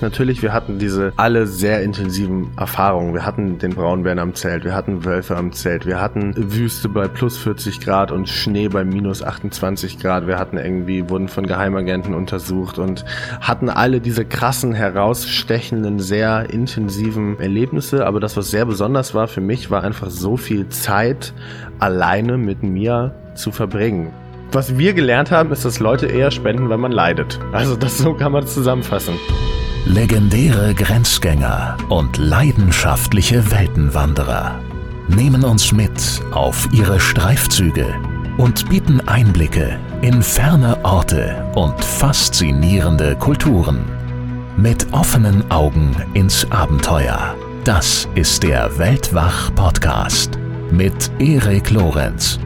Natürlich, 0.00 0.42
wir 0.42 0.52
hatten 0.52 0.78
diese 0.78 1.12
alle 1.16 1.46
sehr 1.46 1.82
intensiven 1.82 2.52
Erfahrungen. 2.58 3.14
Wir 3.14 3.24
hatten 3.24 3.58
den 3.58 3.74
Braunbären 3.74 4.18
am 4.18 4.34
Zelt, 4.34 4.64
wir 4.64 4.74
hatten 4.74 5.04
Wölfe 5.04 5.36
am 5.36 5.52
Zelt, 5.52 5.86
wir 5.86 6.00
hatten 6.00 6.34
Wüste 6.36 6.88
bei 6.90 7.08
plus 7.08 7.38
40 7.38 7.80
Grad 7.80 8.12
und 8.12 8.28
Schnee 8.28 8.68
bei 8.68 8.84
minus 8.84 9.22
28 9.22 9.98
Grad. 9.98 10.26
Wir 10.26 10.38
hatten 10.38 10.58
irgendwie, 10.58 11.08
wurden 11.08 11.28
von 11.28 11.46
Geheimagenten 11.46 12.14
untersucht 12.14 12.78
und 12.78 13.06
hatten 13.40 13.70
alle 13.70 14.00
diese 14.00 14.26
krassen, 14.26 14.74
herausstechenden, 14.74 15.98
sehr 15.98 16.50
intensiven 16.50 17.40
Erlebnisse. 17.40 18.06
Aber 18.06 18.20
das, 18.20 18.36
was 18.36 18.50
sehr 18.50 18.66
besonders 18.66 19.14
war 19.14 19.28
für 19.28 19.40
mich, 19.40 19.70
war 19.70 19.82
einfach 19.82 20.10
so 20.10 20.36
viel 20.36 20.68
Zeit 20.68 21.32
alleine 21.78 22.36
mit 22.36 22.62
mir 22.62 23.14
zu 23.34 23.50
verbringen. 23.50 24.12
Was 24.52 24.78
wir 24.78 24.92
gelernt 24.92 25.30
haben, 25.30 25.52
ist, 25.52 25.64
dass 25.64 25.80
Leute 25.80 26.06
eher 26.06 26.30
spenden, 26.30 26.68
wenn 26.68 26.80
man 26.80 26.92
leidet. 26.92 27.40
Also 27.52 27.76
das 27.76 27.98
so 27.98 28.14
kann 28.14 28.32
man 28.32 28.44
es 28.44 28.54
zusammenfassen. 28.54 29.14
Legendäre 29.86 30.74
Grenzgänger 30.74 31.76
und 31.88 32.18
leidenschaftliche 32.18 33.52
Weltenwanderer 33.52 34.60
nehmen 35.06 35.44
uns 35.44 35.70
mit 35.70 35.92
auf 36.32 36.68
ihre 36.72 36.98
Streifzüge 36.98 37.94
und 38.36 38.68
bieten 38.68 39.00
Einblicke 39.06 39.78
in 40.02 40.24
ferne 40.24 40.84
Orte 40.84 41.52
und 41.54 41.82
faszinierende 41.84 43.14
Kulturen. 43.14 43.84
Mit 44.56 44.92
offenen 44.92 45.48
Augen 45.52 45.94
ins 46.14 46.50
Abenteuer. 46.50 47.36
Das 47.62 48.08
ist 48.16 48.42
der 48.42 48.76
Weltwach-Podcast 48.78 50.36
mit 50.72 51.12
Erik 51.20 51.70
Lorenz. 51.70 52.40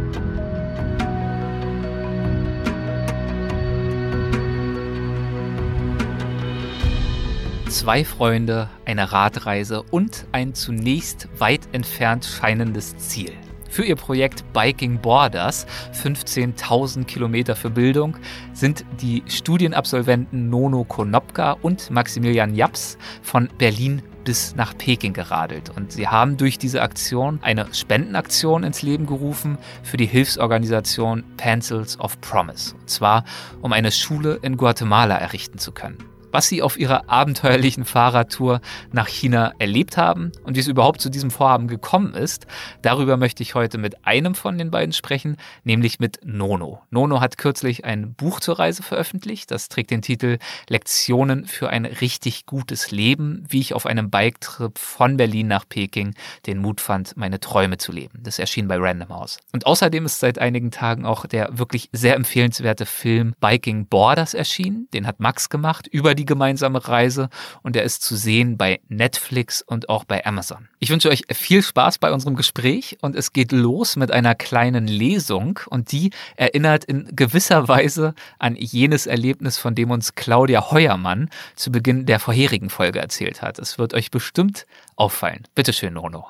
Zwei 7.71 8.05
Freunde, 8.05 8.69
eine 8.85 9.13
Radreise 9.13 9.83
und 9.83 10.27
ein 10.33 10.55
zunächst 10.55 11.29
weit 11.39 11.69
entfernt 11.73 12.25
scheinendes 12.25 12.97
Ziel. 12.97 13.33
Für 13.69 13.85
ihr 13.85 13.95
Projekt 13.95 14.45
Biking 14.53 14.99
Borders, 14.99 15.69
15.000 16.03 17.05
Kilometer 17.05 17.55
für 17.55 17.71
Bildung, 17.71 18.17
sind 18.53 18.85
die 19.01 19.23
Studienabsolventen 19.29 20.51
Nono 20.51 20.83
Konopka 20.83 21.53
und 21.63 21.93
Maximilian 21.93 22.57
Japs 22.57 22.99
von 23.23 23.49
Berlin 23.57 24.03
bis 24.25 24.57
nach 24.57 24.77
Peking 24.77 25.13
geradelt. 25.13 25.71
Und 25.71 25.93
sie 25.93 26.09
haben 26.09 26.37
durch 26.37 26.59
diese 26.59 26.83
Aktion 26.83 27.39
eine 27.41 27.73
Spendenaktion 27.73 28.65
ins 28.65 28.83
Leben 28.83 29.07
gerufen 29.07 29.59
für 29.85 29.97
die 29.97 30.07
Hilfsorganisation 30.07 31.23
Pencils 31.37 32.01
of 32.01 32.21
Promise. 32.21 32.75
Und 32.75 32.91
zwar, 32.91 33.25
um 33.63 33.73
eine 33.73 33.93
Schule 33.93 34.41
in 34.43 34.57
Guatemala 34.57 35.15
errichten 35.17 35.59
zu 35.59 35.71
können 35.71 36.11
was 36.33 36.49
sie 36.49 36.63
auf 36.63 36.79
ihrer 36.79 37.09
abenteuerlichen 37.11 37.85
Fahrradtour 37.85 38.61
nach 38.93 39.09
China 39.09 39.53
erlebt 39.59 39.97
haben 39.97 40.33
und 40.45 40.57
wie 40.57 40.61
es 40.61 40.69
überhaupt 40.69 41.01
zu 41.01 41.11
diesem 41.11 41.31
Vorhaben 41.31 41.69
gekommen 41.69 42.15
ist. 42.15 42.47
Darüber 42.83 43.17
möchte 43.17 43.43
ich 43.43 43.55
heute 43.55 43.79
mit 43.79 44.07
einem 44.07 44.35
von 44.35 44.59
den 44.59 44.71
beiden 44.71 44.93
sprechen, 44.93 45.37
nämlich 45.65 46.01
mit 46.01 46.21
Nono. 46.25 46.81
Nono 46.91 47.21
hat 47.21 47.39
kürzlich 47.39 47.85
ein 47.85 48.15
Buch 48.15 48.41
zur 48.41 48.59
Reise 48.59 48.83
veröffentlicht. 48.83 49.51
Das 49.51 49.69
trägt 49.69 49.91
den 49.91 50.03
Titel 50.03 50.39
Lektionen 50.69 51.47
für 51.47 51.71
ein 51.71 51.85
richtig 51.85 52.47
gutes 52.47 52.91
Leben, 52.91 53.45
wie 53.49 53.61
ich 53.61 53.75
auf 53.75 53.87
einem 53.87 54.11
Biketrip 54.11 54.79
von 54.79 55.17
Berlin 55.17 55.49
nach 55.49 55.69
Peking 55.69 56.15
den 56.47 56.59
Mut 56.59 56.81
fand, 56.81 57.17
meine 57.17 57.41
Träume 57.41 57.79
zu 57.79 57.93
leben. 57.93 58.21
Das 58.23 58.39
erschien 58.39 58.69
bei 58.69 58.77
Random 58.77 59.09
House. 59.09 59.39
Und 59.53 59.67
außerdem 59.67 60.07
ist 60.07 60.21
seit 60.21 60.39
einigen 60.39 60.71
Tagen 60.71 61.05
auch 61.05 61.27
der 61.27 61.59
wirklich 61.59 61.89
sehr 61.93 62.17
empfehlenswerte 62.17 62.87
Film 62.87 63.35
Biking 63.41 63.87
Borders 63.87 64.35
erschienen. 64.35 64.89
Den 64.93 65.07
hat 65.07 65.21
Max 65.21 65.49
gemacht 65.49 65.87
über 65.87 66.15
die 66.15 66.20
die 66.21 66.27
gemeinsame 66.27 66.87
Reise 66.87 67.31
und 67.63 67.77
er 67.77 67.83
ist 67.83 68.03
zu 68.03 68.15
sehen 68.15 68.59
bei 68.59 68.81
Netflix 68.89 69.63
und 69.63 69.89
auch 69.89 70.05
bei 70.05 70.25
Amazon. 70.27 70.69
Ich 70.79 70.91
wünsche 70.91 71.09
euch 71.09 71.23
viel 71.33 71.63
Spaß 71.63 71.99
bei 71.99 72.13
unserem 72.13 72.37
Gespräch 72.37 72.99
und 73.01 73.17
es 73.17 73.33
geht 73.33 73.53
los 73.53 73.97
mit 73.97 74.11
einer 74.11 74.35
kleinen 74.35 74.87
Lesung 74.87 75.59
und 75.71 75.93
die 75.93 76.11
erinnert 76.37 76.85
in 76.85 77.09
gewisser 77.17 77.69
Weise 77.69 78.15
an 78.39 78.55
jenes 78.55 79.07
Erlebnis, 79.07 79.57
von 79.57 79.75
dem 79.75 79.91
uns 79.91 80.15
Claudia 80.15 80.71
Heuermann 80.71 81.31
zu 81.57 81.73
Beginn 81.73 82.05
der 82.05 82.21
vorherigen 82.21 82.69
Folge 82.69 82.99
erzählt 82.99 83.41
hat. 83.41 83.59
Es 83.59 83.79
wird 83.79 83.95
euch 83.95 84.11
bestimmt 84.11 84.67
auffallen. 84.97 85.45
Bitteschön, 85.55 85.95
Nono. 85.95 86.27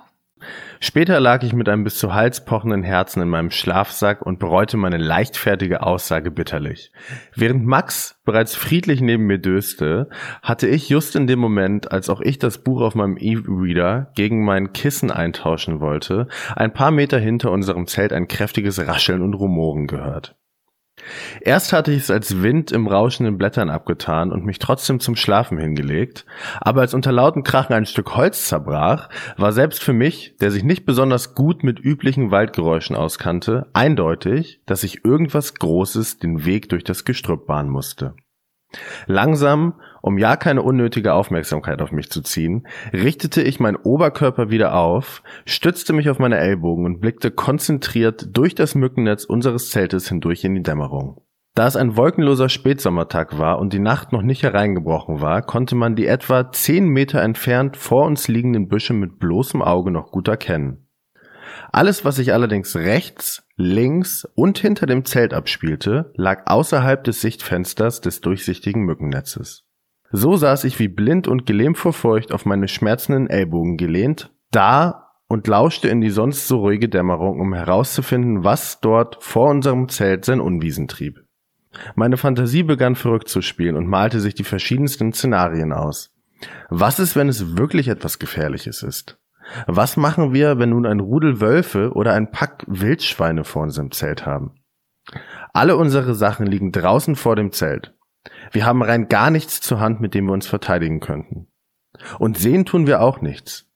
Später 0.81 1.21
lag 1.21 1.43
ich 1.43 1.53
mit 1.53 1.69
einem 1.69 1.85
bis 1.85 1.99
zu 1.99 2.15
Hals 2.15 2.45
pochenden 2.45 2.83
Herzen 2.83 3.23
in 3.23 3.29
meinem 3.29 3.51
Schlafsack 3.51 4.23
und 4.23 4.39
bereute 4.39 4.77
meine 4.77 4.97
leichtfertige 4.97 5.83
Aussage 5.83 6.31
bitterlich. 6.31 6.93
Während 7.35 7.67
Max 7.67 8.19
bereits 8.25 8.55
friedlich 8.55 9.01
neben 9.01 9.27
mir 9.27 9.39
döste, 9.39 10.09
hatte 10.43 10.69
ich 10.69 10.89
just 10.89 11.17
in 11.17 11.27
dem 11.27 11.39
Moment, 11.39 11.93
als 11.93 12.09
auch 12.09 12.21
ich 12.21 12.39
das 12.39 12.59
Buch 12.59 12.81
auf 12.81 12.95
meinem 12.95 13.17
E-Reader 13.19 14.13
gegen 14.15 14.45
mein 14.45 14.73
Kissen 14.73 15.11
eintauschen 15.11 15.81
wollte, 15.81 16.29
ein 16.57 16.73
paar 16.73 16.91
Meter 16.91 17.19
hinter 17.19 17.51
unserem 17.51 17.87
Zelt 17.87 18.13
ein 18.13 18.29
kräftiges 18.29 18.87
Rascheln 18.87 19.23
und 19.23 19.35
Rumoren 19.35 19.87
gehört. 19.87 20.37
Erst 21.41 21.73
hatte 21.73 21.93
ich 21.93 22.03
es 22.03 22.11
als 22.11 22.43
Wind 22.43 22.73
im 22.73 22.87
rauschenden 22.87 23.39
Blättern 23.39 23.71
abgetan 23.71 24.33
und 24.33 24.45
mich 24.45 24.59
trotzdem 24.59 25.01
zum 25.01 25.17
Schlafen 25.17 25.59
hingelegt, 25.59 26.27
aber 26.61 26.83
als 26.83 26.95
unter 26.95 27.13
lauten 27.13 27.43
Krachen 27.43 27.75
ein 27.75 27.87
Stück 27.87 28.17
Holz 28.17 28.47
zerbrach, 28.47 29.09
war 29.37 29.53
selbst 29.53 29.83
für 29.83 29.93
mich, 29.93 30.37
der 30.41 30.51
sich 30.51 30.65
nicht 30.65 30.85
besonders 30.87 31.35
gut 31.35 31.65
mit 31.65 31.81
üblichen 31.81 32.31
Waldgeräuschen 32.31 32.97
auskannte, 32.97 33.69
eindeutig, 33.73 34.61
dass 34.67 34.83
sich 34.83 35.05
irgendwas 35.05 35.55
Großes 35.55 36.19
den 36.19 36.45
Weg 36.45 36.69
durch 36.69 36.85
das 36.85 37.05
Gestrüpp 37.05 37.47
bahnen 37.47 37.71
musste. 37.71 38.15
Langsam, 39.07 39.75
um 40.03 40.19
ja 40.19 40.37
keine 40.37 40.63
unnötige 40.63 41.15
Aufmerksamkeit 41.15 41.83
auf 41.83 41.93
mich 41.93 42.11
zu 42.11 42.23
ziehen, 42.23 42.67
richtete 42.93 43.43
ich 43.43 43.61
meinen 43.61 43.77
Oberkörper 43.77 44.51
wieder 44.51 44.75
auf, 44.75 45.23
stützte 45.45 45.93
mich 45.93 46.11
auf 46.11 46.19
meine 46.19 46.39
Ellbogen 46.39 46.85
und 46.85 47.01
blickte 47.01 47.31
konzentriert 47.31 48.29
durch 48.37 48.55
das 48.55 48.75
Mückennetz 48.75 49.25
unseres 49.25 49.71
Zeltes 49.71 50.09
hindurch 50.09 50.45
in 50.45 50.55
die 50.55 50.63
Dämmerung. 50.63 51.23
Da 51.55 51.67
es 51.67 51.77
ein 51.77 51.97
wolkenloser 51.97 52.49
Spätsommertag 52.49 53.39
war 53.39 53.59
und 53.59 53.73
die 53.73 53.81
Nacht 53.81 54.13
noch 54.13 54.23
nicht 54.23 54.43
hereingebrochen 54.43 55.21
war, 55.21 55.43
konnte 55.43 55.75
man 55.75 55.97
die 55.97 56.07
etwa 56.07 56.53
zehn 56.53 56.87
Meter 56.87 57.21
entfernt 57.23 57.77
vor 57.77 58.07
uns 58.07 58.29
liegenden 58.29 58.69
Büsche 58.69 58.95
mit 58.95 59.19
bloßem 59.19 59.61
Auge 59.61 59.91
noch 59.91 60.13
gut 60.13 60.29
erkennen. 60.29 60.87
Alles, 61.73 62.05
was 62.05 62.17
sich 62.17 62.33
allerdings 62.33 62.77
rechts, 62.77 63.47
links 63.57 64.27
und 64.35 64.59
hinter 64.59 64.87
dem 64.87 65.05
Zelt 65.05 65.35
abspielte, 65.35 66.13
lag 66.15 66.47
außerhalb 66.47 67.03
des 67.03 67.21
Sichtfensters 67.21 68.01
des 68.01 68.21
durchsichtigen 68.21 68.85
Mückennetzes. 68.85 69.65
So 70.13 70.37
saß 70.37 70.65
ich 70.65 70.79
wie 70.79 70.89
blind 70.89 71.29
und 71.29 71.47
gelähmt 71.47 71.79
vor 71.79 71.93
Furcht 71.93 72.33
auf 72.33 72.45
meine 72.45 72.69
schmerzenden 72.69 73.29
Ellbogen 73.29 73.77
gelehnt, 73.77 74.33
da 74.51 75.11
und 75.29 75.47
lauschte 75.47 75.89
in 75.89 76.01
die 76.01 76.11
sonst 76.11 76.49
so 76.49 76.59
ruhige 76.59 76.89
Dämmerung, 76.89 77.39
um 77.41 77.55
herauszufinden, 77.55 78.43
was 78.43 78.81
dort 78.81 79.23
vor 79.23 79.49
unserem 79.49 79.89
Zelt 79.89 80.25
sein 80.25 80.41
Unwiesen 80.41 80.89
trieb. 80.89 81.25
Meine 81.95 82.17
Fantasie 82.17 82.65
begann 82.65 82.97
verrückt 82.97 83.29
zu 83.29 83.41
spielen 83.43 83.77
und 83.77 83.87
malte 83.87 84.19
sich 84.19 84.35
die 84.35 84.43
verschiedensten 84.43 85.13
Szenarien 85.13 85.73
aus. 85.73 86.13
Was 86.69 86.99
ist, 86.99 87.15
wenn 87.15 87.29
es 87.29 87.57
wirklich 87.57 87.87
etwas 87.87 88.19
Gefährliches 88.19 88.83
ist? 88.83 89.19
Was 89.67 89.97
machen 89.97 90.33
wir, 90.33 90.59
wenn 90.59 90.71
nun 90.71 90.87
ein 90.87 90.99
Rudel 90.99 91.41
Wölfe 91.41 91.93
oder 91.93 92.15
ein 92.15 92.33
Pack 92.33 92.65
Wildschweine 92.67 93.45
vor 93.45 93.63
unserem 93.63 93.93
Zelt 93.93 94.27
haben? 94.27 94.57
Alle 95.53 95.77
unsere 95.77 96.15
Sachen 96.15 96.47
liegen 96.47 96.73
draußen 96.73 97.15
vor 97.15 97.37
dem 97.37 97.53
Zelt. 97.53 97.95
Wir 98.51 98.67
haben 98.67 98.83
rein 98.83 99.09
gar 99.09 99.31
nichts 99.31 99.61
zur 99.61 99.81
Hand, 99.81 100.01
mit 100.01 100.15
dem 100.15 100.27
wir 100.27 100.33
uns 100.33 100.47
verteidigen 100.47 101.01
könnten. 101.01 101.47
Und 102.19 102.39
sehen 102.39 102.65
tun 102.65 102.87
wir 102.87 103.01
auch 103.01 103.21
nichts. 103.21 103.67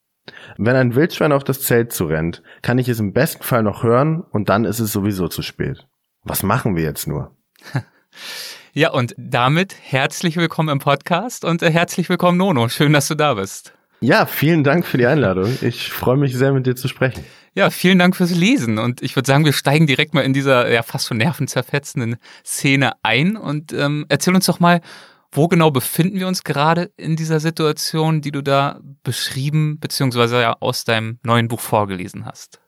Wenn 0.56 0.76
ein 0.76 0.94
Wildschwein 0.94 1.32
auf 1.32 1.44
das 1.44 1.60
Zelt 1.60 1.92
zurennt, 1.92 2.42
kann 2.62 2.78
ich 2.78 2.88
es 2.88 2.98
im 2.98 3.12
besten 3.12 3.42
Fall 3.42 3.62
noch 3.62 3.82
hören 3.82 4.22
und 4.22 4.48
dann 4.48 4.64
ist 4.64 4.80
es 4.80 4.92
sowieso 4.92 5.28
zu 5.28 5.42
spät. 5.42 5.86
Was 6.22 6.42
machen 6.42 6.76
wir 6.76 6.82
jetzt 6.82 7.06
nur? 7.06 7.36
Ja, 8.76 8.90
und 8.90 9.14
damit 9.16 9.76
herzlich 9.80 10.36
willkommen 10.36 10.68
im 10.68 10.80
Podcast 10.80 11.44
und 11.44 11.62
äh, 11.62 11.70
herzlich 11.70 12.08
willkommen, 12.08 12.38
Nono. 12.38 12.68
Schön, 12.68 12.92
dass 12.92 13.06
du 13.06 13.14
da 13.14 13.34
bist. 13.34 13.72
Ja, 14.00 14.26
vielen 14.26 14.64
Dank 14.64 14.84
für 14.84 14.98
die 14.98 15.06
Einladung. 15.06 15.56
Ich 15.60 15.92
freue 15.92 16.16
mich 16.16 16.34
sehr, 16.34 16.52
mit 16.52 16.66
dir 16.66 16.74
zu 16.74 16.88
sprechen. 16.88 17.24
Ja, 17.56 17.70
vielen 17.70 18.00
Dank 18.00 18.16
fürs 18.16 18.34
Lesen. 18.34 18.78
Und 18.78 19.00
ich 19.00 19.14
würde 19.14 19.26
sagen, 19.26 19.44
wir 19.44 19.52
steigen 19.52 19.86
direkt 19.86 20.12
mal 20.12 20.22
in 20.22 20.32
dieser 20.32 20.70
ja 20.70 20.82
fast 20.82 21.06
schon 21.06 21.18
nervenzerfetzenden 21.18 22.16
Szene 22.44 22.92
ein 23.02 23.36
und 23.36 23.72
ähm, 23.72 24.06
erzähl 24.08 24.34
uns 24.34 24.46
doch 24.46 24.58
mal, 24.58 24.80
wo 25.30 25.48
genau 25.48 25.70
befinden 25.70 26.18
wir 26.18 26.28
uns 26.28 26.44
gerade 26.44 26.90
in 26.96 27.16
dieser 27.16 27.40
Situation, 27.40 28.20
die 28.20 28.32
du 28.32 28.42
da 28.42 28.80
beschrieben 29.02 29.78
bzw. 29.78 30.40
ja 30.40 30.56
aus 30.60 30.84
deinem 30.84 31.18
neuen 31.22 31.48
Buch 31.48 31.60
vorgelesen 31.60 32.24
hast? 32.26 32.60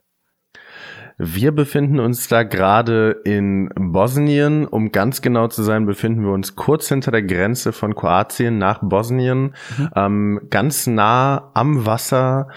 Wir 1.19 1.53
befinden 1.53 1.99
uns 1.99 2.29
da 2.29 2.43
gerade 2.43 3.23
in 3.25 3.71
Bosnien. 3.75 4.67
Um 4.67 4.93
ganz 4.93 5.23
genau 5.23 5.49
zu 5.49 5.63
sein, 5.63 5.87
befinden 5.87 6.23
wir 6.25 6.33
uns 6.33 6.57
kurz 6.57 6.89
hinter 6.89 7.11
der 7.11 7.23
Grenze 7.23 7.73
von 7.73 7.95
Kroatien 7.95 8.59
nach 8.59 8.81
Bosnien, 8.83 9.55
mhm. 9.79 9.89
ähm, 9.97 10.41
ganz 10.51 10.87
nah 10.87 11.51
am 11.55 11.87
Wasser 11.87 12.49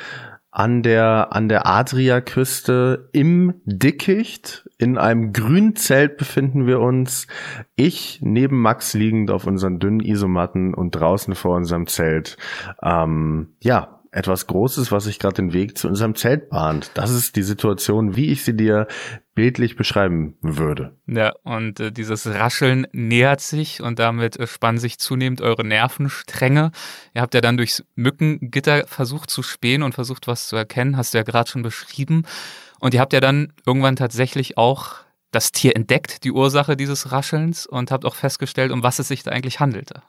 an 0.51 0.81
der, 0.81 1.29
an 1.31 1.47
der 1.47 1.67
Adriaküste 1.67 3.09
im 3.11 3.61
Dickicht. 3.65 4.67
In 4.77 4.97
einem 4.97 5.33
grünen 5.33 5.75
Zelt 5.75 6.17
befinden 6.17 6.65
wir 6.65 6.79
uns. 6.79 7.27
Ich 7.75 8.19
neben 8.21 8.61
Max 8.61 8.93
liegend 8.93 9.29
auf 9.31 9.45
unseren 9.45 9.79
dünnen 9.79 9.99
Isomatten 9.99 10.73
und 10.73 10.91
draußen 10.91 11.35
vor 11.35 11.55
unserem 11.55 11.87
Zelt. 11.87 12.37
Ähm, 12.81 13.55
ja, 13.61 13.98
etwas 14.11 14.47
Großes, 14.47 14.91
was 14.91 15.03
sich 15.03 15.19
gerade 15.19 15.35
den 15.35 15.53
Weg 15.53 15.77
zu 15.77 15.87
unserem 15.87 16.15
Zelt 16.15 16.49
bahnt. 16.49 16.91
Das 16.95 17.11
ist 17.11 17.35
die 17.35 17.43
Situation, 17.43 18.15
wie 18.15 18.31
ich 18.31 18.43
sie 18.43 18.55
dir 18.55 18.87
bildlich 19.35 19.75
beschreiben 19.75 20.37
würde. 20.41 20.97
Ja, 21.07 21.33
und 21.43 21.79
äh, 21.79 21.91
dieses 21.91 22.27
Rascheln 22.27 22.87
nähert 22.91 23.41
sich 23.41 23.81
und 23.81 23.99
damit 23.99 24.37
äh, 24.37 24.47
spannen 24.47 24.79
sich 24.79 24.99
zunehmend 24.99 25.41
eure 25.41 25.63
Nervenstränge. 25.63 26.71
Ihr 27.13 27.21
habt 27.21 27.33
ja 27.33 27.41
dann 27.41 27.57
durchs 27.57 27.85
Mückengitter 27.95 28.85
versucht 28.87 29.29
zu 29.29 29.43
spähen 29.43 29.83
und 29.83 29.93
versucht, 29.93 30.27
was 30.27 30.47
zu 30.47 30.55
erkennen, 30.55 30.97
hast 30.97 31.13
du 31.13 31.19
ja 31.19 31.23
gerade 31.23 31.49
schon 31.49 31.61
beschrieben. 31.61 32.23
Und 32.79 32.93
ihr 32.93 32.99
habt 32.99 33.13
ja 33.13 33.19
dann 33.19 33.53
irgendwann 33.65 33.95
tatsächlich 33.95 34.57
auch 34.57 34.95
das 35.31 35.51
Tier 35.51 35.75
entdeckt, 35.75 36.23
die 36.23 36.31
Ursache 36.31 36.75
dieses 36.75 37.11
Raschelns, 37.11 37.65
und 37.67 37.91
habt 37.91 38.05
auch 38.05 38.15
festgestellt, 38.15 38.71
um 38.71 38.83
was 38.83 38.99
es 38.99 39.07
sich 39.07 39.23
da 39.23 39.31
eigentlich 39.31 39.59
handelte. 39.59 40.01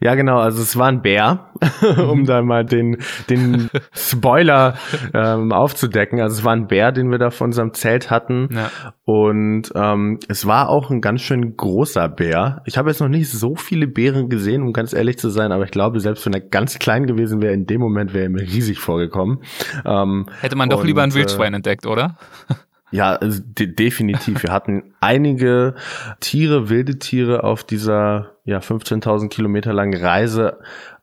Ja, 0.00 0.14
genau. 0.16 0.38
Also 0.38 0.60
es 0.60 0.76
war 0.76 0.88
ein 0.88 1.00
Bär, 1.00 1.50
um 1.98 2.20
mhm. 2.20 2.24
da 2.26 2.42
mal 2.42 2.64
den, 2.64 2.98
den 3.30 3.70
Spoiler 3.94 4.74
ähm, 5.14 5.52
aufzudecken. 5.52 6.20
Also 6.20 6.38
es 6.38 6.44
war 6.44 6.52
ein 6.52 6.66
Bär, 6.66 6.92
den 6.92 7.10
wir 7.10 7.18
da 7.18 7.30
von 7.30 7.46
unserem 7.46 7.72
Zelt 7.72 8.10
hatten. 8.10 8.50
Ja. 8.52 8.70
Und 9.04 9.72
ähm, 9.74 10.18
es 10.28 10.46
war 10.46 10.68
auch 10.68 10.90
ein 10.90 11.00
ganz 11.00 11.22
schön 11.22 11.56
großer 11.56 12.08
Bär. 12.08 12.62
Ich 12.66 12.76
habe 12.76 12.90
jetzt 12.90 13.00
noch 13.00 13.08
nicht 13.08 13.30
so 13.30 13.56
viele 13.56 13.86
Bären 13.86 14.28
gesehen, 14.28 14.62
um 14.62 14.72
ganz 14.72 14.92
ehrlich 14.92 15.18
zu 15.18 15.30
sein, 15.30 15.52
aber 15.52 15.64
ich 15.64 15.70
glaube, 15.70 16.00
selbst 16.00 16.26
wenn 16.26 16.34
er 16.34 16.40
ganz 16.40 16.78
klein 16.78 17.06
gewesen 17.06 17.40
wäre, 17.40 17.54
in 17.54 17.66
dem 17.66 17.80
Moment 17.80 18.12
wäre 18.12 18.24
er 18.24 18.30
mir 18.30 18.42
riesig 18.42 18.78
vorgekommen. 18.78 19.38
Ähm, 19.84 20.26
Hätte 20.40 20.56
man 20.56 20.68
doch 20.68 20.80
und, 20.80 20.86
lieber 20.86 21.02
ein 21.02 21.14
Wildschwein 21.14 21.54
äh, 21.54 21.56
entdeckt, 21.56 21.86
oder? 21.86 22.16
Ja, 22.94 23.16
also 23.16 23.42
de 23.44 23.66
definitiv. 23.66 24.44
Wir 24.44 24.52
hatten 24.52 24.94
einige 25.00 25.74
Tiere, 26.20 26.68
wilde 26.68 27.00
Tiere 27.00 27.42
auf 27.42 27.64
dieser 27.64 28.36
ja 28.44 28.60
15.000 28.60 29.30
Kilometer 29.30 29.72
langen 29.72 30.00
Reise 30.00 30.60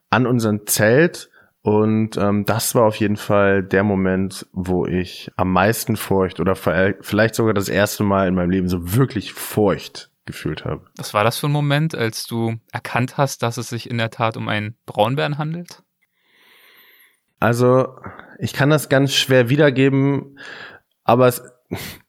an 0.10 0.26
unserem 0.26 0.66
Zelt. 0.68 1.30
Und 1.64 2.16
ähm, 2.16 2.46
das 2.46 2.76
war 2.76 2.84
auf 2.84 2.96
jeden 2.96 3.18
Fall 3.18 3.62
der 3.62 3.84
Moment, 3.84 4.48
wo 4.54 4.86
ich 4.86 5.32
am 5.36 5.52
meisten 5.52 5.98
Furcht 5.98 6.40
oder 6.40 6.56
vielleicht 6.56 7.36
sogar 7.36 7.54
das 7.54 7.68
erste 7.68 8.06
Mal 8.06 8.30
in 8.30 8.36
meinem 8.36 8.52
Leben 8.52 8.70
so 8.70 8.96
wirklich 8.96 9.34
Furcht 9.34 10.12
gefühlt 10.26 10.64
habe. 10.64 10.86
Was 10.96 11.14
war 11.14 11.26
das 11.26 11.40
für 11.40 11.48
ein 11.48 11.52
Moment, 11.52 11.94
als 11.94 12.26
du 12.26 12.56
erkannt 12.72 13.18
hast, 13.18 13.44
dass 13.44 13.58
es 13.58 13.68
sich 13.68 13.90
in 13.90 13.98
der 13.98 14.12
Tat 14.12 14.38
um 14.38 14.48
einen 14.48 14.78
Braunbären 14.86 15.38
handelt? 15.38 15.84
Also, 17.42 17.98
ich 18.40 18.54
kann 18.54 18.70
das 18.70 18.88
ganz 18.88 19.14
schwer 19.14 19.50
wiedergeben, 19.50 20.40
aber 21.04 21.28
es 21.28 21.44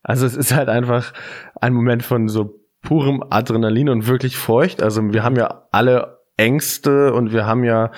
also 0.03 0.26
es 0.26 0.37
ist 0.37 0.55
halt 0.55 0.69
einfach 0.69 1.12
ein 1.61 1.73
Moment 1.73 2.03
von 2.03 2.29
so 2.29 2.59
purem 2.82 3.23
Adrenalin 3.31 3.88
und 3.88 4.06
wirklich 4.06 4.37
Furcht. 4.37 4.82
Also 4.82 5.03
wir 5.12 5.23
haben 5.23 5.37
ja 5.37 5.67
alle 5.70 6.23
Ängste 6.37 7.12
und 7.12 7.32
wir 7.32 7.47
haben 7.47 7.62
ja 7.62 7.93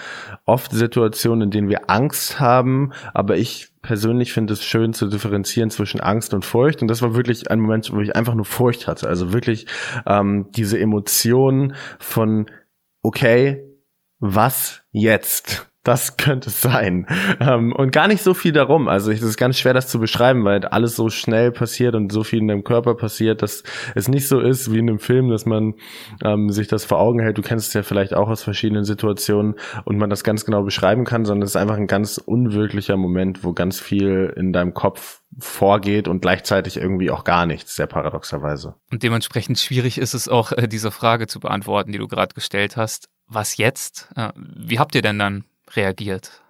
oft 0.44 0.72
Situationen, 0.72 1.42
in 1.42 1.50
denen 1.50 1.68
wir 1.68 1.88
Angst 1.88 2.40
haben, 2.40 2.92
aber 3.14 3.36
ich 3.36 3.68
persönlich 3.80 4.32
finde 4.32 4.52
es 4.52 4.64
schön 4.64 4.92
zu 4.92 5.06
differenzieren 5.06 5.70
zwischen 5.70 6.00
Angst 6.00 6.34
und 6.34 6.44
Furcht 6.44 6.82
und 6.82 6.88
das 6.88 7.00
war 7.00 7.14
wirklich 7.14 7.50
ein 7.50 7.60
Moment, 7.60 7.92
wo 7.92 8.00
ich 8.00 8.16
einfach 8.16 8.34
nur 8.34 8.44
Furcht 8.44 8.86
hatte. 8.86 9.08
Also 9.08 9.32
wirklich 9.32 9.66
ähm, 10.06 10.48
diese 10.50 10.78
Emotion 10.78 11.74
von 11.98 12.46
okay, 13.02 13.64
was 14.18 14.82
jetzt? 14.90 15.70
Das 15.84 16.16
könnte 16.16 16.50
sein. 16.50 17.06
Ähm, 17.38 17.72
und 17.72 17.92
gar 17.92 18.08
nicht 18.08 18.22
so 18.22 18.34
viel 18.34 18.52
darum. 18.52 18.88
Also 18.88 19.12
es 19.12 19.22
ist 19.22 19.36
ganz 19.36 19.58
schwer, 19.58 19.74
das 19.74 19.88
zu 19.88 20.00
beschreiben, 20.00 20.44
weil 20.44 20.64
alles 20.64 20.96
so 20.96 21.10
schnell 21.10 21.52
passiert 21.52 21.94
und 21.94 22.10
so 22.10 22.24
viel 22.24 22.40
in 22.40 22.48
deinem 22.48 22.64
Körper 22.64 22.94
passiert, 22.94 23.42
dass 23.42 23.62
es 23.94 24.08
nicht 24.08 24.26
so 24.26 24.40
ist 24.40 24.72
wie 24.72 24.78
in 24.78 24.88
einem 24.88 24.98
Film, 24.98 25.28
dass 25.28 25.46
man 25.46 25.74
ähm, 26.24 26.50
sich 26.50 26.66
das 26.66 26.84
vor 26.84 26.98
Augen 26.98 27.20
hält. 27.20 27.38
Du 27.38 27.42
kennst 27.42 27.68
es 27.68 27.74
ja 27.74 27.82
vielleicht 27.82 28.14
auch 28.14 28.28
aus 28.28 28.42
verschiedenen 28.42 28.84
Situationen 28.84 29.54
und 29.84 29.98
man 29.98 30.10
das 30.10 30.24
ganz 30.24 30.44
genau 30.44 30.62
beschreiben 30.62 31.04
kann, 31.04 31.24
sondern 31.24 31.44
es 31.44 31.50
ist 31.50 31.56
einfach 31.56 31.76
ein 31.76 31.86
ganz 31.86 32.18
unwirklicher 32.18 32.96
Moment, 32.96 33.44
wo 33.44 33.52
ganz 33.52 33.78
viel 33.78 34.32
in 34.36 34.52
deinem 34.52 34.74
Kopf 34.74 35.20
vorgeht 35.38 36.08
und 36.08 36.20
gleichzeitig 36.20 36.76
irgendwie 36.76 37.10
auch 37.10 37.24
gar 37.24 37.44
nichts, 37.44 37.74
sehr 37.74 37.86
paradoxerweise. 37.86 38.76
Und 38.90 39.02
dementsprechend 39.02 39.58
schwierig 39.58 39.98
ist 39.98 40.14
es 40.14 40.28
auch, 40.28 40.52
äh, 40.52 40.68
diese 40.68 40.90
Frage 40.90 41.26
zu 41.26 41.40
beantworten, 41.40 41.92
die 41.92 41.98
du 41.98 42.08
gerade 42.08 42.34
gestellt 42.34 42.76
hast. 42.76 43.08
Was 43.26 43.56
jetzt? 43.56 44.08
Äh, 44.16 44.30
wie 44.36 44.78
habt 44.78 44.94
ihr 44.94 45.02
denn 45.02 45.18
dann 45.18 45.44
reagiert? 45.76 46.44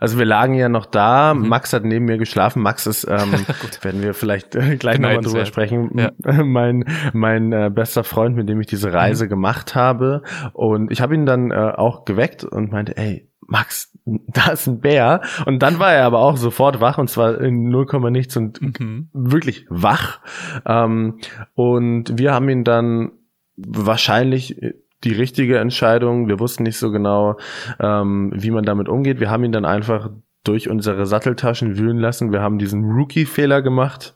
Also 0.00 0.18
wir 0.18 0.24
lagen 0.24 0.54
ja 0.54 0.68
noch 0.68 0.86
da. 0.86 1.34
Mhm. 1.34 1.48
Max 1.48 1.72
hat 1.72 1.84
neben 1.84 2.04
mir 2.04 2.18
geschlafen. 2.18 2.62
Max 2.62 2.86
ist, 2.86 3.04
ähm, 3.04 3.32
werden 3.82 4.02
wir 4.02 4.14
vielleicht 4.14 4.54
äh, 4.54 4.76
gleich 4.76 4.98
nochmal 4.98 5.20
drüber 5.20 5.46
sprechen, 5.46 5.90
ja. 5.98 6.12
mein, 6.44 6.84
mein 7.12 7.52
äh, 7.52 7.70
bester 7.72 8.04
Freund, 8.04 8.36
mit 8.36 8.48
dem 8.48 8.60
ich 8.60 8.66
diese 8.66 8.92
Reise 8.92 9.24
mhm. 9.24 9.30
gemacht 9.30 9.74
habe. 9.74 10.22
Und 10.52 10.92
ich 10.92 11.00
habe 11.00 11.14
ihn 11.14 11.26
dann 11.26 11.50
äh, 11.50 11.54
auch 11.54 12.04
geweckt 12.04 12.44
und 12.44 12.70
meinte, 12.70 12.96
ey, 12.96 13.28
Max, 13.46 13.92
da 14.04 14.52
ist 14.52 14.66
ein 14.66 14.80
Bär. 14.80 15.22
Und 15.46 15.60
dann 15.62 15.78
war 15.78 15.92
er 15.92 16.04
aber 16.04 16.20
auch 16.20 16.36
sofort 16.36 16.80
wach 16.80 16.98
und 16.98 17.08
zwar 17.08 17.40
in 17.40 17.68
0, 17.68 17.86
nichts 18.10 18.36
und 18.36 18.60
mhm. 18.60 19.08
wirklich 19.12 19.66
wach. 19.68 20.20
Ähm, 20.66 21.18
und 21.54 22.18
wir 22.18 22.32
haben 22.34 22.48
ihn 22.48 22.64
dann 22.64 23.12
wahrscheinlich 23.56 24.60
die 25.04 25.12
richtige 25.12 25.58
Entscheidung. 25.58 26.28
Wir 26.28 26.40
wussten 26.40 26.62
nicht 26.64 26.78
so 26.78 26.90
genau, 26.90 27.36
ähm, 27.80 28.32
wie 28.34 28.50
man 28.50 28.64
damit 28.64 28.88
umgeht. 28.88 29.20
Wir 29.20 29.30
haben 29.30 29.44
ihn 29.44 29.52
dann 29.52 29.64
einfach 29.64 30.10
durch 30.48 30.70
unsere 30.70 31.04
Satteltaschen 31.04 31.76
wühlen 31.76 31.98
lassen. 31.98 32.32
Wir 32.32 32.40
haben 32.40 32.58
diesen 32.58 32.82
Rookie-Fehler 32.84 33.60
gemacht, 33.60 34.14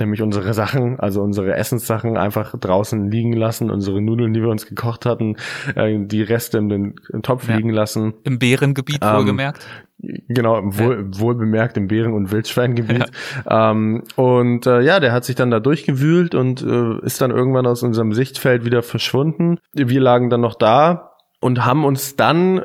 nämlich 0.00 0.22
unsere 0.22 0.54
Sachen, 0.54 0.98
also 0.98 1.20
unsere 1.20 1.54
Essenssachen 1.54 2.16
einfach 2.16 2.58
draußen 2.58 3.10
liegen 3.10 3.34
lassen, 3.34 3.70
unsere 3.70 4.00
Nudeln, 4.00 4.32
die 4.32 4.40
wir 4.40 4.48
uns 4.48 4.66
gekocht 4.66 5.04
hatten, 5.04 5.36
äh, 5.74 5.98
die 6.00 6.22
Reste 6.22 6.56
in 6.56 6.68
den 6.70 6.94
Topf 7.22 7.48
ja. 7.48 7.56
liegen 7.56 7.68
lassen. 7.68 8.14
Im 8.24 8.38
Bärengebiet 8.38 9.00
ähm, 9.02 9.16
wohlgemerkt. 9.16 9.66
Genau, 9.98 10.60
wohl, 10.64 11.10
ja. 11.12 11.20
wohl 11.20 11.34
bemerkt 11.34 11.76
im 11.76 11.86
Bären- 11.88 12.14
und 12.14 12.32
Wildschweingebiet. 12.32 13.04
Ja. 13.44 13.70
Ähm, 13.70 14.04
und 14.16 14.66
äh, 14.66 14.80
ja, 14.80 15.00
der 15.00 15.12
hat 15.12 15.24
sich 15.24 15.34
dann 15.34 15.50
da 15.50 15.60
durchgewühlt 15.60 16.34
und 16.34 16.62
äh, 16.62 17.04
ist 17.04 17.20
dann 17.20 17.30
irgendwann 17.30 17.66
aus 17.66 17.82
unserem 17.82 18.12
Sichtfeld 18.12 18.64
wieder 18.64 18.82
verschwunden. 18.82 19.58
Wir 19.72 20.00
lagen 20.00 20.30
dann 20.30 20.40
noch 20.40 20.54
da, 20.54 21.13
und 21.44 21.62
haben 21.66 21.84
uns 21.84 22.16
dann 22.16 22.64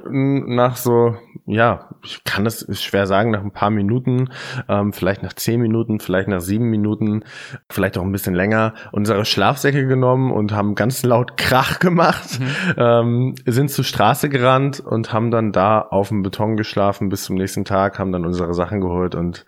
nach 0.56 0.78
so, 0.78 1.18
ja, 1.46 1.90
ich 2.02 2.24
kann 2.24 2.46
es 2.46 2.66
schwer 2.82 3.08
sagen, 3.08 3.30
nach 3.30 3.44
ein 3.44 3.52
paar 3.52 3.72
Minuten, 3.72 4.30
ähm, 4.70 4.94
vielleicht 4.94 5.22
nach 5.22 5.34
zehn 5.34 5.60
Minuten, 5.60 6.00
vielleicht 6.00 6.30
nach 6.30 6.40
sieben 6.40 6.70
Minuten, 6.70 7.26
vielleicht 7.70 7.98
auch 7.98 8.04
ein 8.04 8.14
bisschen 8.14 8.36
länger, 8.36 8.74
unsere 8.94 9.26
Schlafsäcke 9.26 9.86
genommen 9.86 10.32
und 10.32 10.54
haben 10.54 10.76
ganz 10.76 11.04
laut 11.04 11.36
Krach 11.36 11.80
gemacht, 11.80 12.40
mhm. 12.40 12.74
ähm, 12.78 13.36
sind 13.46 13.70
zur 13.70 13.84
Straße 13.84 14.30
gerannt 14.30 14.80
und 14.80 15.12
haben 15.12 15.30
dann 15.30 15.52
da 15.52 15.82
auf 15.82 16.08
dem 16.08 16.22
Beton 16.22 16.56
geschlafen 16.56 17.10
bis 17.10 17.26
zum 17.26 17.36
nächsten 17.36 17.66
Tag, 17.66 18.00
haben 18.00 18.14
dann 18.14 18.26
unsere 18.26 18.54
Sachen 18.54 18.80
geholt 18.80 19.14
und 19.14 19.46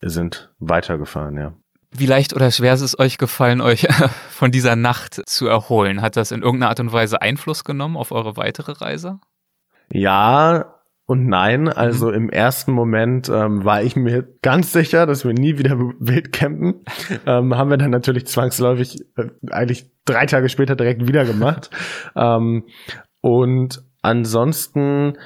sind 0.00 0.52
weitergefahren, 0.58 1.36
ja. 1.36 1.52
Wie 1.96 2.06
leicht 2.06 2.34
oder 2.34 2.50
schwer 2.50 2.74
ist 2.74 2.80
es 2.80 2.98
euch 2.98 3.18
gefallen, 3.18 3.60
euch 3.60 3.86
von 4.30 4.50
dieser 4.50 4.74
Nacht 4.74 5.22
zu 5.26 5.46
erholen? 5.46 6.02
Hat 6.02 6.16
das 6.16 6.32
in 6.32 6.42
irgendeiner 6.42 6.70
Art 6.70 6.80
und 6.80 6.92
Weise 6.92 7.22
Einfluss 7.22 7.62
genommen 7.62 7.96
auf 7.96 8.10
eure 8.10 8.36
weitere 8.36 8.72
Reise? 8.72 9.20
Ja 9.92 10.74
und 11.06 11.26
nein. 11.28 11.68
Also 11.68 12.08
mhm. 12.08 12.14
im 12.14 12.30
ersten 12.30 12.72
Moment 12.72 13.28
ähm, 13.28 13.64
war 13.64 13.82
ich 13.82 13.94
mir 13.94 14.26
ganz 14.42 14.72
sicher, 14.72 15.06
dass 15.06 15.24
wir 15.24 15.34
nie 15.34 15.58
wieder 15.58 15.78
wild 15.98 16.32
campen. 16.32 16.84
Ähm, 17.26 17.56
haben 17.56 17.70
wir 17.70 17.76
dann 17.76 17.90
natürlich 17.90 18.26
zwangsläufig 18.26 19.04
äh, 19.16 19.28
eigentlich 19.50 19.90
drei 20.04 20.26
Tage 20.26 20.48
später 20.48 20.76
direkt 20.76 21.06
wieder 21.06 21.24
gemacht. 21.24 21.70
ähm, 22.16 22.64
und 23.20 23.84
ansonsten 24.02 25.16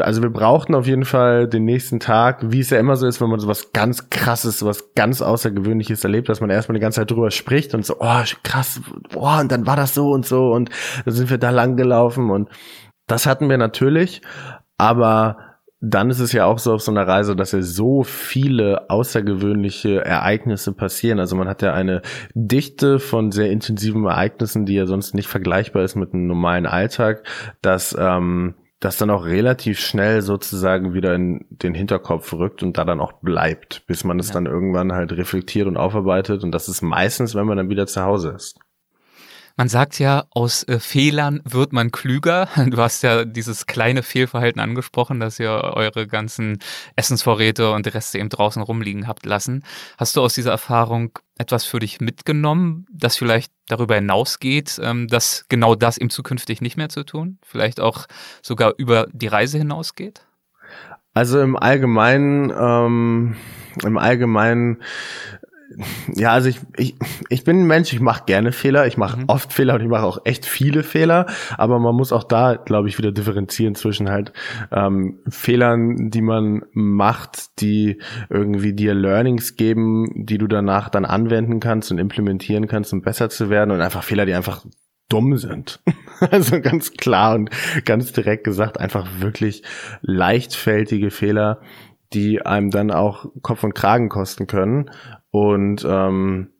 also 0.00 0.22
wir 0.22 0.30
brauchten 0.30 0.74
auf 0.74 0.86
jeden 0.86 1.04
Fall 1.04 1.46
den 1.46 1.64
nächsten 1.64 2.00
Tag, 2.00 2.50
wie 2.50 2.60
es 2.60 2.70
ja 2.70 2.78
immer 2.78 2.96
so 2.96 3.06
ist, 3.06 3.20
wenn 3.20 3.28
man 3.28 3.40
so 3.40 3.48
was 3.48 3.72
ganz 3.72 4.08
krasses, 4.08 4.64
was 4.64 4.94
ganz 4.94 5.20
Außergewöhnliches 5.20 6.02
erlebt, 6.04 6.28
dass 6.28 6.40
man 6.40 6.50
erstmal 6.50 6.74
die 6.74 6.80
ganze 6.80 7.00
Zeit 7.00 7.10
drüber 7.10 7.30
spricht 7.30 7.74
und 7.74 7.84
so, 7.84 7.96
oh, 8.00 8.22
krass, 8.42 8.80
oh, 9.14 9.40
und 9.40 9.52
dann 9.52 9.66
war 9.66 9.76
das 9.76 9.94
so 9.94 10.10
und 10.10 10.24
so 10.24 10.52
und 10.52 10.70
dann 11.04 11.14
sind 11.14 11.28
wir 11.28 11.38
da 11.38 11.50
lang 11.50 11.76
gelaufen 11.76 12.30
und 12.30 12.48
das 13.06 13.26
hatten 13.26 13.50
wir 13.50 13.58
natürlich, 13.58 14.22
aber 14.78 15.36
dann 15.84 16.10
ist 16.10 16.20
es 16.20 16.32
ja 16.32 16.46
auch 16.46 16.60
so 16.60 16.72
auf 16.72 16.80
so 16.80 16.92
einer 16.92 17.08
Reise, 17.08 17.34
dass 17.34 17.50
ja 17.50 17.60
so 17.60 18.04
viele 18.04 18.88
außergewöhnliche 18.88 20.04
Ereignisse 20.04 20.72
passieren. 20.72 21.18
Also 21.18 21.34
man 21.34 21.48
hat 21.48 21.60
ja 21.60 21.74
eine 21.74 22.02
Dichte 22.34 23.00
von 23.00 23.32
sehr 23.32 23.50
intensiven 23.50 24.04
Ereignissen, 24.06 24.64
die 24.64 24.74
ja 24.74 24.86
sonst 24.86 25.12
nicht 25.16 25.26
vergleichbar 25.26 25.82
ist 25.82 25.96
mit 25.96 26.14
einem 26.14 26.28
normalen 26.28 26.66
Alltag, 26.66 27.24
dass 27.62 27.96
ähm, 27.98 28.54
das 28.82 28.96
dann 28.96 29.10
auch 29.10 29.24
relativ 29.24 29.78
schnell 29.78 30.22
sozusagen 30.22 30.92
wieder 30.92 31.14
in 31.14 31.46
den 31.50 31.72
Hinterkopf 31.72 32.32
rückt 32.32 32.64
und 32.64 32.76
da 32.78 32.84
dann 32.84 33.00
auch 33.00 33.12
bleibt, 33.12 33.86
bis 33.86 34.02
man 34.02 34.18
es 34.18 34.28
ja. 34.28 34.34
dann 34.34 34.46
irgendwann 34.46 34.92
halt 34.92 35.12
reflektiert 35.12 35.68
und 35.68 35.76
aufarbeitet. 35.76 36.42
Und 36.42 36.50
das 36.50 36.68
ist 36.68 36.82
meistens, 36.82 37.36
wenn 37.36 37.46
man 37.46 37.56
dann 37.56 37.68
wieder 37.68 37.86
zu 37.86 38.02
Hause 38.02 38.30
ist. 38.30 38.58
Man 39.56 39.68
sagt 39.68 40.00
ja, 40.00 40.24
aus 40.30 40.66
äh, 40.66 40.80
Fehlern 40.80 41.42
wird 41.44 41.72
man 41.72 41.92
klüger. 41.92 42.48
Du 42.72 42.78
hast 42.78 43.02
ja 43.04 43.24
dieses 43.24 43.66
kleine 43.66 44.02
Fehlverhalten 44.02 44.60
angesprochen, 44.60 45.20
dass 45.20 45.38
ihr 45.38 45.50
eure 45.50 46.08
ganzen 46.08 46.58
Essensvorräte 46.96 47.70
und 47.70 47.94
Reste 47.94 48.18
eben 48.18 48.30
draußen 48.30 48.62
rumliegen 48.62 49.06
habt 49.06 49.26
lassen. 49.26 49.64
Hast 49.96 50.16
du 50.16 50.22
aus 50.22 50.34
dieser 50.34 50.50
Erfahrung 50.50 51.18
etwas 51.38 51.64
für 51.64 51.78
dich 51.78 52.00
mitgenommen, 52.00 52.86
das 52.92 53.16
vielleicht 53.16 53.52
darüber 53.72 53.96
hinausgeht, 53.96 54.80
ähm, 54.82 55.08
dass 55.08 55.46
genau 55.48 55.74
das 55.74 55.98
eben 55.98 56.10
zukünftig 56.10 56.60
nicht 56.60 56.76
mehr 56.76 56.88
zu 56.88 57.04
tun? 57.04 57.38
Vielleicht 57.42 57.80
auch 57.80 58.06
sogar 58.42 58.74
über 58.76 59.06
die 59.12 59.28
Reise 59.28 59.58
hinausgeht? 59.58 60.24
Also 61.14 61.40
im 61.40 61.56
Allgemeinen, 61.56 62.52
ähm, 62.56 63.36
im 63.84 63.98
Allgemeinen 63.98 64.82
ja, 66.14 66.32
also 66.32 66.48
ich, 66.48 66.60
ich, 66.76 66.94
ich 67.28 67.44
bin 67.44 67.60
ein 67.60 67.66
Mensch, 67.66 67.92
ich 67.92 68.00
mache 68.00 68.24
gerne 68.26 68.52
Fehler, 68.52 68.86
ich 68.86 68.96
mache 68.96 69.20
mhm. 69.20 69.24
oft 69.28 69.52
Fehler 69.52 69.74
und 69.74 69.80
ich 69.80 69.88
mache 69.88 70.04
auch 70.04 70.20
echt 70.24 70.46
viele 70.46 70.82
Fehler, 70.82 71.26
aber 71.56 71.78
man 71.78 71.94
muss 71.94 72.12
auch 72.12 72.24
da, 72.24 72.54
glaube 72.54 72.88
ich, 72.88 72.98
wieder 72.98 73.12
differenzieren 73.12 73.74
zwischen 73.74 74.10
halt 74.10 74.32
ähm, 74.70 75.20
Fehlern, 75.28 76.10
die 76.10 76.22
man 76.22 76.62
macht, 76.72 77.60
die 77.60 78.00
irgendwie 78.28 78.72
dir 78.72 78.94
Learnings 78.94 79.56
geben, 79.56 80.10
die 80.14 80.38
du 80.38 80.46
danach 80.46 80.88
dann 80.88 81.04
anwenden 81.04 81.60
kannst 81.60 81.90
und 81.90 81.98
implementieren 81.98 82.68
kannst, 82.68 82.92
um 82.92 83.02
besser 83.02 83.30
zu 83.30 83.50
werden 83.50 83.70
und 83.70 83.80
einfach 83.80 84.02
Fehler, 84.02 84.26
die 84.26 84.34
einfach 84.34 84.64
dumm 85.08 85.36
sind. 85.36 85.80
Also 86.30 86.60
ganz 86.60 86.92
klar 86.92 87.34
und 87.34 87.50
ganz 87.84 88.12
direkt 88.12 88.44
gesagt, 88.44 88.78
einfach 88.78 89.08
wirklich 89.18 89.64
leichtfältige 90.02 91.10
Fehler, 91.10 91.60
die 92.12 92.46
einem 92.46 92.70
dann 92.70 92.92
auch 92.92 93.26
Kopf 93.42 93.64
und 93.64 93.74
Kragen 93.74 94.08
kosten 94.08 94.46
können. 94.46 94.88
Und 95.32 95.84
ähm, 95.88 96.52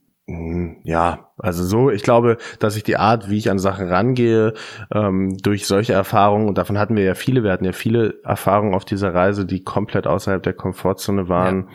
ja, 0.85 1.31
also 1.37 1.65
so, 1.65 1.91
ich 1.91 2.03
glaube, 2.03 2.39
dass 2.59 2.77
ich 2.77 2.85
die 2.85 2.97
Art, 2.97 3.29
wie 3.29 3.37
ich 3.37 3.51
an 3.51 3.59
Sachen 3.59 3.89
rangehe, 3.89 4.55
ähm, 4.93 5.37
durch 5.39 5.67
solche 5.67 5.93
Erfahrungen, 5.93 6.49
und 6.49 6.57
davon 6.59 6.79
hatten 6.79 6.97
wir 6.97 7.05
ja 7.05 7.15
viele, 7.15 7.45
wir 7.45 7.53
hatten 7.53 7.65
ja 7.65 7.73
viele 7.73 8.23
Erfahrungen 8.25 8.75
auf 8.75 8.85
dieser 8.85 9.13
Reise, 9.13 9.45
die 9.45 9.63
komplett 9.63 10.07
außerhalb 10.07 10.43
der 10.43 10.55
Komfortzone 10.55 11.29
waren, 11.29 11.69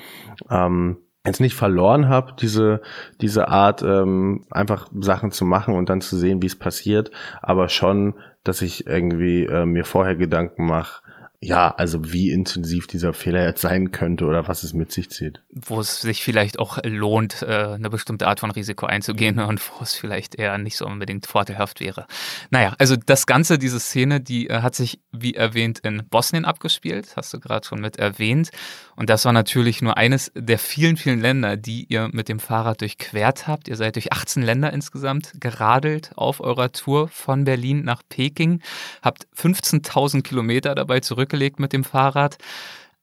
ja. 0.49 0.65
ähm, 0.65 0.97
jetzt 1.25 1.41
nicht 1.41 1.55
verloren 1.55 2.09
habe, 2.09 2.33
diese, 2.39 2.81
diese 3.21 3.49
Art, 3.49 3.83
ähm, 3.83 4.45
einfach 4.49 4.87
Sachen 4.97 5.31
zu 5.31 5.45
machen 5.45 5.75
und 5.75 5.89
dann 5.89 6.01
zu 6.01 6.17
sehen, 6.17 6.41
wie 6.41 6.47
es 6.47 6.57
passiert, 6.57 7.11
aber 7.41 7.69
schon, 7.69 8.15
dass 8.43 8.61
ich 8.61 8.87
irgendwie 8.87 9.43
äh, 9.45 9.65
mir 9.65 9.83
vorher 9.83 10.15
Gedanken 10.15 10.65
mache, 10.65 11.03
ja, 11.39 11.69
also 11.69 12.11
wie 12.11 12.31
intensiv 12.31 12.87
dieser 12.87 13.13
Fehler 13.13 13.45
jetzt 13.45 13.61
sein 13.61 13.91
könnte 13.91 14.25
oder 14.25 14.47
was 14.47 14.63
es 14.63 14.73
mit 14.73 14.91
sich 14.91 15.11
zieht. 15.11 15.41
Wo 15.51 15.79
es 15.79 16.01
sich 16.01 16.23
vielleicht 16.23 16.57
auch 16.57 16.79
lohnt, 16.83 17.43
äh, 17.43 17.73
eine 17.75 17.91
bestimmte 17.91 18.27
Art 18.27 18.39
von 18.39 18.49
Risiko 18.49 18.87
einzugehen 18.87 19.39
und 19.47 19.61
wo 19.69 19.83
es 19.83 19.93
vielleicht 19.93 20.33
eher 20.35 20.57
nicht 20.57 20.77
so 20.77 20.87
unbedingt 20.87 21.27
vorteilhaft 21.27 21.79
wäre. 21.79 22.07
Naja, 22.49 22.73
also 22.79 22.95
das 22.95 23.27
Ganze, 23.27 23.59
diese 23.59 23.79
Szene, 23.79 24.19
die 24.19 24.49
äh, 24.49 24.61
hat 24.61 24.73
sich, 24.73 24.99
wie 25.11 25.35
erwähnt, 25.35 25.79
in 25.79 26.07
Bosnien 26.09 26.43
abgespielt, 26.43 27.15
hast 27.15 27.33
du 27.35 27.39
gerade 27.39 27.67
schon 27.67 27.81
mit 27.81 27.97
erwähnt. 27.97 28.49
Und 28.97 29.11
das 29.11 29.25
war 29.25 29.31
natürlich 29.31 29.83
nur 29.83 29.95
eines 29.95 30.31
der 30.35 30.57
vielen, 30.57 30.97
vielen 30.97 31.21
Länder, 31.21 31.55
die 31.55 31.85
ihr 31.85 32.09
mit 32.11 32.29
dem 32.29 32.39
Fahrrad 32.39 32.81
durchquert 32.81 33.47
habt. 33.47 33.67
Ihr 33.67 33.75
seid 33.75 33.95
durch 33.95 34.11
18 34.11 34.41
Länder 34.41 34.73
insgesamt 34.73 35.33
geradelt 35.39 36.11
auf 36.15 36.41
eurer 36.41 36.71
Tour 36.71 37.07
von 37.07 37.43
Berlin 37.43 37.83
nach 37.83 38.01
Peking, 38.09 38.61
habt 39.03 39.27
15.000 39.37 40.23
Kilometer 40.23 40.73
dabei 40.73 40.99
zurückgelegt 40.99 41.59
mit 41.59 41.73
dem 41.73 41.83
Fahrrad. 41.83 42.37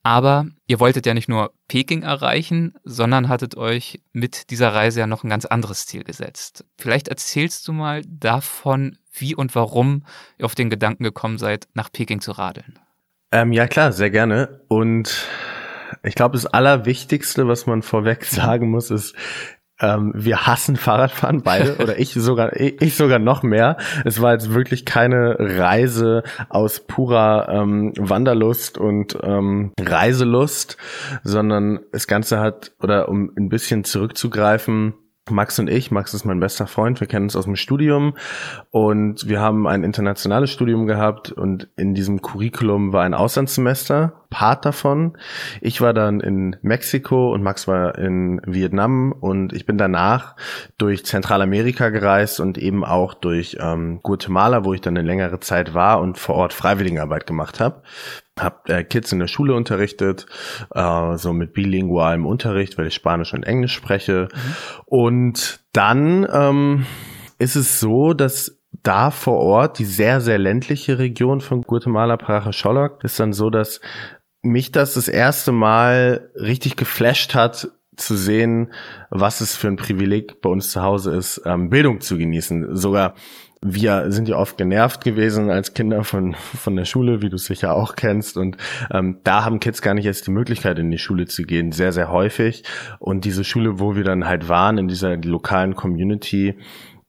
Aber 0.02 0.46
ihr 0.66 0.80
wolltet 0.80 1.06
ja 1.06 1.14
nicht 1.14 1.28
nur 1.28 1.54
Peking 1.68 2.02
erreichen, 2.02 2.74
sondern 2.82 3.28
hattet 3.28 3.56
euch 3.56 4.02
mit 4.12 4.50
dieser 4.50 4.74
Reise 4.74 4.98
ja 4.98 5.06
noch 5.06 5.22
ein 5.22 5.30
ganz 5.30 5.44
anderes 5.44 5.86
Ziel 5.86 6.02
gesetzt. 6.02 6.64
Vielleicht 6.76 7.06
erzählst 7.06 7.68
du 7.68 7.72
mal 7.72 8.02
davon, 8.04 8.98
wie 9.12 9.36
und 9.36 9.54
warum 9.54 10.04
ihr 10.38 10.44
auf 10.44 10.56
den 10.56 10.70
Gedanken 10.70 11.04
gekommen 11.04 11.38
seid, 11.38 11.68
nach 11.72 11.90
Peking 11.92 12.20
zu 12.20 12.32
radeln. 12.32 12.80
Ähm, 13.30 13.52
ja 13.52 13.68
klar, 13.68 13.92
sehr 13.92 14.10
gerne. 14.10 14.60
Und 14.68 15.26
ich 16.02 16.14
glaube, 16.14 16.36
das 16.36 16.46
Allerwichtigste, 16.46 17.48
was 17.48 17.66
man 17.66 17.82
vorweg 17.82 18.24
sagen 18.24 18.70
muss, 18.70 18.90
ist, 18.90 19.14
ähm, 19.80 20.12
wir 20.14 20.46
hassen 20.46 20.76
Fahrradfahren 20.76 21.42
beide 21.42 21.76
oder 21.82 21.98
ich 21.98 22.14
sogar 22.14 22.54
ich 22.56 22.96
sogar 22.96 23.18
noch 23.18 23.42
mehr. 23.42 23.76
Es 24.04 24.22
war 24.22 24.32
jetzt 24.32 24.54
wirklich 24.54 24.84
keine 24.84 25.36
Reise 25.38 26.22
aus 26.48 26.80
purer 26.80 27.48
ähm, 27.48 27.92
Wanderlust 27.98 28.78
und 28.78 29.18
ähm, 29.22 29.72
Reiselust, 29.80 30.76
sondern 31.24 31.80
das 31.92 32.06
Ganze 32.06 32.38
hat 32.38 32.72
oder 32.80 33.08
um 33.08 33.32
ein 33.36 33.48
bisschen 33.48 33.84
zurückzugreifen 33.84 34.94
Max 35.30 35.58
und 35.58 35.70
ich, 35.70 35.90
Max 35.90 36.12
ist 36.12 36.26
mein 36.26 36.38
bester 36.38 36.66
Freund, 36.66 37.00
wir 37.00 37.06
kennen 37.06 37.24
uns 37.24 37.36
aus 37.36 37.44
dem 37.44 37.56
Studium 37.56 38.14
und 38.70 39.26
wir 39.26 39.40
haben 39.40 39.66
ein 39.66 39.82
internationales 39.82 40.50
Studium 40.50 40.86
gehabt 40.86 41.32
und 41.32 41.68
in 41.76 41.94
diesem 41.94 42.20
Curriculum 42.20 42.92
war 42.92 43.04
ein 43.04 43.14
Auslandssemester, 43.14 44.23
Part 44.34 44.64
davon. 44.64 45.16
Ich 45.60 45.80
war 45.80 45.94
dann 45.94 46.18
in 46.18 46.56
Mexiko 46.60 47.32
und 47.32 47.44
Max 47.44 47.68
war 47.68 47.96
in 47.96 48.40
Vietnam 48.44 49.12
und 49.12 49.52
ich 49.52 49.64
bin 49.64 49.78
danach 49.78 50.34
durch 50.76 51.06
Zentralamerika 51.06 51.90
gereist 51.90 52.40
und 52.40 52.58
eben 52.58 52.84
auch 52.84 53.14
durch 53.14 53.58
ähm, 53.60 54.00
Guatemala, 54.02 54.64
wo 54.64 54.74
ich 54.74 54.80
dann 54.80 54.98
eine 54.98 55.06
längere 55.06 55.38
Zeit 55.38 55.72
war 55.72 56.00
und 56.00 56.18
vor 56.18 56.34
Ort 56.34 56.52
Freiwilligenarbeit 56.52 57.28
gemacht 57.28 57.60
habe 57.60 57.82
habe 58.40 58.74
äh, 58.74 58.82
Kids 58.82 59.12
in 59.12 59.20
der 59.20 59.28
Schule 59.28 59.54
unterrichtet, 59.54 60.26
äh, 60.74 61.16
so 61.16 61.32
mit 61.32 61.52
bilingualem 61.52 62.26
Unterricht, 62.26 62.76
weil 62.76 62.88
ich 62.88 62.94
Spanisch 62.94 63.32
und 63.32 63.44
Englisch 63.44 63.74
spreche. 63.74 64.26
Mhm. 64.32 64.54
Und 64.86 65.60
dann 65.72 66.26
ähm, 66.32 66.86
ist 67.38 67.54
es 67.54 67.78
so, 67.78 68.12
dass 68.12 68.58
da 68.82 69.10
vor 69.10 69.38
Ort, 69.38 69.78
die 69.78 69.84
sehr, 69.84 70.20
sehr 70.20 70.38
ländliche 70.38 70.98
Region 70.98 71.40
von 71.40 71.62
Guatemala, 71.62 72.16
Paraja 72.16 72.50
Cholak, 72.52 73.02
ist 73.02 73.18
dann 73.18 73.32
so, 73.32 73.50
dass 73.50 73.80
mich 74.44 74.72
das 74.72 74.94
das 74.94 75.08
erste 75.08 75.52
Mal 75.52 76.30
richtig 76.34 76.76
geflasht 76.76 77.34
hat, 77.34 77.68
zu 77.96 78.16
sehen, 78.16 78.72
was 79.10 79.40
es 79.40 79.54
für 79.56 79.68
ein 79.68 79.76
Privileg 79.76 80.40
bei 80.40 80.50
uns 80.50 80.70
zu 80.70 80.82
Hause 80.82 81.14
ist, 81.14 81.42
ähm, 81.44 81.70
Bildung 81.70 82.00
zu 82.00 82.18
genießen. 82.18 82.76
Sogar 82.76 83.14
wir 83.66 84.12
sind 84.12 84.28
ja 84.28 84.36
oft 84.36 84.58
genervt 84.58 85.02
gewesen 85.02 85.50
als 85.50 85.72
Kinder 85.72 86.04
von, 86.04 86.34
von 86.34 86.76
der 86.76 86.84
Schule, 86.84 87.22
wie 87.22 87.30
du 87.30 87.36
es 87.36 87.46
sicher 87.46 87.74
auch 87.74 87.96
kennst. 87.96 88.36
Und 88.36 88.58
ähm, 88.92 89.20
da 89.24 89.44
haben 89.44 89.58
Kids 89.58 89.80
gar 89.80 89.94
nicht 89.94 90.04
erst 90.04 90.26
die 90.26 90.32
Möglichkeit, 90.32 90.78
in 90.78 90.90
die 90.90 90.98
Schule 90.98 91.24
zu 91.24 91.44
gehen, 91.44 91.72
sehr, 91.72 91.90
sehr 91.90 92.10
häufig. 92.10 92.64
Und 92.98 93.24
diese 93.24 93.42
Schule, 93.42 93.80
wo 93.80 93.96
wir 93.96 94.04
dann 94.04 94.26
halt 94.26 94.50
waren, 94.50 94.76
in 94.76 94.86
dieser 94.86 95.16
lokalen 95.16 95.74
Community, 95.74 96.58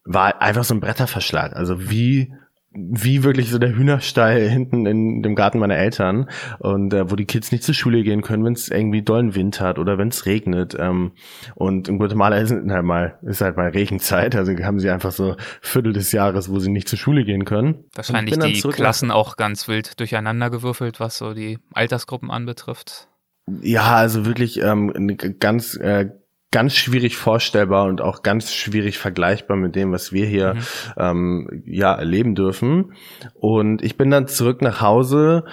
war 0.06 0.42
einfach 0.42 0.63
so 0.63 0.74
ein 0.74 0.80
Bretterverschlag. 0.80 1.54
Also 1.58 1.89
wie 1.89 2.32
wie 2.75 3.24
wirklich 3.24 3.50
so 3.50 3.58
der 3.58 3.75
Hühnerstall 3.75 4.41
hinten 4.41 4.86
in 4.86 5.24
dem 5.24 5.36
Garten 5.36 5.60
meiner 5.60 5.77
Eltern 5.77 6.29
und 6.60 6.94
äh, 6.94 7.10
wo 7.10 7.15
die 7.15 7.25
Kids 7.25 7.51
nicht 7.51 7.63
zur 7.63 7.74
Schule 7.74 8.03
gehen 8.03 8.22
können, 8.22 8.44
wenn 8.44 8.53
es 8.53 8.70
irgendwie 8.70 9.01
dollen 9.01 9.36
Wind 9.36 9.62
hat 9.62 9.79
oder 9.79 9.98
wenn 9.98 10.10
es 10.10 10.25
regnet. 10.25 10.75
Ähm, 10.77 11.13
und 11.55 11.88
in 11.88 11.98
Guatemala 11.98 12.38
ist 12.38 12.51
halt 12.51 12.86
mal 12.86 13.17
ist 13.24 13.41
halt 13.41 13.58
mal 13.58 13.70
Regenzeit, 13.70 14.36
also 14.36 14.51
haben 14.63 14.79
sie 14.79 14.89
einfach 14.89 15.12
so 15.12 15.36
Viertel 15.62 15.94
des 15.94 16.12
Jahres, 16.12 16.50
wo 16.50 16.60
sie 16.60 16.70
nicht 16.70 16.89
zur 16.89 17.00
Schule 17.00 17.24
gehen 17.24 17.46
können. 17.46 17.86
Wahrscheinlich 17.94 18.38
die 18.38 18.62
Klassen 18.70 19.12
auch 19.12 19.38
ganz 19.38 19.67
wild 19.67 20.00
durcheinander 20.00 20.50
gewürfelt, 20.50 21.00
was 21.00 21.17
so 21.17 21.34
die 21.34 21.60
Altersgruppen 21.74 22.32
anbetrifft. 22.32 23.08
Ja, 23.62 23.96
also 23.96 24.25
wirklich 24.25 24.60
ähm, 24.62 25.17
ganz 25.39 25.75
äh, 25.75 26.10
ganz 26.55 26.74
schwierig 26.77 27.17
vorstellbar 27.17 27.83
und 27.83 28.00
auch 28.00 28.24
ganz 28.24 28.53
schwierig 28.53 28.97
vergleichbar 28.97 29.57
mit 29.57 29.75
dem, 29.75 29.91
was 29.91 30.13
wir 30.13 30.25
hier 30.25 30.53
mhm. 30.53 30.62
ähm, 30.95 31.63
ja 31.65 31.93
erleben 31.93 32.33
dürfen. 32.33 32.93
Und 33.33 33.83
ich 33.83 33.97
bin 33.97 34.09
dann 34.09 34.29
zurück 34.29 34.62
nach 34.62 34.79
Hause 34.79 35.43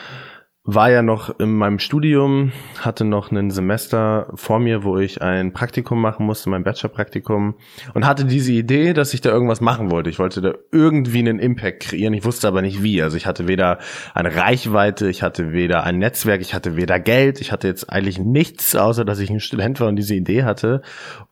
war 0.65 0.91
ja 0.91 1.03
noch 1.03 1.41
in 1.41 1.57
meinem 1.57 1.81
Studium, 1.81 2.53
hatte 2.79 3.05
noch 3.05 3.33
ein 3.33 3.51
Semester 3.51 4.31
vor 4.37 4.61
mir, 4.61 4.85
wo 4.85 4.97
ich 4.97 5.21
ein 5.21 5.53
Praktikum 5.53 6.01
machen 6.01 6.25
musste, 6.25 6.51
mein 6.51 6.63
Bachelorpraktikum 6.63 7.57
und 7.95 8.07
hatte 8.07 8.25
diese 8.25 8.53
Idee, 8.53 8.93
dass 8.93 9.13
ich 9.13 9.21
da 9.21 9.31
irgendwas 9.31 9.61
machen 9.61 9.91
wollte. 9.91 10.09
Ich 10.09 10.21
wollte 10.21 10.41
da 10.41 10.55
irgendwie 10.71 11.19
einen 11.19 11.41
Impact 11.41 11.81
kreieren. 11.81 12.15
Ich 12.15 12.25
wusste 12.25 12.47
aber 12.47 12.63
nicht 12.63 12.81
wie. 12.81 13.03
Also 13.03 13.17
ich 13.17 13.27
hatte 13.27 13.49
weder 13.49 13.79
eine 14.15 14.37
Reichweite, 14.37 15.09
ich 15.09 15.25
hatte 15.25 15.53
weder 15.53 15.83
ein 15.83 15.99
Netzwerk, 15.99 16.41
ich 16.41 16.55
hatte 16.55 16.77
weder 16.77 17.01
Geld, 17.01 17.41
ich 17.41 17.51
hatte 17.51 17.67
jetzt 17.67 17.91
eigentlich 17.91 18.21
nichts, 18.21 18.77
außer 18.77 19.05
dass 19.05 19.19
ich 19.19 19.31
ein 19.31 19.41
Student 19.41 19.81
war 19.81 19.89
und 19.89 19.97
diese 19.97 20.15
Idee 20.15 20.45
hatte. 20.45 20.83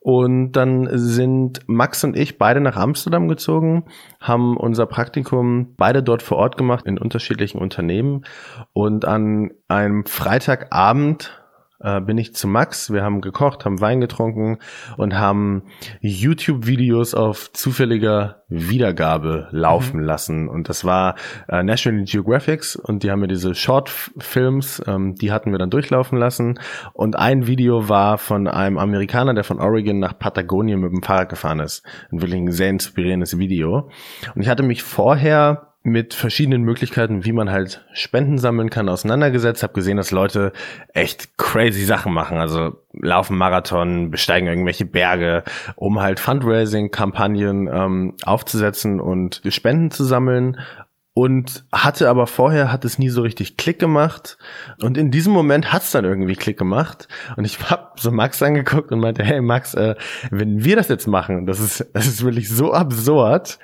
Und 0.00 0.52
dann 0.52 0.88
sind 0.92 1.60
Max 1.68 2.02
und 2.02 2.16
ich 2.16 2.36
beide 2.36 2.60
nach 2.60 2.76
Amsterdam 2.76 3.28
gezogen, 3.28 3.84
haben 4.18 4.56
unser 4.56 4.86
Praktikum 4.86 5.74
beide 5.76 6.02
dort 6.02 6.22
vor 6.22 6.38
Ort 6.38 6.56
gemacht 6.56 6.86
in 6.86 6.98
unterschiedlichen 6.98 7.58
Unternehmen 7.58 8.24
und 8.72 9.04
an 9.04 9.19
einem 9.68 10.04
Freitagabend 10.06 11.40
äh, 11.80 12.00
bin 12.00 12.18
ich 12.18 12.34
zu 12.34 12.46
Max. 12.46 12.92
Wir 12.92 13.02
haben 13.02 13.20
gekocht, 13.20 13.64
haben 13.64 13.80
Wein 13.80 14.00
getrunken 14.00 14.58
und 14.96 15.18
haben 15.18 15.62
YouTube-Videos 16.00 17.14
auf 17.14 17.52
zufälliger 17.52 18.42
Wiedergabe 18.48 19.48
laufen 19.50 20.00
mhm. 20.00 20.06
lassen. 20.06 20.48
Und 20.48 20.68
das 20.68 20.84
war 20.84 21.14
äh, 21.48 21.62
National 21.62 22.04
Geographics 22.04 22.76
und 22.76 23.02
die 23.02 23.10
haben 23.10 23.20
mir 23.20 23.28
diese 23.28 23.54
Short-Films, 23.54 24.82
ähm, 24.86 25.14
die 25.14 25.32
hatten 25.32 25.52
wir 25.52 25.58
dann 25.58 25.70
durchlaufen 25.70 26.18
lassen. 26.18 26.60
Und 26.92 27.16
ein 27.16 27.46
Video 27.46 27.88
war 27.88 28.18
von 28.18 28.46
einem 28.46 28.78
Amerikaner, 28.78 29.34
der 29.34 29.44
von 29.44 29.60
Oregon 29.60 29.98
nach 29.98 30.18
Patagonien 30.18 30.80
mit 30.80 30.92
dem 30.92 31.02
Fahrrad 31.02 31.30
gefahren 31.30 31.60
ist. 31.60 31.82
Ein 32.12 32.20
wirklich 32.20 32.40
ein 32.40 32.52
sehr 32.52 32.68
inspirierendes 32.70 33.38
Video. 33.38 33.88
Und 34.34 34.42
ich 34.42 34.48
hatte 34.48 34.62
mich 34.62 34.82
vorher 34.82 35.69
mit 35.82 36.12
verschiedenen 36.12 36.62
Möglichkeiten, 36.62 37.24
wie 37.24 37.32
man 37.32 37.50
halt 37.50 37.84
Spenden 37.94 38.36
sammeln 38.36 38.68
kann, 38.68 38.90
auseinandergesetzt. 38.90 39.62
Habe 39.62 39.72
gesehen, 39.72 39.96
dass 39.96 40.10
Leute 40.10 40.52
echt 40.92 41.38
crazy 41.38 41.84
Sachen 41.84 42.12
machen. 42.12 42.36
Also 42.36 42.82
laufen 42.92 43.38
Marathon, 43.38 44.10
besteigen 44.10 44.46
irgendwelche 44.46 44.84
Berge, 44.84 45.42
um 45.76 46.00
halt 46.00 46.20
Fundraising-Kampagnen 46.20 47.68
ähm, 47.72 48.14
aufzusetzen 48.24 49.00
und 49.00 49.40
Spenden 49.48 49.90
zu 49.90 50.04
sammeln. 50.04 50.58
Und 51.12 51.64
hatte 51.72 52.08
aber 52.08 52.26
vorher, 52.26 52.70
hat 52.70 52.84
es 52.84 52.98
nie 52.98 53.08
so 53.08 53.22
richtig 53.22 53.56
Klick 53.56 53.78
gemacht. 53.78 54.38
Und 54.80 54.96
in 54.96 55.10
diesem 55.10 55.32
Moment 55.32 55.72
hat 55.72 55.82
es 55.82 55.90
dann 55.90 56.04
irgendwie 56.04 56.36
Klick 56.36 56.58
gemacht. 56.58 57.08
Und 57.36 57.46
ich 57.46 57.58
habe 57.70 57.88
so 57.96 58.10
Max 58.10 58.42
angeguckt 58.42 58.92
und 58.92 59.00
meinte, 59.00 59.24
hey 59.24 59.40
Max, 59.40 59.72
äh, 59.74 59.94
wenn 60.30 60.62
wir 60.62 60.76
das 60.76 60.88
jetzt 60.88 61.06
machen, 61.06 61.46
das 61.46 61.58
ist, 61.58 61.86
das 61.94 62.06
ist 62.06 62.22
wirklich 62.22 62.50
so 62.50 62.72
absurd, 62.72 63.58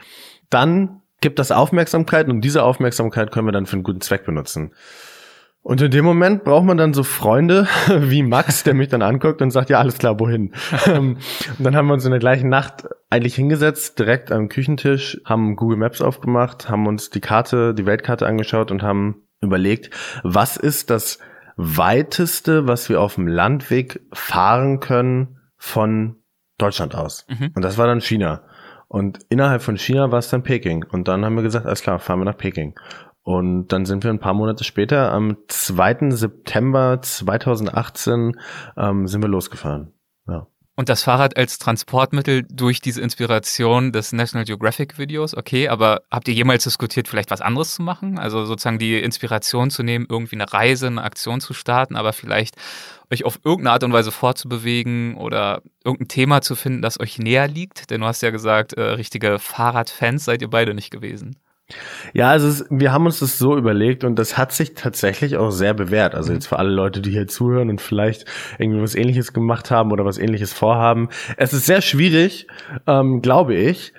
dann 0.48 1.02
gibt 1.20 1.38
das 1.38 1.50
Aufmerksamkeit 1.50 2.28
und 2.28 2.40
diese 2.42 2.62
Aufmerksamkeit 2.62 3.32
können 3.32 3.46
wir 3.46 3.52
dann 3.52 3.66
für 3.66 3.74
einen 3.74 3.82
guten 3.82 4.00
Zweck 4.00 4.24
benutzen. 4.24 4.72
Und 5.66 5.80
in 5.80 5.90
dem 5.90 6.04
Moment 6.04 6.44
braucht 6.44 6.64
man 6.64 6.76
dann 6.76 6.94
so 6.94 7.02
Freunde 7.02 7.66
wie 7.88 8.22
Max, 8.22 8.62
der 8.62 8.74
mich 8.74 8.86
dann 8.88 9.02
anguckt 9.02 9.42
und 9.42 9.50
sagt, 9.50 9.68
ja, 9.68 9.80
alles 9.80 9.98
klar, 9.98 10.20
wohin? 10.20 10.52
Ähm, 10.86 11.18
und 11.58 11.64
dann 11.64 11.74
haben 11.74 11.88
wir 11.88 11.94
uns 11.94 12.04
in 12.04 12.12
der 12.12 12.20
gleichen 12.20 12.48
Nacht 12.48 12.84
eigentlich 13.10 13.34
hingesetzt, 13.34 13.98
direkt 13.98 14.30
am 14.30 14.48
Küchentisch, 14.48 15.20
haben 15.24 15.56
Google 15.56 15.78
Maps 15.78 16.00
aufgemacht, 16.00 16.68
haben 16.68 16.86
uns 16.86 17.10
die 17.10 17.20
Karte, 17.20 17.74
die 17.74 17.84
Weltkarte 17.84 18.26
angeschaut 18.26 18.70
und 18.70 18.84
haben 18.84 19.22
überlegt, 19.40 19.90
was 20.22 20.56
ist 20.56 20.90
das 20.90 21.18
weiteste, 21.56 22.68
was 22.68 22.88
wir 22.88 23.00
auf 23.00 23.16
dem 23.16 23.26
Landweg 23.26 24.06
fahren 24.12 24.78
können 24.78 25.40
von 25.56 26.16
Deutschland 26.58 26.94
aus? 26.94 27.26
Mhm. 27.28 27.50
Und 27.56 27.62
das 27.62 27.76
war 27.76 27.88
dann 27.88 28.00
China. 28.00 28.44
Und 28.88 29.18
innerhalb 29.28 29.62
von 29.62 29.76
China 29.76 30.10
war 30.12 30.18
es 30.18 30.28
dann 30.28 30.42
Peking. 30.42 30.84
Und 30.84 31.08
dann 31.08 31.24
haben 31.24 31.36
wir 31.36 31.42
gesagt, 31.42 31.66
alles 31.66 31.82
klar, 31.82 31.98
fahren 31.98 32.20
wir 32.20 32.24
nach 32.24 32.38
Peking. 32.38 32.78
Und 33.22 33.68
dann 33.72 33.84
sind 33.86 34.04
wir 34.04 34.12
ein 34.12 34.20
paar 34.20 34.34
Monate 34.34 34.62
später, 34.62 35.10
am 35.10 35.36
2. 35.48 36.10
September 36.10 37.00
2018, 37.02 38.38
ähm, 38.76 39.08
sind 39.08 39.20
wir 39.20 39.28
losgefahren. 39.28 39.95
Und 40.78 40.90
das 40.90 41.02
Fahrrad 41.02 41.38
als 41.38 41.58
Transportmittel 41.58 42.42
durch 42.50 42.82
diese 42.82 43.00
Inspiration 43.00 43.92
des 43.92 44.12
National 44.12 44.44
Geographic 44.44 44.98
Videos, 44.98 45.34
okay, 45.34 45.68
aber 45.68 46.02
habt 46.10 46.28
ihr 46.28 46.34
jemals 46.34 46.64
diskutiert, 46.64 47.08
vielleicht 47.08 47.30
was 47.30 47.40
anderes 47.40 47.74
zu 47.74 47.82
machen? 47.82 48.18
Also 48.18 48.44
sozusagen 48.44 48.78
die 48.78 48.98
Inspiration 48.98 49.70
zu 49.70 49.82
nehmen, 49.82 50.06
irgendwie 50.06 50.36
eine 50.36 50.52
Reise, 50.52 50.88
eine 50.88 51.02
Aktion 51.02 51.40
zu 51.40 51.54
starten, 51.54 51.96
aber 51.96 52.12
vielleicht 52.12 52.56
euch 53.10 53.24
auf 53.24 53.40
irgendeine 53.42 53.72
Art 53.72 53.84
und 53.84 53.94
Weise 53.94 54.12
fortzubewegen 54.12 55.16
oder 55.16 55.62
irgendein 55.82 56.08
Thema 56.08 56.42
zu 56.42 56.54
finden, 56.54 56.82
das 56.82 57.00
euch 57.00 57.18
näher 57.18 57.48
liegt? 57.48 57.88
Denn 57.88 58.02
du 58.02 58.06
hast 58.06 58.20
ja 58.20 58.30
gesagt, 58.30 58.74
äh, 58.74 58.82
richtige 58.82 59.38
Fahrradfans 59.38 60.26
seid 60.26 60.42
ihr 60.42 60.50
beide 60.50 60.74
nicht 60.74 60.90
gewesen. 60.90 61.36
Ja, 62.14 62.30
also 62.30 62.46
es, 62.46 62.64
wir 62.70 62.92
haben 62.92 63.06
uns 63.06 63.18
das 63.18 63.38
so 63.38 63.56
überlegt 63.56 64.04
und 64.04 64.16
das 64.18 64.38
hat 64.38 64.52
sich 64.52 64.74
tatsächlich 64.74 65.36
auch 65.36 65.50
sehr 65.50 65.74
bewährt. 65.74 66.14
Also 66.14 66.32
jetzt 66.32 66.46
für 66.46 66.58
alle 66.58 66.70
Leute, 66.70 67.00
die 67.00 67.10
hier 67.10 67.26
zuhören 67.26 67.70
und 67.70 67.80
vielleicht 67.80 68.24
irgendwie 68.58 68.80
was 68.80 68.94
ähnliches 68.94 69.32
gemacht 69.32 69.70
haben 69.70 69.90
oder 69.90 70.04
was 70.04 70.18
ähnliches 70.18 70.52
vorhaben. 70.52 71.08
Es 71.36 71.52
ist 71.52 71.66
sehr 71.66 71.82
schwierig, 71.82 72.46
ähm, 72.86 73.20
glaube 73.20 73.54
ich, 73.54 73.92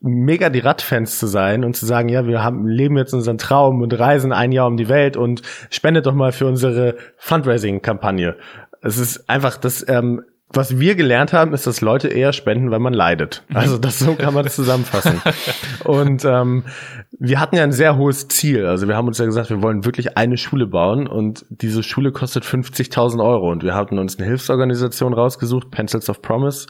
mega 0.00 0.48
die 0.48 0.60
Radfans 0.60 1.18
zu 1.18 1.26
sein 1.26 1.62
und 1.62 1.76
zu 1.76 1.84
sagen, 1.84 2.08
ja, 2.08 2.26
wir 2.26 2.42
haben, 2.42 2.66
leben 2.66 2.96
jetzt 2.96 3.12
unseren 3.12 3.36
Traum 3.36 3.82
und 3.82 3.98
reisen 3.98 4.32
ein 4.32 4.52
Jahr 4.52 4.66
um 4.66 4.78
die 4.78 4.88
Welt 4.88 5.18
und 5.18 5.42
spendet 5.68 6.06
doch 6.06 6.14
mal 6.14 6.32
für 6.32 6.46
unsere 6.46 6.96
Fundraising-Kampagne. 7.18 8.36
Es 8.80 8.96
ist 8.96 9.28
einfach, 9.28 9.58
das 9.58 9.86
ähm, 9.88 10.22
was 10.52 10.80
wir 10.80 10.96
gelernt 10.96 11.32
haben, 11.32 11.54
ist, 11.54 11.66
dass 11.66 11.80
Leute 11.80 12.08
eher 12.08 12.32
spenden, 12.32 12.70
wenn 12.70 12.82
man 12.82 12.92
leidet. 12.92 13.44
Also 13.54 13.78
das 13.78 14.00
so 14.00 14.14
kann 14.16 14.34
man 14.34 14.44
das 14.44 14.56
zusammenfassen. 14.56 15.22
und 15.84 16.24
ähm, 16.24 16.64
wir 17.18 17.38
hatten 17.38 17.56
ja 17.56 17.62
ein 17.62 17.72
sehr 17.72 17.96
hohes 17.96 18.26
Ziel. 18.28 18.66
Also 18.66 18.88
wir 18.88 18.96
haben 18.96 19.06
uns 19.06 19.18
ja 19.18 19.26
gesagt, 19.26 19.50
wir 19.50 19.62
wollen 19.62 19.84
wirklich 19.84 20.16
eine 20.16 20.36
Schule 20.36 20.66
bauen 20.66 21.06
und 21.06 21.46
diese 21.50 21.82
Schule 21.82 22.10
kostet 22.10 22.44
50.000 22.44 23.24
Euro. 23.24 23.50
Und 23.50 23.62
wir 23.62 23.74
hatten 23.74 23.98
uns 23.98 24.18
eine 24.18 24.26
Hilfsorganisation 24.26 25.14
rausgesucht, 25.14 25.70
Pencils 25.70 26.10
of 26.10 26.20
Promise 26.20 26.66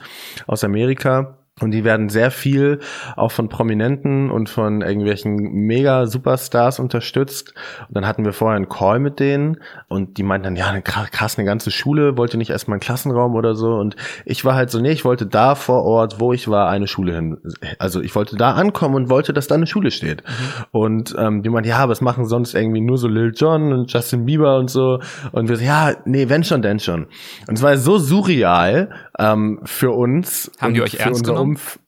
aus 0.46 0.62
Amerika 0.62 1.39
und 1.60 1.70
die 1.72 1.84
werden 1.84 2.08
sehr 2.08 2.30
viel 2.30 2.80
auch 3.16 3.30
von 3.30 3.48
Prominenten 3.48 4.30
und 4.30 4.48
von 4.48 4.80
irgendwelchen 4.80 5.36
mega 5.36 6.06
Superstars 6.06 6.78
unterstützt. 6.78 7.54
Und 7.88 7.96
dann 7.96 8.06
hatten 8.06 8.24
wir 8.24 8.32
vorher 8.32 8.56
einen 8.56 8.68
Call 8.68 8.98
mit 8.98 9.20
denen 9.20 9.58
und 9.88 10.18
die 10.18 10.22
meinten 10.22 10.44
dann, 10.44 10.56
ja, 10.56 10.80
krass, 10.80 11.38
eine 11.38 11.46
ganze 11.46 11.70
Schule, 11.70 12.16
wollte 12.16 12.38
nicht 12.38 12.50
erstmal 12.50 12.76
einen 12.76 12.80
Klassenraum 12.80 13.34
oder 13.34 13.54
so. 13.54 13.74
Und 13.74 13.96
ich 14.24 14.44
war 14.44 14.54
halt 14.54 14.70
so, 14.70 14.80
nee, 14.80 14.92
ich 14.92 15.04
wollte 15.04 15.26
da 15.26 15.54
vor 15.54 15.84
Ort, 15.84 16.20
wo 16.20 16.32
ich 16.32 16.48
war, 16.48 16.68
eine 16.68 16.86
Schule 16.86 17.14
hin. 17.14 17.38
Also 17.78 18.00
ich 18.00 18.14
wollte 18.14 18.36
da 18.36 18.52
ankommen 18.52 18.94
und 18.94 19.10
wollte, 19.10 19.32
dass 19.32 19.46
da 19.46 19.54
eine 19.54 19.66
Schule 19.66 19.90
steht. 19.90 20.22
Mhm. 20.24 20.64
Und 20.72 21.16
ähm, 21.18 21.42
die 21.42 21.50
meinten, 21.50 21.68
ja, 21.68 21.88
was 21.88 22.00
machen 22.00 22.24
sonst 22.26 22.54
irgendwie 22.54 22.80
nur 22.80 22.98
so 22.98 23.08
Lil 23.08 23.32
Jon 23.34 23.72
und 23.72 23.92
Justin 23.92 24.24
Bieber 24.24 24.58
und 24.58 24.70
so. 24.70 25.00
Und 25.32 25.48
wir 25.48 25.56
so, 25.56 25.64
ja, 25.64 25.92
nee, 26.04 26.28
wenn 26.28 26.44
schon, 26.44 26.62
denn 26.62 26.80
schon. 26.80 27.06
Und 27.46 27.54
es 27.54 27.62
war 27.62 27.76
so 27.76 27.98
surreal 27.98 28.90
ähm, 29.18 29.60
für 29.64 29.90
uns. 29.90 30.50
Haben 30.60 30.74
die 30.74 30.82
euch 30.82 30.94
ernst 30.94 31.24
genommen? 31.24 31.49
Umf 31.50 31.78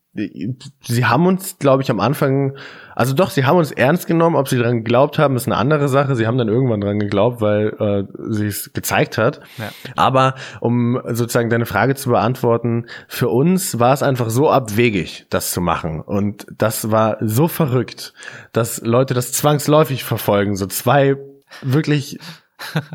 sie 0.81 1.05
haben 1.05 1.25
uns, 1.25 1.57
glaube 1.57 1.81
ich, 1.81 1.89
am 1.89 1.99
Anfang, 1.99 2.55
also 2.95 3.15
doch, 3.15 3.31
sie 3.31 3.45
haben 3.45 3.57
uns 3.57 3.71
ernst 3.71 4.05
genommen. 4.05 4.35
Ob 4.35 4.47
sie 4.47 4.59
dran 4.59 4.77
geglaubt 4.77 5.17
haben, 5.17 5.35
ist 5.35 5.47
eine 5.47 5.57
andere 5.57 5.89
Sache. 5.89 6.15
Sie 6.15 6.27
haben 6.27 6.37
dann 6.37 6.49
irgendwann 6.49 6.81
dran 6.81 6.99
geglaubt, 6.99 7.41
weil 7.41 7.69
äh, 7.79 8.03
sie 8.29 8.45
es 8.45 8.73
gezeigt 8.73 9.17
hat. 9.17 9.41
Ja. 9.57 9.69
Aber 9.95 10.35
um 10.59 11.01
sozusagen 11.09 11.49
deine 11.49 11.65
Frage 11.65 11.95
zu 11.95 12.09
beantworten, 12.09 12.85
für 13.07 13.29
uns 13.29 13.79
war 13.79 13.93
es 13.93 14.03
einfach 14.03 14.29
so 14.29 14.51
abwegig, 14.51 15.25
das 15.29 15.51
zu 15.51 15.61
machen. 15.61 16.01
Und 16.01 16.45
das 16.55 16.91
war 16.91 17.17
so 17.21 17.47
verrückt, 17.47 18.13
dass 18.51 18.81
Leute 18.81 19.15
das 19.15 19.31
zwangsläufig 19.31 20.03
verfolgen. 20.03 20.55
So 20.55 20.67
zwei 20.67 21.15
wirklich 21.63 22.19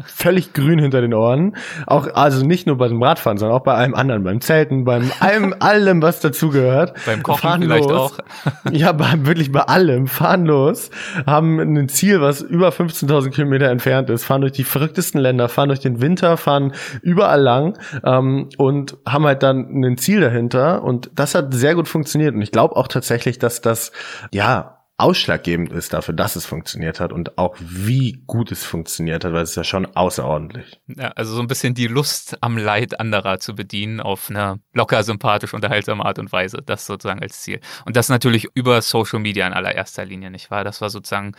völlig 0.06 0.52
grün 0.52 0.78
hinter 0.78 1.00
den 1.00 1.14
Ohren. 1.14 1.56
Auch, 1.86 2.08
also 2.14 2.44
nicht 2.44 2.66
nur 2.66 2.78
bei 2.78 2.88
dem 2.88 3.02
Radfahren, 3.02 3.38
sondern 3.38 3.58
auch 3.58 3.64
bei 3.64 3.74
allem 3.74 3.94
anderen, 3.94 4.24
beim 4.24 4.40
Zelten, 4.40 4.84
beim 4.84 5.10
allem, 5.20 5.54
allem, 5.60 6.02
was 6.02 6.20
dazugehört. 6.20 6.94
Beim 7.06 7.22
Kochen 7.22 7.38
fahren 7.40 7.62
vielleicht 7.62 7.88
los. 7.88 8.12
auch. 8.12 8.18
ja, 8.72 8.92
bei, 8.92 9.12
wirklich 9.26 9.52
bei 9.52 9.62
allem. 9.62 10.06
Fahren 10.06 10.46
los, 10.46 10.90
haben 11.26 11.58
ein 11.58 11.88
Ziel, 11.88 12.20
was 12.20 12.40
über 12.40 12.70
15.000 12.70 13.30
Kilometer 13.30 13.68
entfernt 13.68 14.10
ist, 14.10 14.24
fahren 14.24 14.40
durch 14.40 14.52
die 14.52 14.64
verrücktesten 14.64 15.20
Länder, 15.20 15.48
fahren 15.48 15.68
durch 15.68 15.80
den 15.80 16.00
Winter, 16.00 16.36
fahren 16.36 16.72
überall 17.02 17.40
lang 17.40 17.78
ähm, 18.04 18.48
und 18.56 18.96
haben 19.06 19.26
halt 19.26 19.42
dann 19.42 19.84
ein 19.84 19.98
Ziel 19.98 20.20
dahinter. 20.20 20.82
Und 20.82 21.10
das 21.14 21.34
hat 21.34 21.52
sehr 21.54 21.74
gut 21.74 21.88
funktioniert. 21.88 22.34
Und 22.34 22.42
ich 22.42 22.52
glaube 22.52 22.76
auch 22.76 22.88
tatsächlich, 22.88 23.38
dass 23.38 23.60
das, 23.60 23.92
ja, 24.32 24.77
ausschlaggebend 24.98 25.70
ist 25.70 25.92
dafür, 25.92 26.12
dass 26.12 26.34
es 26.34 26.44
funktioniert 26.44 26.98
hat 26.98 27.12
und 27.12 27.38
auch 27.38 27.56
wie 27.60 28.20
gut 28.26 28.50
es 28.50 28.64
funktioniert 28.64 29.24
hat, 29.24 29.32
weil 29.32 29.42
es 29.42 29.50
ist 29.50 29.56
ja 29.56 29.64
schon 29.64 29.86
außerordentlich. 29.86 30.80
Ja, 30.88 31.08
also 31.10 31.34
so 31.34 31.40
ein 31.40 31.46
bisschen 31.46 31.74
die 31.74 31.86
Lust 31.86 32.36
am 32.40 32.58
Leid 32.58 32.98
anderer 32.98 33.38
zu 33.38 33.54
bedienen 33.54 34.00
auf 34.00 34.28
eine 34.28 34.60
locker, 34.74 35.04
sympathisch, 35.04 35.54
unterhaltsame 35.54 36.04
Art 36.04 36.18
und 36.18 36.32
Weise. 36.32 36.58
Das 36.66 36.84
sozusagen 36.84 37.22
als 37.22 37.40
Ziel. 37.42 37.60
Und 37.86 37.94
das 37.94 38.08
natürlich 38.08 38.48
über 38.54 38.82
Social 38.82 39.20
Media 39.20 39.46
in 39.46 39.52
allererster 39.52 40.04
Linie, 40.04 40.32
nicht 40.32 40.50
wahr? 40.50 40.64
Das 40.64 40.80
war 40.80 40.90
sozusagen 40.90 41.32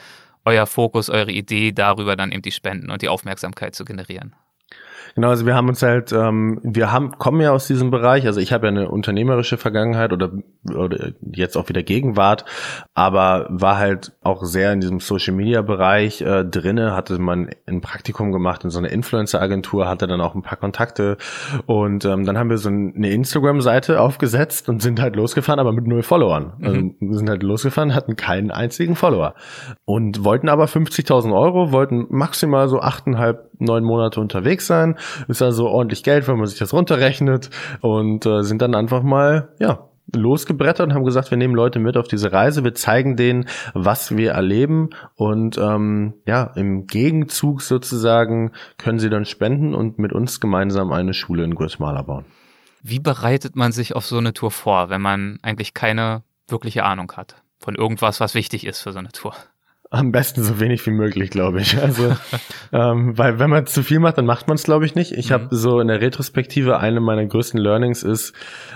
euer 0.45 0.65
Fokus, 0.65 1.09
eure 1.09 1.31
Idee, 1.31 1.73
darüber 1.73 2.15
dann 2.15 2.31
eben 2.31 2.41
die 2.41 2.53
Spenden 2.53 2.89
und 2.89 3.01
die 3.01 3.09
Aufmerksamkeit 3.09 3.75
zu 3.75 3.83
generieren. 3.83 4.35
Genau, 5.15 5.29
also 5.29 5.45
wir 5.45 5.55
haben 5.55 5.67
uns 5.67 5.81
halt, 5.81 6.11
ähm, 6.11 6.59
wir 6.63 6.91
haben, 6.91 7.17
kommen 7.17 7.41
ja 7.41 7.51
aus 7.51 7.67
diesem 7.67 7.91
Bereich, 7.91 8.25
also 8.25 8.39
ich 8.39 8.53
habe 8.53 8.67
ja 8.67 8.71
eine 8.71 8.89
unternehmerische 8.89 9.57
Vergangenheit 9.57 10.13
oder, 10.13 10.31
oder 10.73 11.11
jetzt 11.31 11.57
auch 11.57 11.69
wieder 11.69 11.83
Gegenwart, 11.83 12.45
aber 12.93 13.47
war 13.49 13.77
halt 13.77 14.13
auch 14.21 14.43
sehr 14.43 14.73
in 14.73 14.81
diesem 14.81 14.99
Social 14.99 15.33
Media 15.33 15.61
Bereich 15.61 16.21
äh, 16.21 16.43
drinne, 16.45 16.95
hatte 16.95 17.19
man 17.19 17.49
ein 17.65 17.81
Praktikum 17.81 18.31
gemacht 18.31 18.63
in 18.63 18.69
so 18.69 18.79
einer 18.79 18.89
Influencer 18.89 19.41
Agentur, 19.41 19.87
hatte 19.87 20.07
dann 20.07 20.21
auch 20.21 20.35
ein 20.35 20.41
paar 20.41 20.57
Kontakte 20.57 21.17
und 21.65 22.05
ähm, 22.05 22.25
dann 22.25 22.37
haben 22.37 22.49
wir 22.49 22.57
so 22.57 22.69
eine 22.69 23.09
Instagram 23.09 23.61
Seite 23.61 24.01
aufgesetzt 24.01 24.69
und 24.69 24.81
sind 24.81 25.01
halt 25.01 25.15
losgefahren, 25.15 25.59
aber 25.59 25.71
mit 25.71 25.87
null 25.87 26.03
Followern. 26.03 26.53
Mhm. 26.57 26.65
Also 26.65 26.81
wir 26.99 27.17
sind 27.17 27.29
halt 27.29 27.43
losgefahren, 27.43 27.95
hatten 27.95 28.15
keinen 28.15 28.51
einzigen 28.51 28.95
Follower 28.95 29.33
und 29.85 30.23
wollten 30.23 30.49
aber 30.49 30.65
50.000 30.65 31.33
Euro, 31.33 31.71
wollten 31.71 32.07
maximal 32.09 32.67
so 32.67 32.79
achteinhalb, 32.79 33.48
neun 33.59 33.83
Monate 33.83 34.19
unterwegs 34.19 34.67
sein 34.67 34.97
ist 35.27 35.41
also 35.41 35.67
ordentlich 35.67 36.03
Geld, 36.03 36.27
wenn 36.27 36.37
man 36.37 36.47
sich 36.47 36.59
das 36.59 36.73
runterrechnet 36.73 37.49
und 37.81 38.25
äh, 38.25 38.43
sind 38.43 38.61
dann 38.61 38.75
einfach 38.75 39.03
mal, 39.03 39.49
ja, 39.59 39.89
losgebrettert 40.15 40.87
und 40.87 40.93
haben 40.93 41.05
gesagt, 41.05 41.31
wir 41.31 41.37
nehmen 41.37 41.55
Leute 41.55 41.79
mit 41.79 41.97
auf 41.97 42.07
diese 42.07 42.31
Reise, 42.31 42.63
wir 42.63 42.73
zeigen 42.73 43.15
denen, 43.15 43.45
was 43.73 44.15
wir 44.15 44.31
erleben 44.31 44.89
und 45.15 45.57
ähm, 45.57 46.15
ja, 46.25 46.43
im 46.55 46.87
Gegenzug 46.87 47.61
sozusagen 47.61 48.51
können 48.77 48.99
sie 48.99 49.09
dann 49.09 49.25
spenden 49.25 49.75
und 49.75 49.99
mit 49.99 50.13
uns 50.13 50.39
gemeinsam 50.39 50.91
eine 50.91 51.13
Schule 51.13 51.43
in 51.43 51.55
Guatemala 51.55 52.01
bauen. 52.01 52.25
Wie 52.81 52.99
bereitet 52.99 53.55
man 53.55 53.71
sich 53.71 53.95
auf 53.95 54.05
so 54.05 54.17
eine 54.17 54.33
Tour 54.33 54.51
vor, 54.51 54.89
wenn 54.89 55.01
man 55.01 55.37
eigentlich 55.41 55.73
keine 55.73 56.23
wirkliche 56.47 56.83
Ahnung 56.85 57.11
hat 57.15 57.43
von 57.59 57.75
irgendwas, 57.75 58.19
was 58.19 58.35
wichtig 58.35 58.65
ist 58.65 58.81
für 58.81 58.93
so 58.93 58.99
eine 58.99 59.11
Tour? 59.11 59.35
Am 59.91 60.11
besten 60.11 60.43
so 60.43 60.59
wenig 60.59 60.85
wie 60.85 60.91
möglich, 60.91 61.31
glaube 61.31 61.61
ich. 61.61 61.81
Also, 61.81 62.15
ähm, 62.71 63.17
weil 63.17 63.39
wenn 63.39 63.49
man 63.49 63.65
zu 63.65 63.81
viel 63.81 63.99
macht, 63.99 64.19
dann 64.19 64.25
macht 64.25 64.47
man 64.47 64.55
es, 64.55 64.63
glaube 64.63 64.85
ich, 64.85 64.93
nicht. 64.93 65.13
Ich 65.13 65.29
mhm. 65.29 65.33
habe 65.33 65.47
so 65.49 65.79
in 65.79 65.87
der 65.87 65.99
Retrospektive 65.99 66.79
eine 66.79 66.99
meiner 66.99 67.25
größten 67.25 67.59
Learnings 67.59 68.03
ist, 68.03 68.33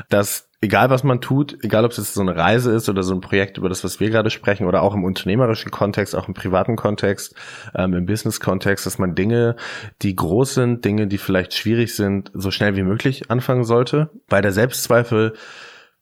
dass 0.10 0.50
egal 0.64 0.90
was 0.90 1.04
man 1.04 1.22
tut, 1.22 1.58
egal 1.62 1.86
ob 1.86 1.92
es 1.92 1.98
jetzt 1.98 2.16
so 2.16 2.22
eine 2.22 2.36
Reise 2.36 2.72
ist 2.72 2.90
oder 2.90 3.04
so 3.04 3.14
ein 3.14 3.22
Projekt 3.22 3.60
über 3.60 3.70
das, 3.70 3.84
was 3.84 4.00
wir 4.00 4.10
gerade 4.10 4.32
sprechen, 4.32 4.66
oder 4.66 4.82
auch 4.82 4.96
im 4.96 5.04
unternehmerischen 5.04 5.70
Kontext, 5.70 6.16
auch 6.16 6.28
im 6.28 6.34
privaten 6.34 6.78
Kontext, 6.78 7.36
ähm, 7.76 7.94
im 7.94 8.08
Business-Kontext, 8.08 8.86
dass 8.86 8.98
man 8.98 9.14
Dinge, 9.14 9.56
die 10.02 10.16
groß 10.16 10.56
sind, 10.56 10.84
Dinge, 10.84 11.06
die 11.06 11.20
vielleicht 11.20 11.54
schwierig 11.54 11.96
sind, 11.96 12.32
so 12.34 12.50
schnell 12.50 12.76
wie 12.76 12.84
möglich 12.84 13.30
anfangen 13.30 13.66
sollte. 13.66 14.10
Weil 14.30 14.42
der 14.42 14.52
Selbstzweifel 14.52 15.34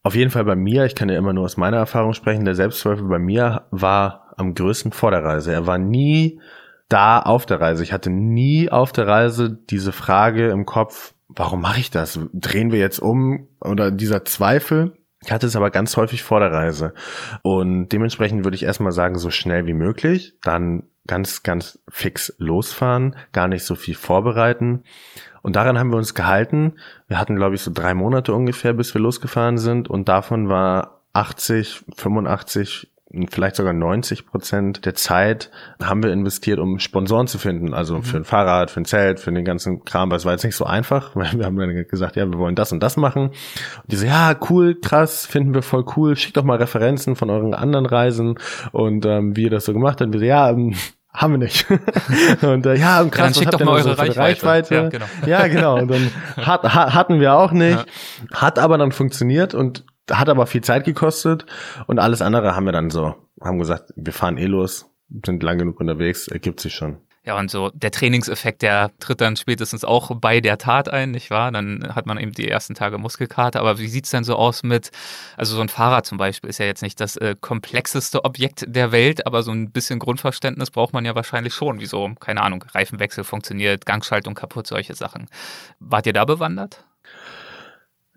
auf 0.03 0.15
jeden 0.15 0.31
Fall 0.31 0.45
bei 0.45 0.55
mir, 0.55 0.85
ich 0.85 0.95
kann 0.95 1.09
ja 1.09 1.17
immer 1.17 1.33
nur 1.33 1.43
aus 1.43 1.57
meiner 1.57 1.77
Erfahrung 1.77 2.13
sprechen, 2.13 2.45
der 2.45 2.55
Selbstzweifel 2.55 3.07
bei 3.07 3.19
mir 3.19 3.67
war 3.71 4.20
am 4.37 4.53
größten 4.53 4.91
vor 4.91 5.11
der 5.11 5.23
Reise. 5.23 5.51
Er 5.53 5.67
war 5.67 5.77
nie 5.77 6.39
da 6.89 7.19
auf 7.19 7.45
der 7.45 7.61
Reise. 7.61 7.83
Ich 7.83 7.93
hatte 7.93 8.09
nie 8.09 8.69
auf 8.69 8.91
der 8.91 9.07
Reise 9.07 9.57
diese 9.69 9.91
Frage 9.91 10.49
im 10.49 10.65
Kopf, 10.65 11.13
warum 11.29 11.61
mache 11.61 11.79
ich 11.79 11.91
das? 11.91 12.19
Drehen 12.33 12.71
wir 12.71 12.79
jetzt 12.79 12.99
um? 12.99 13.47
Oder 13.61 13.91
dieser 13.91 14.25
Zweifel. 14.25 14.93
Ich 15.23 15.31
hatte 15.31 15.47
es 15.47 15.55
aber 15.55 15.69
ganz 15.69 15.95
häufig 15.97 16.23
vor 16.23 16.39
der 16.39 16.51
Reise. 16.51 16.93
Und 17.43 17.89
dementsprechend 17.89 18.43
würde 18.43 18.55
ich 18.55 18.63
erstmal 18.63 18.91
sagen, 18.91 19.17
so 19.17 19.29
schnell 19.29 19.67
wie 19.67 19.73
möglich, 19.73 20.33
dann 20.41 20.83
ganz, 21.07 21.43
ganz 21.43 21.79
fix 21.89 22.33
losfahren, 22.37 23.15
gar 23.31 23.47
nicht 23.47 23.63
so 23.63 23.75
viel 23.75 23.95
vorbereiten. 23.95 24.83
Und 25.41 25.55
daran 25.55 25.77
haben 25.77 25.91
wir 25.91 25.97
uns 25.97 26.13
gehalten. 26.13 26.73
Wir 27.07 27.19
hatten, 27.19 27.35
glaube 27.35 27.55
ich, 27.55 27.61
so 27.61 27.71
drei 27.73 27.93
Monate 27.93 28.33
ungefähr, 28.33 28.73
bis 28.73 28.93
wir 28.93 29.01
losgefahren 29.01 29.57
sind. 29.57 29.89
Und 29.89 30.09
davon 30.09 30.49
war 30.49 31.01
80, 31.13 31.83
85 31.95 32.91
vielleicht 33.29 33.57
sogar 33.57 33.73
90 33.73 34.25
Prozent 34.25 34.85
der 34.85 34.95
Zeit 34.95 35.51
haben 35.81 36.01
wir 36.01 36.11
investiert, 36.11 36.59
um 36.59 36.79
Sponsoren 36.79 37.27
zu 37.27 37.37
finden. 37.37 37.73
Also 37.73 37.97
mhm. 37.97 38.03
für 38.03 38.17
ein 38.17 38.23
Fahrrad, 38.23 38.71
für 38.71 38.81
ein 38.81 38.85
Zelt, 38.85 39.19
für 39.19 39.31
den 39.31 39.43
ganzen 39.43 39.83
Kram. 39.83 40.09
Das 40.09 40.25
war 40.25 40.31
jetzt 40.31 40.43
nicht 40.43 40.55
so 40.55 40.65
einfach, 40.65 41.11
weil 41.15 41.33
wir 41.33 41.45
haben 41.45 41.57
dann 41.57 41.85
gesagt, 41.87 42.15
ja, 42.15 42.25
wir 42.25 42.37
wollen 42.37 42.55
das 42.55 42.71
und 42.71 42.81
das 42.81 42.97
machen. 42.97 43.29
Und 43.29 43.33
die 43.87 43.97
so, 43.97 44.05
ja, 44.05 44.35
cool, 44.49 44.75
krass, 44.79 45.25
finden 45.25 45.53
wir 45.53 45.61
voll 45.61 45.85
cool. 45.95 46.15
Schickt 46.15 46.37
doch 46.37 46.43
mal 46.43 46.57
Referenzen 46.57 47.15
von 47.15 47.29
euren 47.29 47.53
anderen 47.53 47.85
Reisen 47.85 48.35
und 48.71 49.05
ähm, 49.05 49.35
wie 49.35 49.43
ihr 49.43 49.49
das 49.49 49.65
so 49.65 49.73
gemacht 49.73 49.99
habt. 49.99 50.07
Und 50.07 50.13
wir 50.13 50.19
so, 50.19 50.25
ja, 50.25 50.49
ähm, 50.49 50.75
haben 51.13 51.33
wir 51.33 51.37
nicht. 51.39 51.67
und 52.41 52.65
äh, 52.65 52.75
ja, 52.75 53.01
und 53.01 53.11
krass, 53.11 53.35
ja, 53.35 53.41
was 53.41 53.53
habt 53.53 53.59
ihr 53.59 53.65
noch 53.65 53.79
so 53.79 53.91
Reichweite. 53.91 54.19
Reichweite? 54.19 54.75
Ja, 54.75 54.89
genau. 54.89 55.05
ja, 55.25 55.47
genau. 55.47 55.79
Und 55.79 55.91
dann 55.91 56.11
hat, 56.37 56.63
ha, 56.63 56.93
hatten 56.93 57.19
wir 57.19 57.33
auch 57.33 57.51
nicht, 57.51 57.85
ja. 58.31 58.41
hat 58.41 58.59
aber 58.59 58.77
dann 58.77 58.91
funktioniert 58.91 59.53
und 59.53 59.83
hat 60.11 60.29
aber 60.29 60.47
viel 60.47 60.61
Zeit 60.61 60.85
gekostet 60.85 61.45
und 61.87 61.99
alles 61.99 62.21
andere 62.21 62.55
haben 62.55 62.65
wir 62.65 62.71
dann 62.71 62.89
so, 62.89 63.15
haben 63.41 63.59
gesagt, 63.59 63.91
wir 63.95 64.13
fahren 64.13 64.37
eh 64.37 64.45
los, 64.45 64.89
sind 65.25 65.43
lang 65.43 65.57
genug 65.57 65.79
unterwegs, 65.79 66.27
ergibt 66.27 66.59
sich 66.59 66.73
schon. 66.73 66.97
Ja, 67.23 67.37
und 67.37 67.51
so 67.51 67.69
der 67.75 67.91
Trainingseffekt, 67.91 68.63
der 68.63 68.89
tritt 68.99 69.21
dann 69.21 69.35
spätestens 69.35 69.85
auch 69.85 70.09
bei 70.15 70.41
der 70.41 70.57
Tat 70.57 70.89
ein, 70.89 71.11
nicht 71.11 71.29
wahr? 71.29 71.51
Dann 71.51 71.93
hat 71.93 72.07
man 72.07 72.17
eben 72.17 72.31
die 72.31 72.47
ersten 72.47 72.73
Tage 72.73 72.97
Muskelkater. 72.97 73.59
Aber 73.59 73.77
wie 73.77 73.87
sieht's 73.87 74.09
denn 74.09 74.23
so 74.23 74.35
aus 74.35 74.63
mit, 74.63 74.89
also 75.37 75.55
so 75.55 75.61
ein 75.61 75.69
Fahrrad 75.69 76.07
zum 76.07 76.17
Beispiel 76.17 76.49
ist 76.49 76.57
ja 76.57 76.65
jetzt 76.65 76.81
nicht 76.81 76.99
das 76.99 77.17
äh, 77.17 77.35
komplexeste 77.39 78.25
Objekt 78.25 78.65
der 78.67 78.91
Welt, 78.91 79.27
aber 79.27 79.43
so 79.43 79.51
ein 79.51 79.69
bisschen 79.71 79.99
Grundverständnis 79.99 80.71
braucht 80.71 80.93
man 80.93 81.05
ja 81.05 81.13
wahrscheinlich 81.13 81.53
schon, 81.53 81.79
wie 81.79 81.85
so, 81.85 82.11
keine 82.19 82.41
Ahnung, 82.41 82.65
Reifenwechsel 82.73 83.23
funktioniert, 83.23 83.85
Gangschaltung 83.85 84.33
kaputt, 84.33 84.65
solche 84.65 84.95
Sachen. 84.95 85.27
Wart 85.79 86.07
ihr 86.07 86.13
da 86.13 86.25
bewandert? 86.25 86.83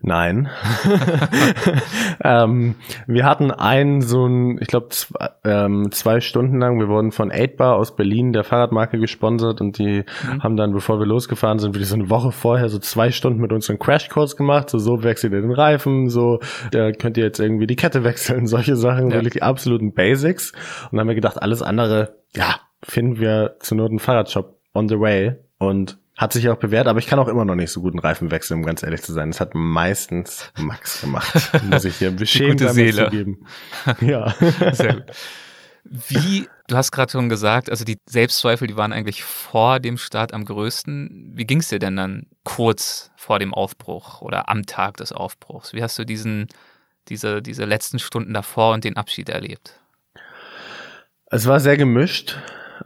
Nein. 0.07 0.49
ähm, 2.23 2.75
wir 3.07 3.25
hatten 3.25 3.49
einen 3.49 4.01
so 4.01 4.27
ein, 4.27 4.59
ich 4.61 4.67
glaube, 4.67 4.89
zwei, 4.89 5.29
ähm, 5.43 5.91
zwei 5.91 6.19
Stunden 6.21 6.59
lang, 6.59 6.79
wir 6.79 6.89
wurden 6.89 7.11
von 7.11 7.31
8bar 7.31 7.73
aus 7.73 7.95
Berlin, 7.95 8.31
der 8.31 8.43
Fahrradmarke, 8.43 8.99
gesponsert 8.99 9.61
und 9.61 9.79
die 9.79 10.03
mhm. 10.03 10.43
haben 10.43 10.57
dann, 10.57 10.73
bevor 10.73 10.99
wir 10.99 11.07
losgefahren 11.07 11.57
sind, 11.57 11.73
wirklich 11.73 11.89
so 11.89 11.95
eine 11.95 12.11
Woche 12.11 12.31
vorher 12.31 12.69
so 12.69 12.77
zwei 12.77 13.09
Stunden 13.09 13.41
mit 13.41 13.51
uns 13.51 13.67
einen 13.67 13.79
Crashkurs 13.79 14.37
gemacht, 14.37 14.69
so, 14.69 14.77
so 14.77 15.01
wechselt 15.01 15.33
ihr 15.33 15.41
den 15.41 15.51
Reifen, 15.51 16.07
so, 16.09 16.39
da 16.69 16.91
könnt 16.91 17.17
ihr 17.17 17.23
jetzt 17.23 17.39
irgendwie 17.39 17.65
die 17.65 17.75
Kette 17.75 18.03
wechseln, 18.03 18.45
solche 18.45 18.75
Sachen, 18.75 19.09
ja. 19.09 19.15
wirklich 19.15 19.33
die 19.33 19.41
absoluten 19.41 19.95
Basics. 19.95 20.51
Und 20.51 20.91
dann 20.91 20.99
haben 20.99 21.07
wir 21.07 21.15
gedacht, 21.15 21.41
alles 21.41 21.63
andere, 21.63 22.17
ja, 22.35 22.59
finden 22.83 23.19
wir 23.19 23.55
zur 23.59 23.77
Not 23.77 23.89
einen 23.89 23.97
Fahrradshop 23.97 24.59
on 24.75 24.87
the 24.87 24.99
way 24.99 25.33
und 25.57 25.97
hat 26.17 26.31
sich 26.31 26.47
auch 26.49 26.57
bewährt, 26.57 26.87
aber 26.87 26.99
ich 26.99 27.07
kann 27.07 27.19
auch 27.19 27.27
immer 27.27 27.43
noch 27.43 27.55
nicht 27.55 27.71
so 27.71 27.81
guten 27.81 27.99
Reifen 27.99 28.31
wechseln, 28.31 28.59
um 28.59 28.65
ganz 28.65 28.83
ehrlich 28.83 29.01
zu 29.01 29.11
sein. 29.11 29.31
Das 29.31 29.41
hat 29.41 29.53
meistens 29.53 30.51
Max 30.57 31.01
gemacht. 31.01 31.51
Muss 31.63 31.83
ich 31.83 31.97
hier 31.97 32.11
beschämt 32.11 32.61
gute 32.61 32.73
Seele. 32.73 33.05
zugeben. 33.05 33.45
Ja. 34.01 34.33
Sehr 34.71 34.93
gut. 34.95 35.11
Wie, 35.83 36.47
du 36.67 36.75
hast 36.77 36.91
gerade 36.91 37.11
schon 37.11 37.29
gesagt, 37.29 37.69
also 37.69 37.85
die 37.85 37.99
Selbstzweifel, 38.07 38.67
die 38.67 38.77
waren 38.77 38.91
eigentlich 38.91 39.23
vor 39.23 39.79
dem 39.79 39.97
Start 39.97 40.33
am 40.33 40.45
größten. 40.45 41.33
Wie 41.35 41.45
ging 41.45 41.59
es 41.59 41.67
dir 41.67 41.79
denn 41.79 41.95
dann 41.95 42.25
kurz 42.43 43.11
vor 43.15 43.37
dem 43.37 43.53
Aufbruch 43.53 44.21
oder 44.21 44.49
am 44.49 44.65
Tag 44.65 44.97
des 44.97 45.11
Aufbruchs? 45.11 45.73
Wie 45.73 45.83
hast 45.83 45.99
du 45.99 46.05
diesen, 46.05 46.47
diese, 47.09 47.41
diese 47.41 47.65
letzten 47.65 47.99
Stunden 47.99 48.33
davor 48.33 48.73
und 48.73 48.83
den 48.83 48.97
Abschied 48.97 49.29
erlebt? 49.29 49.79
Es 51.27 51.45
war 51.45 51.59
sehr 51.59 51.77
gemischt. 51.77 52.37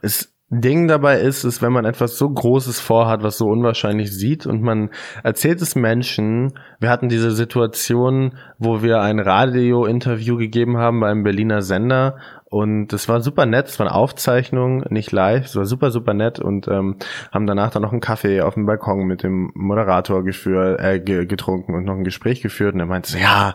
Es 0.02 0.32
Ding 0.50 0.88
dabei 0.88 1.20
ist, 1.20 1.44
ist, 1.44 1.62
wenn 1.62 1.72
man 1.72 1.84
etwas 1.84 2.18
so 2.18 2.28
Großes 2.28 2.80
vorhat, 2.80 3.22
was 3.22 3.38
so 3.38 3.46
unwahrscheinlich 3.46 4.12
sieht 4.12 4.46
und 4.46 4.62
man 4.62 4.90
erzählt 5.22 5.62
es 5.62 5.76
Menschen. 5.76 6.54
Wir 6.80 6.90
hatten 6.90 7.08
diese 7.08 7.30
Situation, 7.30 8.36
wo 8.58 8.82
wir 8.82 9.00
ein 9.00 9.20
Radio-Interview 9.20 10.36
gegeben 10.36 10.76
haben 10.76 10.98
bei 10.98 11.08
einem 11.08 11.22
Berliner 11.22 11.62
Sender 11.62 12.16
und 12.46 12.88
das 12.88 13.08
war 13.08 13.20
super 13.20 13.46
nett, 13.46 13.68
es 13.68 13.78
war 13.78 13.86
eine 13.86 13.94
Aufzeichnung, 13.94 14.82
nicht 14.90 15.12
live, 15.12 15.44
es 15.44 15.54
war 15.54 15.66
super, 15.66 15.92
super 15.92 16.14
nett 16.14 16.40
und 16.40 16.66
ähm, 16.66 16.96
haben 17.30 17.46
danach 17.46 17.70
dann 17.70 17.82
noch 17.82 17.92
einen 17.92 18.00
Kaffee 18.00 18.40
auf 18.40 18.54
dem 18.54 18.66
Balkon 18.66 19.06
mit 19.06 19.22
dem 19.22 19.52
Moderator 19.54 20.24
geführt, 20.24 20.80
äh, 20.80 20.98
getrunken 20.98 21.76
und 21.76 21.84
noch 21.84 21.94
ein 21.94 22.02
Gespräch 22.02 22.42
geführt 22.42 22.74
und 22.74 22.80
er 22.80 22.86
meinte 22.86 23.12
so, 23.12 23.18
ja, 23.18 23.54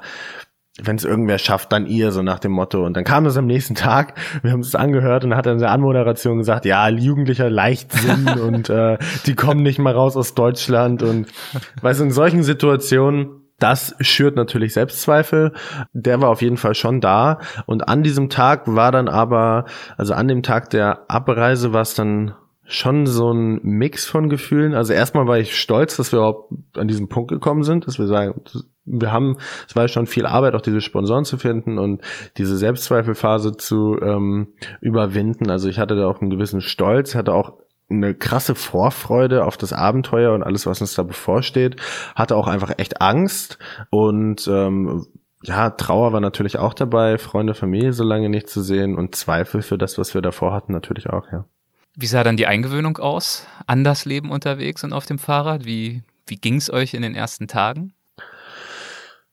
wenn 0.82 0.98
es 0.98 1.06
irgendwer 1.06 1.38
schafft, 1.38 1.72
dann 1.72 1.88
ihr, 1.88 2.12
so 2.12 2.22
nach 2.22 2.40
dem 2.40 2.52
Motto. 2.52 2.86
Und 2.86 2.98
dann 2.98 3.06
kam 3.06 3.26
es 3.26 3.38
am 3.38 3.46
nächsten 3.46 3.76
Tag, 3.76 4.16
wir 4.42 4.52
haben 4.52 4.60
es 4.60 4.76
angehört 4.76 5.24
und 5.24 5.36
hat 5.36 5.46
dann 5.46 5.54
in 5.54 5.60
der 5.60 5.72
Anmoderation 5.72 6.38
gesagt, 6.38 6.66
ja, 6.66 6.90
jugendlicher 6.90 7.50
Leichtsinn 7.50 8.28
und 8.42 8.70
äh, 8.70 8.98
die 9.26 9.36
kommen 9.36 9.64
nicht 9.64 9.80
mal 9.80 9.94
raus 9.94 10.18
aus 10.18 10.36
Deutschland. 10.36 11.02
Und 11.02 11.28
weißt 11.82 12.02
du, 12.02 12.06
in 12.06 12.12
solchen 12.12 12.44
Situationen, 12.44 13.42
das 13.58 13.96
schürt 14.02 14.36
natürlich 14.36 14.74
Selbstzweifel. 14.74 15.54
Der 15.94 16.22
war 16.22 16.30
auf 16.30 16.42
jeden 16.42 16.58
Fall 16.58 16.76
schon 16.76 17.00
da. 17.00 17.40
Und 17.66 17.88
an 17.88 18.04
diesem 18.04 18.30
Tag 18.30 18.64
war 18.66 18.92
dann 18.92 19.08
aber, 19.08 19.66
also 19.96 20.14
an 20.14 20.28
dem 20.28 20.44
Tag 20.44 20.72
der 20.72 21.10
Abreise 21.10 21.72
war 21.72 21.84
es 21.84 21.94
dann 21.94 22.34
schon 22.68 23.06
so 23.06 23.32
ein 23.32 23.62
Mix 23.64 24.06
von 24.06 24.28
Gefühlen. 24.28 24.74
Also 24.74 24.92
erstmal 24.92 25.28
war 25.28 25.38
ich 25.38 25.58
stolz, 25.58 25.96
dass 25.96 26.12
wir 26.12 26.18
überhaupt 26.18 26.52
an 26.76 26.90
diesen 26.90 27.08
Punkt 27.08 27.30
gekommen 27.30 27.64
sind, 27.64 27.88
dass 27.88 27.98
wir 27.98 28.08
sagen, 28.08 28.42
wir 28.86 29.12
haben, 29.12 29.38
es 29.68 29.76
war 29.76 29.88
schon 29.88 30.08
viel 30.08 30.26
Arbeit, 30.26 30.56
auch 30.56 30.62
diese 30.62 30.82
Sponsoren 30.82 31.26
zu 31.26 31.38
finden 31.38 31.80
und 31.80 32.02
diese 32.38 32.58
Selbstzweifelphase 32.58 33.58
zu 33.58 34.00
ähm, 34.02 34.50
überwinden. 34.82 35.50
Also 35.50 35.70
ich 35.70 35.80
hatte 35.80 35.96
da 35.96 36.08
auch 36.08 36.22
einen 36.22 36.30
gewissen 36.30 36.62
Stolz, 36.62 37.16
hatte 37.16 37.34
auch 37.34 37.54
eine 37.90 38.16
krasse 38.16 38.56
Vorfreude 38.56 39.46
auf 39.46 39.58
das 39.58 39.74
Abenteuer 39.74 40.34
und 40.34 40.44
alles, 40.44 40.66
was 40.66 40.82
uns 40.82 40.96
da 40.96 41.04
bevorsteht, 41.04 41.76
hatte 42.16 42.36
auch 42.36 42.48
einfach 42.48 42.74
echt 42.78 43.02
Angst 43.02 43.60
und 43.90 44.48
ähm, 44.48 45.06
ja, 45.44 45.70
Trauer 45.70 46.12
war 46.12 46.22
natürlich 46.22 46.58
auch 46.58 46.74
dabei, 46.74 47.20
Freunde, 47.20 47.54
Familie 47.54 47.94
so 47.94 48.04
lange 48.04 48.30
nicht 48.30 48.50
zu 48.50 48.62
sehen 48.62 48.96
und 48.96 49.16
Zweifel 49.16 49.62
für 49.62 49.78
das, 49.78 50.00
was 50.00 50.16
wir 50.16 50.22
davor 50.22 50.54
hatten, 50.54 50.74
natürlich 50.74 51.10
auch, 51.10 51.32
ja. 51.32 51.46
Wie 51.98 52.08
sah 52.08 52.24
dann 52.24 52.36
die 52.36 52.48
Eingewöhnung 52.48 52.98
aus 52.98 53.48
an 53.68 53.84
das 53.84 54.04
Leben 54.04 54.32
unterwegs 54.32 54.84
und 54.84 54.92
auf 54.92 55.06
dem 55.06 55.18
Fahrrad? 55.18 55.66
Wie, 55.66 56.04
wie 56.28 56.36
ging 56.36 56.56
es 56.56 56.70
euch 56.70 56.94
in 56.94 57.04
den 57.04 57.16
ersten 57.16 57.48
Tagen? 57.48 57.94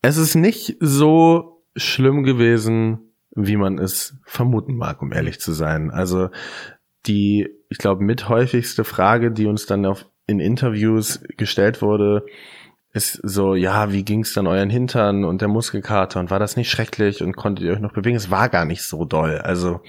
Es 0.03 0.17
ist 0.17 0.35
nicht 0.35 0.77
so 0.81 1.65
schlimm 1.77 2.25
gewesen, 2.25 3.13
wie 3.35 3.57
man 3.57 3.79
es 3.79 4.17
vermuten 4.25 4.77
mag, 4.77 5.01
um 5.01 5.13
ehrlich 5.13 5.41
zu 5.41 5.53
sein. 5.53 5.91
Also 5.91 6.29
die, 7.07 7.49
ich 7.69 7.79
glaube, 7.79 8.05
mit 8.05 8.29
häufigste 8.29 8.85
Frage, 8.85 9.31
die 9.31 9.47
uns 9.47 9.67
dann 9.67 9.87
auf, 9.87 10.07
in 10.27 10.41
Interviews 10.41 11.23
gestellt 11.37 11.83
wurde, 11.83 12.27
ist 12.93 13.21
so, 13.23 13.55
ja, 13.55 13.93
wie 13.93 14.05
ging's 14.05 14.35
dann 14.35 14.47
euren 14.47 14.69
Hintern 14.69 15.25
und 15.25 15.41
der 15.41 15.49
Muskelkater 15.49 16.21
und 16.21 16.31
war 16.31 16.39
das 16.39 16.57
nicht 16.57 16.71
schrecklich 16.71 17.23
und 17.23 17.37
konntet 17.37 17.65
ihr 17.65 17.73
euch 17.73 17.81
noch 17.81 17.95
bewegen? 17.95 18.17
Es 18.17 18.31
war 18.31 18.51
gar 18.51 18.67
nicht 18.67 18.83
so 18.83 19.07
doll. 19.07 19.39
Also 19.39 19.81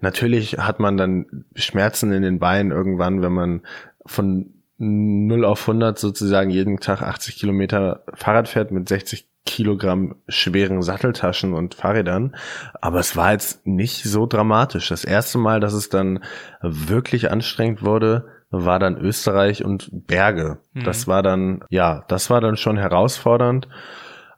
natürlich 0.00 0.58
hat 0.58 0.80
man 0.80 0.96
dann 0.96 1.44
Schmerzen 1.54 2.12
in 2.12 2.22
den 2.22 2.40
Beinen 2.40 2.72
irgendwann, 2.72 3.22
wenn 3.22 3.32
man 3.32 3.62
von 4.06 4.54
0 4.78 5.44
auf 5.44 5.60
100 5.60 5.96
sozusagen 5.98 6.50
jeden 6.50 6.78
Tag 6.80 7.02
80 7.02 7.36
Kilometer 7.36 8.02
Fahrrad 8.14 8.48
fährt 8.48 8.72
mit 8.72 8.88
60 8.88 9.28
Kilogramm 9.44 10.16
schweren 10.28 10.82
Satteltaschen 10.82 11.52
und 11.52 11.74
Fahrrädern. 11.74 12.36
Aber 12.80 13.00
es 13.00 13.16
war 13.16 13.32
jetzt 13.32 13.66
nicht 13.66 14.04
so 14.04 14.26
dramatisch. 14.26 14.88
Das 14.88 15.04
erste 15.04 15.38
Mal, 15.38 15.60
dass 15.60 15.72
es 15.72 15.88
dann 15.88 16.22
wirklich 16.60 17.30
anstrengend 17.30 17.82
wurde, 17.82 18.26
war 18.50 18.78
dann 18.78 18.96
Österreich 18.96 19.64
und 19.64 19.88
Berge. 19.92 20.58
Mhm. 20.74 20.84
Das 20.84 21.08
war 21.08 21.22
dann, 21.22 21.64
ja, 21.70 22.04
das 22.08 22.30
war 22.30 22.40
dann 22.40 22.56
schon 22.56 22.76
herausfordernd. 22.76 23.68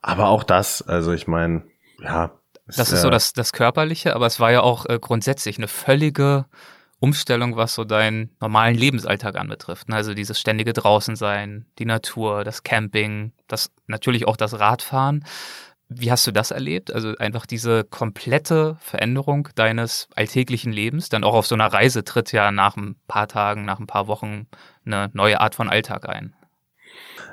Aber 0.01 0.29
auch 0.29 0.45
das, 0.45 0.83
also 0.83 1.13
ich 1.13 1.27
meine, 1.27 1.65
ja. 2.03 2.33
Das 2.67 2.91
ist 2.91 3.03
so 3.03 3.11
das, 3.11 3.35
das 3.35 3.53
Körperliche, 3.53 4.15
aber 4.15 4.27
es 4.27 4.41
war 4.41 4.51
ja 4.51 4.63
auch 4.63 4.87
äh, 4.87 4.99
grundsätzlich 4.99 5.59
eine 5.59 5.69
völlige 5.69 6.47
Umstellung, 7.05 7.55
was 7.57 7.75
so 7.75 7.85
deinen 7.85 8.31
normalen 8.41 8.75
Lebensalltag 8.75 9.37
anbetrifft. 9.37 9.91
Ne? 9.91 9.97
Also 9.97 10.15
dieses 10.15 10.41
ständige 10.41 10.73
Draußensein, 10.73 11.67
die 11.79 11.85
Natur, 11.85 12.45
das 12.45 12.63
Camping, 12.63 13.33
das 13.47 13.71
natürlich 13.87 14.27
auch 14.27 14.39
das 14.39 14.59
Radfahren. 14.59 15.27
Wie 15.91 16.11
hast 16.11 16.27
du 16.27 16.33
das 16.33 16.51
erlebt? 16.51 16.91
Also 16.95 17.15
einfach 17.19 17.45
diese 17.45 17.85
komplette 17.85 18.79
Veränderung 18.81 19.51
deines 19.55 20.09
alltäglichen 20.17 20.73
Lebens, 20.73 21.11
dann 21.11 21.25
auch 21.25 21.35
auf 21.35 21.47
so 21.47 21.55
einer 21.55 21.71
Reise 21.71 22.05
tritt 22.05 22.33
ja 22.33 22.51
nach 22.51 22.79
ein 22.79 22.97
paar 23.07 23.29
Tagen, 23.29 23.67
nach 23.67 23.81
ein 23.81 23.87
paar 23.87 24.07
Wochen 24.07 24.47
eine 24.87 25.11
neue 25.13 25.43
Art 25.43 25.55
von 25.55 25.69
Alltag 25.69 26.09
ein. 26.09 26.35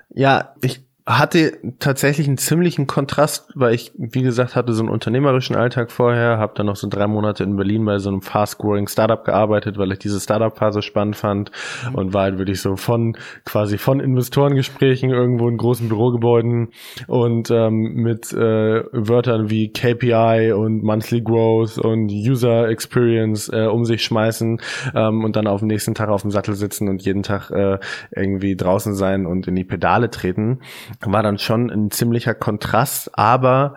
Ja, 0.10 0.54
ich 0.62 0.84
hatte 1.06 1.58
tatsächlich 1.80 2.28
einen 2.28 2.38
ziemlichen 2.38 2.86
Kontrast, 2.86 3.50
weil 3.56 3.74
ich, 3.74 3.92
wie 3.98 4.22
gesagt, 4.22 4.56
hatte 4.56 4.74
so 4.74 4.84
einen 4.84 4.92
unternehmerischen 4.92 5.56
Alltag 5.56 5.92
vorher, 5.92 6.38
habe 6.38 6.54
dann 6.56 6.68
noch 6.68 6.76
so 6.76 6.88
drei 6.88 7.08
Monate 7.08 7.44
in 7.44 7.56
Berlin 7.56 7.84
bei 7.86 7.98
so 7.98 8.10
einem 8.10 8.22
fast-growing 8.22 8.88
Startup 8.88 9.24
gearbeitet, 9.26 9.80
weil 9.80 9.92
ich 9.92 10.00
diese 10.00 10.20
Startup-Phase 10.20 10.84
spannend 10.84 11.16
fand 11.16 11.52
mhm. 11.90 11.96
und 11.96 12.14
war 12.14 12.24
halt 12.24 12.38
wirklich 12.38 12.62
so 12.62 12.76
von 12.76 13.18
quasi 13.46 13.80
von 13.80 14.00
Investorengesprächen 14.00 15.10
irgendwo 15.10 15.50
in 15.50 15.58
großen 15.58 15.90
Bürogebäuden 15.90 16.70
und 17.08 17.50
ähm, 17.50 17.94
mit 17.96 18.32
äh, 18.34 18.84
Wörtern 18.92 19.50
wie 19.50 19.74
KPI 19.74 20.52
und 20.52 20.84
Monthly 20.84 21.22
Growth 21.22 21.80
und 21.80 22.12
User 22.12 22.70
Experience 22.70 23.50
äh, 23.50 23.66
um 23.66 23.86
sich 23.86 24.04
schmeißen 24.04 24.62
ähm, 24.94 25.24
und 25.24 25.36
dann 25.36 25.48
auf 25.48 25.62
dem 25.62 25.68
nächsten 25.68 25.96
Tag 25.96 26.10
auf 26.10 26.22
dem 26.22 26.32
Sattel 26.32 26.54
sitzen 26.54 26.90
und 26.90 27.02
jeden 27.02 27.24
Tag 27.24 27.50
äh, 27.50 27.80
irgendwie 28.16 28.56
draußen 28.56 28.94
sein 28.94 29.26
und 29.26 29.48
in 29.48 29.56
die 29.56 29.64
Pedale 29.64 30.12
treten 30.12 30.60
war 31.02 31.24
dann 31.24 31.38
schon 31.38 31.70
ein 31.70 31.92
ziemlicher 31.92 32.34
Kontrast, 32.34 33.18
aber 33.18 33.76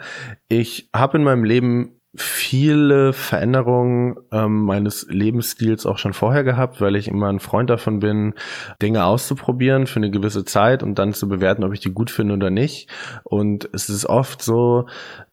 ich 0.48 0.88
habe 0.92 1.18
in 1.18 1.24
meinem 1.24 1.44
Leben 1.44 2.00
viele 2.16 3.12
Veränderungen 3.12 4.16
ähm, 4.31 4.64
meines 4.64 5.07
Lebensstils 5.09 5.85
auch 5.85 5.98
schon 5.98 6.12
vorher 6.12 6.44
gehabt, 6.44 6.81
weil 6.81 6.94
ich 6.96 7.09
immer 7.09 7.29
ein 7.29 7.40
Freund 7.40 7.70
davon 7.70 7.98
bin, 7.98 8.35
Dinge 8.81 9.05
auszuprobieren 9.05 9.87
für 9.87 9.96
eine 9.96 10.11
gewisse 10.11 10.44
Zeit 10.44 10.83
und 10.83 10.98
dann 10.98 11.12
zu 11.12 11.29
bewerten, 11.29 11.64
ob 11.64 11.72
ich 11.72 11.81
die 11.81 11.92
gut 11.92 12.11
finde 12.11 12.35
oder 12.35 12.50
nicht. 12.50 12.88
Und 13.24 13.68
es 13.72 13.88
ist 13.88 14.07
oft 14.07 14.42
so, 14.42 14.87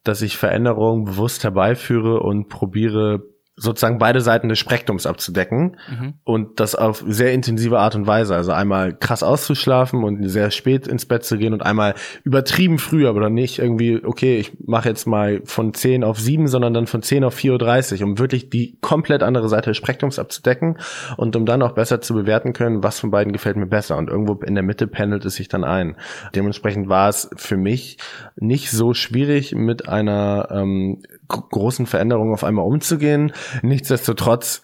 dass 0.03 0.21
ich 0.23 0.37
Veränderungen 0.37 1.05
bewusst 1.05 1.43
herbeiführe 1.43 2.19
und 2.19 2.49
probiere 2.49 3.30
sozusagen 3.61 3.99
beide 3.99 4.21
Seiten 4.21 4.49
des 4.49 4.57
Spektrums 4.57 5.05
abzudecken 5.05 5.77
mhm. 5.87 6.13
und 6.23 6.59
das 6.59 6.73
auf 6.73 7.03
sehr 7.07 7.31
intensive 7.31 7.77
Art 7.77 7.95
und 7.95 8.07
Weise. 8.07 8.35
Also 8.35 8.51
einmal 8.51 8.93
krass 8.93 9.21
auszuschlafen 9.21 10.03
und 10.03 10.27
sehr 10.27 10.49
spät 10.49 10.87
ins 10.87 11.05
Bett 11.05 11.23
zu 11.23 11.37
gehen 11.37 11.53
und 11.53 11.61
einmal 11.61 11.93
übertrieben 12.23 12.79
früh, 12.79 13.07
aber 13.07 13.21
dann 13.21 13.33
nicht 13.33 13.59
irgendwie, 13.59 14.03
okay, 14.03 14.39
ich 14.39 14.53
mache 14.65 14.89
jetzt 14.89 15.05
mal 15.05 15.41
von 15.45 15.75
10 15.75 16.03
auf 16.03 16.19
7, 16.19 16.47
sondern 16.47 16.73
dann 16.73 16.87
von 16.87 17.03
10 17.03 17.23
auf 17.23 17.37
4.30 17.37 18.01
Uhr, 18.01 18.07
um 18.07 18.19
wirklich 18.19 18.49
die 18.49 18.77
komplett 18.81 19.21
andere 19.21 19.47
Seite 19.47 19.69
des 19.69 19.77
Spektrums 19.77 20.17
abzudecken 20.17 20.79
und 21.17 21.35
um 21.35 21.45
dann 21.45 21.61
auch 21.61 21.73
besser 21.73 22.01
zu 22.01 22.15
bewerten 22.15 22.53
können, 22.53 22.83
was 22.83 22.99
von 22.99 23.11
beiden 23.11 23.31
gefällt 23.31 23.57
mir 23.57 23.67
besser. 23.67 23.97
Und 23.97 24.09
irgendwo 24.09 24.33
in 24.43 24.55
der 24.55 24.63
Mitte 24.63 24.87
pendelt 24.87 25.23
es 25.25 25.35
sich 25.35 25.49
dann 25.49 25.63
ein. 25.63 25.97
Dementsprechend 26.33 26.89
war 26.89 27.09
es 27.09 27.29
für 27.35 27.57
mich 27.57 27.97
nicht 28.35 28.71
so 28.71 28.95
schwierig, 28.95 29.53
mit 29.53 29.87
einer 29.87 30.47
ähm, 30.49 31.03
großen 31.31 31.85
Veränderungen 31.85 32.33
auf 32.33 32.43
einmal 32.43 32.65
umzugehen. 32.65 33.31
Nichtsdestotrotz 33.61 34.61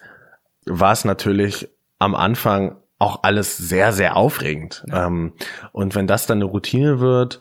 war 0.66 0.92
es 0.92 1.04
natürlich 1.04 1.68
am 1.98 2.14
Anfang 2.14 2.76
auch 2.98 3.22
alles 3.22 3.56
sehr, 3.56 3.92
sehr 3.92 4.16
aufregend. 4.16 4.84
Ja. 4.88 5.06
Ähm, 5.06 5.32
und 5.72 5.94
wenn 5.94 6.06
das 6.06 6.26
dann 6.26 6.38
eine 6.38 6.46
Routine 6.46 7.00
wird, 7.00 7.40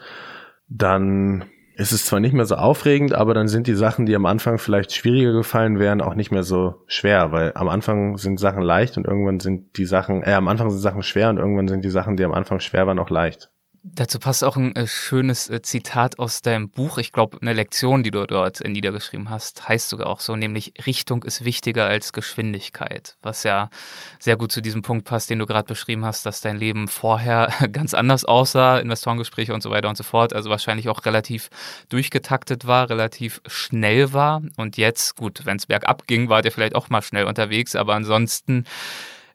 dann 0.69 1.45
ist 1.75 1.91
es 1.91 2.05
zwar 2.05 2.19
nicht 2.19 2.33
mehr 2.33 2.45
so 2.45 2.55
aufregend, 2.55 3.13
aber 3.13 3.35
dann 3.35 3.47
sind 3.47 3.67
die 3.67 3.75
Sachen, 3.75 4.07
die 4.07 4.15
am 4.15 4.25
Anfang 4.25 4.57
vielleicht 4.57 4.93
schwieriger 4.93 5.31
gefallen 5.31 5.77
wären, 5.77 6.01
auch 6.01 6.15
nicht 6.15 6.31
mehr 6.31 6.41
so 6.41 6.83
schwer, 6.87 7.31
weil 7.31 7.51
am 7.53 7.69
Anfang 7.69 8.17
sind 8.17 8.39
Sachen 8.39 8.63
leicht 8.63 8.97
und 8.97 9.05
irgendwann 9.05 9.39
sind 9.39 9.77
die 9.77 9.85
Sachen, 9.85 10.23
äh, 10.23 10.33
am 10.33 10.47
Anfang 10.47 10.71
sind 10.71 10.79
Sachen 10.79 11.03
schwer 11.03 11.29
und 11.29 11.37
irgendwann 11.37 11.67
sind 11.67 11.85
die 11.85 11.91
Sachen, 11.91 12.17
die 12.17 12.23
am 12.23 12.33
Anfang 12.33 12.59
schwer 12.59 12.87
waren, 12.87 12.97
auch 12.97 13.11
leicht. 13.11 13.51
Dazu 13.83 14.19
passt 14.19 14.43
auch 14.43 14.57
ein 14.57 14.75
äh, 14.75 14.87
schönes 14.87 15.49
äh, 15.49 15.61
Zitat 15.61 16.19
aus 16.19 16.41
deinem 16.41 16.69
Buch. 16.69 16.97
Ich 16.97 17.11
glaube, 17.11 17.37
eine 17.41 17.53
Lektion, 17.53 18.03
die 18.03 18.11
du 18.11 18.25
dort 18.25 18.61
äh, 18.61 18.69
niedergeschrieben 18.69 19.29
hast, 19.29 19.67
heißt 19.69 19.89
sogar 19.89 20.07
auch 20.07 20.19
so, 20.19 20.35
nämlich 20.35 20.73
Richtung 20.85 21.23
ist 21.23 21.45
wichtiger 21.45 21.85
als 21.85 22.11
Geschwindigkeit, 22.11 23.17
was 23.21 23.43
ja 23.43 23.69
sehr 24.19 24.35
gut 24.35 24.51
zu 24.51 24.61
diesem 24.61 24.81
Punkt 24.81 25.05
passt, 25.05 25.29
den 25.29 25.39
du 25.39 25.45
gerade 25.45 25.67
beschrieben 25.67 26.05
hast, 26.05 26.25
dass 26.25 26.41
dein 26.41 26.57
Leben 26.57 26.87
vorher 26.87 27.53
ganz 27.71 27.93
anders 27.93 28.25
aussah, 28.25 28.79
Investorengespräche 28.79 29.53
und 29.53 29.61
so 29.61 29.69
weiter 29.69 29.89
und 29.89 29.97
so 29.97 30.03
fort, 30.03 30.33
also 30.33 30.49
wahrscheinlich 30.49 30.89
auch 30.89 31.05
relativ 31.05 31.49
durchgetaktet 31.89 32.67
war, 32.67 32.89
relativ 32.89 33.41
schnell 33.47 34.11
war 34.11 34.41
und 34.57 34.77
jetzt, 34.77 35.15
gut, 35.15 35.45
wenn 35.45 35.57
es 35.57 35.67
bergab 35.67 36.07
ging, 36.07 36.29
war 36.29 36.41
der 36.41 36.51
vielleicht 36.51 36.75
auch 36.75 36.89
mal 36.89 37.01
schnell 37.01 37.25
unterwegs, 37.25 37.75
aber 37.75 37.95
ansonsten 37.95 38.65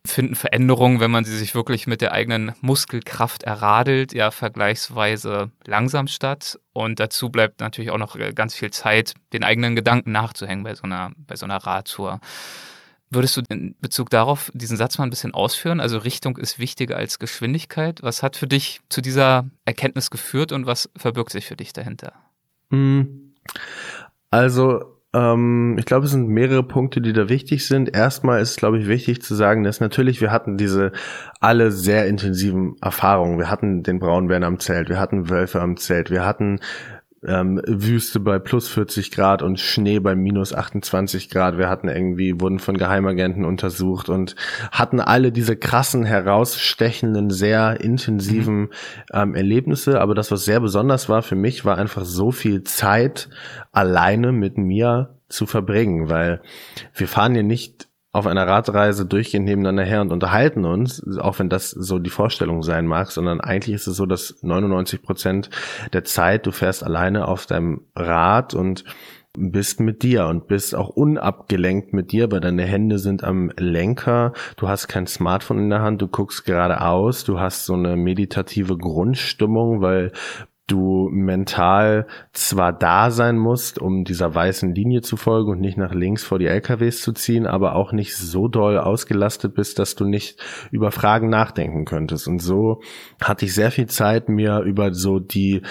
finden 0.04 0.34
Veränderungen, 0.34 1.00
wenn 1.00 1.10
man 1.10 1.24
sie 1.24 1.36
sich 1.36 1.54
wirklich 1.54 1.86
mit 1.86 2.00
der 2.00 2.12
eigenen 2.12 2.52
Muskelkraft 2.60 3.44
erradelt, 3.44 4.12
ja 4.12 4.30
vergleichsweise 4.30 5.50
langsam 5.64 6.08
statt. 6.08 6.58
Und 6.72 6.98
dazu 6.98 7.30
bleibt 7.30 7.60
natürlich 7.60 7.90
auch 7.90 7.98
noch 7.98 8.16
ganz 8.34 8.54
viel 8.54 8.70
Zeit, 8.70 9.14
den 9.32 9.44
eigenen 9.44 9.76
Gedanken 9.76 10.12
nachzuhängen 10.12 10.64
bei 10.64 10.74
so 10.74 10.84
einer, 10.84 11.12
bei 11.16 11.36
so 11.36 11.44
einer 11.44 11.58
Radtour. 11.58 12.20
Würdest 13.10 13.36
du 13.36 13.42
in 13.50 13.76
Bezug 13.80 14.10
darauf 14.10 14.50
diesen 14.54 14.76
Satz 14.76 14.96
mal 14.96 15.04
ein 15.04 15.10
bisschen 15.10 15.34
ausführen? 15.34 15.80
Also 15.80 15.98
Richtung 15.98 16.38
ist 16.38 16.58
wichtiger 16.58 16.96
als 16.96 17.18
Geschwindigkeit. 17.18 18.02
Was 18.02 18.22
hat 18.22 18.36
für 18.36 18.46
dich 18.46 18.80
zu 18.88 19.02
dieser 19.02 19.44
Erkenntnis 19.66 20.10
geführt 20.10 20.50
und 20.50 20.66
was 20.66 20.90
verbirgt 20.96 21.30
sich 21.30 21.46
für 21.46 21.56
dich 21.56 21.72
dahinter? 21.74 22.14
Hm. 22.70 23.34
Also 24.30 24.91
ähm, 25.14 25.76
ich 25.78 25.84
glaube, 25.84 26.06
es 26.06 26.12
sind 26.12 26.28
mehrere 26.28 26.62
Punkte, 26.62 27.00
die 27.00 27.12
da 27.12 27.28
wichtig 27.28 27.66
sind. 27.66 27.94
Erstmal 27.94 28.40
ist, 28.40 28.58
glaube 28.58 28.78
ich, 28.78 28.86
wichtig 28.88 29.22
zu 29.22 29.34
sagen, 29.34 29.62
dass 29.62 29.80
natürlich 29.80 30.20
wir 30.20 30.30
hatten 30.32 30.56
diese 30.56 30.92
alle 31.40 31.70
sehr 31.70 32.06
intensiven 32.06 32.76
Erfahrungen. 32.80 33.38
Wir 33.38 33.50
hatten 33.50 33.82
den 33.82 33.98
Braunbären 33.98 34.44
am 34.44 34.58
Zelt, 34.58 34.88
wir 34.88 34.98
hatten 34.98 35.28
Wölfe 35.28 35.60
am 35.60 35.76
Zelt, 35.76 36.10
wir 36.10 36.24
hatten 36.24 36.60
ähm, 37.26 37.60
Wüste 37.66 38.20
bei 38.20 38.38
plus 38.38 38.68
40 38.68 39.10
Grad 39.10 39.42
und 39.42 39.60
Schnee 39.60 40.00
bei 40.00 40.14
minus 40.14 40.52
28 40.52 41.30
Grad. 41.30 41.58
Wir 41.58 41.68
hatten 41.68 41.88
irgendwie, 41.88 42.40
wurden 42.40 42.58
von 42.58 42.76
Geheimagenten 42.76 43.44
untersucht 43.44 44.08
und 44.08 44.34
hatten 44.70 45.00
alle 45.00 45.32
diese 45.32 45.56
krassen, 45.56 46.04
herausstechenden, 46.04 47.30
sehr 47.30 47.80
intensiven 47.80 48.60
mhm. 48.60 48.70
ähm, 49.12 49.34
Erlebnisse. 49.34 50.00
Aber 50.00 50.14
das, 50.14 50.30
was 50.30 50.44
sehr 50.44 50.60
besonders 50.60 51.08
war 51.08 51.22
für 51.22 51.36
mich, 51.36 51.64
war 51.64 51.78
einfach 51.78 52.04
so 52.04 52.32
viel 52.32 52.64
Zeit 52.64 53.28
alleine 53.70 54.32
mit 54.32 54.58
mir 54.58 55.18
zu 55.28 55.46
verbringen, 55.46 56.08
weil 56.10 56.42
wir 56.94 57.08
fahren 57.08 57.34
hier 57.34 57.42
nicht 57.42 57.88
auf 58.12 58.26
einer 58.26 58.46
Radreise 58.46 59.06
durchgehend 59.06 59.46
nebeneinander 59.46 59.84
her 59.84 60.02
und 60.02 60.12
unterhalten 60.12 60.66
uns, 60.66 61.02
auch 61.18 61.38
wenn 61.38 61.48
das 61.48 61.70
so 61.70 61.98
die 61.98 62.10
Vorstellung 62.10 62.62
sein 62.62 62.86
mag, 62.86 63.10
sondern 63.10 63.40
eigentlich 63.40 63.74
ist 63.74 63.86
es 63.86 63.96
so, 63.96 64.04
dass 64.04 64.42
99 64.42 65.02
Prozent 65.02 65.50
der 65.94 66.04
Zeit 66.04 66.46
du 66.46 66.52
fährst 66.52 66.84
alleine 66.84 67.26
auf 67.26 67.46
deinem 67.46 67.86
Rad 67.96 68.52
und 68.54 68.84
bist 69.34 69.80
mit 69.80 70.02
dir 70.02 70.26
und 70.26 70.46
bist 70.46 70.74
auch 70.74 70.90
unabgelenkt 70.90 71.94
mit 71.94 72.12
dir, 72.12 72.30
weil 72.30 72.40
deine 72.40 72.64
Hände 72.64 72.98
sind 72.98 73.24
am 73.24 73.50
Lenker, 73.56 74.34
du 74.56 74.68
hast 74.68 74.88
kein 74.88 75.06
Smartphone 75.06 75.58
in 75.58 75.70
der 75.70 75.80
Hand, 75.80 76.02
du 76.02 76.08
guckst 76.08 76.44
geradeaus, 76.44 77.24
du 77.24 77.40
hast 77.40 77.64
so 77.64 77.72
eine 77.72 77.96
meditative 77.96 78.76
Grundstimmung, 78.76 79.80
weil 79.80 80.12
du 80.72 81.08
mental 81.12 82.06
zwar 82.32 82.72
da 82.72 83.10
sein 83.10 83.36
musst, 83.36 83.78
um 83.78 84.04
dieser 84.04 84.34
weißen 84.34 84.74
Linie 84.74 85.02
zu 85.02 85.16
folgen 85.16 85.50
und 85.52 85.60
nicht 85.60 85.76
nach 85.76 85.92
links 85.92 86.24
vor 86.24 86.38
die 86.38 86.46
LKWs 86.46 87.02
zu 87.02 87.12
ziehen, 87.12 87.46
aber 87.46 87.74
auch 87.74 87.92
nicht 87.92 88.16
so 88.16 88.48
doll 88.48 88.78
ausgelastet 88.78 89.54
bist, 89.54 89.78
dass 89.78 89.94
du 89.94 90.04
nicht 90.04 90.42
über 90.70 90.90
Fragen 90.90 91.28
nachdenken 91.28 91.84
könntest. 91.84 92.26
Und 92.26 92.40
so 92.40 92.80
hatte 93.22 93.44
ich 93.44 93.54
sehr 93.54 93.70
viel 93.70 93.86
Zeit, 93.86 94.28
mir 94.28 94.60
über 94.60 94.94
so 94.94 95.18
die 95.18 95.62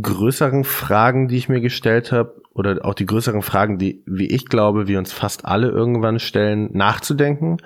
größeren 0.00 0.64
Fragen, 0.64 1.28
die 1.28 1.36
ich 1.36 1.48
mir 1.48 1.60
gestellt 1.60 2.12
habe, 2.12 2.42
oder 2.54 2.84
auch 2.84 2.94
die 2.94 3.06
größeren 3.06 3.42
Fragen, 3.42 3.78
die, 3.78 4.04
wie 4.06 4.28
ich 4.28 4.46
glaube, 4.46 4.86
wir 4.86 4.98
uns 4.98 5.12
fast 5.12 5.44
alle 5.44 5.70
irgendwann 5.70 6.20
stellen, 6.20 6.70
nachzudenken. 6.72 7.56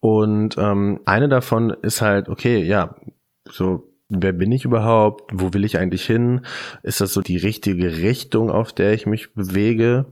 Und 0.00 0.58
ähm, 0.58 1.00
eine 1.06 1.28
davon 1.28 1.70
ist 1.70 2.02
halt, 2.02 2.28
okay, 2.28 2.62
ja, 2.62 2.96
so 3.48 3.95
wer 4.08 4.32
bin 4.32 4.52
ich 4.52 4.64
überhaupt? 4.64 5.30
Wo 5.32 5.52
will 5.52 5.64
ich 5.64 5.78
eigentlich 5.78 6.04
hin? 6.04 6.42
Ist 6.82 7.00
das 7.00 7.12
so 7.12 7.20
die 7.20 7.36
richtige 7.36 7.98
Richtung, 7.98 8.50
auf 8.50 8.72
der 8.72 8.92
ich 8.92 9.06
mich 9.06 9.34
bewege? 9.34 10.06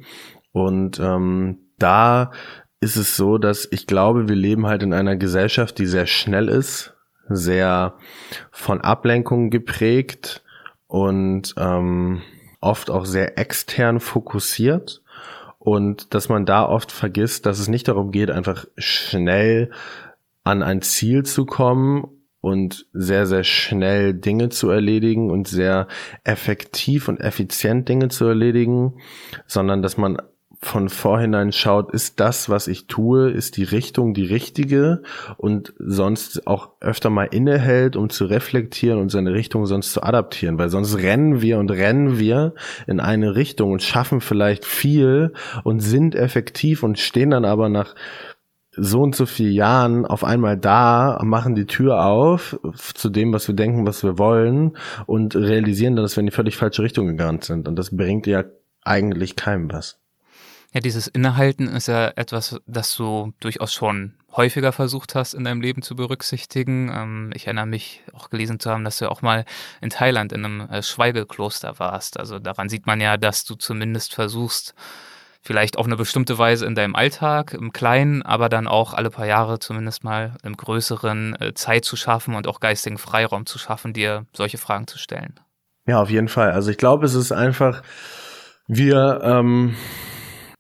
Und 0.53 1.01
ähm, 1.01 1.59
da 1.79 2.33
ist 2.81 2.97
es 2.97 3.17
so, 3.17 3.39
dass 3.39 3.69
ich 3.71 3.87
glaube, 3.87 4.29
wir 4.29 4.37
leben 4.37 4.67
halt 4.67 4.83
in 4.83 4.93
einer 4.93 5.17
Gesellschaft, 5.17 5.79
die 5.79 5.87
sehr 5.87 6.07
schnell 6.07 6.49
ist, 6.49 6.95
sehr 7.29 7.95
von 8.51 8.81
Ablenkungen 8.81 9.51
geprägt 9.51 10.43
und 10.87 11.55
ähm, 11.57 12.23
oft 12.61 12.91
auch 12.91 13.07
sehr 13.07 13.39
extern 13.39 14.01
fokussiert 14.01 15.03
und 15.59 16.13
dass 16.13 16.29
man 16.29 16.45
da 16.45 16.67
oft 16.69 16.93
vergisst, 16.93 17.47
dass 17.47 17.59
es 17.59 17.69
nicht 17.69 17.89
darum 17.89 18.11
geht, 18.11 18.31
einfach 18.31 18.67
schnell 18.77 19.71
an 20.45 20.63
ein 20.63 20.83
Ziel 20.83 21.23
zu 21.23 21.47
kommen 21.47 22.07
und 22.45 22.87
sehr, 22.93 23.27
sehr 23.27 23.43
schnell 23.43 24.13
Dinge 24.13 24.51
zu 24.51 24.69
erledigen 24.69 25.31
und 25.31 25.49
sehr 25.49 25.89
effektiv 26.25 27.09
und 27.09 27.19
effizient 27.19 27.89
Dinge 27.89 28.09
zu 28.09 28.27
erledigen, 28.27 28.95
sondern 29.47 29.81
dass 29.81 29.97
man 29.97 30.19
von 30.65 30.89
vorhinein 30.89 31.53
schaut, 31.53 31.93
ist 31.93 32.21
das, 32.21 32.49
was 32.49 32.69
ich 32.69 32.87
tue, 32.87 33.31
ist 33.31 33.57
die 33.57 33.65
Richtung 33.65 34.15
die 34.15 34.25
richtige 34.25 35.03
und 35.37 35.75
sonst 35.79 36.47
auch 36.47 36.71
öfter 36.81 37.11
mal 37.11 37.25
innehält, 37.25 37.97
um 37.97 38.09
zu 38.09 38.25
reflektieren 38.25 38.99
und 38.99 39.11
seine 39.11 39.33
Richtung 39.33 39.67
sonst 39.67 39.93
zu 39.93 40.03
adaptieren, 40.03 40.59
weil 40.59 40.71
sonst 40.71 40.97
rennen 40.99 41.43
wir 41.43 41.59
und 41.59 41.71
rennen 41.71 42.19
wir 42.19 42.55
in 42.87 43.01
eine 43.01 43.37
Richtung 43.37 43.73
und 43.73 43.83
schaffen 43.83 44.21
vielleicht 44.21 44.65
viel 44.65 45.33
und 45.65 45.81
sind 45.81 46.15
effektiv 46.15 46.83
und 46.83 46.99
stehen 46.99 47.31
dann 47.31 47.45
aber 47.45 47.69
nach 47.69 47.95
so 48.77 49.03
und 49.03 49.15
so 49.15 49.27
vielen 49.27 49.53
Jahren 49.53 50.07
auf 50.07 50.25
einmal 50.25 50.57
da, 50.57 51.19
machen 51.23 51.55
die 51.55 51.67
Tür 51.67 52.05
auf 52.05 52.59
zu 52.95 53.09
dem, 53.09 53.33
was 53.33 53.49
wir 53.49 53.55
denken, 53.55 53.87
was 53.87 54.03
wir 54.03 54.19
wollen 54.19 54.77
und 55.07 55.37
realisieren 55.37 55.97
dann, 55.97 56.05
dass 56.05 56.17
wir 56.17 56.21
in 56.21 56.27
die 56.27 56.33
völlig 56.33 56.57
falsche 56.57 56.83
Richtung 56.83 57.07
gegangen 57.07 57.43
sind. 57.43 57.69
Und 57.69 57.77
das 57.77 57.97
bringt 57.97 58.27
ja 58.27 58.45
eigentlich 58.83 59.37
keinem 59.37 59.73
was. 59.73 60.01
Ja, 60.75 60.81
dieses 60.81 61.07
Innehalten 61.07 61.69
ist 61.69 61.87
ja 61.87 62.09
etwas, 62.17 62.61
das 62.67 62.97
du 62.97 63.33
durchaus 63.39 63.73
schon 63.73 64.15
häufiger 64.33 64.73
versucht 64.73 65.15
hast, 65.15 65.33
in 65.33 65.45
deinem 65.45 65.61
Leben 65.61 65.83
zu 65.83 65.95
berücksichtigen. 65.95 66.91
Ähm, 66.93 67.31
ich 67.33 67.47
erinnere 67.47 67.67
mich 67.67 68.03
auch 68.13 68.29
gelesen 68.29 68.59
zu 68.59 68.71
haben, 68.71 68.83
dass 68.83 68.99
du 68.99 69.09
auch 69.09 69.23
mal 69.23 69.45
in 69.81 69.91
Thailand 69.91 70.33
in 70.33 70.45
einem 70.45 70.61
äh, 70.63 70.83
Schweigekloster 70.83 71.79
warst. 71.79 72.19
Also 72.19 72.41
daran 72.41 72.69
sieht 72.69 72.87
man 72.87 73.01
ja, 73.01 73.17
dass 73.17 73.45
du 73.45 73.55
zumindest 73.55 74.15
versuchst, 74.15 74.75
vielleicht 75.45 75.77
auf 75.77 75.87
eine 75.87 75.97
bestimmte 75.97 76.39
Weise 76.39 76.65
in 76.65 76.75
deinem 76.75 76.97
Alltag, 76.97 77.53
im 77.53 77.73
Kleinen, 77.73 78.23
aber 78.23 78.49
dann 78.49 78.67
auch 78.67 78.95
alle 78.95 79.11
paar 79.11 79.27
Jahre 79.27 79.59
zumindest 79.59 80.03
mal 80.03 80.37
im 80.43 80.57
Größeren 80.57 81.37
äh, 81.39 81.55
Zeit 81.55 81.85
zu 81.85 81.97
schaffen 81.97 82.35
und 82.35 82.49
auch 82.49 82.61
geistigen 82.61 82.97
Freiraum 82.97 83.45
zu 83.45 83.59
schaffen, 83.59 83.93
dir 83.93 84.27
solche 84.33 84.59
Fragen 84.59 84.87
zu 84.87 84.99
stellen. 84.99 85.39
Ja, 85.87 86.01
auf 86.01 86.09
jeden 86.09 86.29
Fall. 86.29 86.53
Also 86.53 86.71
ich 86.71 86.79
glaube, 86.79 87.05
es 87.05 87.15
ist 87.15 87.31
einfach, 87.31 87.83
wir, 88.67 89.21
ähm, 89.23 89.77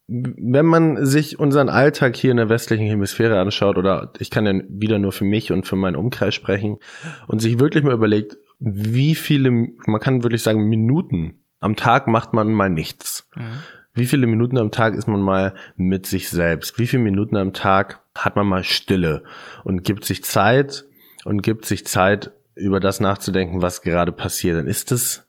wenn 0.07 0.67
man 0.67 1.07
sich 1.07 1.39
unseren 1.39 1.71
Alltag 1.71 2.15
hier 2.15 2.31
in 2.31 2.37
der 2.37 2.51
westlichen 2.51 2.87
Hemisphäre 2.87 3.41
anschaut, 3.41 3.79
oder 3.79 4.13
ich 4.19 4.31
kann 4.31 4.45
ja 4.45 4.53
wieder 4.69 4.99
nur 4.99 5.13
für 5.13 5.25
mich 5.25 5.51
und 5.51 5.67
für 5.67 5.77
meinen 5.77 5.97
Umkreis 5.97 6.35
sprechen, 6.35 6.77
und 7.27 7.41
sich 7.41 7.59
wirklich 7.59 7.85
mal 7.85 7.95
überlegt, 7.95 8.37
wie 8.59 9.15
viele, 9.15 9.51
man 9.51 10.01
kann 10.01 10.23
wirklich 10.23 10.43
sagen, 10.43 10.69
Minuten 10.69 11.41
am 11.61 11.75
Tag 11.75 12.07
macht 12.07 12.35
man 12.35 12.53
mal 12.53 12.69
nichts. 12.69 13.27
Mhm. 13.35 13.61
Wie 13.95 14.07
viele 14.07 14.27
Minuten 14.27 14.59
am 14.59 14.73
Tag 14.73 14.95
ist 14.95 15.07
man 15.07 15.21
mal 15.21 15.55
mit 15.77 16.07
sich 16.07 16.29
selbst? 16.29 16.79
Wie 16.79 16.87
viele 16.87 17.03
Minuten 17.03 17.37
am 17.37 17.53
Tag 17.53 18.01
hat 18.17 18.37
man 18.37 18.47
mal 18.47 18.65
Stille 18.65 19.23
und 19.63 19.85
gibt 19.85 20.05
sich 20.05 20.25
Zeit 20.25 20.85
und 21.25 21.43
gibt 21.43 21.65
sich 21.65 21.87
Zeit, 21.87 22.33
über 22.57 22.79
das 22.79 23.01
nachzudenken, 23.01 23.63
was 23.63 23.83
gerade 23.83 24.13
passiert? 24.13 24.59
Dann 24.59 24.67
ist 24.67 24.93
es 24.93 25.29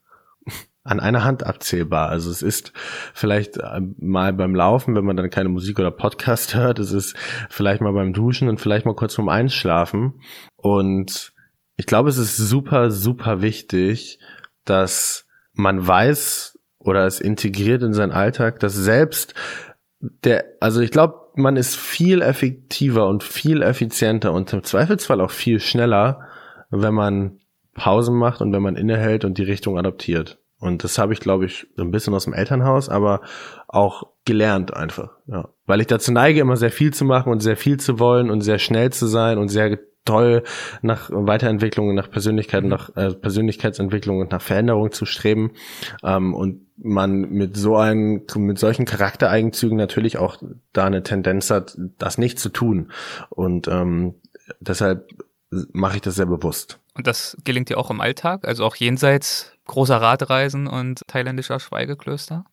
an 0.86 0.99
einer 0.99 1.23
Hand 1.23 1.43
abzählbar. 1.43 2.10
Also 2.10 2.30
es 2.30 2.41
ist 2.43 2.71
vielleicht 3.13 3.58
äh, 3.58 3.82
mal 3.97 4.32
beim 4.34 4.56
Laufen, 4.56 4.95
wenn 4.95 5.04
man 5.04 5.17
dann 5.17 5.32
keine 5.32 5.49
Musik 5.49 5.80
oder 5.80 5.91
Podcast 5.91 6.56
hört, 6.56 6.80
es 6.80 6.91
ist 6.91 7.15
vielleicht 7.49 7.82
mal 7.82 7.93
beim 7.93 8.13
Duschen 8.13 8.47
und 8.47 8.62
vielleicht 8.62 8.86
mal 8.86 8.95
kurz 8.95 9.15
vorm 9.15 9.30
Einschlafen. 9.30 10.21
Und 10.56 11.34
ich 11.75 11.88
glaube, 11.88 12.10
es 12.10 12.17
ist 12.17 12.38
super, 12.38 12.91
super 12.91 13.41
wichtig, 13.41 14.19
dass 14.63 15.28
man 15.54 15.86
weiß, 15.86 16.54
oder 16.86 17.06
es 17.06 17.19
integriert 17.19 17.84
in 17.84 17.93
seinen 17.93 18.12
Alltag, 18.12 18.60
dass 18.60 18.74
selbst 18.74 19.34
der, 20.00 20.45
also 20.60 20.82
ich 20.82 20.91
glaube, 20.91 21.15
man 21.36 21.58
ist 21.58 21.76
viel 21.76 22.21
effektiver 22.21 23.08
und 23.08 23.24
viel 23.24 23.62
effizienter 23.62 24.32
und 24.32 24.54
im 24.54 24.63
Zweifelsfall 24.63 25.19
auch 25.19 25.32
viel 25.32 25.60
schneller, 25.60 26.21
wenn 26.69 26.93
man 26.93 27.39
Pausen 27.74 28.15
macht 28.15 28.41
und 28.41 28.54
wenn 28.54 28.62
man 28.62 28.78
innehält 28.78 29.26
und 29.26 29.38
die 29.38 29.43
Richtung 29.43 29.78
adaptiert. 29.78 30.38
Und 30.60 30.84
das 30.84 30.98
habe 30.98 31.13
ich, 31.13 31.19
glaube 31.19 31.45
ich, 31.45 31.67
so 31.76 31.84
ein 31.84 31.91
bisschen 31.91 32.13
aus 32.13 32.24
dem 32.24 32.34
Elternhaus, 32.34 32.88
aber 32.88 33.21
auch 33.67 34.04
gelernt 34.24 34.74
einfach. 34.74 35.12
Ja. 35.28 35.50
Weil 35.65 35.82
ich 35.82 35.88
dazu 35.88 36.12
neige, 36.12 36.39
immer 36.39 36.56
sehr 36.56 36.71
viel 36.71 36.93
zu 36.93 37.04
machen 37.04 37.32
und 37.32 37.41
sehr 37.41 37.58
viel 37.58 37.78
zu 37.78 38.00
wollen 38.00 38.30
und 38.30 38.41
sehr 38.41 38.60
schnell 38.60 38.91
zu 38.91 39.08
sein 39.08 39.38
und 39.38 39.50
sehr 39.50 39.78
toll 40.05 40.43
nach 40.81 41.09
Weiterentwicklung, 41.11 41.93
nach 41.93 42.09
Persönlichkeit, 42.09 42.63
nach 42.63 42.95
äh, 42.95 43.13
Persönlichkeitsentwicklung 43.13 44.19
und 44.19 44.31
nach 44.31 44.41
Veränderung 44.41 44.91
zu 44.91 45.05
streben. 45.05 45.51
Ähm, 46.03 46.33
und 46.33 46.61
man 46.77 47.21
mit 47.29 47.57
so 47.57 47.77
einem, 47.77 48.23
mit 48.35 48.59
solchen 48.59 48.85
Charaktereigenzügen 48.85 49.77
natürlich 49.77 50.17
auch 50.17 50.37
da 50.73 50.85
eine 50.85 51.03
Tendenz 51.03 51.49
hat, 51.49 51.77
das 51.97 52.17
nicht 52.17 52.39
zu 52.39 52.49
tun. 52.49 52.91
Und 53.29 53.67
ähm, 53.67 54.15
deshalb 54.59 55.09
mache 55.71 55.97
ich 55.97 56.01
das 56.01 56.15
sehr 56.15 56.25
bewusst. 56.25 56.79
Und 56.93 57.07
das 57.07 57.37
gelingt 57.43 57.69
dir 57.69 57.77
auch 57.77 57.89
im 57.89 58.01
Alltag, 58.01 58.47
also 58.47 58.65
auch 58.65 58.75
jenseits 58.75 59.53
großer 59.65 59.97
Radreisen 59.97 60.67
und 60.67 61.01
thailändischer 61.07 61.59
Schweigeklöster? 61.59 62.45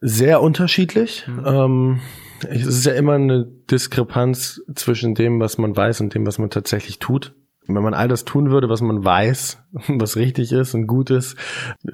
Sehr 0.00 0.42
unterschiedlich. 0.42 1.26
Mhm. 1.26 1.44
Ähm, 1.46 2.00
es 2.48 2.66
ist 2.66 2.86
ja 2.86 2.92
immer 2.92 3.14
eine 3.14 3.44
Diskrepanz 3.44 4.62
zwischen 4.74 5.14
dem, 5.14 5.40
was 5.40 5.58
man 5.58 5.76
weiß 5.76 6.00
und 6.00 6.14
dem, 6.14 6.26
was 6.26 6.38
man 6.38 6.50
tatsächlich 6.50 6.98
tut. 6.98 7.34
Wenn 7.68 7.82
man 7.82 7.94
all 7.94 8.06
das 8.08 8.24
tun 8.24 8.50
würde, 8.50 8.68
was 8.68 8.80
man 8.80 9.04
weiß, 9.04 9.58
was 9.88 10.16
richtig 10.16 10.52
ist 10.52 10.74
und 10.74 10.86
gut 10.86 11.10
ist, 11.10 11.36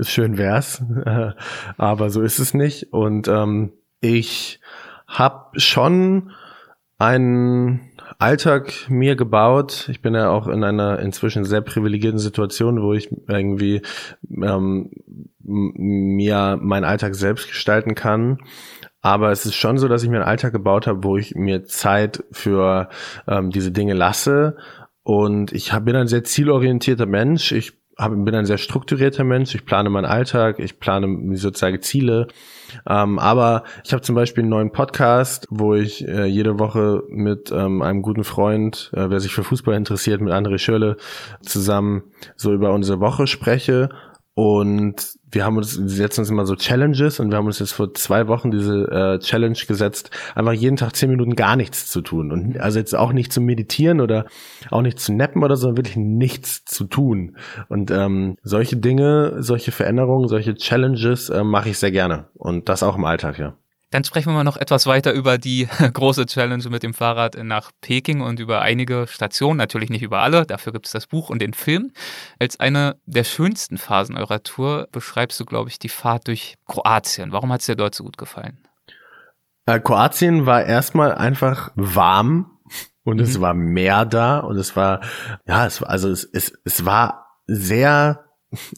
schön 0.01 0.39
wär's. 0.39 0.83
Aber 1.77 2.11
so 2.11 2.23
ist 2.23 2.39
es 2.39 2.55
nicht. 2.55 2.93
Und 2.93 3.29
ähm, 3.29 3.73
ich 4.01 4.61
habe 5.07 5.59
schon 5.59 6.33
einen 6.99 7.93
Alltag 8.19 8.73
mir 8.89 9.17
gebaut. 9.17 9.89
Ich 9.91 10.03
bin 10.03 10.15
ja 10.15 10.31
auch 10.31 10.47
in 10.47 10.63
einer 10.63 10.99
inzwischen 11.01 11.45
sehr 11.45 11.61
privilegierten 11.61 12.19
Situation, 12.19 12.83
wo 12.83 12.93
ich 12.93 13.11
irgendwie 13.29 13.83
ähm, 14.31 14.91
mir 15.45 16.59
meinen 16.61 16.85
Alltag 16.85 17.15
selbst 17.15 17.49
gestalten 17.49 17.95
kann. 17.95 18.39
Aber 19.03 19.33
es 19.33 19.45
ist 19.45 19.57
schon 19.57 19.79
so, 19.79 19.89
dass 19.89 20.05
ich 20.05 20.09
mir 20.09 20.19
einen 20.19 20.29
Alltag 20.29 20.53
gebaut 20.53 20.87
habe, 20.87 21.03
wo 21.03 21.17
ich 21.17 21.35
mir 21.35 21.65
Zeit 21.65 22.23
für 22.31 22.89
ähm, 23.27 23.51
diese 23.51 23.73
Dinge 23.73 23.95
lasse. 23.95 24.57
Und 25.03 25.53
ich 25.53 25.73
hab, 25.73 25.85
bin 25.85 25.97
ein 25.97 26.07
sehr 26.07 26.23
zielorientierter 26.23 27.07
Mensch. 27.07 27.51
Ich 27.51 27.73
hab, 27.99 28.13
bin 28.13 28.35
ein 28.37 28.47
sehr 28.47 28.59
strukturierter 28.59 29.25
Mensch. 29.25 29.57
Ich 29.57 29.67
plane 29.67 29.91
meinen 29.91 30.05
Alltag, 30.05 30.61
ich 30.61 30.79
plane 30.79 31.37
sozusagen 31.37 31.83
Ziele. 31.83 32.29
Ähm, 32.89 33.19
aber 33.19 33.65
ich 33.85 33.93
habe 33.93 34.03
zum 34.03 34.15
Beispiel 34.15 34.43
einen 34.43 34.51
neuen 34.51 34.71
Podcast, 34.71 35.49
wo 35.51 35.75
ich 35.75 36.07
äh, 36.07 36.27
jede 36.27 36.61
Woche 36.61 37.03
mit 37.09 37.51
ähm, 37.51 37.83
einem 37.83 38.03
guten 38.03 38.23
Freund, 38.23 38.93
äh, 38.95 39.11
wer 39.11 39.19
sich 39.19 39.35
für 39.35 39.43
Fußball 39.43 39.75
interessiert, 39.75 40.21
mit 40.21 40.33
André 40.33 40.59
Schölle 40.59 40.97
zusammen 41.41 42.05
so 42.37 42.53
über 42.53 42.73
unsere 42.73 43.01
Woche 43.01 43.27
spreche 43.27 43.91
und 44.35 45.19
wir 45.31 45.45
haben 45.45 45.59
uns, 45.59 45.79
wir 45.79 45.89
setzen 45.89 46.21
uns 46.21 46.31
immer 46.31 46.47
so 46.47 46.57
Challenges 46.57 47.21
und 47.21 47.31
wir 47.31 47.37
haben 47.37 47.47
uns 47.47 47.59
jetzt 47.59 47.73
vor 47.73 47.93
zwei 47.93 48.29
Wochen 48.29 48.51
diese 48.51 48.91
äh, 48.91 49.19
Challenge 49.19 49.59
gesetzt, 49.67 50.11
einfach 50.35 50.53
jeden 50.55 50.77
Tag 50.77 50.97
zehn 50.97 51.11
Minuten 51.11 51.37
gar 51.37 51.57
nichts 51.57 51.91
zu 51.91 52.01
tun. 52.01 52.33
Und 52.33 52.59
also 52.59 52.79
jetzt 52.79 52.95
auch 52.95 53.13
nicht 53.13 53.31
zu 53.33 53.43
meditieren 53.43 54.01
oder 54.01 54.27
auch 54.71 54.81
nicht 54.81 54.99
zu 55.01 55.13
nappen 55.13 55.43
oder 55.43 55.57
so, 55.57 55.63
sondern 55.63 55.85
wirklich 55.85 55.97
nichts 55.97 56.65
zu 56.65 56.85
tun. 56.85 57.37
Und 57.69 57.91
ähm, 57.91 58.37
solche 58.43 58.77
Dinge, 58.77 59.37
solche 59.39 59.71
Veränderungen, 59.71 60.29
solche 60.29 60.55
Challenges 60.55 61.29
äh, 61.29 61.45
mache 61.45 61.69
ich 61.69 61.79
sehr 61.79 61.93
gerne. 61.93 62.29
Und 62.35 62.71
das 62.71 62.83
auch 62.83 62.97
im 62.97 63.05
Alltag, 63.05 63.39
ja. 63.39 63.55
Dann 63.93 64.05
sprechen 64.05 64.31
wir 64.31 64.35
mal 64.35 64.43
noch 64.43 64.57
etwas 64.57 64.87
weiter 64.87 65.13
über 65.13 65.37
die 65.37 65.69
große 65.93 66.25
Challenge 66.27 66.65
mit 66.71 66.83
dem 66.83 66.95
Fahrrad 66.95 67.37
nach 67.45 67.71
Peking 67.83 68.23
und 68.23 68.41
über 68.41 68.63
einige 68.63 69.07
Stationen, 69.07 69.59
natürlich 69.59 69.91
nicht 69.91 70.03
über 70.03 70.21
alle, 70.21 70.47
dafür 70.47 70.73
gibt 70.73 70.87
es 70.87 70.93
das 70.93 71.07
Buch 71.07 71.29
und 71.29 71.41
den 71.41 71.53
Film. 71.53 71.93
Als 72.41 72.59
eine 72.59 72.97
der 73.05 73.25
schönsten 73.25 73.77
Phasen 73.77 74.17
eurer 74.17 74.43
Tour 74.43 74.89
beschreibst 74.93 75.39
du, 75.39 75.45
glaube 75.45 75.69
ich, 75.69 75.79
die 75.79 75.91
Fahrt 75.91 76.27
durch 76.27 76.57
Kroatien. 76.67 77.33
Warum 77.33 77.53
hat 77.53 77.61
es 77.61 77.67
dir 77.67 77.77
dort 77.77 77.95
so 77.95 78.03
gut 78.03 78.17
gefallen? 78.17 78.67
Äh, 79.67 79.79
Kroatien 79.79 80.47
war 80.47 80.65
erstmal 80.65 81.15
einfach 81.15 81.71
warm 81.75 82.59
und 83.05 83.19
mhm. 83.19 83.25
es 83.25 83.41
war 83.43 83.53
Meer 83.53 84.07
da 84.07 84.39
und 84.39 84.57
es 84.57 84.75
war, 84.75 85.03
ja, 85.47 85.67
es 85.67 85.83
war, 85.83 85.91
also 85.91 86.09
es, 86.09 86.25
es, 86.25 86.59
es 86.65 86.87
war 86.87 87.27
sehr 87.47 88.25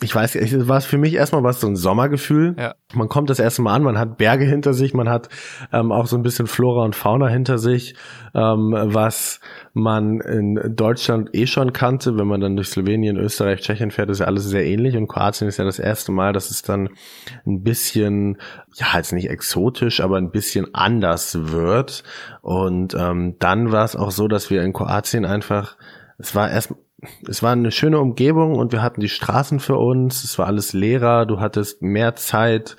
ich 0.03 0.15
weiß, 0.15 0.37
es 0.37 0.69
war 0.69 0.81
für 0.81 0.99
mich 0.99 1.15
erstmal 1.15 1.43
was 1.43 1.61
so 1.61 1.67
ein 1.67 1.75
Sommergefühl. 1.75 2.55
Ja. 2.57 2.75
Man 2.95 3.09
kommt 3.09 3.29
das 3.29 3.41
erste 3.41 3.61
Mal 3.63 3.75
an, 3.75 3.83
man 3.83 3.99
hat 3.99 4.19
Berge 4.19 4.45
hinter 4.45 4.73
sich, 4.73 4.95
man 4.95 5.09
hat 5.09 5.29
ähm, 5.73 5.91
auch 5.91 6.07
so 6.07 6.17
ein 6.17 6.23
bisschen 6.23 6.47
Flora 6.47 6.85
und 6.85 6.95
Fauna 6.95 7.27
hinter 7.27 7.59
sich, 7.59 7.97
ähm, 8.35 8.73
was 8.73 9.41
man 9.73 10.21
in 10.21 10.77
Deutschland 10.77 11.31
eh 11.33 11.49
schon 11.49 11.73
kannte. 11.73 12.17
Wenn 12.17 12.29
man 12.29 12.41
dann 12.41 12.55
durch 12.55 12.69
Slowenien, 12.69 13.17
Österreich, 13.17 13.63
Tschechien 13.63 13.91
fährt, 13.91 14.11
ist 14.11 14.21
ja 14.21 14.27
alles 14.27 14.45
sehr 14.45 14.65
ähnlich. 14.65 14.97
Und 14.97 15.09
Kroatien 15.09 15.49
ist 15.49 15.57
ja 15.57 15.65
das 15.65 15.81
erste 15.81 16.13
Mal, 16.13 16.33
dass 16.33 16.51
es 16.51 16.63
dann 16.63 16.91
ein 17.45 17.63
bisschen, 17.63 18.39
ja, 18.75 18.87
jetzt 18.97 19.13
nicht 19.13 19.29
exotisch, 19.29 20.01
aber 20.01 20.19
ein 20.19 20.31
bisschen 20.31 20.73
anders 20.73 21.51
wird. 21.51 22.05
Und 22.43 22.95
ähm, 22.95 23.35
dann 23.41 23.73
war 23.73 23.85
es 23.85 23.97
auch 23.97 24.13
so, 24.13 24.29
dass 24.29 24.51
wir 24.51 24.63
in 24.63 24.73
Kroatien 24.73 25.25
einfach, 25.25 25.77
es 26.19 26.37
war 26.37 26.49
erst 26.49 26.75
es 27.29 27.43
war 27.43 27.53
eine 27.53 27.71
schöne 27.71 27.99
Umgebung 27.99 28.57
und 28.57 28.73
wir 28.73 28.83
hatten 28.83 29.01
die 29.01 29.09
Straßen 29.09 29.61
für 29.61 29.77
uns, 29.77 30.25
es 30.25 30.39
war 30.39 30.47
alles 30.47 30.73
leerer, 30.73 31.27
du 31.27 31.41
hattest 31.41 31.83
mehr 31.83 32.15
Zeit, 32.17 32.77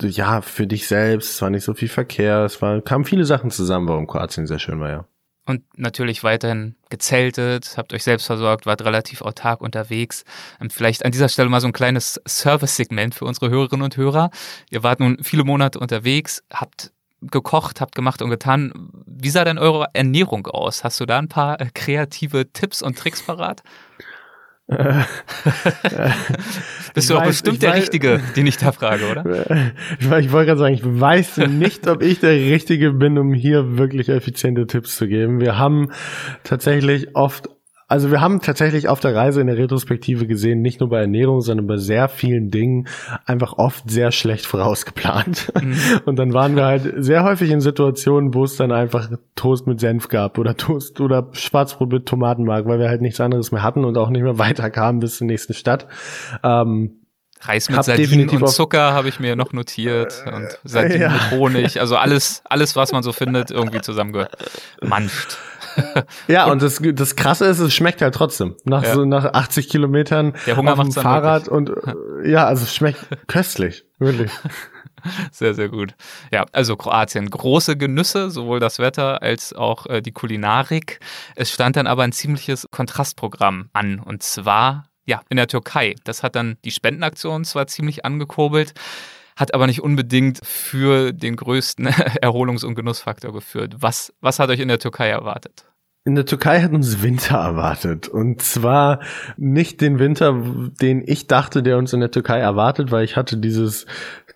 ja, 0.00 0.40
für 0.40 0.66
dich 0.66 0.86
selbst, 0.86 1.30
es 1.30 1.42
war 1.42 1.50
nicht 1.50 1.64
so 1.64 1.74
viel 1.74 1.88
Verkehr, 1.88 2.44
es 2.44 2.60
war, 2.62 2.80
kamen 2.80 3.04
viele 3.04 3.24
Sachen 3.24 3.50
zusammen, 3.50 3.88
warum 3.88 4.06
Kroatien 4.06 4.46
sehr 4.46 4.58
schön 4.58 4.80
war, 4.80 4.90
ja. 4.90 5.04
Und 5.46 5.62
natürlich 5.76 6.24
weiterhin 6.24 6.74
gezeltet, 6.88 7.74
habt 7.76 7.92
euch 7.92 8.02
selbst 8.02 8.24
versorgt, 8.26 8.64
wart 8.64 8.82
relativ 8.82 9.20
autark 9.20 9.60
unterwegs. 9.60 10.24
Und 10.58 10.72
vielleicht 10.72 11.04
an 11.04 11.12
dieser 11.12 11.28
Stelle 11.28 11.50
mal 11.50 11.60
so 11.60 11.66
ein 11.66 11.74
kleines 11.74 12.18
Service-Segment 12.26 13.14
für 13.14 13.26
unsere 13.26 13.50
Hörerinnen 13.50 13.84
und 13.84 13.98
Hörer. 13.98 14.30
Ihr 14.70 14.82
wart 14.82 15.00
nun 15.00 15.18
viele 15.22 15.44
Monate 15.44 15.78
unterwegs, 15.78 16.42
habt 16.50 16.93
gekocht, 17.30 17.80
habt 17.80 17.94
gemacht 17.94 18.22
und 18.22 18.30
getan. 18.30 18.72
Wie 19.06 19.30
sah 19.30 19.44
denn 19.44 19.58
eure 19.58 19.86
Ernährung 19.92 20.46
aus? 20.46 20.84
Hast 20.84 21.00
du 21.00 21.06
da 21.06 21.18
ein 21.18 21.28
paar 21.28 21.60
äh, 21.60 21.66
kreative 21.72 22.52
Tipps 22.52 22.82
und 22.82 22.98
Tricks 22.98 23.22
parat? 23.22 23.62
Bist 26.94 27.10
du 27.10 27.18
auch 27.18 27.24
bestimmt 27.24 27.60
der 27.62 27.72
weiß, 27.72 27.82
Richtige, 27.82 28.22
den 28.34 28.46
ich 28.46 28.56
da 28.56 28.72
frage, 28.72 29.10
oder? 29.10 29.22
Ich, 29.98 30.06
ich 30.06 30.32
wollte 30.32 30.46
gerade 30.46 30.58
sagen, 30.58 30.74
ich 30.74 30.82
weiß 30.82 31.36
nicht, 31.48 31.86
ob 31.86 32.02
ich 32.02 32.20
der 32.20 32.32
Richtige 32.32 32.92
bin, 32.92 33.18
um 33.18 33.34
hier 33.34 33.76
wirklich 33.76 34.08
effiziente 34.08 34.66
Tipps 34.66 34.96
zu 34.96 35.06
geben. 35.06 35.38
Wir 35.40 35.58
haben 35.58 35.90
tatsächlich 36.44 37.14
oft 37.14 37.50
also 37.94 38.10
wir 38.10 38.20
haben 38.20 38.40
tatsächlich 38.40 38.88
auf 38.88 38.98
der 38.98 39.14
Reise 39.14 39.40
in 39.40 39.46
der 39.46 39.56
Retrospektive 39.56 40.26
gesehen, 40.26 40.62
nicht 40.62 40.80
nur 40.80 40.88
bei 40.88 41.02
Ernährung, 41.02 41.42
sondern 41.42 41.68
bei 41.68 41.76
sehr 41.76 42.08
vielen 42.08 42.50
Dingen 42.50 42.88
einfach 43.24 43.52
oft 43.52 43.88
sehr 43.88 44.10
schlecht 44.10 44.46
vorausgeplant. 44.46 45.52
Mhm. 45.62 45.76
Und 46.04 46.18
dann 46.18 46.34
waren 46.34 46.56
wir 46.56 46.64
halt 46.64 46.92
sehr 46.96 47.22
häufig 47.22 47.52
in 47.52 47.60
Situationen, 47.60 48.34
wo 48.34 48.42
es 48.42 48.56
dann 48.56 48.72
einfach 48.72 49.10
Toast 49.36 49.68
mit 49.68 49.78
Senf 49.78 50.08
gab 50.08 50.38
oder 50.38 50.56
Toast 50.56 51.00
oder 51.00 51.28
Schwarzbrot 51.34 51.92
mit 51.92 52.06
Tomatenmark, 52.06 52.66
weil 52.66 52.80
wir 52.80 52.88
halt 52.88 53.00
nichts 53.00 53.20
anderes 53.20 53.52
mehr 53.52 53.62
hatten 53.62 53.84
und 53.84 53.96
auch 53.96 54.10
nicht 54.10 54.22
mehr 54.22 54.38
weiterkamen 54.40 54.98
bis 54.98 55.18
zur 55.18 55.28
nächsten 55.28 55.54
Stadt. 55.54 55.86
Ähm, 56.42 56.96
Reis 57.42 57.68
mit 57.68 57.84
Sardinen 57.84 58.28
und 58.28 58.48
Zucker 58.48 58.92
habe 58.92 59.08
ich 59.08 59.20
mir 59.20 59.36
noch 59.36 59.52
notiert 59.52 60.24
und 60.26 60.58
Sardinen 60.64 61.02
ja. 61.02 61.10
mit 61.10 61.30
Honig, 61.30 61.80
also 61.80 61.96
alles, 61.96 62.42
alles, 62.48 62.74
was 62.74 62.92
man 62.92 63.02
so 63.04 63.12
findet, 63.12 63.50
irgendwie 63.50 63.80
zusammengemanscht. 63.80 65.38
ja, 66.28 66.46
und 66.46 66.62
das, 66.62 66.80
das 66.82 67.16
Krasse 67.16 67.46
ist, 67.46 67.58
es 67.58 67.74
schmeckt 67.74 68.02
halt 68.02 68.14
trotzdem. 68.14 68.54
Nach 68.64 68.82
ja. 68.82 68.94
so 68.94 69.04
nach 69.04 69.24
80 69.32 69.68
Kilometern 69.68 70.34
Der 70.46 70.56
Hunger 70.56 70.72
auf 70.72 70.80
dem 70.80 70.92
Fahrrad 70.92 71.48
und 71.48 71.70
ja, 72.24 72.46
also 72.46 72.64
es 72.64 72.74
schmeckt 72.74 73.06
köstlich, 73.26 73.84
wirklich. 73.98 74.30
Sehr, 75.32 75.52
sehr 75.52 75.68
gut. 75.68 75.94
Ja, 76.32 76.46
also 76.52 76.76
Kroatien, 76.76 77.28
große 77.28 77.76
Genüsse, 77.76 78.30
sowohl 78.30 78.58
das 78.58 78.78
Wetter 78.78 79.20
als 79.20 79.52
auch 79.52 79.84
äh, 79.84 80.00
die 80.00 80.12
Kulinarik. 80.12 80.98
Es 81.36 81.52
stand 81.52 81.76
dann 81.76 81.86
aber 81.86 82.04
ein 82.04 82.12
ziemliches 82.12 82.66
Kontrastprogramm 82.70 83.68
an 83.74 83.98
und 83.98 84.22
zwar 84.22 84.84
ja, 85.04 85.20
in 85.28 85.36
der 85.36 85.46
Türkei. 85.46 85.94
Das 86.04 86.22
hat 86.22 86.36
dann 86.36 86.56
die 86.64 86.70
Spendenaktion 86.70 87.44
zwar 87.44 87.66
ziemlich 87.66 88.06
angekurbelt, 88.06 88.72
hat 89.36 89.54
aber 89.54 89.66
nicht 89.66 89.82
unbedingt 89.82 90.40
für 90.44 91.12
den 91.12 91.36
größten 91.36 91.86
Erholungs- 92.20 92.64
und 92.64 92.74
Genussfaktor 92.74 93.32
geführt. 93.32 93.76
Was, 93.78 94.12
was 94.20 94.38
hat 94.38 94.50
euch 94.50 94.60
in 94.60 94.68
der 94.68 94.78
Türkei 94.78 95.08
erwartet? 95.08 95.66
In 96.06 96.16
der 96.16 96.26
Türkei 96.26 96.60
hat 96.60 96.72
uns 96.72 97.02
Winter 97.02 97.38
erwartet. 97.38 98.08
Und 98.08 98.42
zwar 98.42 99.00
nicht 99.38 99.80
den 99.80 99.98
Winter, 99.98 100.42
den 100.80 101.02
ich 101.06 101.28
dachte, 101.28 101.62
der 101.62 101.78
uns 101.78 101.94
in 101.94 102.00
der 102.00 102.10
Türkei 102.10 102.40
erwartet, 102.40 102.90
weil 102.92 103.04
ich 103.04 103.16
hatte 103.16 103.38
dieses 103.38 103.86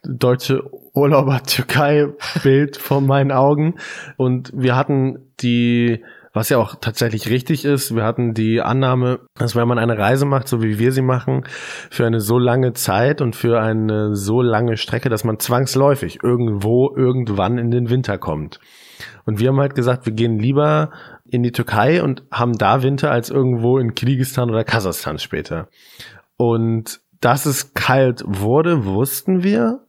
deutsche 0.02 0.64
Urlauber-Türkei-Bild 0.94 2.76
vor 2.78 3.02
meinen 3.02 3.32
Augen. 3.32 3.74
Und 4.16 4.50
wir 4.54 4.76
hatten 4.76 5.30
die 5.40 6.02
was 6.38 6.50
ja 6.50 6.58
auch 6.58 6.76
tatsächlich 6.80 7.28
richtig 7.28 7.64
ist. 7.64 7.96
Wir 7.96 8.04
hatten 8.04 8.32
die 8.32 8.60
Annahme, 8.60 9.18
dass 9.34 9.56
wenn 9.56 9.66
man 9.66 9.80
eine 9.80 9.98
Reise 9.98 10.24
macht, 10.24 10.46
so 10.46 10.62
wie 10.62 10.78
wir 10.78 10.92
sie 10.92 11.02
machen, 11.02 11.42
für 11.90 12.06
eine 12.06 12.20
so 12.20 12.38
lange 12.38 12.74
Zeit 12.74 13.20
und 13.20 13.34
für 13.34 13.60
eine 13.60 14.14
so 14.14 14.40
lange 14.40 14.76
Strecke, 14.76 15.08
dass 15.08 15.24
man 15.24 15.40
zwangsläufig 15.40 16.20
irgendwo 16.22 16.94
irgendwann 16.96 17.58
in 17.58 17.72
den 17.72 17.90
Winter 17.90 18.18
kommt. 18.18 18.60
Und 19.26 19.40
wir 19.40 19.48
haben 19.48 19.58
halt 19.58 19.74
gesagt, 19.74 20.06
wir 20.06 20.12
gehen 20.12 20.38
lieber 20.38 20.92
in 21.28 21.42
die 21.42 21.50
Türkei 21.50 22.04
und 22.04 22.22
haben 22.30 22.52
da 22.52 22.84
Winter 22.84 23.10
als 23.10 23.30
irgendwo 23.30 23.78
in 23.78 23.96
Kirgisistan 23.96 24.48
oder 24.48 24.62
Kasachstan 24.62 25.18
später. 25.18 25.66
Und 26.36 27.00
dass 27.20 27.46
es 27.46 27.74
kalt 27.74 28.22
wurde, 28.24 28.84
wussten 28.84 29.42
wir, 29.42 29.80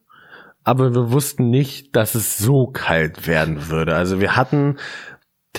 aber 0.64 0.96
wir 0.96 1.12
wussten 1.12 1.52
nicht, 1.52 1.96
dass 1.96 2.16
es 2.16 2.40
so 2.40 2.66
kalt 2.66 3.28
werden 3.28 3.70
würde. 3.70 3.94
Also 3.94 4.20
wir 4.20 4.36
hatten 4.36 4.78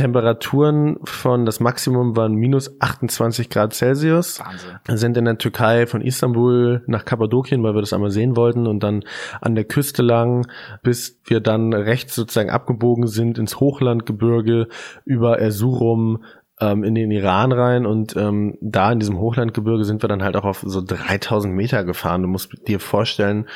Temperaturen 0.01 0.97
von, 1.05 1.45
das 1.45 1.61
Maximum 1.61 2.17
waren 2.17 2.33
minus 2.35 2.81
28 2.81 3.51
Grad 3.51 3.75
Celsius. 3.75 4.41
Wahnsinn. 4.41 4.97
Sind 4.97 5.17
in 5.19 5.27
der 5.27 5.37
Türkei 5.37 5.87
von 5.87 6.01
Istanbul 6.01 6.83
nach 6.87 7.05
Kappadokien, 7.05 7.63
weil 7.63 7.75
wir 7.75 7.83
das 7.83 7.93
einmal 7.93 8.11
sehen 8.11 8.35
wollten 8.35 8.67
und 8.67 8.83
dann 8.83 9.05
an 9.43 9.55
der 9.55 9.65
Küste 9.65 10.03
lang, 10.03 10.47
bis 10.83 11.21
wir 11.25 11.41
dann 11.41 11.75
rechts 11.75 12.15
sozusagen 12.15 12.49
abgebogen 12.49 13.09
sind 13.09 13.37
ins 13.37 13.61
Hochlandgebirge 13.61 14.69
über 15.05 15.39
Erzurum 15.39 16.25
ähm, 16.61 16.85
in 16.85 16.95
den 16.95 17.11
Iran 17.11 17.53
rein 17.53 17.87
und 17.87 18.17
ähm, 18.17 18.57
da 18.61 18.93
in 18.93 19.01
diesem 19.01 19.19
Hochlandgebirge 19.19 19.85
sind 19.85 20.03
wir 20.03 20.09
dann 20.09 20.23
halt 20.23 20.37
auch 20.37 20.45
auf 20.45 20.63
so 20.65 20.83
3000 20.83 21.55
Meter 21.55 21.85
gefahren. 21.85 22.23
Du 22.23 22.29
musst 22.29 22.67
dir 22.69 22.81
vorstellen, 22.81 23.47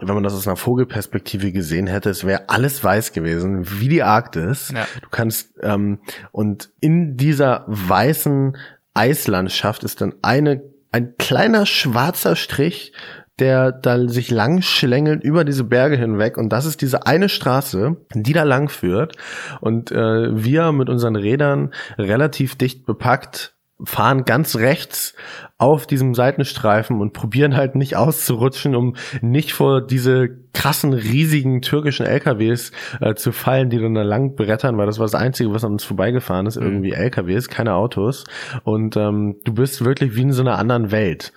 wenn 0.00 0.14
man 0.14 0.22
das 0.22 0.34
aus 0.34 0.46
einer 0.46 0.56
Vogelperspektive 0.56 1.52
gesehen 1.52 1.86
hätte, 1.86 2.10
es 2.10 2.24
wäre 2.24 2.48
alles 2.48 2.82
weiß 2.82 3.12
gewesen, 3.12 3.80
wie 3.80 3.88
die 3.88 4.02
Arktis. 4.02 4.72
Ja. 4.74 4.86
Du 5.02 5.08
kannst 5.10 5.54
ähm, 5.62 5.98
und 6.32 6.70
in 6.80 7.16
dieser 7.16 7.64
weißen 7.66 8.56
Eislandschaft 8.94 9.84
ist 9.84 10.00
dann 10.00 10.14
eine 10.22 10.62
ein 10.90 11.16
kleiner 11.18 11.66
schwarzer 11.66 12.34
Strich, 12.34 12.92
der 13.38 13.72
dann 13.72 14.08
sich 14.08 14.30
lang 14.30 14.62
schlängelt 14.62 15.22
über 15.22 15.44
diese 15.44 15.64
Berge 15.64 15.96
hinweg 15.96 16.36
und 16.36 16.48
das 16.48 16.64
ist 16.64 16.80
diese 16.82 17.06
eine 17.06 17.28
Straße, 17.28 17.96
die 18.14 18.32
da 18.32 18.42
lang 18.42 18.68
führt 18.68 19.16
und 19.60 19.92
äh, 19.92 20.34
wir 20.44 20.72
mit 20.72 20.88
unseren 20.88 21.14
Rädern 21.14 21.72
relativ 21.98 22.56
dicht 22.56 22.84
bepackt 22.84 23.54
fahren 23.84 24.24
ganz 24.24 24.56
rechts 24.56 25.14
auf 25.56 25.86
diesem 25.86 26.14
Seitenstreifen 26.14 27.00
und 27.00 27.12
probieren 27.12 27.56
halt 27.56 27.76
nicht 27.76 27.96
auszurutschen, 27.96 28.74
um 28.74 28.96
nicht 29.20 29.52
vor 29.52 29.80
diese 29.80 30.28
krassen, 30.52 30.92
riesigen 30.92 31.62
türkischen 31.62 32.06
LKWs 32.06 32.72
äh, 33.00 33.14
zu 33.14 33.32
fallen, 33.32 33.70
die 33.70 33.78
dann 33.78 33.94
da 33.94 34.02
lang 34.02 34.34
brettern, 34.34 34.76
weil 34.78 34.86
das 34.86 34.98
war 34.98 35.06
das 35.06 35.14
Einzige, 35.14 35.52
was 35.52 35.64
an 35.64 35.72
uns 35.72 35.84
vorbeigefahren 35.84 36.46
ist, 36.46 36.58
mhm. 36.58 36.66
irgendwie 36.66 36.92
LKWs, 36.92 37.48
keine 37.48 37.74
Autos. 37.74 38.24
Und 38.64 38.96
ähm, 38.96 39.36
du 39.44 39.54
bist 39.54 39.84
wirklich 39.84 40.16
wie 40.16 40.22
in 40.22 40.32
so 40.32 40.42
einer 40.42 40.58
anderen 40.58 40.90
Welt. 40.90 41.32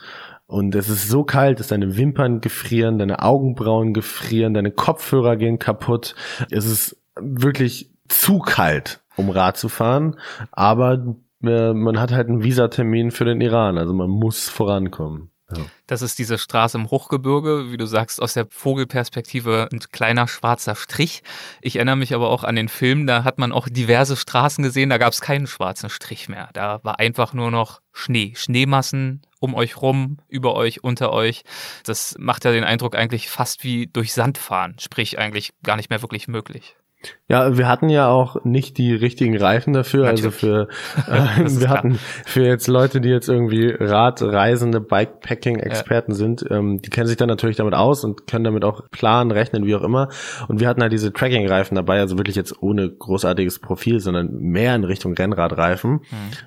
Und 0.47 0.75
es 0.75 0.89
ist 0.89 1.07
so 1.07 1.23
kalt, 1.23 1.59
dass 1.59 1.67
deine 1.67 1.95
Wimpern 1.95 2.41
gefrieren, 2.41 2.99
deine 2.99 3.21
Augenbrauen 3.21 3.93
gefrieren, 3.93 4.53
deine 4.53 4.71
Kopfhörer 4.71 5.37
gehen 5.37 5.59
kaputt. 5.59 6.15
Es 6.49 6.65
ist 6.65 6.97
wirklich 7.19 7.89
zu 8.09 8.39
kalt, 8.39 8.99
um 9.15 9.29
Rad 9.29 9.55
zu 9.55 9.69
fahren. 9.69 10.17
Aber 10.51 11.15
man 11.41 11.99
hat 11.99 12.11
halt 12.11 12.27
einen 12.27 12.43
Visatermin 12.43 13.11
für 13.11 13.25
den 13.25 13.41
Iran, 13.41 13.77
also 13.77 13.93
man 13.93 14.09
muss 14.09 14.49
vorankommen. 14.49 15.31
Ja. 15.55 15.63
Das 15.87 16.01
ist 16.01 16.19
diese 16.19 16.37
Straße 16.37 16.77
im 16.77 16.89
Hochgebirge, 16.89 17.71
wie 17.71 17.77
du 17.77 17.85
sagst, 17.85 18.21
aus 18.21 18.33
der 18.33 18.47
Vogelperspektive 18.49 19.67
ein 19.71 19.79
kleiner 19.91 20.27
schwarzer 20.27 20.75
Strich. 20.75 21.23
Ich 21.61 21.75
erinnere 21.75 21.97
mich 21.97 22.15
aber 22.15 22.29
auch 22.29 22.43
an 22.43 22.55
den 22.55 22.69
Film, 22.69 23.07
da 23.07 23.23
hat 23.23 23.37
man 23.37 23.51
auch 23.51 23.67
diverse 23.67 24.15
Straßen 24.15 24.63
gesehen, 24.63 24.89
da 24.89 24.97
gab 24.97 25.13
es 25.13 25.21
keinen 25.21 25.47
schwarzen 25.47 25.89
Strich 25.89 26.29
mehr. 26.29 26.49
Da 26.53 26.79
war 26.83 26.99
einfach 26.99 27.33
nur 27.33 27.51
noch 27.51 27.81
Schnee, 27.91 28.33
Schneemassen 28.35 29.21
um 29.39 29.55
euch 29.55 29.81
rum, 29.81 30.17
über 30.27 30.55
euch, 30.55 30.83
unter 30.83 31.11
euch. 31.11 31.41
Das 31.83 32.15
macht 32.19 32.45
ja 32.45 32.51
den 32.51 32.63
Eindruck 32.63 32.95
eigentlich 32.95 33.27
fast 33.27 33.63
wie 33.63 33.87
durch 33.87 34.13
Sand 34.13 34.37
fahren, 34.37 34.75
sprich 34.79 35.17
eigentlich 35.17 35.51
gar 35.63 35.77
nicht 35.77 35.89
mehr 35.89 36.01
wirklich 36.03 36.27
möglich. 36.27 36.75
Ja, 37.27 37.57
wir 37.57 37.67
hatten 37.67 37.89
ja 37.89 38.09
auch 38.09 38.43
nicht 38.43 38.77
die 38.77 38.93
richtigen 38.93 39.37
Reifen 39.37 39.73
dafür. 39.73 40.07
Also 40.07 40.29
Natürlich. 40.29 40.43
Also 40.43 40.67
für 41.07 41.47
äh, 41.47 41.59
wir 41.61 41.69
hatten 41.69 41.99
für 42.25 42.45
jetzt 42.45 42.67
Leute, 42.67 43.01
die 43.01 43.09
jetzt 43.09 43.29
irgendwie 43.29 43.69
Radreisende, 43.69 44.81
Bikepacking-Experten 44.81 46.11
ja. 46.11 46.17
sind, 46.17 46.45
ähm, 46.49 46.81
die 46.81 46.89
kennen 46.89 47.07
sich 47.07 47.17
dann 47.17 47.29
natürlich 47.29 47.57
damit 47.57 47.73
aus 47.73 48.03
und 48.03 48.27
können 48.27 48.43
damit 48.43 48.63
auch 48.65 48.89
planen, 48.91 49.31
rechnen, 49.31 49.65
wie 49.65 49.75
auch 49.75 49.83
immer. 49.83 50.09
Und 50.47 50.59
wir 50.59 50.67
hatten 50.67 50.81
halt 50.81 50.91
diese 50.91 51.13
Tracking-Reifen 51.13 51.75
dabei, 51.75 51.99
also 51.99 52.17
wirklich 52.17 52.35
jetzt 52.35 52.61
ohne 52.61 52.89
großartiges 52.89 53.59
Profil, 53.59 53.99
sondern 53.99 54.33
mehr 54.37 54.75
in 54.75 54.83
Richtung 54.83 55.13
Rennradreifen. 55.13 55.91
Mhm. 55.91 56.01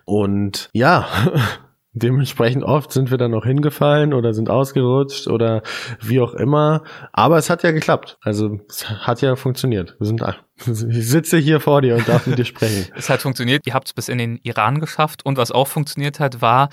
Und 0.04 0.70
ja, 0.72 1.06
Dementsprechend 1.96 2.64
oft 2.64 2.90
sind 2.92 3.12
wir 3.12 3.18
dann 3.18 3.30
noch 3.30 3.44
hingefallen 3.44 4.14
oder 4.14 4.34
sind 4.34 4.50
ausgerutscht 4.50 5.28
oder 5.28 5.62
wie 6.00 6.20
auch 6.20 6.34
immer. 6.34 6.82
Aber 7.12 7.38
es 7.38 7.48
hat 7.48 7.62
ja 7.62 7.70
geklappt. 7.70 8.18
Also 8.20 8.58
es 8.68 8.90
hat 8.90 9.22
ja 9.22 9.36
funktioniert. 9.36 9.94
Wir 10.00 10.06
sind, 10.08 10.20
ich 10.66 11.08
sitze 11.08 11.38
hier 11.38 11.60
vor 11.60 11.82
dir 11.82 11.94
und 11.94 12.08
darf 12.08 12.26
mit 12.26 12.36
dir 12.36 12.44
sprechen. 12.44 12.86
Es 12.96 13.08
hat 13.08 13.22
funktioniert. 13.22 13.64
Ihr 13.64 13.74
habt 13.74 13.86
es 13.86 13.92
bis 13.92 14.08
in 14.08 14.18
den 14.18 14.40
Iran 14.42 14.80
geschafft. 14.80 15.24
Und 15.24 15.38
was 15.38 15.52
auch 15.52 15.68
funktioniert 15.68 16.18
hat, 16.18 16.40
war, 16.40 16.68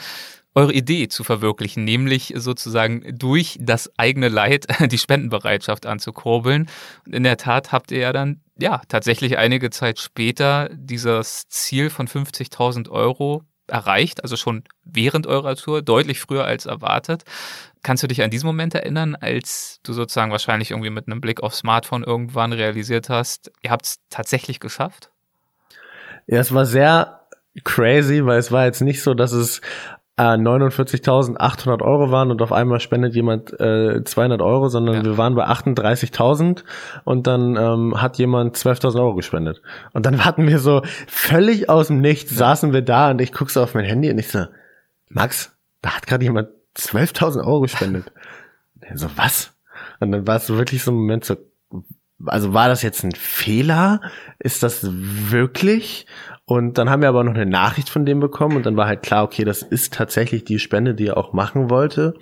eure 0.55 0.73
Idee 0.73 1.07
zu 1.07 1.23
verwirklichen, 1.23 1.83
nämlich 1.83 2.33
sozusagen 2.35 3.17
durch 3.17 3.57
das 3.61 3.91
eigene 3.97 4.27
Leid 4.27 4.65
die 4.91 4.97
Spendenbereitschaft 4.97 5.85
anzukurbeln. 5.85 6.67
Und 7.05 7.13
in 7.13 7.23
der 7.23 7.37
Tat 7.37 7.71
habt 7.71 7.91
ihr 7.91 7.99
ja 7.99 8.11
dann, 8.11 8.41
ja, 8.59 8.81
tatsächlich 8.87 9.37
einige 9.37 9.69
Zeit 9.69 9.99
später 9.99 10.69
dieses 10.73 11.47
Ziel 11.47 11.91
von 11.91 12.07
50.000 12.07 12.89
Euro 12.89 13.43
erreicht, 13.71 14.23
also 14.23 14.35
schon 14.35 14.63
während 14.83 15.27
eurer 15.27 15.55
Tour, 15.55 15.81
deutlich 15.81 16.19
früher 16.19 16.45
als 16.45 16.65
erwartet. 16.65 17.23
Kannst 17.83 18.03
du 18.03 18.07
dich 18.07 18.21
an 18.21 18.29
diesen 18.29 18.45
Moment 18.45 18.75
erinnern, 18.75 19.15
als 19.15 19.79
du 19.83 19.93
sozusagen 19.93 20.31
wahrscheinlich 20.31 20.71
irgendwie 20.71 20.89
mit 20.89 21.07
einem 21.07 21.21
Blick 21.21 21.41
aufs 21.41 21.59
Smartphone 21.59 22.03
irgendwann 22.03 22.53
realisiert 22.53 23.09
hast, 23.09 23.51
ihr 23.61 23.71
habt 23.71 23.85
es 23.85 23.99
tatsächlich 24.09 24.59
geschafft? 24.59 25.09
Ja, 26.27 26.39
es 26.39 26.53
war 26.53 26.65
sehr 26.65 27.21
crazy, 27.63 28.25
weil 28.25 28.37
es 28.39 28.51
war 28.51 28.65
jetzt 28.65 28.81
nicht 28.81 29.01
so, 29.01 29.13
dass 29.13 29.31
es 29.31 29.61
äh, 30.17 30.23
49.800 30.23 31.81
Euro 31.81 32.11
waren 32.11 32.31
und 32.31 32.41
auf 32.41 32.51
einmal 32.51 32.79
spendet 32.79 33.15
jemand 33.15 33.57
äh, 33.59 34.03
200 34.03 34.41
Euro, 34.41 34.67
sondern 34.69 34.95
ja. 34.95 35.03
wir 35.03 35.17
waren 35.17 35.35
bei 35.35 35.47
38.000 35.47 36.63
und 37.05 37.27
dann 37.27 37.55
ähm, 37.55 38.01
hat 38.01 38.17
jemand 38.17 38.55
12.000 38.57 38.99
Euro 38.99 39.15
gespendet. 39.15 39.61
Und 39.93 40.05
dann 40.05 40.25
hatten 40.25 40.47
wir 40.47 40.59
so 40.59 40.81
völlig 41.07 41.69
aus 41.69 41.87
dem 41.87 42.01
Nichts, 42.01 42.35
saßen 42.35 42.73
wir 42.73 42.81
da 42.81 43.11
und 43.11 43.21
ich 43.21 43.31
guck 43.31 43.49
so 43.49 43.63
auf 43.63 43.73
mein 43.73 43.85
Handy 43.85 44.09
und 44.11 44.17
ich 44.17 44.29
so, 44.29 44.45
Max, 45.09 45.55
da 45.81 45.91
hat 45.91 46.07
gerade 46.07 46.23
jemand 46.23 46.49
12.000 46.77 47.39
Euro 47.39 47.61
gespendet. 47.61 48.11
so, 48.95 49.07
was? 49.15 49.53
Und 49.99 50.11
dann 50.11 50.27
war 50.27 50.35
es 50.35 50.49
wirklich 50.49 50.83
so 50.83 50.91
ein 50.91 50.95
Moment 50.95 51.25
so, 51.25 51.37
also 52.25 52.53
war 52.53 52.67
das 52.67 52.81
jetzt 52.81 53.03
ein 53.03 53.13
Fehler? 53.13 54.01
Ist 54.39 54.63
das 54.63 54.81
wirklich? 54.83 56.05
Und 56.45 56.77
dann 56.77 56.89
haben 56.89 57.01
wir 57.01 57.09
aber 57.09 57.23
noch 57.23 57.35
eine 57.35 57.45
Nachricht 57.45 57.89
von 57.89 58.05
dem 58.05 58.19
bekommen 58.19 58.57
und 58.57 58.65
dann 58.65 58.75
war 58.75 58.87
halt 58.87 59.03
klar, 59.03 59.23
okay, 59.23 59.45
das 59.45 59.61
ist 59.61 59.93
tatsächlich 59.93 60.43
die 60.43 60.59
Spende, 60.59 60.95
die 60.95 61.07
er 61.07 61.17
auch 61.17 61.33
machen 61.33 61.69
wollte. 61.69 62.15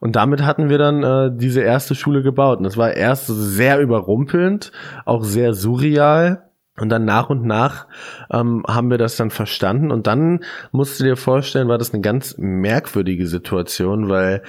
Und 0.00 0.16
damit 0.16 0.42
hatten 0.42 0.68
wir 0.68 0.78
dann 0.78 1.02
äh, 1.02 1.30
diese 1.34 1.62
erste 1.62 1.94
Schule 1.94 2.22
gebaut. 2.22 2.58
Und 2.58 2.64
das 2.64 2.76
war 2.76 2.92
erst 2.92 3.26
sehr 3.26 3.80
überrumpelnd, 3.80 4.72
auch 5.04 5.24
sehr 5.24 5.54
surreal. 5.54 6.50
Und 6.76 6.88
dann 6.88 7.04
nach 7.04 7.30
und 7.30 7.44
nach 7.44 7.86
ähm, 8.30 8.64
haben 8.66 8.90
wir 8.90 8.98
das 8.98 9.16
dann 9.16 9.30
verstanden. 9.30 9.92
Und 9.92 10.06
dann 10.08 10.40
musst 10.72 10.98
du 10.98 11.04
dir 11.04 11.16
vorstellen, 11.16 11.68
war 11.68 11.78
das 11.78 11.94
eine 11.94 12.02
ganz 12.02 12.36
merkwürdige 12.36 13.28
Situation, 13.28 14.08
weil 14.08 14.42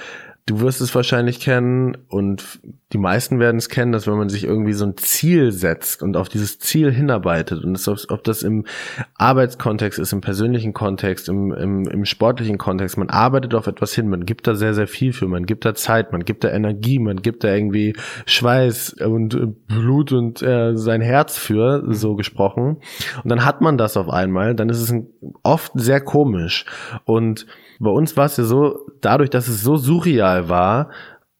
Du 0.48 0.60
wirst 0.60 0.80
es 0.80 0.94
wahrscheinlich 0.94 1.40
kennen 1.40 1.96
und 2.08 2.60
die 2.92 2.98
meisten 2.98 3.40
werden 3.40 3.56
es 3.56 3.68
kennen, 3.68 3.90
dass 3.90 4.06
wenn 4.06 4.16
man 4.16 4.28
sich 4.28 4.44
irgendwie 4.44 4.74
so 4.74 4.86
ein 4.86 4.96
Ziel 4.96 5.50
setzt 5.50 6.04
und 6.04 6.16
auf 6.16 6.28
dieses 6.28 6.60
Ziel 6.60 6.92
hinarbeitet 6.92 7.64
und 7.64 7.72
das, 7.72 8.08
ob 8.10 8.22
das 8.22 8.44
im 8.44 8.64
Arbeitskontext 9.16 9.98
ist, 9.98 10.12
im 10.12 10.20
persönlichen 10.20 10.72
Kontext, 10.72 11.28
im, 11.28 11.52
im, 11.52 11.88
im 11.88 12.04
sportlichen 12.04 12.58
Kontext, 12.58 12.96
man 12.96 13.10
arbeitet 13.10 13.56
auf 13.56 13.66
etwas 13.66 13.92
hin, 13.92 14.08
man 14.08 14.24
gibt 14.24 14.46
da 14.46 14.54
sehr, 14.54 14.72
sehr 14.72 14.86
viel 14.86 15.12
für, 15.12 15.26
man 15.26 15.46
gibt 15.46 15.64
da 15.64 15.74
Zeit, 15.74 16.12
man 16.12 16.24
gibt 16.24 16.44
da 16.44 16.52
Energie, 16.52 17.00
man 17.00 17.22
gibt 17.22 17.42
da 17.42 17.52
irgendwie 17.52 17.96
Schweiß 18.26 18.98
und 19.04 19.66
Blut 19.66 20.12
und 20.12 20.42
äh, 20.42 20.76
sein 20.76 21.00
Herz 21.00 21.36
für, 21.36 21.92
so 21.92 22.14
gesprochen. 22.14 22.76
Und 23.24 23.30
dann 23.30 23.44
hat 23.44 23.62
man 23.62 23.78
das 23.78 23.96
auf 23.96 24.08
einmal, 24.08 24.54
dann 24.54 24.68
ist 24.68 24.78
es 24.78 24.94
oft 25.42 25.72
sehr 25.74 26.00
komisch 26.00 26.66
und 27.04 27.46
bei 27.78 27.90
uns 27.90 28.16
war 28.16 28.26
es 28.26 28.36
ja 28.36 28.44
so, 28.44 28.86
dadurch, 29.00 29.30
dass 29.30 29.48
es 29.48 29.62
so 29.62 29.76
surreal 29.76 30.48
war 30.48 30.90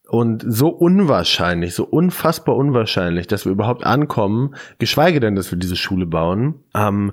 und 0.08 0.44
so 0.46 0.68
unwahrscheinlich, 0.68 1.74
so 1.74 1.84
unfassbar 1.84 2.56
unwahrscheinlich, 2.56 3.26
dass 3.26 3.44
wir 3.44 3.52
überhaupt 3.52 3.84
ankommen, 3.84 4.54
geschweige 4.78 5.20
denn, 5.20 5.34
dass 5.34 5.50
wir 5.50 5.58
diese 5.58 5.76
Schule 5.76 6.06
bauen, 6.06 6.62
ähm, 6.74 7.12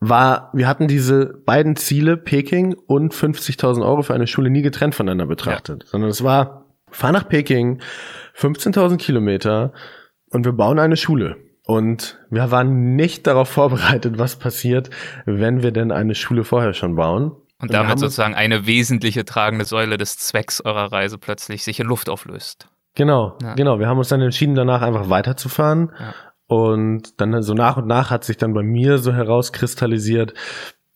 war, 0.00 0.50
wir 0.54 0.66
hatten 0.66 0.88
diese 0.88 1.26
beiden 1.44 1.76
Ziele, 1.76 2.16
Peking 2.16 2.74
und 2.86 3.14
50.000 3.14 3.84
Euro 3.84 4.02
für 4.02 4.14
eine 4.14 4.26
Schule 4.26 4.48
nie 4.48 4.62
getrennt 4.62 4.94
voneinander 4.94 5.26
betrachtet, 5.26 5.84
ja. 5.84 5.88
sondern 5.90 6.10
es 6.10 6.24
war, 6.24 6.64
fahr 6.90 7.12
nach 7.12 7.28
Peking, 7.28 7.80
15.000 8.36 8.96
Kilometer 8.96 9.72
und 10.30 10.44
wir 10.44 10.52
bauen 10.52 10.78
eine 10.78 10.96
Schule. 10.96 11.36
Und 11.64 12.18
wir 12.30 12.50
waren 12.50 12.96
nicht 12.96 13.26
darauf 13.26 13.48
vorbereitet, 13.50 14.18
was 14.18 14.36
passiert, 14.36 14.90
wenn 15.26 15.62
wir 15.62 15.72
denn 15.72 15.92
eine 15.92 16.14
Schule 16.14 16.44
vorher 16.44 16.72
schon 16.72 16.96
bauen. 16.96 17.32
Und 17.60 17.72
damit 17.72 17.98
sozusagen 17.98 18.34
eine 18.34 18.66
wesentliche 18.66 19.24
tragende 19.24 19.64
Säule 19.64 19.98
des 19.98 20.16
Zwecks 20.16 20.60
eurer 20.60 20.92
Reise 20.92 21.18
plötzlich 21.18 21.62
sich 21.62 21.78
in 21.78 21.86
Luft 21.86 22.08
auflöst. 22.08 22.68
Genau, 22.94 23.36
ja. 23.42 23.54
genau. 23.54 23.78
Wir 23.78 23.86
haben 23.86 23.98
uns 23.98 24.08
dann 24.08 24.20
entschieden, 24.20 24.54
danach 24.54 24.82
einfach 24.82 25.10
weiterzufahren. 25.10 25.92
Ja. 25.98 26.14
Und 26.46 27.20
dann 27.20 27.42
so 27.42 27.54
nach 27.54 27.76
und 27.76 27.86
nach 27.86 28.10
hat 28.10 28.24
sich 28.24 28.36
dann 28.36 28.54
bei 28.54 28.62
mir 28.62 28.98
so 28.98 29.12
herauskristallisiert, 29.12 30.34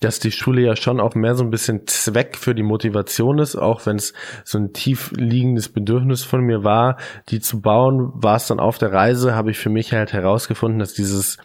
dass 0.00 0.18
die 0.18 0.32
Schule 0.32 0.62
ja 0.62 0.76
schon 0.76 1.00
auch 1.00 1.14
mehr 1.14 1.34
so 1.34 1.44
ein 1.44 1.50
bisschen 1.50 1.86
Zweck 1.86 2.36
für 2.36 2.54
die 2.54 2.62
Motivation 2.62 3.38
ist, 3.38 3.56
auch 3.56 3.86
wenn 3.86 3.96
es 3.96 4.12
so 4.44 4.58
ein 4.58 4.72
tief 4.72 5.12
liegendes 5.16 5.68
Bedürfnis 5.68 6.24
von 6.24 6.40
mir 6.40 6.64
war, 6.64 6.98
die 7.28 7.40
zu 7.40 7.60
bauen, 7.60 8.10
war 8.14 8.36
es 8.36 8.46
dann 8.48 8.60
auf 8.60 8.78
der 8.78 8.92
Reise, 8.92 9.34
habe 9.34 9.50
ich 9.50 9.58
für 9.58 9.70
mich 9.70 9.92
halt 9.92 10.12
herausgefunden, 10.12 10.78
dass 10.78 10.92
dieses 10.92 11.38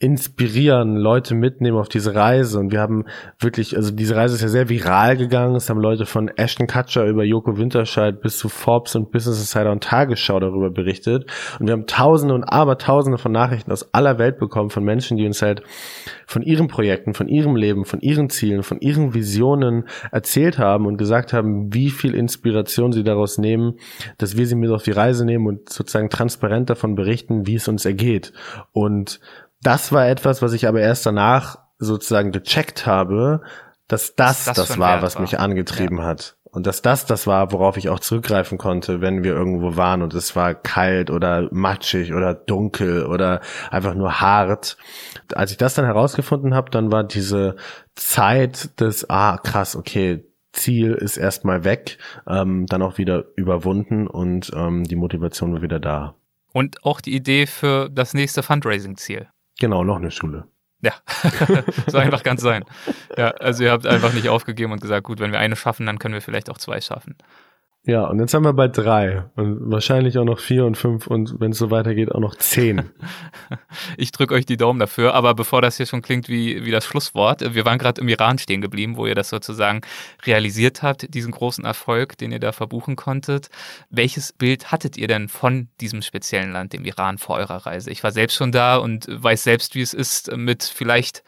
inspirieren, 0.00 0.94
Leute 0.94 1.34
mitnehmen 1.34 1.76
auf 1.76 1.88
diese 1.88 2.14
Reise. 2.14 2.60
Und 2.60 2.70
wir 2.70 2.80
haben 2.80 3.04
wirklich, 3.40 3.76
also 3.76 3.90
diese 3.90 4.14
Reise 4.14 4.36
ist 4.36 4.42
ja 4.42 4.48
sehr 4.48 4.68
viral 4.68 5.16
gegangen. 5.16 5.56
Es 5.56 5.68
haben 5.68 5.80
Leute 5.80 6.06
von 6.06 6.28
Ashton 6.28 6.68
Kutcher 6.68 7.04
über 7.06 7.24
Joko 7.24 7.58
Winterscheid 7.58 8.20
bis 8.20 8.38
zu 8.38 8.48
Forbes 8.48 8.94
und 8.94 9.10
Business 9.10 9.40
Insider 9.40 9.72
und 9.72 9.82
Tagesschau 9.82 10.38
darüber 10.38 10.70
berichtet. 10.70 11.28
Und 11.58 11.66
wir 11.66 11.72
haben 11.72 11.86
tausende 11.86 12.34
und 12.34 12.44
abertausende 12.44 13.18
von 13.18 13.32
Nachrichten 13.32 13.72
aus 13.72 13.92
aller 13.92 14.20
Welt 14.20 14.38
bekommen 14.38 14.70
von 14.70 14.84
Menschen, 14.84 15.16
die 15.16 15.26
uns 15.26 15.42
halt 15.42 15.62
von 16.28 16.42
ihren 16.42 16.68
Projekten, 16.68 17.14
von 17.14 17.26
ihrem 17.26 17.56
Leben, 17.56 17.84
von 17.84 18.00
ihren 18.00 18.30
Zielen, 18.30 18.62
von 18.62 18.78
ihren 18.80 19.14
Visionen 19.14 19.88
erzählt 20.12 20.58
haben 20.58 20.86
und 20.86 20.96
gesagt 20.96 21.32
haben, 21.32 21.74
wie 21.74 21.90
viel 21.90 22.14
Inspiration 22.14 22.92
sie 22.92 23.02
daraus 23.02 23.36
nehmen, 23.36 23.74
dass 24.18 24.36
wir 24.36 24.46
sie 24.46 24.54
mit 24.54 24.70
auf 24.70 24.84
die 24.84 24.92
Reise 24.92 25.24
nehmen 25.24 25.48
und 25.48 25.68
sozusagen 25.70 26.08
transparent 26.08 26.70
davon 26.70 26.94
berichten, 26.94 27.48
wie 27.48 27.56
es 27.56 27.66
uns 27.66 27.84
ergeht. 27.84 28.32
Und 28.70 29.18
das 29.62 29.92
war 29.92 30.08
etwas, 30.08 30.42
was 30.42 30.52
ich 30.52 30.66
aber 30.66 30.80
erst 30.80 31.06
danach 31.06 31.58
sozusagen 31.78 32.32
gecheckt 32.32 32.86
habe, 32.86 33.40
dass 33.86 34.14
das 34.14 34.44
das, 34.44 34.56
das 34.56 34.78
war, 34.78 35.02
was 35.02 35.16
war. 35.16 35.22
mich 35.22 35.38
angetrieben 35.38 35.98
ja. 35.98 36.04
hat. 36.04 36.36
Und 36.50 36.66
dass 36.66 36.80
das 36.82 37.04
das 37.04 37.26
war, 37.26 37.52
worauf 37.52 37.76
ich 37.76 37.88
auch 37.88 38.00
zurückgreifen 38.00 38.56
konnte, 38.56 39.00
wenn 39.00 39.22
wir 39.22 39.32
irgendwo 39.32 39.76
waren 39.76 40.02
und 40.02 40.14
es 40.14 40.34
war 40.34 40.54
kalt 40.54 41.10
oder 41.10 41.48
matschig 41.52 42.14
oder 42.14 42.34
dunkel 42.34 43.04
oder 43.04 43.40
einfach 43.70 43.94
nur 43.94 44.20
hart. 44.20 44.76
Als 45.34 45.50
ich 45.50 45.58
das 45.58 45.74
dann 45.74 45.84
herausgefunden 45.84 46.54
habe, 46.54 46.70
dann 46.70 46.90
war 46.90 47.04
diese 47.04 47.56
Zeit 47.94 48.80
des, 48.80 49.10
ah 49.10 49.36
krass, 49.36 49.76
okay, 49.76 50.24
Ziel 50.52 50.94
ist 50.94 51.18
erstmal 51.18 51.64
weg, 51.64 51.98
ähm, 52.26 52.66
dann 52.66 52.82
auch 52.82 52.98
wieder 52.98 53.24
überwunden 53.36 54.06
und 54.06 54.50
ähm, 54.54 54.84
die 54.84 54.96
Motivation 54.96 55.52
war 55.52 55.62
wieder 55.62 55.78
da. 55.78 56.14
Und 56.52 56.82
auch 56.84 57.00
die 57.00 57.14
Idee 57.14 57.46
für 57.46 57.90
das 57.90 58.14
nächste 58.14 58.42
Fundraising-Ziel. 58.42 59.28
Genau, 59.58 59.84
noch 59.84 59.96
eine 59.96 60.10
Schule. 60.10 60.48
Ja, 60.80 60.92
so 61.88 61.98
einfach 61.98 62.22
kann 62.22 62.36
es 62.36 62.42
sein. 62.42 62.64
Ja, 63.16 63.30
also 63.30 63.64
ihr 63.64 63.72
habt 63.72 63.86
einfach 63.86 64.12
nicht 64.12 64.28
aufgegeben 64.28 64.72
und 64.72 64.80
gesagt, 64.80 65.04
gut, 65.04 65.18
wenn 65.18 65.32
wir 65.32 65.40
eine 65.40 65.56
schaffen, 65.56 65.86
dann 65.86 65.98
können 65.98 66.14
wir 66.14 66.22
vielleicht 66.22 66.50
auch 66.50 66.58
zwei 66.58 66.80
schaffen. 66.80 67.16
Ja, 67.84 68.04
und 68.04 68.18
jetzt 68.18 68.34
haben 68.34 68.44
wir 68.44 68.52
bei 68.52 68.68
drei 68.68 69.24
und 69.36 69.70
wahrscheinlich 69.70 70.18
auch 70.18 70.24
noch 70.24 70.40
vier 70.40 70.66
und 70.66 70.76
fünf 70.76 71.06
und 71.06 71.40
wenn 71.40 71.52
es 71.52 71.58
so 71.58 71.70
weitergeht, 71.70 72.12
auch 72.12 72.20
noch 72.20 72.34
zehn. 72.34 72.90
ich 73.96 74.12
drücke 74.12 74.34
euch 74.34 74.44
die 74.44 74.58
Daumen 74.58 74.78
dafür, 74.78 75.14
aber 75.14 75.34
bevor 75.34 75.62
das 75.62 75.78
hier 75.78 75.86
schon 75.86 76.02
klingt 76.02 76.28
wie, 76.28 76.66
wie 76.66 76.70
das 76.70 76.84
Schlusswort, 76.84 77.54
wir 77.54 77.64
waren 77.64 77.78
gerade 77.78 78.00
im 78.02 78.08
Iran 78.08 78.36
stehen 78.36 78.60
geblieben, 78.60 78.96
wo 78.96 79.06
ihr 79.06 79.14
das 79.14 79.30
sozusagen 79.30 79.80
realisiert 80.26 80.82
habt, 80.82 81.14
diesen 81.14 81.32
großen 81.32 81.64
Erfolg, 81.64 82.18
den 82.18 82.32
ihr 82.32 82.40
da 82.40 82.52
verbuchen 82.52 82.94
konntet. 82.94 83.48
Welches 83.88 84.34
Bild 84.34 84.70
hattet 84.70 84.98
ihr 84.98 85.08
denn 85.08 85.28
von 85.28 85.68
diesem 85.80 86.02
speziellen 86.02 86.52
Land, 86.52 86.74
dem 86.74 86.84
Iran, 86.84 87.16
vor 87.16 87.36
eurer 87.36 87.64
Reise? 87.64 87.90
Ich 87.90 88.04
war 88.04 88.12
selbst 88.12 88.36
schon 88.36 88.52
da 88.52 88.76
und 88.76 89.06
weiß 89.08 89.44
selbst, 89.44 89.74
wie 89.74 89.82
es 89.82 89.94
ist, 89.94 90.36
mit 90.36 90.64
vielleicht 90.64 91.22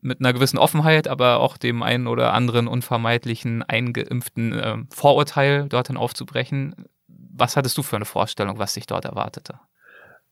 mit 0.00 0.20
einer 0.20 0.32
gewissen 0.32 0.58
Offenheit, 0.58 1.08
aber 1.08 1.40
auch 1.40 1.56
dem 1.56 1.82
einen 1.82 2.06
oder 2.06 2.32
anderen 2.32 2.66
unvermeidlichen 2.66 3.62
eingeimpften 3.62 4.52
äh, 4.52 4.76
Vorurteil 4.90 5.68
dorthin 5.68 5.96
aufzubrechen. 5.96 6.86
Was 7.08 7.56
hattest 7.56 7.76
du 7.78 7.82
für 7.82 7.96
eine 7.96 8.04
Vorstellung, 8.04 8.58
was 8.58 8.74
sich 8.74 8.86
dort 8.86 9.04
erwartete? 9.04 9.54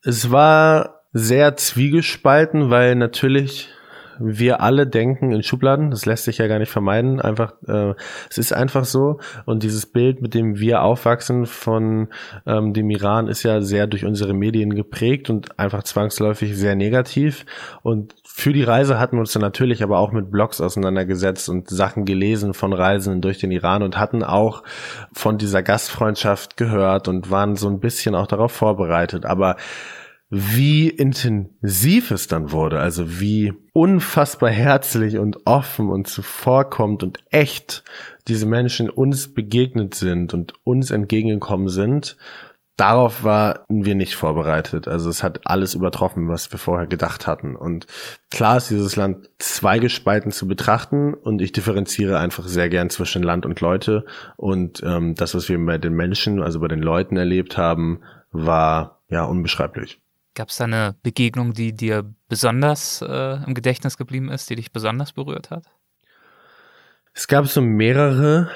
Es 0.02 0.30
war 0.30 1.02
sehr 1.12 1.56
zwiegespalten, 1.56 2.70
weil 2.70 2.94
natürlich 2.94 3.70
wir 4.20 4.60
alle 4.60 4.86
denken 4.86 5.30
in 5.30 5.42
Schubladen, 5.42 5.90
das 5.90 6.06
lässt 6.06 6.24
sich 6.24 6.38
ja 6.38 6.48
gar 6.48 6.58
nicht 6.58 6.70
vermeiden, 6.70 7.20
einfach, 7.20 7.54
äh, 7.66 7.94
es 8.28 8.38
ist 8.38 8.52
einfach 8.52 8.84
so 8.84 9.20
und 9.46 9.62
dieses 9.62 9.86
Bild, 9.86 10.20
mit 10.20 10.34
dem 10.34 10.58
wir 10.58 10.82
aufwachsen 10.82 11.46
von 11.46 12.08
ähm, 12.46 12.72
dem 12.72 12.90
Iran, 12.90 13.28
ist 13.28 13.44
ja 13.44 13.60
sehr 13.60 13.86
durch 13.86 14.04
unsere 14.04 14.34
Medien 14.34 14.74
geprägt 14.74 15.30
und 15.30 15.58
einfach 15.58 15.84
zwangsläufig 15.84 16.56
sehr 16.56 16.74
negativ 16.74 17.46
und 17.82 18.14
für 18.38 18.52
die 18.52 18.62
Reise 18.62 19.00
hatten 19.00 19.16
wir 19.16 19.20
uns 19.20 19.32
dann 19.32 19.42
natürlich 19.42 19.82
aber 19.82 19.98
auch 19.98 20.12
mit 20.12 20.30
Blogs 20.30 20.60
auseinandergesetzt 20.60 21.48
und 21.48 21.68
Sachen 21.68 22.04
gelesen 22.04 22.54
von 22.54 22.72
Reisenden 22.72 23.20
durch 23.20 23.38
den 23.38 23.50
Iran 23.50 23.82
und 23.82 23.98
hatten 23.98 24.22
auch 24.22 24.62
von 25.12 25.38
dieser 25.38 25.64
Gastfreundschaft 25.64 26.56
gehört 26.56 27.08
und 27.08 27.32
waren 27.32 27.56
so 27.56 27.68
ein 27.68 27.80
bisschen 27.80 28.14
auch 28.14 28.28
darauf 28.28 28.52
vorbereitet, 28.52 29.26
aber 29.26 29.56
wie 30.30 30.88
intensiv 30.88 32.12
es 32.12 32.28
dann 32.28 32.52
wurde, 32.52 32.78
also 32.78 33.18
wie 33.18 33.54
unfassbar 33.72 34.50
herzlich 34.50 35.18
und 35.18 35.44
offen 35.44 35.90
und 35.90 36.06
zuvorkommt 36.06 37.02
und 37.02 37.18
echt 37.30 37.82
diese 38.28 38.46
Menschen 38.46 38.88
uns 38.88 39.34
begegnet 39.34 39.96
sind 39.96 40.32
und 40.32 40.52
uns 40.62 40.92
entgegengekommen 40.92 41.68
sind, 41.68 42.16
darauf 42.78 43.24
waren 43.24 43.58
wir 43.68 43.96
nicht 43.96 44.14
vorbereitet. 44.14 44.88
Also 44.88 45.10
es 45.10 45.22
hat 45.22 45.46
alles 45.46 45.74
übertroffen, 45.74 46.28
was 46.28 46.50
wir 46.52 46.58
vorher 46.58 46.86
gedacht 46.86 47.26
hatten. 47.26 47.56
Und 47.56 47.86
klar 48.30 48.56
ist 48.56 48.70
dieses 48.70 48.94
Land 48.96 49.28
zweigespalten 49.38 50.30
zu 50.30 50.46
betrachten 50.46 51.12
und 51.12 51.42
ich 51.42 51.52
differenziere 51.52 52.18
einfach 52.18 52.46
sehr 52.46 52.68
gern 52.68 52.88
zwischen 52.88 53.22
Land 53.22 53.44
und 53.44 53.60
Leute. 53.60 54.06
Und 54.36 54.80
ähm, 54.84 55.16
das, 55.16 55.34
was 55.34 55.48
wir 55.48 55.58
bei 55.66 55.76
den 55.76 55.94
Menschen, 55.94 56.40
also 56.40 56.60
bei 56.60 56.68
den 56.68 56.80
Leuten 56.80 57.16
erlebt 57.16 57.58
haben, 57.58 58.00
war 58.30 59.00
ja 59.08 59.24
unbeschreiblich. 59.24 60.00
Gab 60.34 60.50
es 60.50 60.56
da 60.56 60.64
eine 60.64 60.94
Begegnung, 61.02 61.54
die 61.54 61.72
dir 61.72 62.04
besonders 62.28 63.02
äh, 63.02 63.44
im 63.44 63.54
Gedächtnis 63.54 63.96
geblieben 63.96 64.30
ist, 64.30 64.48
die 64.50 64.54
dich 64.54 64.72
besonders 64.72 65.12
berührt 65.12 65.50
hat? 65.50 65.64
Es 67.12 67.26
gab 67.26 67.48
so 67.48 67.60
mehrere. 67.60 68.50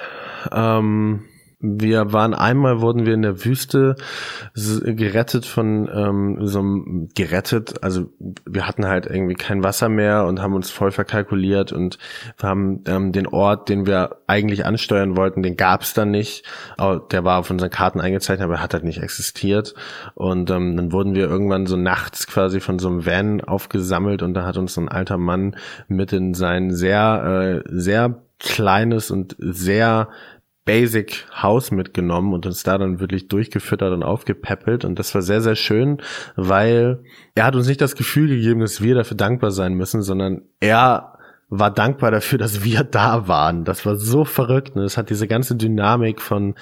Ähm, 0.52 1.24
wir 1.62 2.12
waren 2.12 2.34
einmal, 2.34 2.80
wurden 2.80 3.06
wir 3.06 3.14
in 3.14 3.22
der 3.22 3.44
Wüste 3.44 3.94
gerettet 4.54 5.46
von 5.46 5.88
ähm, 5.94 6.38
so 6.40 6.58
einem, 6.58 7.08
gerettet, 7.14 7.82
also 7.82 8.06
wir 8.44 8.66
hatten 8.66 8.84
halt 8.86 9.06
irgendwie 9.06 9.34
kein 9.34 9.62
Wasser 9.62 9.88
mehr 9.88 10.26
und 10.26 10.42
haben 10.42 10.54
uns 10.54 10.70
voll 10.70 10.90
verkalkuliert 10.90 11.72
und 11.72 11.98
wir 12.36 12.48
haben 12.48 12.82
ähm, 12.86 13.12
den 13.12 13.28
Ort, 13.28 13.68
den 13.68 13.86
wir 13.86 14.16
eigentlich 14.26 14.66
ansteuern 14.66 15.16
wollten, 15.16 15.44
den 15.44 15.56
gab 15.56 15.82
es 15.82 15.94
dann 15.94 16.10
nicht. 16.10 16.44
Der 17.12 17.24
war 17.24 17.38
auf 17.38 17.50
unseren 17.50 17.70
Karten 17.70 18.00
eingezeichnet, 18.00 18.44
aber 18.44 18.54
er 18.54 18.62
hat 18.62 18.74
halt 18.74 18.84
nicht 18.84 19.00
existiert. 19.00 19.74
Und 20.14 20.50
ähm, 20.50 20.76
dann 20.76 20.92
wurden 20.92 21.14
wir 21.14 21.28
irgendwann 21.28 21.66
so 21.66 21.76
nachts 21.76 22.26
quasi 22.26 22.58
von 22.60 22.80
so 22.80 22.88
einem 22.88 23.06
Van 23.06 23.40
aufgesammelt 23.40 24.22
und 24.22 24.34
da 24.34 24.44
hat 24.44 24.56
uns 24.56 24.74
so 24.74 24.80
ein 24.80 24.88
alter 24.88 25.18
Mann 25.18 25.56
mit 25.86 26.12
in 26.12 26.34
sein 26.34 26.74
sehr, 26.74 27.62
äh, 27.64 27.68
sehr 27.70 28.22
kleines 28.40 29.12
und 29.12 29.36
sehr 29.38 30.08
Basic 30.64 31.26
House 31.34 31.70
mitgenommen 31.70 32.32
und 32.32 32.46
uns 32.46 32.62
da 32.62 32.78
dann 32.78 33.00
wirklich 33.00 33.28
durchgefüttert 33.28 33.92
und 33.92 34.02
aufgepäppelt. 34.02 34.84
Und 34.84 34.98
das 34.98 35.14
war 35.14 35.22
sehr, 35.22 35.40
sehr 35.40 35.56
schön, 35.56 35.98
weil 36.36 37.02
er 37.34 37.44
hat 37.44 37.56
uns 37.56 37.66
nicht 37.66 37.80
das 37.80 37.96
Gefühl 37.96 38.28
gegeben, 38.28 38.60
dass 38.60 38.80
wir 38.80 38.94
dafür 38.94 39.16
dankbar 39.16 39.50
sein 39.50 39.74
müssen, 39.74 40.02
sondern 40.02 40.42
er 40.60 41.18
war 41.48 41.70
dankbar 41.70 42.10
dafür, 42.10 42.38
dass 42.38 42.64
wir 42.64 42.84
da 42.90 43.28
waren. 43.28 43.64
Das 43.64 43.84
war 43.84 43.96
so 43.96 44.24
verrückt. 44.24 44.76
Und 44.76 44.82
es 44.82 44.96
hat 44.96 45.10
diese 45.10 45.26
ganze 45.26 45.56
Dynamik 45.56 46.20
von 46.20 46.54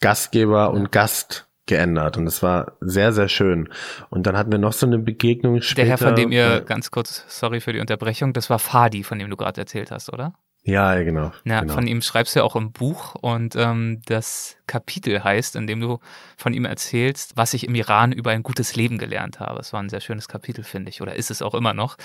Gastgeber 0.00 0.72
und 0.72 0.90
Gast 0.90 1.46
geändert 1.66 2.18
und 2.18 2.26
es 2.26 2.42
war 2.42 2.76
sehr, 2.80 3.12
sehr 3.12 3.28
schön. 3.28 3.68
Und 4.10 4.26
dann 4.26 4.36
hatten 4.36 4.50
wir 4.50 4.58
noch 4.58 4.72
so 4.72 4.84
eine 4.84 4.98
Begegnung 4.98 5.60
später. 5.62 5.82
Der 5.82 5.90
Herr, 5.90 5.98
von 5.98 6.16
dem 6.16 6.32
ihr, 6.32 6.60
ganz 6.60 6.90
kurz, 6.90 7.24
sorry 7.28 7.60
für 7.60 7.72
die 7.72 7.78
Unterbrechung, 7.78 8.32
das 8.32 8.50
war 8.50 8.58
Fadi, 8.58 9.04
von 9.04 9.18
dem 9.20 9.30
du 9.30 9.36
gerade 9.36 9.60
erzählt 9.60 9.92
hast, 9.92 10.12
oder? 10.12 10.34
Ja, 10.64 11.02
genau. 11.02 11.32
Ja, 11.44 11.60
genau. 11.60 11.74
von 11.74 11.88
ihm 11.88 12.02
schreibst 12.02 12.34
du 12.34 12.40
ja 12.40 12.44
auch 12.44 12.54
im 12.54 12.70
Buch 12.70 13.16
und 13.16 13.56
ähm, 13.56 14.00
das 14.06 14.56
Kapitel 14.68 15.24
heißt, 15.24 15.56
in 15.56 15.66
dem 15.66 15.80
du 15.80 15.98
von 16.36 16.54
ihm 16.54 16.64
erzählst, 16.64 17.36
was 17.36 17.52
ich 17.52 17.66
im 17.66 17.74
Iran 17.74 18.12
über 18.12 18.30
ein 18.30 18.44
gutes 18.44 18.76
Leben 18.76 18.96
gelernt 18.96 19.40
habe. 19.40 19.58
Es 19.58 19.72
war 19.72 19.82
ein 19.82 19.88
sehr 19.88 20.00
schönes 20.00 20.28
Kapitel, 20.28 20.62
finde 20.62 20.90
ich, 20.90 21.02
oder 21.02 21.16
ist 21.16 21.32
es 21.32 21.42
auch 21.42 21.54
immer 21.54 21.74
noch. 21.74 21.96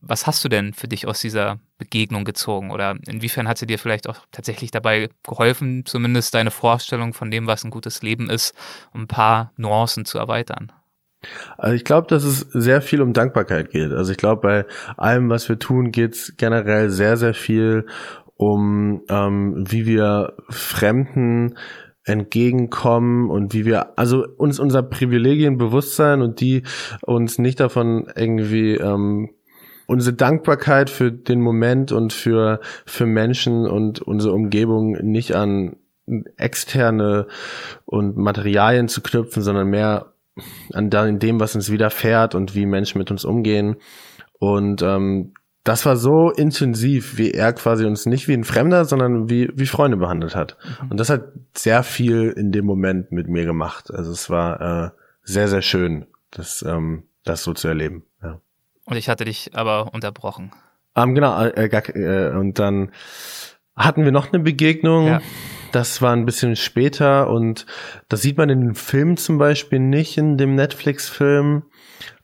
Was 0.00 0.26
hast 0.26 0.44
du 0.44 0.48
denn 0.48 0.74
für 0.74 0.88
dich 0.88 1.06
aus 1.06 1.20
dieser 1.20 1.60
Begegnung 1.78 2.24
gezogen 2.24 2.72
oder 2.72 2.96
inwiefern 3.06 3.46
hat 3.46 3.58
sie 3.58 3.66
dir 3.66 3.78
vielleicht 3.78 4.08
auch 4.08 4.26
tatsächlich 4.32 4.72
dabei 4.72 5.08
geholfen, 5.22 5.86
zumindest 5.86 6.34
deine 6.34 6.50
Vorstellung 6.50 7.14
von 7.14 7.30
dem, 7.30 7.46
was 7.46 7.62
ein 7.62 7.70
gutes 7.70 8.02
Leben 8.02 8.28
ist, 8.28 8.54
um 8.92 9.02
ein 9.02 9.08
paar 9.08 9.52
Nuancen 9.56 10.04
zu 10.04 10.18
erweitern? 10.18 10.72
Also 11.58 11.74
ich 11.74 11.84
glaube, 11.84 12.06
dass 12.08 12.24
es 12.24 12.40
sehr 12.40 12.80
viel 12.80 13.02
um 13.02 13.12
Dankbarkeit 13.12 13.70
geht. 13.70 13.92
Also 13.92 14.12
ich 14.12 14.18
glaube, 14.18 14.40
bei 14.40 14.66
allem, 14.96 15.28
was 15.28 15.48
wir 15.48 15.58
tun, 15.58 15.92
geht 15.92 16.14
es 16.14 16.34
generell 16.36 16.90
sehr, 16.90 17.16
sehr 17.16 17.34
viel 17.34 17.86
um, 18.36 19.02
ähm, 19.08 19.64
wie 19.68 19.84
wir 19.84 20.34
Fremden 20.48 21.56
entgegenkommen 22.04 23.30
und 23.30 23.52
wie 23.52 23.66
wir, 23.66 23.98
also 23.98 24.24
uns 24.38 24.58
unser 24.58 24.82
Privilegien 24.82 25.58
bewusst 25.58 25.96
sein 25.96 26.22
und 26.22 26.40
die 26.40 26.62
uns 27.02 27.38
nicht 27.38 27.60
davon 27.60 28.10
irgendwie 28.16 28.76
ähm, 28.76 29.30
unsere 29.86 30.16
Dankbarkeit 30.16 30.88
für 30.88 31.12
den 31.12 31.40
Moment 31.42 31.92
und 31.92 32.12
für, 32.12 32.60
für 32.86 33.06
Menschen 33.06 33.66
und 33.66 34.00
unsere 34.00 34.32
Umgebung 34.32 34.92
nicht 35.02 35.34
an 35.34 35.76
externe 36.36 37.26
und 37.84 38.16
Materialien 38.16 38.88
zu 38.88 39.02
knüpfen, 39.02 39.42
sondern 39.42 39.68
mehr 39.68 40.14
an 40.72 40.90
dem, 40.90 41.40
was 41.40 41.54
uns 41.54 41.70
widerfährt 41.70 42.34
und 42.34 42.54
wie 42.54 42.66
Menschen 42.66 42.98
mit 42.98 43.10
uns 43.10 43.24
umgehen. 43.24 43.76
Und 44.38 44.82
ähm, 44.82 45.34
das 45.64 45.84
war 45.84 45.96
so 45.96 46.30
intensiv, 46.30 47.18
wie 47.18 47.32
er 47.32 47.52
quasi 47.52 47.84
uns 47.84 48.06
nicht 48.06 48.28
wie 48.28 48.32
ein 48.34 48.44
Fremder, 48.44 48.84
sondern 48.84 49.28
wie, 49.28 49.50
wie 49.54 49.66
Freunde 49.66 49.96
behandelt 49.96 50.34
hat. 50.34 50.56
Mhm. 50.82 50.90
Und 50.92 51.00
das 51.00 51.10
hat 51.10 51.24
sehr 51.54 51.82
viel 51.82 52.30
in 52.30 52.50
dem 52.50 52.64
Moment 52.64 53.12
mit 53.12 53.28
mir 53.28 53.44
gemacht. 53.44 53.92
Also 53.92 54.10
es 54.10 54.30
war 54.30 54.60
äh, 54.60 54.90
sehr, 55.22 55.48
sehr 55.48 55.62
schön, 55.62 56.06
das, 56.30 56.62
ähm, 56.62 57.04
das 57.24 57.42
so 57.42 57.52
zu 57.52 57.68
erleben. 57.68 58.04
Ja. 58.22 58.40
Und 58.86 58.96
ich 58.96 59.08
hatte 59.08 59.24
dich 59.24 59.50
aber 59.54 59.92
unterbrochen. 59.92 60.50
Ähm, 60.96 61.14
genau, 61.14 61.40
äh, 61.42 61.66
äh, 61.66 62.36
und 62.36 62.58
dann 62.58 62.90
hatten 63.84 64.04
wir 64.04 64.12
noch 64.12 64.32
eine 64.32 64.42
Begegnung. 64.42 65.06
Ja. 65.06 65.20
Das 65.72 66.02
war 66.02 66.12
ein 66.12 66.26
bisschen 66.26 66.56
später 66.56 67.30
und 67.30 67.64
das 68.08 68.22
sieht 68.22 68.36
man 68.36 68.50
in 68.50 68.60
den 68.60 68.74
Filmen 68.74 69.16
zum 69.16 69.38
Beispiel 69.38 69.78
nicht, 69.78 70.18
in 70.18 70.36
dem 70.36 70.54
Netflix-Film. 70.56 71.62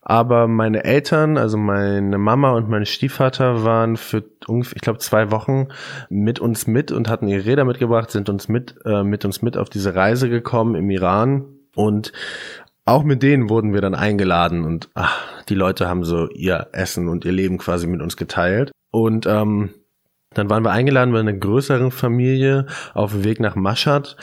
Aber 0.09 0.47
meine 0.47 0.85
Eltern, 0.85 1.37
also 1.37 1.57
meine 1.57 2.17
Mama 2.17 2.53
und 2.53 2.69
mein 2.69 2.87
Stiefvater 2.87 3.65
waren 3.65 3.97
für 3.97 4.23
ungefähr, 4.47 4.77
ich 4.77 4.83
glaube, 4.83 5.01
zwei 5.01 5.33
Wochen 5.33 5.69
mit 6.09 6.39
uns 6.39 6.69
mit 6.69 6.93
und 6.93 7.09
hatten 7.09 7.27
ihre 7.27 7.45
Räder 7.45 7.65
mitgebracht, 7.65 8.13
sind 8.13 8.29
uns 8.29 8.49
mit, 8.49 8.77
äh, 8.85 9.03
mit 9.03 9.25
uns 9.25 9.43
mit 9.43 9.57
auf 9.57 9.69
diese 9.69 9.97
Reise 9.97 10.29
gekommen 10.29 10.77
im 10.77 10.91
Iran. 10.91 11.45
Und 11.75 12.13
auch 12.85 13.03
mit 13.03 13.25
denen 13.25 13.51
wurden 13.51 13.75
wir 13.75 13.81
dann 13.81 13.97
eingeladen 13.97 14.65
und 14.65 14.89
ach, 14.95 15.43
die 15.49 15.57
Leute 15.57 15.89
haben 15.89 16.05
so 16.05 16.29
ihr 16.31 16.69
Essen 16.71 17.09
und 17.09 17.25
ihr 17.25 17.33
Leben 17.33 17.59
quasi 17.59 17.89
mit 17.89 18.01
uns 18.01 18.17
geteilt. 18.17 18.71
Und 18.93 19.27
ähm, 19.27 19.71
dann 20.37 20.51
waren 20.51 20.65
wir 20.65 20.71
eingeladen 20.71 21.13
bei 21.13 21.21
einer 21.21 21.33
größeren 21.33 21.91
Familie 21.91 22.67
auf 22.95 23.13
dem 23.13 23.25
Weg 23.25 23.41
nach 23.41 23.57
Mashhad. 23.57 24.17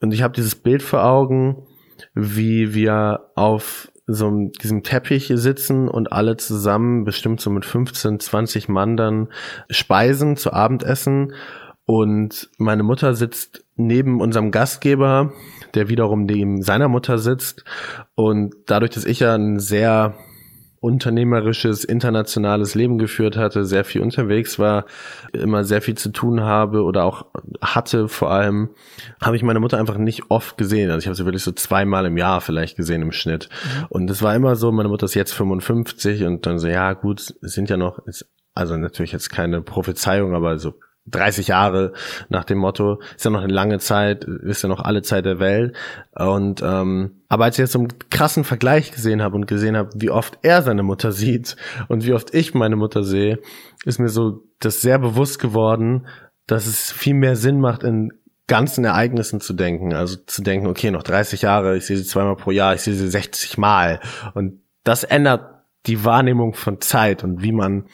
Und 0.00 0.12
ich 0.12 0.22
habe 0.22 0.34
dieses 0.34 0.54
Bild 0.54 0.82
vor 0.82 1.04
Augen, 1.04 1.66
wie 2.14 2.74
wir 2.74 3.30
auf 3.36 3.92
so 4.06 4.50
diesem 4.60 4.82
Teppich 4.82 5.30
sitzen 5.34 5.88
und 5.88 6.12
alle 6.12 6.36
zusammen, 6.36 7.04
bestimmt 7.04 7.40
so 7.40 7.50
mit 7.50 7.64
15, 7.64 8.18
20 8.18 8.68
Mann 8.68 8.96
dann 8.96 9.28
speisen 9.68 10.36
zu 10.36 10.52
Abendessen. 10.52 11.34
Und 11.84 12.50
meine 12.58 12.82
Mutter 12.82 13.14
sitzt 13.14 13.64
neben 13.76 14.20
unserem 14.20 14.50
Gastgeber, 14.50 15.32
der 15.74 15.88
wiederum 15.88 16.24
neben 16.24 16.62
seiner 16.62 16.88
Mutter 16.88 17.18
sitzt. 17.18 17.64
Und 18.14 18.54
dadurch, 18.66 18.90
dass 18.90 19.04
ich 19.04 19.20
ja 19.20 19.34
ein 19.34 19.60
sehr 19.60 20.14
unternehmerisches, 20.80 21.84
internationales 21.84 22.74
Leben 22.74 22.96
geführt 22.96 23.36
hatte, 23.36 23.66
sehr 23.66 23.84
viel 23.84 24.00
unterwegs 24.00 24.58
war, 24.58 24.86
immer 25.32 25.62
sehr 25.62 25.82
viel 25.82 25.94
zu 25.94 26.08
tun 26.10 26.40
habe 26.40 26.82
oder 26.82 27.04
auch 27.04 27.26
hatte 27.60 28.08
vor 28.08 28.30
allem, 28.30 28.70
habe 29.20 29.36
ich 29.36 29.42
meine 29.42 29.60
Mutter 29.60 29.78
einfach 29.78 29.98
nicht 29.98 30.30
oft 30.30 30.56
gesehen. 30.56 30.90
Also 30.90 31.00
ich 31.00 31.06
habe 31.06 31.14
sie 31.14 31.26
wirklich 31.26 31.42
so 31.42 31.52
zweimal 31.52 32.06
im 32.06 32.16
Jahr 32.16 32.40
vielleicht 32.40 32.76
gesehen 32.76 33.02
im 33.02 33.12
Schnitt. 33.12 33.50
Mhm. 33.50 33.86
Und 33.90 34.10
es 34.10 34.22
war 34.22 34.34
immer 34.34 34.56
so, 34.56 34.72
meine 34.72 34.88
Mutter 34.88 35.04
ist 35.04 35.14
jetzt 35.14 35.32
55 35.34 36.24
und 36.24 36.46
dann 36.46 36.58
so, 36.58 36.66
ja 36.66 36.94
gut, 36.94 37.34
es 37.42 37.52
sind 37.52 37.68
ja 37.68 37.76
noch, 37.76 38.00
also 38.54 38.76
natürlich 38.78 39.12
jetzt 39.12 39.28
keine 39.28 39.60
Prophezeiung, 39.60 40.34
aber 40.34 40.58
so 40.58 40.74
30 41.10 41.48
Jahre 41.48 41.92
nach 42.28 42.44
dem 42.44 42.58
Motto, 42.58 43.00
ist 43.16 43.24
ja 43.24 43.30
noch 43.30 43.42
eine 43.42 43.52
lange 43.52 43.78
Zeit, 43.78 44.24
ist 44.24 44.62
ja 44.62 44.68
noch 44.68 44.80
alle 44.80 45.02
Zeit 45.02 45.24
der 45.24 45.38
Welt. 45.38 45.76
Und 46.14 46.62
ähm, 46.62 47.22
aber 47.28 47.44
als 47.44 47.56
ich 47.56 47.62
jetzt 47.62 47.72
so 47.72 47.78
einen 47.78 47.92
krassen 48.10 48.44
Vergleich 48.44 48.92
gesehen 48.92 49.22
habe 49.22 49.36
und 49.36 49.46
gesehen 49.46 49.76
habe, 49.76 49.90
wie 49.94 50.10
oft 50.10 50.38
er 50.42 50.62
seine 50.62 50.82
Mutter 50.82 51.12
sieht 51.12 51.56
und 51.88 52.04
wie 52.04 52.12
oft 52.12 52.34
ich 52.34 52.54
meine 52.54 52.76
Mutter 52.76 53.04
sehe, 53.04 53.38
ist 53.84 53.98
mir 53.98 54.08
so 54.08 54.42
das 54.58 54.80
sehr 54.80 54.98
bewusst 54.98 55.38
geworden, 55.38 56.06
dass 56.46 56.66
es 56.66 56.90
viel 56.90 57.14
mehr 57.14 57.36
Sinn 57.36 57.60
macht, 57.60 57.84
in 57.84 58.12
ganzen 58.50 58.84
Ereignissen 58.84 59.40
zu 59.40 59.52
denken. 59.52 59.94
Also 59.94 60.16
zu 60.16 60.42
denken, 60.42 60.66
okay, 60.66 60.90
noch 60.90 61.04
30 61.04 61.42
Jahre, 61.42 61.76
ich 61.76 61.86
sehe 61.86 61.96
sie 61.96 62.04
zweimal 62.04 62.34
pro 62.34 62.50
Jahr, 62.50 62.74
ich 62.74 62.80
sehe 62.80 62.94
sie 62.94 63.08
60 63.08 63.58
Mal. 63.58 64.00
Und 64.34 64.60
das 64.82 65.04
ändert 65.04 65.59
die 65.86 66.04
Wahrnehmung 66.04 66.54
von 66.54 66.80
Zeit 66.80 67.24
und 67.24 67.42
wie 67.42 67.52
man 67.52 67.86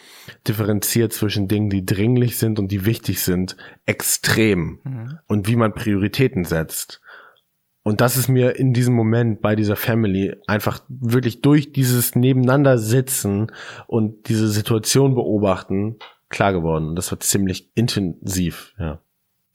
differenziert 0.47 1.13
zwischen 1.13 1.49
Dingen, 1.49 1.71
die 1.71 1.87
dringlich 1.87 2.37
sind 2.37 2.59
und 2.59 2.73
die 2.73 2.85
wichtig 2.85 3.21
sind, 3.23 3.57
extrem. 3.85 4.81
Mhm. 4.83 5.19
Und 5.27 5.49
wie 5.49 5.57
man 5.57 5.73
Prioritäten 5.73 6.45
setzt. 6.45 7.01
Und 7.83 8.01
das 8.01 8.17
ist 8.17 8.29
mir 8.29 8.57
in 8.57 8.73
diesem 8.73 8.95
Moment 8.95 9.41
bei 9.41 9.55
dieser 9.55 9.77
Family 9.77 10.35
einfach 10.49 10.81
wirklich 10.89 11.41
durch 11.41 11.73
dieses 11.73 12.17
Nebeneinander 12.17 12.79
sitzen 12.79 13.53
und 13.87 14.29
diese 14.29 14.49
Situation 14.49 15.15
beobachten 15.15 15.97
klar 16.29 16.53
geworden. 16.53 16.89
Und 16.89 16.97
das 16.97 17.13
war 17.13 17.21
ziemlich 17.21 17.71
intensiv, 17.77 18.75
ja. 18.79 19.01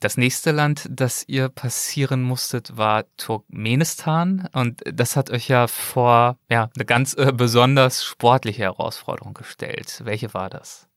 Das 0.01 0.17
nächste 0.17 0.49
Land, 0.49 0.87
das 0.89 1.23
ihr 1.27 1.47
passieren 1.47 2.23
musstet, 2.23 2.75
war 2.75 3.05
Turkmenistan. 3.17 4.49
Und 4.51 4.81
das 4.91 5.15
hat 5.15 5.29
euch 5.29 5.47
ja 5.47 5.67
vor 5.67 6.37
ja, 6.49 6.71
eine 6.75 6.85
ganz 6.85 7.13
äh, 7.13 7.31
besonders 7.31 8.03
sportliche 8.03 8.63
Herausforderung 8.63 9.35
gestellt. 9.35 10.01
Welche 10.03 10.33
war 10.33 10.49
das? 10.49 10.87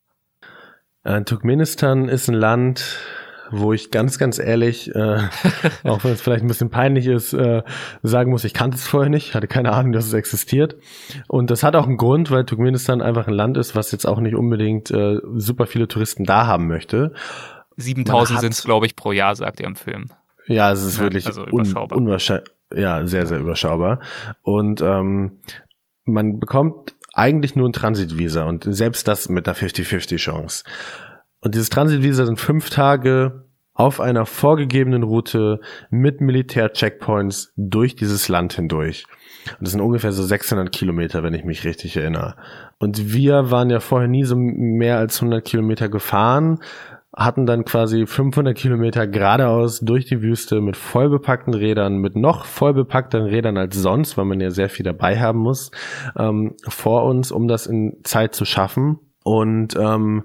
Äh, 1.03 1.21
Turkmenistan 1.21 2.09
ist 2.09 2.29
ein 2.29 2.33
Land, 2.33 2.97
wo 3.51 3.73
ich 3.73 3.91
ganz, 3.91 4.17
ganz 4.17 4.39
ehrlich, 4.39 4.93
äh, 4.95 5.19
auch 5.83 6.03
wenn 6.03 6.13
es 6.13 6.21
vielleicht 6.21 6.43
ein 6.43 6.47
bisschen 6.47 6.71
peinlich 6.71 7.05
ist, 7.05 7.31
äh, 7.33 7.61
sagen 8.01 8.31
muss, 8.31 8.43
ich 8.43 8.55
kannte 8.55 8.77
es 8.77 8.87
vorher 8.87 9.11
nicht, 9.11 9.35
hatte 9.35 9.45
keine 9.45 9.71
Ahnung, 9.71 9.91
dass 9.91 10.07
es 10.07 10.13
existiert. 10.13 10.77
Und 11.27 11.51
das 11.51 11.61
hat 11.61 11.75
auch 11.75 11.85
einen 11.85 11.97
Grund, 11.97 12.31
weil 12.31 12.43
Turkmenistan 12.43 13.03
einfach 13.03 13.27
ein 13.27 13.35
Land 13.35 13.57
ist, 13.57 13.75
was 13.75 13.91
jetzt 13.91 14.07
auch 14.07 14.19
nicht 14.19 14.35
unbedingt 14.35 14.89
äh, 14.89 15.19
super 15.35 15.67
viele 15.67 15.87
Touristen 15.87 16.23
da 16.23 16.47
haben 16.47 16.67
möchte. 16.67 17.13
7000 17.77 18.39
sind 18.39 18.53
es, 18.53 18.63
glaube 18.63 18.85
ich, 18.85 18.95
pro 18.95 19.11
Jahr, 19.11 19.35
sagt 19.35 19.59
er 19.59 19.67
im 19.67 19.75
Film. 19.75 20.09
Ja, 20.47 20.71
es 20.71 20.83
ist 20.83 20.97
ja, 20.97 21.03
wirklich 21.03 21.25
also 21.25 21.43
un 21.43 21.73
unwahrscheinlich, 21.91 22.47
ja, 22.73 23.05
sehr, 23.05 23.25
sehr 23.25 23.39
überschaubar. 23.39 23.99
Und 24.41 24.81
ähm, 24.81 25.39
man 26.05 26.39
bekommt 26.39 26.95
eigentlich 27.13 27.55
nur 27.55 27.69
ein 27.69 27.73
Transitvisa 27.73 28.43
und 28.43 28.65
selbst 28.67 29.07
das 29.07 29.29
mit 29.29 29.47
einer 29.47 29.57
50-50 29.57 30.17
Chance. 30.17 30.63
Und 31.41 31.55
dieses 31.55 31.69
Transitvisa 31.69 32.25
sind 32.25 32.39
fünf 32.39 32.69
Tage 32.69 33.45
auf 33.73 33.99
einer 33.99 34.25
vorgegebenen 34.25 35.03
Route 35.03 35.59
mit 35.89 36.21
Militär-Checkpoints 36.21 37.53
durch 37.57 37.95
dieses 37.95 38.29
Land 38.29 38.53
hindurch. 38.53 39.05
Und 39.51 39.61
das 39.61 39.71
sind 39.71 39.81
ungefähr 39.81 40.11
so 40.11 40.23
600 40.23 40.71
Kilometer, 40.71 41.23
wenn 41.23 41.33
ich 41.33 41.43
mich 41.43 41.65
richtig 41.65 41.97
erinnere. 41.97 42.35
Und 42.79 43.13
wir 43.13 43.51
waren 43.51 43.69
ja 43.69 43.79
vorher 43.79 44.07
nie 44.07 44.23
so 44.23 44.35
mehr 44.37 44.97
als 44.97 45.21
100 45.21 45.45
Kilometer 45.45 45.89
gefahren, 45.89 46.59
hatten 47.15 47.45
dann 47.45 47.63
quasi 47.63 48.05
500 48.05 48.57
Kilometer 48.57 49.07
geradeaus 49.07 49.79
durch 49.79 50.05
die 50.05 50.21
Wüste 50.21 50.59
mit 50.61 50.75
vollbepackten 50.75 51.53
Rädern, 51.53 51.97
mit 51.97 52.15
noch 52.15 52.45
vollbepackteren 52.45 53.27
Rädern 53.27 53.57
als 53.57 53.75
sonst, 53.75 54.17
weil 54.17 54.25
man 54.25 54.41
ja 54.41 54.51
sehr 54.51 54.69
viel 54.69 54.83
dabei 54.83 55.19
haben 55.19 55.39
muss, 55.39 55.71
ähm, 56.17 56.55
vor 56.67 57.05
uns, 57.05 57.31
um 57.31 57.47
das 57.47 57.67
in 57.67 57.97
Zeit 58.03 58.35
zu 58.35 58.43
schaffen. 58.45 58.99
Und 59.23 59.75
ähm, 59.77 60.23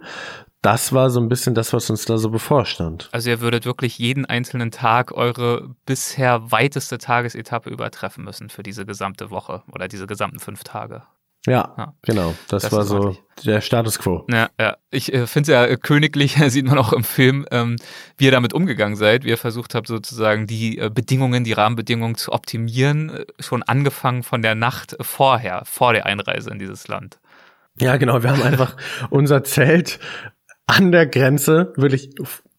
das 0.62 0.93
war 0.93 1.09
so 1.09 1.20
ein 1.20 1.28
bisschen 1.28 1.55
das, 1.55 1.72
was 1.72 1.88
uns 1.88 2.05
da 2.05 2.18
so 2.18 2.30
bevorstand. 2.30 3.09
Also 3.12 3.30
ihr 3.30 3.41
würdet 3.41 3.64
wirklich 3.64 3.99
jeden 3.99 4.26
einzelnen 4.26 4.70
Tag 4.70 5.12
eure 5.12 5.74
bisher 5.86 6.51
weiteste 6.53 6.99
Tagesetappe 6.99 7.70
übertreffen 7.70 8.24
müssen 8.24 8.51
für 8.51 8.62
diese 8.62 8.84
gesamte 8.84 9.30
Woche 9.30 9.62
oder 9.72 9.88
diese 9.88 10.07
gesamten 10.07 10.38
fünf 10.38 10.64
Tage. 10.64 11.05
Ja, 11.47 11.74
ja, 11.78 11.95
genau. 12.03 12.34
Das, 12.49 12.64
das 12.64 12.72
war 12.72 12.84
so 12.84 12.97
ordentlich. 12.97 13.20
der 13.45 13.62
Status 13.62 13.99
quo. 13.99 14.26
Ja, 14.30 14.51
ja. 14.61 14.76
Ich 14.91 15.12
äh, 15.12 15.26
finde 15.26 15.51
es 15.51 15.55
ja 15.55 15.64
äh, 15.64 15.76
königlich, 15.78 16.34
sieht 16.49 16.66
man 16.66 16.76
auch 16.76 16.93
im 16.93 17.03
Film, 17.03 17.47
ähm, 17.51 17.76
wie 18.18 18.26
ihr 18.26 18.30
damit 18.30 18.53
umgegangen 18.53 18.97
seid, 18.97 19.24
wie 19.24 19.30
ihr 19.30 19.38
versucht 19.38 19.74
habt, 19.74 19.86
sozusagen 19.86 20.47
die 20.47 20.78
äh, 20.78 20.91
Bedingungen, 20.93 21.45
die 21.45 21.53
Rahmenbedingungen 21.53 22.16
zu 22.16 22.32
optimieren, 22.32 23.11
äh, 23.11 23.24
schon 23.38 23.62
angefangen 23.62 24.22
von 24.22 24.43
der 24.43 24.55
Nacht 24.55 24.97
vorher, 25.01 25.62
vor 25.64 25.95
der 25.95 26.05
Einreise 26.05 26.51
in 26.51 26.59
dieses 26.59 26.88
Land. 26.88 27.18
Ja, 27.78 27.97
genau. 27.97 28.22
Wir 28.22 28.30
haben 28.30 28.43
einfach 28.43 28.76
unser 29.09 29.43
Zelt 29.43 29.99
an 30.66 30.93
der 30.93 31.07
Grenze, 31.07 31.72
wirklich 31.76 32.11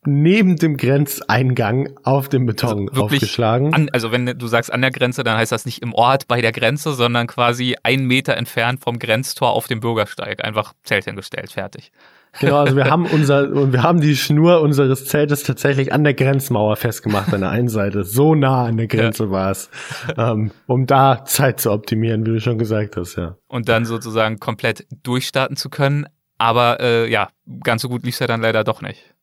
neben 0.05 0.55
dem 0.55 0.77
Grenzeingang 0.77 1.89
auf 2.03 2.27
dem 2.27 2.45
Beton 2.45 2.89
also 2.89 3.03
aufgeschlagen. 3.03 3.73
An, 3.73 3.89
also 3.91 4.11
wenn 4.11 4.25
du 4.25 4.47
sagst 4.47 4.73
an 4.73 4.81
der 4.81 4.91
Grenze, 4.91 5.23
dann 5.23 5.37
heißt 5.37 5.51
das 5.51 5.65
nicht 5.65 5.81
im 5.81 5.93
Ort 5.93 6.27
bei 6.27 6.41
der 6.41 6.51
Grenze, 6.51 6.93
sondern 6.93 7.27
quasi 7.27 7.75
einen 7.83 8.05
Meter 8.05 8.35
entfernt 8.35 8.81
vom 8.81 8.97
Grenztor 8.97 9.51
auf 9.51 9.67
dem 9.67 9.79
Bürgersteig. 9.79 10.43
Einfach 10.43 10.73
Zelt 10.83 11.05
hingestellt, 11.05 11.51
fertig. 11.51 11.91
Genau, 12.39 12.59
also 12.59 12.75
wir 12.75 12.85
haben 12.89 13.05
unser 13.05 13.49
und 13.51 13.73
wir 13.73 13.83
haben 13.83 14.01
die 14.01 14.15
Schnur 14.15 14.61
unseres 14.61 15.05
Zeltes 15.05 15.43
tatsächlich 15.43 15.93
an 15.93 16.03
der 16.03 16.13
Grenzmauer 16.13 16.77
festgemacht 16.77 17.33
an 17.33 17.41
der 17.41 17.49
einen 17.51 17.67
Seite. 17.67 18.03
So 18.03 18.33
nah 18.35 18.65
an 18.65 18.77
der 18.77 18.87
Grenze 18.87 19.25
ja. 19.25 19.31
war 19.31 19.51
es, 19.51 19.69
ähm, 20.17 20.51
um 20.65 20.87
da 20.87 21.25
Zeit 21.25 21.59
zu 21.59 21.71
optimieren, 21.71 22.25
wie 22.25 22.31
du 22.31 22.41
schon 22.41 22.57
gesagt 22.57 22.97
hast, 22.97 23.17
ja. 23.17 23.35
Und 23.47 23.69
dann 23.69 23.85
sozusagen 23.85 24.39
komplett 24.39 24.87
durchstarten 25.03 25.57
zu 25.57 25.69
können. 25.69 26.05
Aber 26.37 26.79
äh, 26.79 27.11
ja, 27.11 27.29
ganz 27.63 27.83
so 27.83 27.89
gut 27.89 28.03
lief 28.03 28.15
es 28.15 28.19
ja 28.19 28.27
dann 28.27 28.41
leider 28.41 28.63
doch 28.63 28.81
nicht. 28.81 29.13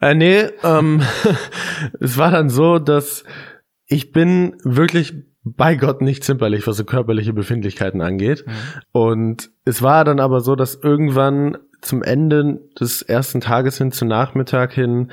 Äh, 0.00 0.14
nee, 0.14 0.48
ähm, 0.62 1.02
es 2.00 2.16
war 2.18 2.30
dann 2.30 2.50
so, 2.50 2.78
dass 2.78 3.24
ich 3.86 4.12
bin 4.12 4.56
wirklich 4.62 5.14
bei 5.44 5.76
Gott 5.76 6.02
nicht 6.02 6.24
zimperlich, 6.24 6.66
was 6.66 6.76
so 6.76 6.84
körperliche 6.84 7.32
Befindlichkeiten 7.32 8.02
angeht. 8.02 8.44
Mhm. 8.46 8.52
Und 8.92 9.50
es 9.64 9.82
war 9.82 10.04
dann 10.04 10.20
aber 10.20 10.40
so, 10.40 10.56
dass 10.56 10.74
irgendwann 10.74 11.58
zum 11.80 12.02
Ende 12.02 12.60
des 12.78 13.02
ersten 13.02 13.40
Tages 13.40 13.78
hin, 13.78 13.92
zu 13.92 14.04
Nachmittag 14.04 14.72
hin, 14.72 15.10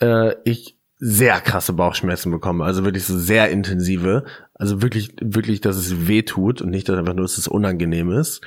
äh, 0.00 0.34
ich 0.44 0.78
sehr 0.96 1.40
krasse 1.40 1.72
Bauchschmerzen 1.72 2.30
bekomme. 2.30 2.64
Also 2.64 2.84
wirklich 2.84 3.04
so 3.04 3.18
sehr 3.18 3.50
intensive. 3.50 4.24
Also 4.54 4.80
wirklich, 4.80 5.14
wirklich, 5.20 5.60
dass 5.60 5.76
es 5.76 6.06
weh 6.06 6.22
tut 6.22 6.62
und 6.62 6.70
nicht 6.70 6.88
dass 6.88 6.96
einfach 6.96 7.14
nur, 7.14 7.24
dass 7.24 7.36
es 7.36 7.48
unangenehm 7.48 8.10
ist. 8.12 8.40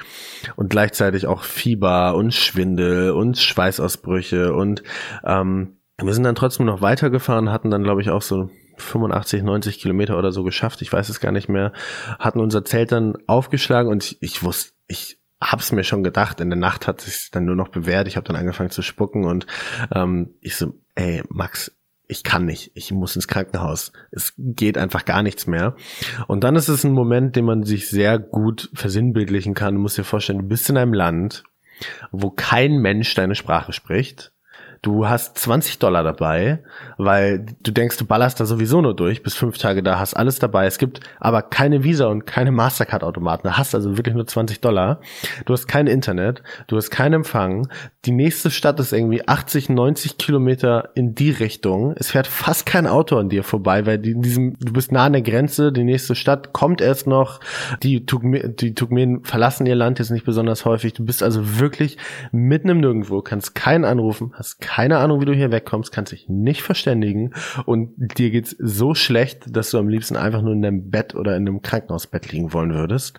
Und 0.55 0.69
gleichzeitig 0.69 1.27
auch 1.27 1.43
Fieber 1.43 2.15
und 2.15 2.33
Schwindel 2.33 3.11
und 3.11 3.37
Schweißausbrüche 3.37 4.53
und 4.53 4.81
ähm, 5.23 5.76
wir 6.05 6.13
sind 6.13 6.23
dann 6.23 6.35
trotzdem 6.35 6.65
noch 6.67 6.81
weitergefahren, 6.81 7.51
hatten 7.51 7.71
dann, 7.71 7.83
glaube 7.83 8.01
ich, 8.01 8.09
auch 8.09 8.21
so 8.21 8.49
85, 8.77 9.41
90 9.41 9.79
Kilometer 9.79 10.17
oder 10.17 10.31
so 10.31 10.43
geschafft. 10.43 10.81
Ich 10.81 10.93
weiß 10.93 11.09
es 11.09 11.19
gar 11.19 11.31
nicht 11.31 11.49
mehr. 11.49 11.73
Hatten 12.19 12.39
unser 12.39 12.63
Zelt 12.63 12.91
dann 12.91 13.15
aufgeschlagen 13.25 13.91
und 13.91 14.03
ich, 14.03 14.21
ich 14.21 14.43
wusste, 14.43 14.73
ich 14.87 15.17
hab's 15.41 15.71
mir 15.71 15.83
schon 15.83 16.03
gedacht. 16.03 16.39
In 16.39 16.49
der 16.49 16.59
Nacht 16.59 16.87
hat 16.87 17.01
sich 17.01 17.31
dann 17.31 17.45
nur 17.45 17.55
noch 17.55 17.69
bewährt. 17.69 18.07
Ich 18.07 18.15
habe 18.15 18.27
dann 18.27 18.35
angefangen 18.35 18.69
zu 18.69 18.83
spucken 18.83 19.25
und 19.25 19.47
ähm, 19.93 20.35
ich 20.41 20.55
so, 20.55 20.75
ey, 20.93 21.23
Max, 21.29 21.71
ich 22.07 22.23
kann 22.23 22.45
nicht, 22.45 22.71
ich 22.75 22.91
muss 22.91 23.15
ins 23.15 23.27
Krankenhaus. 23.27 23.91
Es 24.11 24.33
geht 24.37 24.77
einfach 24.77 25.03
gar 25.03 25.23
nichts 25.23 25.47
mehr. 25.47 25.75
Und 26.27 26.43
dann 26.43 26.55
ist 26.55 26.69
es 26.69 26.83
ein 26.83 26.93
Moment, 26.93 27.35
den 27.35 27.45
man 27.45 27.63
sich 27.63 27.89
sehr 27.89 28.19
gut 28.19 28.69
versinnbildlichen 28.73 29.55
kann. 29.55 29.75
Du 29.75 29.81
musst 29.81 29.97
dir 29.97 30.03
vorstellen, 30.03 30.39
du 30.39 30.47
bist 30.47 30.69
in 30.69 30.77
einem 30.77 30.93
Land, 30.93 31.43
wo 32.11 32.29
kein 32.29 32.77
Mensch 32.77 33.13
deine 33.15 33.35
Sprache 33.35 33.73
spricht 33.73 34.31
Du 34.87 35.05
hast 35.05 35.37
20 35.37 35.79
Dollar 35.79 36.01
dabei, 36.01 36.59
weil 36.97 37.45
du 37.61 37.71
denkst, 37.71 37.97
du 37.97 38.05
ballerst 38.05 38.39
da 38.39 38.45
sowieso 38.45 38.79
nur 38.79 38.95
durch, 38.95 39.21
bis 39.21 39.33
fünf 39.33 39.57
Tage 39.57 39.83
da, 39.83 39.99
hast 39.99 40.13
alles 40.13 40.39
dabei. 40.39 40.65
Es 40.65 40.77
gibt 40.77 41.01
aber 41.19 41.41
keine 41.41 41.83
Visa 41.83 42.05
und 42.05 42.25
keine 42.25 42.53
Mastercard-Automaten. 42.53 43.49
Du 43.49 43.57
hast 43.57 43.75
also 43.75 43.97
wirklich 43.97 44.15
nur 44.15 44.25
20 44.25 44.61
Dollar. 44.61 45.01
Du 45.43 45.51
hast 45.51 45.67
kein 45.67 45.87
Internet, 45.87 46.41
du 46.67 46.77
hast 46.77 46.89
keinen 46.89 47.15
Empfang. 47.15 47.67
Die 48.05 48.13
nächste 48.13 48.49
Stadt 48.49 48.79
ist 48.79 48.93
irgendwie 48.93 49.27
80, 49.27 49.67
90 49.67 50.17
Kilometer 50.17 50.91
in 50.95 51.15
die 51.15 51.31
Richtung. 51.31 51.93
Es 51.97 52.11
fährt 52.11 52.27
fast 52.27 52.65
kein 52.65 52.87
Auto 52.87 53.17
an 53.17 53.27
dir 53.27 53.43
vorbei, 53.43 53.85
weil 53.85 53.97
die 53.99 54.11
in 54.11 54.21
diesem, 54.21 54.57
du 54.57 54.71
bist 54.71 54.93
nah 54.93 55.07
an 55.07 55.11
der 55.11 55.21
Grenze, 55.21 55.73
die 55.73 55.83
nächste 55.83 56.15
Stadt 56.15 56.53
kommt 56.53 56.79
erst 56.79 57.07
noch. 57.07 57.41
Die, 57.83 58.05
Turkmen, 58.05 58.55
die 58.55 58.73
Turkmenen 58.73 59.25
verlassen 59.25 59.65
ihr 59.65 59.75
Land 59.75 59.99
jetzt 59.99 60.11
nicht 60.11 60.23
besonders 60.25 60.63
häufig. 60.63 60.93
Du 60.93 61.03
bist 61.03 61.21
also 61.21 61.59
wirklich 61.59 61.97
mitten 62.31 62.69
im 62.69 62.79
Nirgendwo, 62.79 63.21
kannst 63.21 63.53
keinen 63.53 63.83
anrufen, 63.83 64.31
hast 64.35 64.61
keine 64.77 64.99
Ahnung, 64.99 65.19
wie 65.19 65.25
du 65.25 65.33
hier 65.33 65.51
wegkommst, 65.51 65.91
kannst 65.91 66.11
dich 66.11 66.29
nicht 66.29 66.61
verständigen 66.61 67.33
und 67.65 67.95
dir 67.97 68.29
geht's 68.29 68.55
so 68.59 68.93
schlecht, 68.93 69.45
dass 69.49 69.71
du 69.71 69.79
am 69.79 69.89
liebsten 69.89 70.15
einfach 70.15 70.43
nur 70.43 70.53
in 70.53 70.61
deinem 70.61 70.91
Bett 70.91 71.15
oder 71.15 71.35
in 71.35 71.47
einem 71.47 71.63
Krankenhausbett 71.63 72.31
liegen 72.31 72.53
wollen 72.53 72.75
würdest. 72.75 73.17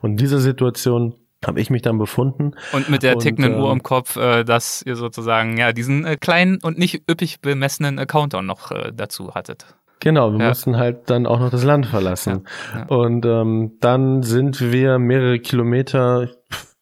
Und 0.00 0.12
in 0.12 0.16
dieser 0.16 0.38
Situation 0.38 1.14
habe 1.44 1.60
ich 1.60 1.68
mich 1.68 1.82
dann 1.82 1.98
befunden. 1.98 2.52
Und 2.72 2.88
mit 2.88 3.02
der 3.02 3.18
tickenden 3.18 3.52
äh, 3.52 3.58
Uhr 3.58 3.70
im 3.70 3.82
Kopf, 3.82 4.16
äh, 4.16 4.44
dass 4.44 4.80
ihr 4.80 4.96
sozusagen 4.96 5.58
ja 5.58 5.74
diesen 5.74 6.06
äh, 6.06 6.16
kleinen 6.16 6.58
und 6.62 6.78
nicht 6.78 7.02
üppig 7.06 7.42
bemessenen 7.42 7.98
äh, 7.98 8.06
Countdown 8.06 8.46
noch 8.46 8.70
äh, 8.70 8.90
dazu 8.90 9.34
hattet. 9.34 9.66
Genau, 10.00 10.32
wir 10.32 10.40
ja. 10.40 10.48
mussten 10.48 10.78
halt 10.78 11.10
dann 11.10 11.26
auch 11.26 11.38
noch 11.38 11.50
das 11.50 11.64
Land 11.64 11.84
verlassen. 11.84 12.46
Ja, 12.72 12.78
ja. 12.78 12.86
Und 12.86 13.26
ähm, 13.26 13.72
dann 13.80 14.22
sind 14.22 14.72
wir 14.72 14.98
mehrere 14.98 15.38
Kilometer, 15.38 16.30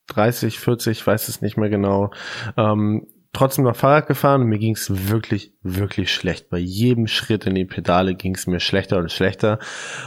30, 0.06 0.60
40, 0.60 0.98
ich 0.98 1.04
weiß 1.04 1.26
es 1.26 1.42
nicht 1.42 1.56
mehr 1.56 1.70
genau, 1.70 2.12
ähm, 2.56 3.08
trotzdem 3.32 3.64
noch 3.64 3.76
Fahrrad 3.76 4.06
gefahren 4.06 4.42
und 4.42 4.48
mir 4.48 4.58
ging 4.58 4.74
es 4.74 5.08
wirklich, 5.08 5.52
wirklich 5.62 6.12
schlecht. 6.12 6.50
Bei 6.50 6.58
jedem 6.58 7.06
Schritt 7.06 7.46
in 7.46 7.54
die 7.54 7.64
Pedale 7.64 8.14
ging 8.14 8.34
es 8.34 8.46
mir 8.46 8.60
schlechter 8.60 8.98
und 8.98 9.10
schlechter. 9.10 9.58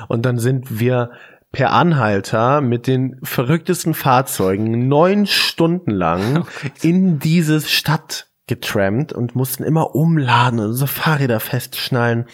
Und 0.08 0.26
dann 0.26 0.38
sind 0.38 0.80
wir 0.80 1.12
per 1.52 1.72
Anhalter 1.72 2.62
mit 2.62 2.86
den 2.86 3.20
verrücktesten 3.24 3.94
Fahrzeugen 3.94 4.88
neun 4.88 5.26
Stunden 5.26 5.92
lang 5.92 6.46
in 6.82 7.20
diese 7.20 7.62
Stadt 7.62 8.28
getrampt 8.48 9.14
und 9.14 9.36
mussten 9.36 9.64
immer 9.64 9.96
umladen 9.96 10.60
und 10.60 10.68
unsere 10.68 10.88
Fahrräder 10.88 11.40
festschnallen 11.40 12.26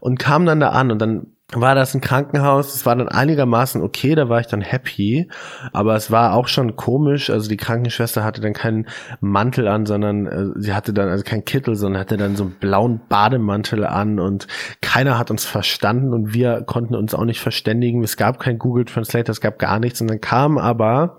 und 0.00 0.18
kamen 0.18 0.44
dann 0.44 0.60
da 0.60 0.70
an 0.70 0.90
und 0.90 0.98
dann 0.98 1.31
war 1.54 1.74
das 1.74 1.94
ein 1.94 2.00
Krankenhaus. 2.00 2.74
Es 2.74 2.86
war 2.86 2.96
dann 2.96 3.08
einigermaßen 3.08 3.82
okay, 3.82 4.14
da 4.14 4.28
war 4.28 4.40
ich 4.40 4.46
dann 4.46 4.60
happy. 4.60 5.28
Aber 5.72 5.96
es 5.96 6.10
war 6.10 6.34
auch 6.34 6.48
schon 6.48 6.76
komisch. 6.76 7.30
Also 7.30 7.48
die 7.48 7.56
Krankenschwester 7.56 8.24
hatte 8.24 8.40
dann 8.40 8.52
keinen 8.52 8.86
Mantel 9.20 9.68
an, 9.68 9.86
sondern 9.86 10.26
äh, 10.26 10.46
sie 10.56 10.74
hatte 10.74 10.92
dann, 10.92 11.08
also 11.08 11.24
kein 11.24 11.44
Kittel, 11.44 11.74
sondern 11.74 12.00
hatte 12.00 12.16
dann 12.16 12.36
so 12.36 12.44
einen 12.44 12.54
blauen 12.54 13.00
Bademantel 13.08 13.84
an 13.84 14.18
und 14.18 14.46
keiner 14.80 15.18
hat 15.18 15.30
uns 15.30 15.44
verstanden 15.44 16.12
und 16.12 16.34
wir 16.34 16.62
konnten 16.62 16.94
uns 16.94 17.14
auch 17.14 17.24
nicht 17.24 17.40
verständigen. 17.40 18.02
Es 18.02 18.16
gab 18.16 18.38
kein 18.38 18.58
Google 18.58 18.84
Translator, 18.84 19.32
es 19.32 19.40
gab 19.40 19.58
gar 19.58 19.78
nichts. 19.78 20.00
Und 20.00 20.08
dann 20.08 20.20
kam 20.20 20.58
aber 20.58 21.18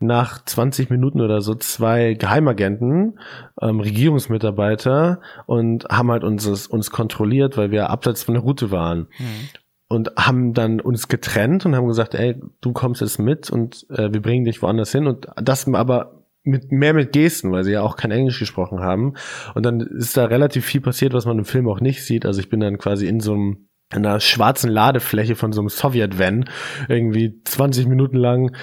nach 0.00 0.44
20 0.44 0.90
Minuten 0.90 1.20
oder 1.20 1.40
so 1.40 1.54
zwei 1.54 2.14
Geheimagenten, 2.14 3.18
ähm, 3.60 3.80
Regierungsmitarbeiter 3.80 5.20
und 5.46 5.86
haben 5.90 6.10
halt 6.10 6.24
uns, 6.24 6.66
uns 6.66 6.90
kontrolliert, 6.90 7.56
weil 7.56 7.70
wir 7.70 7.90
abseits 7.90 8.22
von 8.22 8.34
der 8.34 8.42
Route 8.42 8.70
waren. 8.70 9.08
Mhm. 9.18 9.48
Und 9.90 10.12
haben 10.18 10.52
dann 10.52 10.80
uns 10.82 11.08
getrennt 11.08 11.64
und 11.64 11.74
haben 11.74 11.88
gesagt, 11.88 12.14
ey, 12.14 12.38
du 12.60 12.72
kommst 12.72 13.00
jetzt 13.00 13.18
mit 13.18 13.48
und 13.48 13.86
äh, 13.88 14.12
wir 14.12 14.20
bringen 14.20 14.44
dich 14.44 14.60
woanders 14.60 14.92
hin. 14.92 15.06
Und 15.06 15.28
das 15.36 15.66
aber 15.66 16.18
mit 16.44 16.72
mehr 16.72 16.94
mit 16.94 17.12
Gesten, 17.12 17.52
weil 17.52 17.64
sie 17.64 17.72
ja 17.72 17.82
auch 17.82 17.96
kein 17.96 18.10
Englisch 18.10 18.38
gesprochen 18.38 18.80
haben. 18.80 19.14
Und 19.54 19.64
dann 19.64 19.80
ist 19.80 20.16
da 20.16 20.26
relativ 20.26 20.64
viel 20.66 20.80
passiert, 20.80 21.12
was 21.12 21.26
man 21.26 21.38
im 21.38 21.44
Film 21.44 21.68
auch 21.68 21.80
nicht 21.80 22.04
sieht. 22.04 22.26
Also 22.26 22.40
ich 22.40 22.48
bin 22.48 22.60
dann 22.60 22.78
quasi 22.78 23.06
in 23.06 23.20
so 23.20 23.32
einem 23.32 23.67
in 23.94 24.04
einer 24.04 24.20
schwarzen 24.20 24.70
Ladefläche 24.70 25.34
von 25.34 25.52
so 25.52 25.60
einem 25.60 25.70
Sowjet-Van 25.70 26.48
irgendwie 26.88 27.40
20 27.44 27.86
Minuten 27.86 28.16
lang 28.16 28.54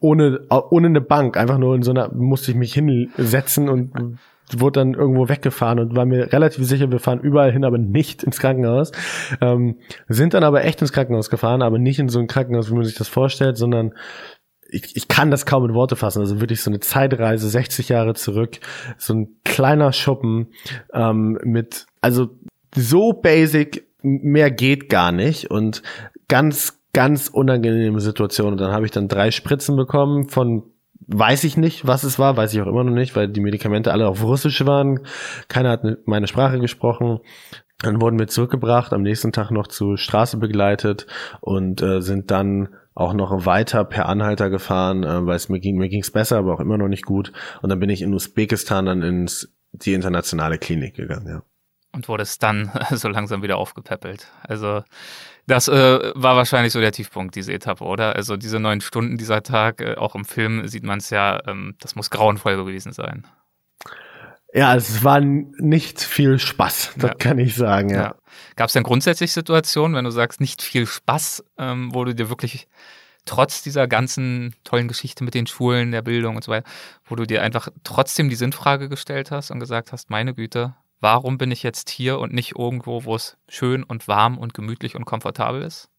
ohne 0.00 0.40
ohne 0.70 0.88
eine 0.88 1.00
Bank 1.00 1.36
einfach 1.36 1.58
nur 1.58 1.76
in 1.76 1.82
so 1.82 1.92
einer 1.92 2.12
musste 2.12 2.50
ich 2.50 2.56
mich 2.56 2.74
hinsetzen 2.74 3.68
und 3.68 4.18
wurde 4.58 4.80
dann 4.80 4.94
irgendwo 4.94 5.28
weggefahren 5.28 5.78
und 5.78 5.96
war 5.96 6.04
mir 6.04 6.32
relativ 6.32 6.64
sicher, 6.66 6.90
wir 6.90 6.98
fahren 6.98 7.20
überall 7.20 7.52
hin, 7.52 7.64
aber 7.64 7.78
nicht 7.78 8.22
ins 8.22 8.38
Krankenhaus. 8.38 8.92
Ähm, 9.40 9.76
sind 10.08 10.34
dann 10.34 10.44
aber 10.44 10.64
echt 10.64 10.80
ins 10.82 10.92
Krankenhaus 10.92 11.30
gefahren, 11.30 11.62
aber 11.62 11.78
nicht 11.78 11.98
in 11.98 12.08
so 12.08 12.18
ein 12.18 12.26
Krankenhaus, 12.26 12.70
wie 12.70 12.74
man 12.74 12.84
sich 12.84 12.96
das 12.96 13.08
vorstellt, 13.08 13.56
sondern 13.56 13.94
ich, 14.68 14.96
ich 14.96 15.08
kann 15.08 15.30
das 15.30 15.46
kaum 15.46 15.64
in 15.66 15.74
Worte 15.74 15.96
fassen. 15.96 16.20
Also 16.20 16.40
wirklich 16.40 16.62
so 16.62 16.70
eine 16.70 16.80
Zeitreise, 16.80 17.48
60 17.48 17.88
Jahre 17.90 18.14
zurück, 18.14 18.58
so 18.98 19.14
ein 19.14 19.36
kleiner 19.44 19.92
Schuppen 19.92 20.48
ähm, 20.92 21.38
mit, 21.44 21.86
also 22.00 22.30
so 22.74 23.12
basic, 23.12 23.86
mehr 24.02 24.50
geht 24.50 24.88
gar 24.88 25.12
nicht 25.12 25.50
und 25.50 25.82
ganz, 26.28 26.80
ganz 26.92 27.28
unangenehme 27.28 28.00
Situation. 28.00 28.52
Und 28.52 28.60
dann 28.60 28.72
habe 28.72 28.84
ich 28.84 28.90
dann 28.90 29.08
drei 29.08 29.30
Spritzen 29.30 29.76
bekommen 29.76 30.28
von 30.28 30.64
weiß 31.06 31.44
ich 31.44 31.56
nicht, 31.56 31.86
was 31.86 32.04
es 32.04 32.18
war, 32.18 32.36
weiß 32.36 32.54
ich 32.54 32.60
auch 32.60 32.66
immer 32.66 32.84
noch 32.84 32.92
nicht, 32.92 33.16
weil 33.16 33.28
die 33.28 33.40
Medikamente 33.40 33.92
alle 33.92 34.08
auf 34.08 34.22
Russisch 34.22 34.64
waren. 34.66 35.00
Keiner 35.48 35.70
hat 35.70 35.84
meine 36.06 36.26
Sprache 36.26 36.58
gesprochen. 36.58 37.20
Dann 37.80 38.00
wurden 38.00 38.18
wir 38.18 38.28
zurückgebracht, 38.28 38.92
am 38.92 39.02
nächsten 39.02 39.32
Tag 39.32 39.50
noch 39.50 39.66
zur 39.66 39.98
Straße 39.98 40.36
begleitet 40.36 41.06
und 41.40 41.82
äh, 41.82 42.00
sind 42.00 42.30
dann 42.30 42.68
auch 42.94 43.14
noch 43.14 43.46
weiter 43.46 43.84
per 43.84 44.08
Anhalter 44.08 44.50
gefahren, 44.50 45.02
äh, 45.02 45.26
weil 45.26 45.36
es 45.36 45.48
mir 45.48 45.58
ging, 45.58 45.78
mir 45.78 45.88
ging's 45.88 46.10
besser, 46.10 46.38
aber 46.38 46.54
auch 46.54 46.60
immer 46.60 46.78
noch 46.78 46.88
nicht 46.88 47.04
gut. 47.04 47.32
Und 47.60 47.70
dann 47.70 47.80
bin 47.80 47.90
ich 47.90 48.02
in 48.02 48.14
Usbekistan 48.14 48.86
dann 48.86 49.02
ins 49.02 49.52
die 49.72 49.94
internationale 49.94 50.58
Klinik 50.58 50.94
gegangen, 50.94 51.26
ja. 51.26 51.42
Und 51.92 52.08
wurde 52.08 52.22
es 52.22 52.38
dann 52.38 52.70
so 52.90 53.08
langsam 53.08 53.42
wieder 53.42 53.58
aufgepäppelt. 53.58 54.26
Also 54.42 54.82
das 55.46 55.68
äh, 55.68 56.12
war 56.14 56.36
wahrscheinlich 56.36 56.72
so 56.72 56.80
der 56.80 56.92
Tiefpunkt, 56.92 57.34
diese 57.34 57.52
Etappe, 57.52 57.84
oder? 57.84 58.14
Also 58.14 58.36
diese 58.36 58.60
neun 58.60 58.80
Stunden, 58.80 59.18
dieser 59.18 59.42
Tag, 59.42 59.80
äh, 59.80 59.96
auch 59.96 60.14
im 60.14 60.24
Film 60.24 60.66
sieht 60.68 60.84
man 60.84 60.98
es 60.98 61.10
ja, 61.10 61.40
ähm, 61.46 61.74
das 61.80 61.96
muss 61.96 62.10
grauenvoll 62.10 62.56
gewesen 62.56 62.92
sein. 62.92 63.26
Ja, 64.54 64.76
es 64.76 65.02
war 65.02 65.20
nicht 65.20 66.00
viel 66.02 66.38
Spaß, 66.38 66.92
das 66.96 67.10
ja. 67.10 67.14
kann 67.14 67.38
ich 67.38 67.54
sagen, 67.54 67.88
ja. 67.88 68.02
ja. 68.02 68.14
Gab 68.54 68.66
es 68.66 68.74
denn 68.74 68.82
grundsätzlich 68.82 69.32
Situationen, 69.32 69.96
wenn 69.96 70.04
du 70.04 70.10
sagst, 70.10 70.40
nicht 70.40 70.60
viel 70.62 70.86
Spaß, 70.86 71.42
ähm, 71.58 71.94
wo 71.94 72.04
du 72.04 72.14
dir 72.14 72.28
wirklich 72.28 72.68
trotz 73.24 73.62
dieser 73.62 73.88
ganzen 73.88 74.54
tollen 74.64 74.88
Geschichte 74.88 75.24
mit 75.24 75.34
den 75.34 75.46
Schulen, 75.46 75.90
der 75.90 76.02
Bildung 76.02 76.36
und 76.36 76.44
so 76.44 76.52
weiter, 76.52 76.68
wo 77.06 77.16
du 77.16 77.26
dir 77.26 77.42
einfach 77.42 77.68
trotzdem 77.82 78.28
die 78.28 78.36
Sinnfrage 78.36 78.88
gestellt 78.88 79.30
hast 79.30 79.50
und 79.50 79.58
gesagt 79.58 79.90
hast, 79.90 80.10
meine 80.10 80.34
Güte, 80.34 80.74
warum 81.02 81.36
bin 81.36 81.50
ich 81.50 81.62
jetzt 81.62 81.90
hier 81.90 82.18
und 82.18 82.32
nicht 82.32 82.56
irgendwo, 82.56 83.04
wo 83.04 83.14
es 83.14 83.36
schön 83.48 83.82
und 83.82 84.08
warm 84.08 84.38
und 84.38 84.54
gemütlich 84.54 84.96
und 84.96 85.04
komfortabel 85.04 85.60
ist? 85.62 85.90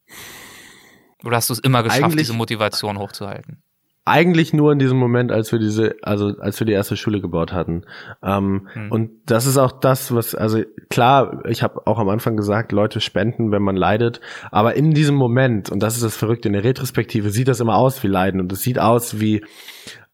Oder 1.24 1.38
hast 1.38 1.50
du 1.50 1.54
es 1.54 1.60
immer 1.60 1.84
geschafft, 1.84 2.04
Eigentlich 2.04 2.28
diese 2.28 2.34
Motivation 2.34 2.98
hochzuhalten? 2.98 3.62
eigentlich 4.06 4.52
nur 4.54 4.72
in 4.74 4.80
diesem 4.80 4.98
Moment, 4.98 5.32
als 5.32 5.52
wir 5.52 5.60
diese, 5.60 5.96
also 6.02 6.34
als 6.40 6.60
wir 6.60 6.66
die 6.66 6.74
erste 6.74 6.98
Schule 6.98 7.22
gebaut 7.22 7.54
hatten. 7.54 7.86
Ähm, 8.22 8.68
hm. 8.74 8.92
Und 8.92 9.12
das 9.26 9.46
ist 9.46 9.58
auch 9.58 9.72
das, 9.72 10.14
was, 10.14 10.36
also 10.36 10.62
klar, 10.90 11.42
ich 11.48 11.64
habe 11.64 11.88
auch 11.88 12.00
am 12.00 12.10
Anfang 12.10 12.36
gesagt, 12.36 12.74
Leute 12.74 13.00
spenden, 13.00 13.52
wenn 13.52 13.62
man 13.62 13.78
leidet, 13.78 14.20
aber 14.52 14.76
in 14.76 14.92
diesem 14.92 15.16
Moment, 15.16 15.70
und 15.70 15.82
das 15.82 15.96
ist 15.96 16.04
das 16.04 16.18
Verrückte, 16.18 16.50
in 16.50 16.54
der 16.54 16.66
Retrospektive 16.66 17.30
sieht 17.30 17.48
das 17.48 17.62
immer 17.62 17.76
aus 17.76 18.04
wie 18.04 18.08
Leiden 18.08 18.42
und 18.42 18.52
es 18.52 18.62
sieht 18.62 18.78
aus 18.78 19.22
wie, 19.22 19.46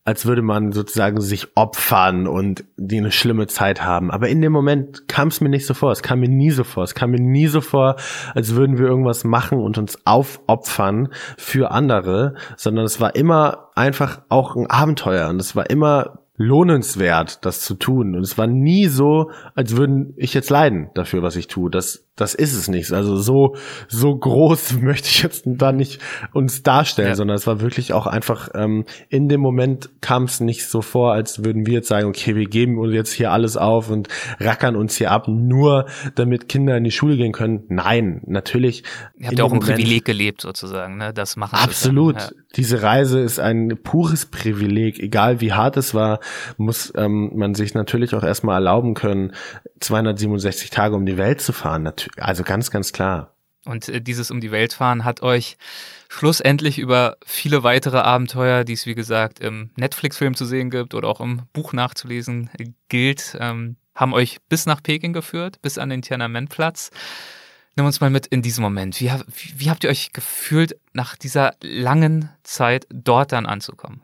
als 0.05 0.25
würde 0.25 0.41
man 0.41 0.71
sozusagen 0.71 1.21
sich 1.21 1.55
opfern 1.55 2.27
und 2.27 2.63
die 2.77 2.97
eine 2.97 3.11
schlimme 3.11 3.47
Zeit 3.47 3.83
haben. 3.83 4.09
Aber 4.11 4.27
in 4.29 4.41
dem 4.41 4.51
Moment 4.51 5.07
kam 5.07 5.27
es 5.27 5.41
mir 5.41 5.49
nicht 5.49 5.65
so 5.65 5.73
vor. 5.73 5.91
Es 5.91 6.01
kam 6.01 6.21
mir 6.21 6.29
nie 6.29 6.51
so 6.51 6.63
vor. 6.63 6.83
Es 6.83 6.95
kam 6.95 7.11
mir 7.11 7.19
nie 7.19 7.47
so 7.47 7.61
vor, 7.61 7.95
als 8.33 8.55
würden 8.55 8.77
wir 8.77 8.87
irgendwas 8.87 9.23
machen 9.23 9.59
und 9.59 9.77
uns 9.77 10.05
aufopfern 10.05 11.09
für 11.37 11.71
andere, 11.71 12.35
sondern 12.57 12.85
es 12.85 12.99
war 12.99 13.15
immer 13.15 13.69
einfach 13.75 14.21
auch 14.29 14.55
ein 14.55 14.67
Abenteuer 14.67 15.29
und 15.29 15.39
es 15.39 15.55
war 15.55 15.69
immer 15.69 16.19
lohnenswert, 16.39 17.45
das 17.45 17.61
zu 17.61 17.75
tun. 17.75 18.15
Und 18.15 18.21
es 18.21 18.37
war 18.37 18.47
nie 18.47 18.87
so, 18.87 19.29
als 19.55 19.75
würden 19.75 20.13
ich 20.15 20.33
jetzt 20.33 20.49
leiden 20.49 20.89
dafür, 20.95 21.21
was 21.21 21.35
ich 21.35 21.47
tue. 21.47 21.69
Das, 21.69 22.08
das 22.19 22.35
ist 22.35 22.53
es 22.53 22.67
nicht. 22.67 22.91
Also 22.91 23.17
so, 23.17 23.55
so 23.87 24.15
groß 24.15 24.73
möchte 24.81 25.07
ich 25.07 25.23
jetzt 25.23 25.43
da 25.45 25.71
nicht 25.71 26.01
uns 26.33 26.63
darstellen, 26.63 27.09
ja. 27.09 27.15
sondern 27.15 27.35
es 27.35 27.47
war 27.47 27.61
wirklich 27.61 27.93
auch 27.93 28.07
einfach, 28.07 28.49
ähm, 28.53 28.85
in 29.09 29.29
dem 29.29 29.41
Moment 29.41 29.89
kam 30.01 30.23
es 30.23 30.39
nicht 30.39 30.67
so 30.67 30.81
vor, 30.81 31.13
als 31.13 31.43
würden 31.43 31.65
wir 31.65 31.73
jetzt 31.73 31.87
sagen, 31.87 32.07
okay, 32.07 32.35
wir 32.35 32.45
geben 32.45 32.77
uns 32.77 32.93
jetzt 32.93 33.11
hier 33.11 33.31
alles 33.31 33.57
auf 33.57 33.89
und 33.89 34.07
rackern 34.39 34.75
uns 34.75 34.97
hier 34.97 35.11
ab, 35.11 35.27
nur 35.27 35.85
damit 36.15 36.49
Kinder 36.49 36.77
in 36.77 36.83
die 36.83 36.91
Schule 36.91 37.17
gehen 37.17 37.31
können. 37.31 37.63
Nein, 37.69 38.21
natürlich. 38.25 38.83
Ihr 39.17 39.27
habt 39.27 39.37
ja 39.37 39.43
auch 39.43 39.51
ein 39.51 39.59
Moment, 39.59 39.75
Privileg 39.75 40.05
gelebt 40.05 40.41
sozusagen, 40.41 40.97
ne? 40.97 41.13
Das 41.13 41.35
machen 41.35 41.55
Absolut. 41.55 42.15
Ja. 42.15 42.29
Diese 42.55 42.81
Reise 42.81 43.19
ist 43.19 43.39
ein 43.39 43.77
pures 43.83 44.25
Privileg, 44.25 44.99
egal 44.99 45.39
wie 45.39 45.53
hart 45.53 45.77
es 45.77 45.93
war 45.93 46.19
muss 46.57 46.91
ähm, 46.95 47.31
man 47.35 47.55
sich 47.55 47.73
natürlich 47.73 48.13
auch 48.13 48.23
erstmal 48.23 48.55
erlauben 48.55 48.93
können, 48.93 49.33
267 49.79 50.69
Tage 50.69 50.95
um 50.95 51.05
die 51.05 51.17
Welt 51.17 51.41
zu 51.41 51.53
fahren. 51.53 51.83
Also 52.17 52.43
ganz, 52.43 52.71
ganz 52.71 52.93
klar. 52.93 53.35
Und 53.65 53.89
äh, 53.89 54.01
dieses 54.01 54.31
um 54.31 54.41
die 54.41 54.51
Welt 54.51 54.73
fahren 54.73 55.05
hat 55.05 55.21
euch 55.21 55.57
schlussendlich 56.07 56.79
über 56.79 57.17
viele 57.25 57.63
weitere 57.63 57.97
Abenteuer, 57.97 58.63
die 58.63 58.73
es 58.73 58.85
wie 58.85 58.95
gesagt 58.95 59.39
im 59.39 59.69
Netflix-Film 59.75 60.35
zu 60.35 60.45
sehen 60.45 60.69
gibt 60.69 60.93
oder 60.93 61.07
auch 61.07 61.21
im 61.21 61.43
Buch 61.53 61.73
nachzulesen 61.73 62.49
gilt, 62.87 63.37
ähm, 63.39 63.75
haben 63.93 64.13
euch 64.13 64.39
bis 64.47 64.65
nach 64.65 64.81
Peking 64.81 65.13
geführt, 65.13 65.61
bis 65.61 65.77
an 65.77 65.89
den 65.89 66.01
Tiananmen-Platz. 66.01 66.89
Nimm 67.75 67.85
uns 67.85 67.99
mal 68.01 68.09
mit 68.09 68.27
in 68.27 68.41
diesen 68.41 68.61
Moment. 68.61 68.99
Wie, 68.99 69.09
wie, 69.09 69.53
wie 69.59 69.69
habt 69.69 69.83
ihr 69.83 69.89
euch 69.89 70.13
gefühlt, 70.13 70.77
nach 70.93 71.15
dieser 71.15 71.53
langen 71.61 72.29
Zeit 72.43 72.87
dort 72.89 73.31
dann 73.31 73.45
anzukommen? 73.45 74.01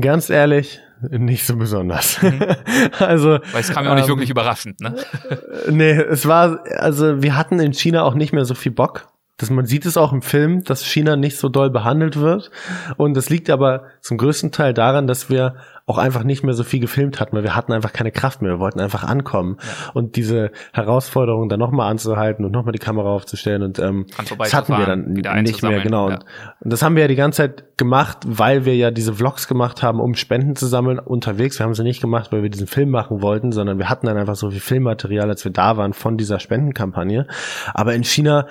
Ganz 0.00 0.30
ehrlich, 0.30 0.80
nicht 1.10 1.46
so 1.46 1.56
besonders. 1.56 2.20
Mhm. 2.22 2.42
also, 2.98 3.38
weil 3.52 3.60
es 3.60 3.70
kam 3.70 3.84
ja 3.84 3.92
auch 3.92 3.96
nicht 3.96 4.04
ähm, 4.04 4.10
wirklich 4.10 4.30
überraschend, 4.30 4.80
ne? 4.80 4.96
nee, 5.68 5.92
es 5.92 6.26
war 6.26 6.60
also 6.76 7.22
wir 7.22 7.36
hatten 7.36 7.60
in 7.60 7.72
China 7.72 8.04
auch 8.04 8.14
nicht 8.14 8.32
mehr 8.32 8.44
so 8.44 8.54
viel 8.54 8.72
Bock 8.72 9.11
dass 9.42 9.50
man 9.50 9.66
sieht 9.66 9.84
es 9.86 9.96
auch 9.96 10.12
im 10.12 10.22
Film, 10.22 10.62
dass 10.62 10.84
China 10.84 11.16
nicht 11.16 11.36
so 11.36 11.48
doll 11.48 11.68
behandelt 11.68 12.18
wird. 12.18 12.50
Und 12.96 13.14
das 13.16 13.28
liegt 13.28 13.50
aber 13.50 13.84
zum 14.00 14.16
größten 14.16 14.52
Teil 14.52 14.72
daran, 14.72 15.08
dass 15.08 15.28
wir 15.28 15.56
auch 15.84 15.98
einfach 15.98 16.22
nicht 16.22 16.44
mehr 16.44 16.54
so 16.54 16.62
viel 16.62 16.78
gefilmt 16.78 17.18
hatten, 17.18 17.36
weil 17.36 17.42
wir 17.42 17.56
hatten 17.56 17.72
einfach 17.72 17.92
keine 17.92 18.12
Kraft 18.12 18.40
mehr. 18.40 18.52
Wir 18.52 18.60
wollten 18.60 18.80
einfach 18.80 19.02
ankommen. 19.02 19.56
Ja. 19.60 19.90
Und 19.94 20.14
diese 20.14 20.52
Herausforderung 20.72 21.48
dann 21.48 21.58
nochmal 21.58 21.90
anzuhalten 21.90 22.44
und 22.44 22.52
nochmal 22.52 22.72
die 22.72 22.78
Kamera 22.78 23.08
aufzustellen 23.08 23.62
und 23.62 23.80
ähm, 23.80 24.06
das 24.38 24.54
hatten 24.54 24.76
wir 24.76 24.86
dann 24.86 25.42
nicht 25.42 25.62
mehr, 25.62 25.80
genau. 25.80 26.08
Ja. 26.08 26.14
Und, 26.14 26.24
und 26.60 26.72
das 26.72 26.82
haben 26.82 26.94
wir 26.94 27.02
ja 27.02 27.08
die 27.08 27.16
ganze 27.16 27.38
Zeit 27.38 27.78
gemacht, 27.78 28.18
weil 28.24 28.64
wir 28.64 28.76
ja 28.76 28.92
diese 28.92 29.12
Vlogs 29.12 29.48
gemacht 29.48 29.82
haben, 29.82 29.98
um 29.98 30.14
Spenden 30.14 30.54
zu 30.54 30.66
sammeln 30.66 31.00
unterwegs. 31.00 31.58
Wir 31.58 31.66
haben 31.66 31.74
sie 31.74 31.82
nicht 31.82 32.00
gemacht, 32.00 32.30
weil 32.30 32.44
wir 32.44 32.50
diesen 32.50 32.68
Film 32.68 32.90
machen 32.90 33.20
wollten, 33.20 33.50
sondern 33.50 33.78
wir 33.78 33.88
hatten 33.88 34.06
dann 34.06 34.16
einfach 34.16 34.36
so 34.36 34.50
viel 34.50 34.60
Filmmaterial, 34.60 35.28
als 35.28 35.44
wir 35.44 35.52
da 35.52 35.76
waren 35.76 35.94
von 35.94 36.16
dieser 36.16 36.38
Spendenkampagne. 36.38 37.26
Aber 37.74 37.94
in 37.94 38.04
China 38.04 38.46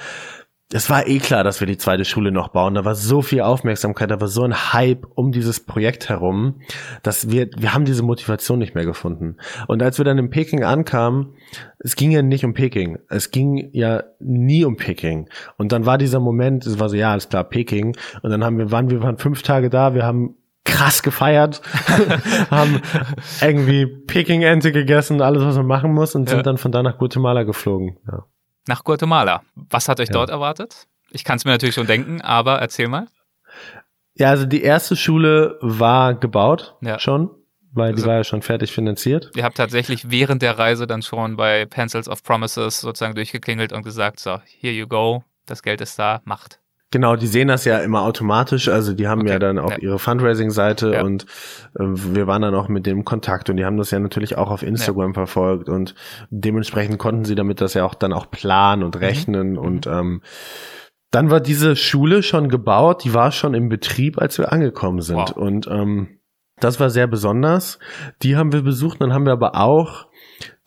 es 0.74 0.90
war 0.90 1.08
eh 1.08 1.20
klar, 1.20 1.44
dass 1.44 1.60
wir 1.60 1.68
die 1.68 1.78
zweite 1.78 2.06
Schule 2.06 2.32
noch 2.32 2.50
bauen. 2.50 2.76
Da 2.76 2.86
war 2.86 2.96
so 2.96 3.22
viel 3.22 3.42
Aufmerksamkeit, 3.42 4.10
da 4.10 4.22
war 4.22 4.28
so 4.28 4.44
ein 4.44 4.74
Hype 4.74 5.06
um 5.16 5.32
dieses 5.32 5.60
Projekt 5.60 6.10
herum, 6.10 6.62
dass 7.04 7.30
wir, 7.30 7.50
wir 7.58 7.74
haben 7.74 7.86
diese 7.86 8.04
Motivation 8.04 8.60
nicht 8.60 8.74
mehr 8.74 8.86
gefunden. 8.86 9.38
Und 9.68 9.84
als 9.84 9.98
wir 9.98 10.06
dann 10.06 10.18
in 10.18 10.30
Peking 10.30 10.64
ankamen, 10.64 11.34
es 11.80 11.96
ging 11.96 12.12
ja 12.12 12.22
nicht 12.22 12.46
um 12.46 12.54
Peking. 12.54 13.00
Es 13.10 13.32
ging 13.32 13.70
ja 13.74 14.04
nie 14.20 14.64
um 14.64 14.78
Peking. 14.78 15.30
Und 15.58 15.72
dann 15.72 15.86
war 15.86 15.98
dieser 15.98 16.20
Moment, 16.20 16.66
es 16.66 16.80
war 16.80 16.90
so, 16.90 16.96
ja, 16.96 17.12
alles 17.12 17.28
klar, 17.28 17.44
Peking. 17.44 17.96
Und 18.22 18.30
dann 18.30 18.44
haben 18.44 18.58
wir, 18.58 18.72
waren, 18.72 18.90
wir 18.90 19.04
waren 19.04 19.18
fünf 19.18 19.42
Tage 19.42 19.70
da, 19.70 19.94
wir 19.94 20.04
haben 20.04 20.36
krass 20.64 21.04
gefeiert, 21.04 21.62
haben 22.52 22.82
irgendwie 23.42 23.88
Peking-Ente 23.88 24.72
gegessen, 24.72 25.22
alles, 25.22 25.44
was 25.44 25.58
man 25.58 25.66
machen 25.66 25.92
muss 25.92 26.16
und 26.16 26.30
ja. 26.30 26.36
sind 26.36 26.46
dann 26.46 26.58
von 26.58 26.72
da 26.72 26.84
nach 26.84 26.98
Guatemala 26.98 27.44
geflogen. 27.44 27.98
Ja 28.08 28.26
nach 28.72 28.86
Guatemala. 28.86 29.44
Was 29.56 29.90
hat 29.90 30.00
euch 30.00 30.08
ja. 30.08 30.14
dort 30.14 30.30
erwartet? 30.30 30.88
Ich 31.12 31.26
kann 31.26 31.36
es 31.36 31.44
mir 31.44 31.52
natürlich 31.52 31.76
schon 31.76 31.88
denken, 31.88 32.22
aber 32.22 32.60
erzähl 32.60 32.88
mal. 32.88 33.08
Ja, 34.16 34.30
also 34.30 34.46
die 34.46 34.64
erste 34.64 34.96
Schule 34.96 35.58
war 35.60 36.14
gebaut 36.14 36.76
ja. 36.80 36.98
schon, 36.98 37.30
weil 37.74 37.92
also, 37.92 38.02
die 38.02 38.08
war 38.08 38.16
ja 38.16 38.24
schon 38.24 38.42
fertig 38.42 38.72
finanziert. 38.72 39.32
Ihr 39.36 39.44
habt 39.44 39.58
tatsächlich 39.58 40.10
während 40.10 40.42
der 40.42 40.58
Reise 40.58 40.88
dann 40.88 41.02
schon 41.02 41.36
bei 41.36 41.66
Pencils 41.66 42.08
of 42.08 42.24
Promises 42.24 42.80
sozusagen 42.80 43.14
durchgeklingelt 43.14 43.74
und 43.74 43.84
gesagt, 43.84 44.22
so, 44.22 44.40
here 44.46 44.74
you 44.74 44.88
go, 44.88 45.26
das 45.48 45.64
Geld 45.64 45.82
ist 45.82 46.00
da, 46.00 46.22
macht. 46.24 46.61
Genau, 46.92 47.16
die 47.16 47.28
sehen 47.28 47.48
das 47.48 47.64
ja 47.64 47.78
immer 47.80 48.02
automatisch. 48.02 48.68
Also 48.68 48.94
die 48.94 49.08
haben 49.08 49.22
okay. 49.22 49.32
ja 49.32 49.40
dann 49.40 49.58
auch 49.58 49.72
ja. 49.72 49.78
ihre 49.78 49.98
Fundraising-Seite 49.98 50.94
ja. 50.96 51.04
und 51.04 51.26
äh, 51.80 51.84
wir 51.86 52.28
waren 52.28 52.42
dann 52.42 52.54
auch 52.54 52.68
mit 52.68 52.86
dem 52.86 53.06
Kontakt 53.06 53.50
und 53.50 53.56
die 53.56 53.64
haben 53.64 53.78
das 53.78 53.92
ja 53.92 54.00
natürlich 54.00 54.38
auch 54.38 54.52
auf 54.52 54.62
Instagram 54.62 55.12
ja. 55.12 55.14
verfolgt 55.14 55.70
und 55.70 55.96
dementsprechend 56.30 57.00
konnten 57.00 57.24
sie 57.24 57.36
damit 57.36 57.62
das 57.62 57.76
ja 57.76 57.86
auch 57.86 57.96
dann 57.96 58.12
auch 58.12 58.30
planen 58.30 58.84
und 58.84 58.96
mhm. 58.96 59.02
rechnen 59.02 59.52
mhm. 59.52 59.58
und 59.58 59.88
ähm, 59.88 60.22
dann 61.12 61.30
war 61.30 61.40
diese 61.40 61.78
Schule 61.78 62.24
schon 62.24 62.50
gebaut, 62.50 63.04
die 63.06 63.14
war 63.14 63.32
schon 63.32 63.54
im 63.54 63.70
Betrieb, 63.70 64.22
als 64.22 64.38
wir 64.38 64.52
angekommen 64.52 65.02
sind 65.02 65.18
wow. 65.18 65.32
und 65.38 65.68
ähm, 65.68 66.20
Das 66.60 66.80
war 66.80 66.90
sehr 66.90 67.08
besonders. 67.08 67.80
Die 68.22 68.36
haben 68.36 68.54
wir 68.54 68.62
besucht. 68.62 69.02
Dann 69.02 69.14
haben 69.14 69.26
wir 69.26 69.34
aber 69.34 69.56
auch 69.56 70.08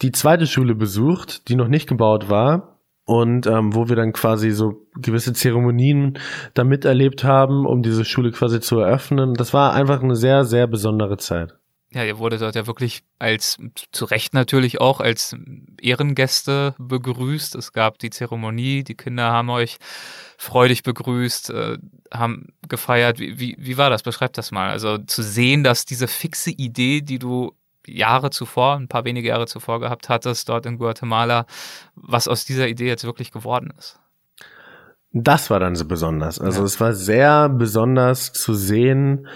die 0.02 0.12
zweite 0.12 0.46
Schule 0.46 0.74
besucht, 0.74 1.48
die 1.48 1.56
noch 1.56 1.68
nicht 1.68 1.88
gebaut 1.88 2.28
war 2.28 2.73
und 3.04 3.46
ähm, 3.46 3.74
wo 3.74 3.88
wir 3.88 3.96
dann 3.96 4.12
quasi 4.12 4.50
so 4.50 4.86
gewisse 4.94 5.32
Zeremonien 5.32 6.18
da 6.54 6.64
miterlebt 6.64 7.24
haben, 7.24 7.66
um 7.66 7.82
diese 7.82 8.04
Schule 8.04 8.30
quasi 8.30 8.60
zu 8.60 8.78
eröffnen. 8.78 9.34
Das 9.34 9.52
war 9.52 9.74
einfach 9.74 10.02
eine 10.02 10.16
sehr, 10.16 10.44
sehr 10.44 10.66
besondere 10.66 11.18
Zeit. 11.18 11.54
Ja, 11.94 12.02
ihr 12.02 12.18
wurde 12.18 12.38
dort 12.38 12.56
ja 12.56 12.66
wirklich 12.66 13.04
als, 13.20 13.56
zu 13.92 14.04
Recht 14.04 14.34
natürlich 14.34 14.80
auch, 14.80 14.98
als 15.00 15.36
Ehrengäste 15.80 16.74
begrüßt. 16.78 17.54
Es 17.54 17.72
gab 17.72 17.98
die 17.98 18.10
Zeremonie, 18.10 18.82
die 18.82 18.96
Kinder 18.96 19.30
haben 19.30 19.48
euch 19.50 19.76
freudig 20.36 20.82
begrüßt, 20.82 21.50
äh, 21.50 21.78
haben 22.12 22.48
gefeiert. 22.68 23.20
Wie, 23.20 23.38
wie, 23.38 23.56
wie 23.60 23.78
war 23.78 23.90
das? 23.90 24.02
Beschreib 24.02 24.32
das 24.32 24.50
mal. 24.50 24.70
Also 24.70 24.98
zu 24.98 25.22
sehen, 25.22 25.62
dass 25.62 25.84
diese 25.84 26.08
fixe 26.08 26.50
Idee, 26.50 27.00
die 27.00 27.20
du 27.20 27.52
Jahre 27.86 28.30
zuvor, 28.30 28.76
ein 28.76 28.88
paar 28.88 29.04
wenige 29.04 29.28
Jahre 29.28 29.46
zuvor 29.46 29.80
gehabt 29.80 30.08
hattest, 30.08 30.48
dort 30.48 30.66
in 30.66 30.78
Guatemala, 30.78 31.46
was 31.94 32.28
aus 32.28 32.44
dieser 32.44 32.68
Idee 32.68 32.86
jetzt 32.86 33.04
wirklich 33.04 33.32
geworden 33.32 33.72
ist. 33.78 33.98
Das 35.12 35.48
war 35.48 35.60
dann 35.60 35.76
so 35.76 35.84
besonders. 35.84 36.40
Also 36.40 36.60
ja. 36.60 36.64
es 36.64 36.80
war 36.80 36.92
sehr 36.92 37.48
besonders 37.48 38.32
zu 38.32 38.52
sehen, 38.52 39.28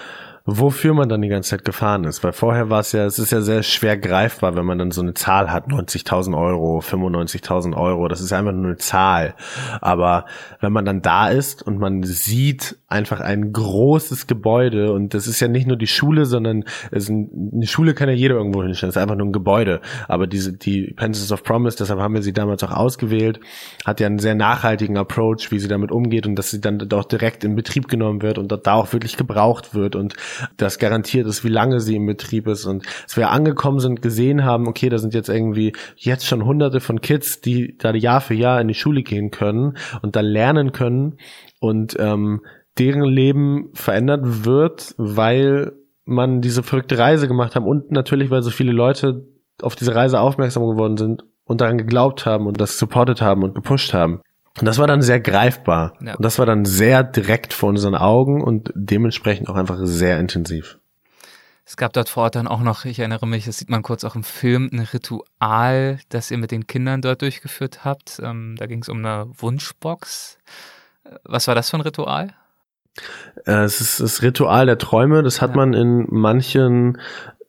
wofür 0.45 0.95
man 0.95 1.11
dann 1.11 1.21
die 1.21 1.29
ganze 1.29 1.51
Zeit 1.51 1.65
gefahren 1.65 2.05
ist. 2.05 2.25
Weil 2.25 2.33
vorher 2.33 2.71
war 2.71 2.81
es 2.81 2.93
ja, 2.93 3.05
es 3.05 3.19
ist 3.19 3.31
ja 3.31 3.43
sehr 3.43 3.63
schwer 3.63 3.99
greifbar, 3.99 4.57
wenn 4.57 4.65
man 4.65 4.79
dann 4.79 4.91
so 4.91 5.03
eine 5.03 5.13
Zahl 5.13 5.53
hat, 5.53 5.69
90.000 5.69 6.37
Euro, 6.37 6.81
95.000 6.81 7.77
Euro, 7.77 8.09
das 8.09 8.21
ist 8.23 8.33
einfach 8.33 8.53
nur 8.53 8.65
eine 8.65 8.77
Zahl. 8.79 9.35
Aber 9.83 10.25
wenn 10.61 10.73
man 10.73 10.87
dann 10.87 11.03
da 11.03 11.29
ist 11.29 11.63
und 11.63 11.79
man 11.79 12.03
sieht 12.03 12.79
einfach 12.89 13.21
ein 13.21 13.53
großes 13.53 14.27
Gebäude 14.27 14.93
und 14.95 15.13
das 15.13 15.27
ist 15.27 15.41
ja 15.41 15.49
nicht 15.49 15.67
nur 15.67 15.77
die 15.77 15.87
Schule, 15.87 16.25
sondern 16.25 16.65
es 16.91 17.11
ein, 17.11 17.51
eine 17.53 17.67
Schule 17.67 17.93
kann 17.93 18.09
ja 18.09 18.15
jeder 18.15 18.37
irgendwo 18.37 18.63
hinstellen, 18.63 18.89
es 18.89 18.97
ist 18.97 19.03
einfach 19.03 19.15
nur 19.15 19.27
ein 19.27 19.33
Gebäude. 19.33 19.83
Aber 20.09 20.27
diese, 20.27 20.55
die 20.55 20.95
Pencils 20.97 21.31
of 21.31 21.43
Promise, 21.43 21.77
deshalb 21.79 22.01
haben 22.01 22.15
wir 22.15 22.23
sie 22.23 22.33
damals 22.33 22.65
auch 22.65 22.71
ausgewählt, 22.71 23.41
hat 23.85 24.01
ja 24.01 24.07
einen 24.07 24.19
sehr 24.19 24.35
nachhaltigen 24.35 24.97
Approach, 24.97 25.51
wie 25.51 25.59
sie 25.59 25.69
damit 25.69 25.93
umgeht 25.93 26.27
und 26.27 26.37
dass 26.37 26.51
sie 26.51 26.63
dann 26.63 26.79
doch 26.79 27.05
direkt 27.05 27.45
in 27.45 27.57
Betrieb 27.57 27.89
genommen 27.89 28.23
wird 28.23 28.39
und 28.39 28.51
da 28.51 28.73
auch 28.73 28.91
wirklich 28.95 29.19
gebraucht 29.19 29.75
wird 29.75 29.95
und 29.95 30.15
das 30.57 30.79
garantiert 30.79 31.27
ist, 31.27 31.45
wie 31.45 31.49
lange 31.51 31.81
sie 31.81 31.97
im 31.97 32.07
Betrieb 32.07 32.47
ist. 32.47 32.65
Und 32.65 32.87
als 33.03 33.19
wir 33.19 33.29
angekommen 33.29 33.81
sind, 33.81 34.01
gesehen 34.01 34.45
haben, 34.45 34.67
okay, 34.67 34.89
da 34.89 34.97
sind 34.97 35.13
jetzt 35.13 35.29
irgendwie 35.29 35.75
jetzt 35.97 36.27
schon 36.27 36.47
hunderte 36.47 36.81
von 36.81 37.03
Kids, 37.03 37.43
die 37.43 37.77
da 37.77 37.93
Jahr 37.99 38.21
für 38.23 38.35
Jahr 38.35 38.61
in 38.61 38.69
die 38.69 38.75
Schule 38.75 39.03
gehen 39.03 39.31
können 39.31 39.77
und 40.01 40.17
da 40.17 40.21
lernen 40.21 40.73
können. 40.73 41.19
Und 41.61 41.97
ähm, 41.99 42.43
deren 42.79 43.05
Leben 43.05 43.71
verändert 43.75 44.45
wird, 44.45 44.95
weil 44.99 45.73
man 46.05 46.41
diese 46.41 46.63
verrückte 46.63 46.99
Reise 46.99 47.29
gemacht 47.29 47.55
haben 47.55 47.67
und 47.67 47.91
natürlich, 47.91 48.31
weil 48.31 48.43
so 48.43 48.51
viele 48.51 48.73
Leute 48.73 49.27
auf 49.61 49.77
diese 49.77 49.95
Reise 49.95 50.21
aufmerksam 50.21 50.63
geworden 50.67 50.97
sind 50.97 51.25
und 51.45 51.61
daran 51.61 51.79
geglaubt 51.79 52.27
haben 52.27 52.47
und 52.47 52.61
das 52.61 52.79
supportet 52.79 53.21
haben 53.21 53.43
und 53.43 53.55
gepusht 53.55 53.93
haben. 53.93 54.21
Und 54.59 54.67
das 54.67 54.79
war 54.79 54.87
dann 54.87 55.03
sehr 55.03 55.21
greifbar. 55.21 55.95
Ja. 56.01 56.15
Und 56.15 56.25
das 56.25 56.39
war 56.39 56.47
dann 56.47 56.65
sehr 56.65 57.05
direkt 57.05 57.53
vor 57.53 57.69
unseren 57.69 57.95
Augen 57.95 58.43
und 58.43 58.73
dementsprechend 58.75 59.49
auch 59.49 59.55
einfach 59.55 59.79
sehr 59.83 60.19
intensiv. 60.19 60.79
Es 61.65 61.77
gab 61.77 61.93
dort 61.93 62.09
vor 62.09 62.25
Ort 62.25 62.35
dann 62.35 62.49
auch 62.49 62.63
noch, 62.63 62.87
ich 62.87 62.99
erinnere 62.99 63.27
mich, 63.27 63.45
das 63.45 63.59
sieht 63.59 63.69
man 63.69 63.83
kurz 63.83 64.03
auch 64.03 64.15
im 64.15 64.25
Film, 64.25 64.71
ein 64.73 64.81
Ritual, 64.81 65.99
das 66.09 66.31
ihr 66.31 66.39
mit 66.39 66.51
den 66.51 66.67
Kindern 66.67 67.03
dort 67.03 67.21
durchgeführt 67.21 67.85
habt. 67.85 68.21
Ähm, 68.25 68.57
da 68.59 68.67
ging 68.67 68.81
es 68.81 68.89
um 68.89 69.05
eine 69.05 69.27
Wunschbox. 69.37 70.39
Was 71.25 71.47
war 71.47 71.55
das 71.55 71.69
für 71.69 71.77
ein 71.77 71.83
Ritual? 71.83 72.35
Äh, 73.47 73.65
es 73.65 73.81
ist 73.81 74.01
das 74.01 74.23
Ritual 74.23 74.67
der 74.67 74.79
Träume. 74.79 75.23
Das 75.23 75.41
hat 75.41 75.51
ja. 75.51 75.57
man 75.57 75.75
in 75.75 76.07
manchen 76.11 76.99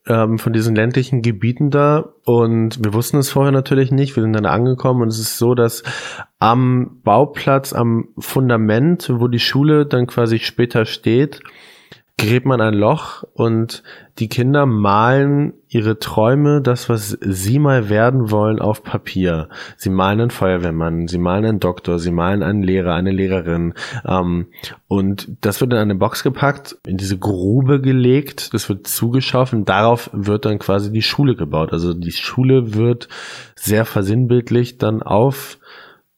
ähm, 0.07 0.39
von 0.39 0.53
diesen 0.53 0.75
ländlichen 0.75 1.21
Gebieten 1.21 1.69
da 1.69 2.09
und 2.25 2.83
wir 2.83 2.93
wussten 2.93 3.17
es 3.17 3.29
vorher 3.29 3.51
natürlich 3.51 3.91
nicht. 3.91 4.15
Wir 4.15 4.23
sind 4.23 4.33
dann 4.33 4.45
angekommen 4.45 5.01
und 5.03 5.09
es 5.09 5.19
ist 5.19 5.37
so, 5.37 5.53
dass 5.53 5.83
am 6.39 7.01
Bauplatz, 7.03 7.73
am 7.73 8.09
Fundament, 8.17 9.11
wo 9.13 9.27
die 9.27 9.39
Schule 9.39 9.85
dann 9.85 10.07
quasi 10.07 10.39
später 10.39 10.85
steht, 10.85 11.41
gräbt 12.19 12.45
man 12.45 12.59
ein 12.59 12.73
Loch 12.73 13.23
und 13.33 13.81
die 14.19 14.27
Kinder 14.27 14.65
malen 14.65 15.53
ihre 15.69 15.99
Träume, 15.99 16.61
das, 16.61 16.89
was 16.89 17.17
sie 17.21 17.59
mal 17.59 17.87
werden 17.87 18.29
wollen, 18.29 18.59
auf 18.59 18.83
Papier. 18.83 19.47
Sie 19.77 19.89
malen 19.89 20.19
einen 20.19 20.29
Feuerwehrmann, 20.29 21.07
sie 21.07 21.17
malen 21.17 21.45
einen 21.45 21.59
Doktor, 21.61 21.97
sie 21.97 22.11
malen 22.11 22.43
einen 22.43 22.61
Lehrer, 22.61 22.93
eine 22.93 23.11
Lehrerin. 23.11 23.73
Ähm, 24.05 24.47
und 24.87 25.29
das 25.39 25.61
wird 25.61 25.71
in 25.71 25.79
eine 25.79 25.95
Box 25.95 26.21
gepackt, 26.21 26.77
in 26.85 26.97
diese 26.97 27.17
Grube 27.17 27.79
gelegt, 27.79 28.53
das 28.53 28.67
wird 28.67 28.85
zugeschaffen, 28.85 29.63
darauf 29.63 30.09
wird 30.11 30.45
dann 30.45 30.59
quasi 30.59 30.91
die 30.91 31.01
Schule 31.01 31.35
gebaut. 31.35 31.71
Also 31.71 31.93
die 31.93 32.11
Schule 32.11 32.73
wird 32.73 33.07
sehr 33.55 33.85
versinnbildlich 33.85 34.77
dann 34.77 35.01
auf 35.01 35.57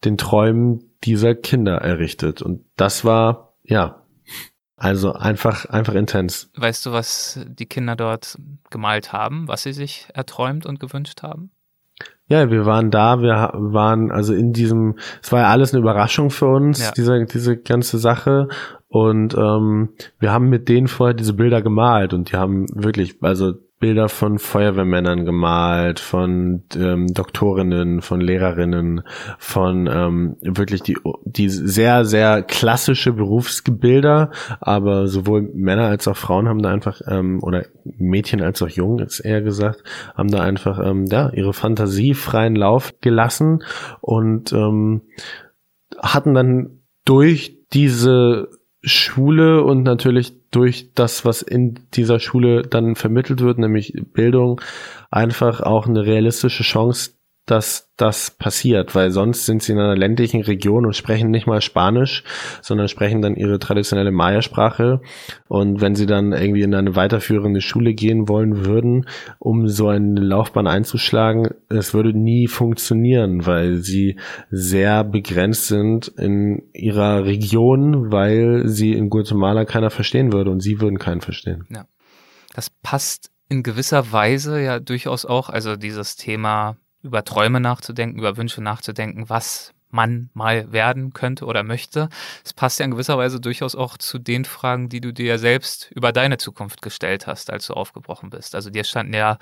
den 0.03 0.17
Träumen 0.17 0.79
dieser 1.03 1.35
Kinder 1.35 1.75
errichtet. 1.75 2.41
Und 2.41 2.61
das 2.75 3.05
war, 3.05 3.53
ja, 3.63 4.00
also 4.81 5.13
einfach, 5.13 5.65
einfach 5.65 5.93
intens. 5.93 6.49
Weißt 6.55 6.87
du, 6.87 6.91
was 6.91 7.39
die 7.47 7.67
Kinder 7.67 7.95
dort 7.95 8.39
gemalt 8.71 9.13
haben, 9.13 9.47
was 9.47 9.61
sie 9.61 9.73
sich 9.73 10.07
erträumt 10.15 10.65
und 10.65 10.79
gewünscht 10.79 11.21
haben? 11.21 11.51
Ja, 12.25 12.49
wir 12.49 12.65
waren 12.65 12.89
da, 12.89 13.21
wir 13.21 13.51
waren 13.53 14.09
also 14.09 14.33
in 14.33 14.53
diesem, 14.53 14.97
es 15.21 15.31
war 15.31 15.41
ja 15.41 15.47
alles 15.49 15.71
eine 15.71 15.81
Überraschung 15.81 16.31
für 16.31 16.47
uns, 16.47 16.81
ja. 16.81 16.91
diese, 16.97 17.25
diese 17.25 17.57
ganze 17.57 17.99
Sache. 17.99 18.47
Und 18.87 19.35
ähm, 19.37 19.89
wir 20.17 20.31
haben 20.31 20.49
mit 20.49 20.67
denen 20.67 20.87
vorher 20.87 21.13
diese 21.13 21.33
Bilder 21.33 21.61
gemalt 21.61 22.15
und 22.15 22.31
die 22.31 22.37
haben 22.37 22.65
wirklich, 22.73 23.21
also 23.21 23.53
Bilder 23.81 24.07
von 24.07 24.39
Feuerwehrmännern 24.39 25.25
gemalt, 25.25 25.99
von 25.99 26.63
ähm, 26.75 27.07
Doktorinnen, 27.07 28.01
von 28.01 28.21
Lehrerinnen, 28.21 29.01
von 29.37 29.89
ähm, 29.91 30.37
wirklich 30.41 30.83
die, 30.83 30.97
die 31.25 31.49
sehr, 31.49 32.05
sehr 32.05 32.43
klassische 32.43 33.11
Berufsbilder, 33.11 34.31
aber 34.61 35.07
sowohl 35.07 35.49
Männer 35.53 35.87
als 35.87 36.07
auch 36.07 36.15
Frauen 36.15 36.47
haben 36.47 36.61
da 36.61 36.69
einfach, 36.69 37.01
ähm, 37.07 37.43
oder 37.43 37.65
Mädchen 37.83 38.41
als 38.41 38.61
auch 38.61 38.69
Jungen, 38.69 38.99
jetzt 38.99 39.25
eher 39.25 39.41
gesagt, 39.41 39.83
haben 40.15 40.31
da 40.31 40.39
einfach 40.41 40.79
ähm, 40.79 41.07
ja, 41.07 41.29
ihre 41.31 41.51
Fantasie 41.51 42.13
freien 42.13 42.55
Lauf 42.55 42.93
gelassen 43.01 43.63
und 43.99 44.53
ähm, 44.53 45.01
hatten 45.97 46.33
dann 46.33 46.81
durch 47.03 47.57
diese 47.73 48.47
Schule 48.83 49.63
und 49.63 49.83
natürlich 49.83 50.33
durch 50.49 50.91
das, 50.95 51.23
was 51.23 51.41
in 51.41 51.79
dieser 51.93 52.19
Schule 52.19 52.63
dann 52.63 52.95
vermittelt 52.95 53.41
wird, 53.41 53.59
nämlich 53.59 53.93
Bildung, 54.13 54.59
einfach 55.11 55.61
auch 55.61 55.87
eine 55.87 56.05
realistische 56.05 56.63
Chance, 56.63 57.11
dass 57.45 57.91
das 57.97 58.31
passiert, 58.31 58.93
weil 58.95 59.11
sonst 59.11 59.45
sind 59.45 59.63
sie 59.63 59.73
in 59.73 59.79
einer 59.79 59.95
ländlichen 59.95 60.41
Region 60.41 60.85
und 60.85 60.95
sprechen 60.95 61.31
nicht 61.31 61.47
mal 61.47 61.61
Spanisch, 61.61 62.23
sondern 62.61 62.87
sprechen 62.87 63.21
dann 63.21 63.35
ihre 63.35 63.59
traditionelle 63.59 64.11
Maya-Sprache. 64.11 65.01
Und 65.47 65.81
wenn 65.81 65.95
sie 65.95 66.05
dann 66.05 66.33
irgendwie 66.33 66.61
in 66.61 66.75
eine 66.75 66.95
weiterführende 66.95 67.61
Schule 67.61 67.93
gehen 67.93 68.29
wollen 68.29 68.65
würden, 68.65 69.07
um 69.39 69.67
so 69.67 69.87
eine 69.87 70.21
Laufbahn 70.21 70.67
einzuschlagen, 70.67 71.49
es 71.67 71.93
würde 71.93 72.17
nie 72.17 72.47
funktionieren, 72.47 73.45
weil 73.45 73.77
sie 73.77 74.17
sehr 74.49 75.03
begrenzt 75.03 75.67
sind 75.67 76.07
in 76.09 76.69
ihrer 76.73 77.25
Region, 77.25 78.11
weil 78.11 78.67
sie 78.67 78.93
in 78.93 79.09
Guatemala 79.09 79.65
keiner 79.65 79.89
verstehen 79.89 80.31
würde 80.31 80.51
und 80.51 80.61
sie 80.61 80.79
würden 80.79 80.99
keinen 80.99 81.21
verstehen. 81.21 81.65
Ja. 81.69 81.85
Das 82.53 82.69
passt 82.69 83.31
in 83.49 83.63
gewisser 83.63 84.11
Weise 84.11 84.61
ja 84.61 84.79
durchaus 84.79 85.25
auch, 85.25 85.49
also 85.49 85.75
dieses 85.75 86.15
Thema 86.15 86.77
über 87.03 87.23
Träume 87.23 87.59
nachzudenken, 87.59 88.19
über 88.19 88.37
Wünsche 88.37 88.61
nachzudenken, 88.61 89.29
was 89.29 89.73
man 89.91 90.29
mal 90.33 90.71
werden 90.71 91.13
könnte 91.13 91.45
oder 91.45 91.63
möchte. 91.63 92.09
Es 92.43 92.53
passt 92.53 92.79
ja 92.79 92.85
in 92.85 92.91
gewisser 92.91 93.17
Weise 93.17 93.39
durchaus 93.39 93.75
auch 93.75 93.97
zu 93.97 94.19
den 94.19 94.45
Fragen, 94.45 94.89
die 94.89 95.01
du 95.01 95.11
dir 95.13 95.25
ja 95.25 95.37
selbst 95.37 95.91
über 95.91 96.11
deine 96.11 96.37
Zukunft 96.37 96.81
gestellt 96.81 97.27
hast, 97.27 97.51
als 97.51 97.67
du 97.67 97.73
aufgebrochen 97.73 98.29
bist. 98.29 98.55
Also 98.55 98.69
dir 98.69 98.83
standen 98.83 99.13
ja 99.13 99.37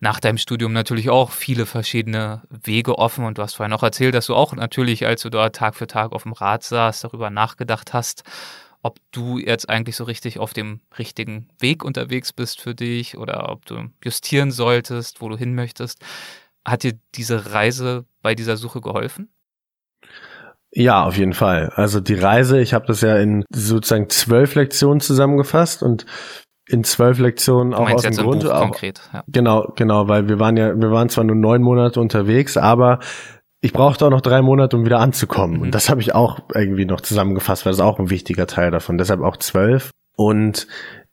nach 0.00 0.20
deinem 0.20 0.38
Studium 0.38 0.72
natürlich 0.72 1.10
auch 1.10 1.32
viele 1.32 1.66
verschiedene 1.66 2.42
Wege 2.50 2.98
offen 2.98 3.24
und 3.24 3.38
du 3.38 3.42
hast 3.42 3.54
vorhin 3.54 3.72
auch 3.72 3.82
erzählt, 3.82 4.14
dass 4.14 4.26
du 4.26 4.34
auch 4.34 4.54
natürlich, 4.54 5.06
als 5.06 5.22
du 5.22 5.30
dort 5.30 5.56
Tag 5.56 5.74
für 5.74 5.86
Tag 5.86 6.12
auf 6.12 6.22
dem 6.22 6.32
Rad 6.32 6.62
saßt, 6.62 7.04
darüber 7.04 7.30
nachgedacht 7.30 7.92
hast, 7.92 8.22
ob 8.82 8.98
du 9.10 9.38
jetzt 9.38 9.68
eigentlich 9.68 9.96
so 9.96 10.04
richtig 10.04 10.38
auf 10.38 10.52
dem 10.52 10.80
richtigen 10.98 11.48
Weg 11.58 11.84
unterwegs 11.84 12.32
bist 12.32 12.60
für 12.60 12.76
dich 12.76 13.18
oder 13.18 13.48
ob 13.48 13.66
du 13.66 13.90
justieren 14.04 14.52
solltest, 14.52 15.20
wo 15.20 15.28
du 15.28 15.36
hin 15.36 15.56
möchtest. 15.56 16.04
Hat 16.70 16.82
dir 16.82 16.94
diese 17.14 17.52
Reise 17.52 18.04
bei 18.22 18.34
dieser 18.34 18.56
Suche 18.56 18.80
geholfen? 18.80 19.30
Ja, 20.70 21.04
auf 21.04 21.16
jeden 21.16 21.32
Fall. 21.32 21.72
Also 21.74 22.00
die 22.00 22.14
Reise, 22.14 22.60
ich 22.60 22.74
habe 22.74 22.86
das 22.86 23.00
ja 23.00 23.16
in 23.16 23.44
sozusagen 23.50 24.10
zwölf 24.10 24.54
Lektionen 24.54 25.00
zusammengefasst 25.00 25.82
und 25.82 26.04
in 26.68 26.84
zwölf 26.84 27.18
Lektionen 27.18 27.72
auch 27.72 27.90
aus 27.90 28.02
dem 28.02 28.14
Grund. 28.14 28.46
Auch, 28.46 28.60
konkret, 28.60 29.00
ja. 29.12 29.24
Genau, 29.28 29.72
genau, 29.76 30.08
weil 30.08 30.28
wir 30.28 30.38
waren 30.38 30.56
ja, 30.56 30.78
wir 30.78 30.90
waren 30.90 31.08
zwar 31.08 31.24
nur 31.24 31.36
neun 31.36 31.62
Monate 31.62 31.98
unterwegs, 32.00 32.58
aber 32.58 32.98
ich 33.60 33.72
brauchte 33.72 34.06
auch 34.06 34.10
noch 34.10 34.20
drei 34.20 34.42
Monate, 34.42 34.76
um 34.76 34.84
wieder 34.84 35.00
anzukommen. 35.00 35.56
Mhm. 35.56 35.62
Und 35.62 35.74
das 35.74 35.88
habe 35.88 36.00
ich 36.02 36.14
auch 36.14 36.40
irgendwie 36.54 36.84
noch 36.84 37.00
zusammengefasst, 37.00 37.64
weil 37.64 37.72
das 37.72 37.80
auch 37.80 37.98
ein 37.98 38.10
wichtiger 38.10 38.46
Teil 38.46 38.70
davon. 38.70 38.98
Deshalb 38.98 39.22
auch 39.22 39.38
zwölf. 39.38 39.90
Und 40.16 40.66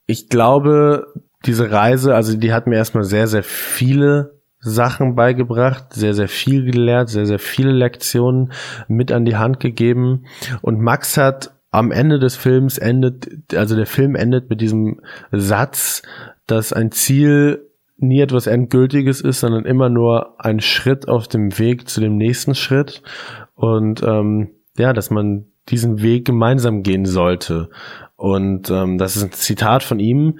ich 0.05 0.29
glaube, 0.29 1.07
diese 1.45 1.71
Reise, 1.71 2.13
also 2.13 2.35
die 2.37 2.53
hat 2.53 2.67
mir 2.67 2.75
erstmal 2.75 3.03
sehr, 3.03 3.27
sehr 3.27 3.43
viele 3.43 4.34
Sachen 4.65 5.15
beigebracht, 5.15 5.93
sehr, 5.93 6.13
sehr 6.13 6.27
viel 6.27 6.65
gelehrt, 6.65 7.09
sehr, 7.09 7.25
sehr 7.25 7.39
viele 7.39 7.71
Lektionen 7.71 8.51
mit 8.87 9.11
an 9.11 9.25
die 9.25 9.37
Hand 9.37 9.59
gegeben. 9.59 10.25
Und 10.61 10.81
Max 10.81 11.17
hat 11.17 11.55
am 11.71 11.91
Ende 11.91 12.19
des 12.19 12.35
Films 12.35 12.77
endet, 12.77 13.53
also 13.55 13.75
der 13.75 13.85
Film 13.85 14.15
endet 14.15 14.49
mit 14.49 14.61
diesem 14.61 15.01
Satz, 15.31 16.01
dass 16.47 16.73
ein 16.73 16.91
Ziel 16.91 17.69
nie 17.97 18.21
etwas 18.21 18.47
Endgültiges 18.47 19.21
ist, 19.21 19.39
sondern 19.39 19.65
immer 19.65 19.89
nur 19.89 20.35
ein 20.43 20.59
Schritt 20.59 21.07
auf 21.07 21.27
dem 21.27 21.57
Weg 21.59 21.87
zu 21.87 22.01
dem 22.01 22.17
nächsten 22.17 22.55
Schritt. 22.55 23.03
Und 23.53 24.03
ähm, 24.03 24.49
ja, 24.77 24.93
dass 24.93 25.11
man 25.11 25.45
diesen 25.69 26.01
Weg 26.01 26.25
gemeinsam 26.25 26.83
gehen 26.83 27.05
sollte. 27.05 27.69
Und 28.15 28.69
ähm, 28.69 28.97
das 28.97 29.15
ist 29.15 29.23
ein 29.23 29.31
Zitat 29.31 29.83
von 29.83 29.99
ihm, 29.99 30.39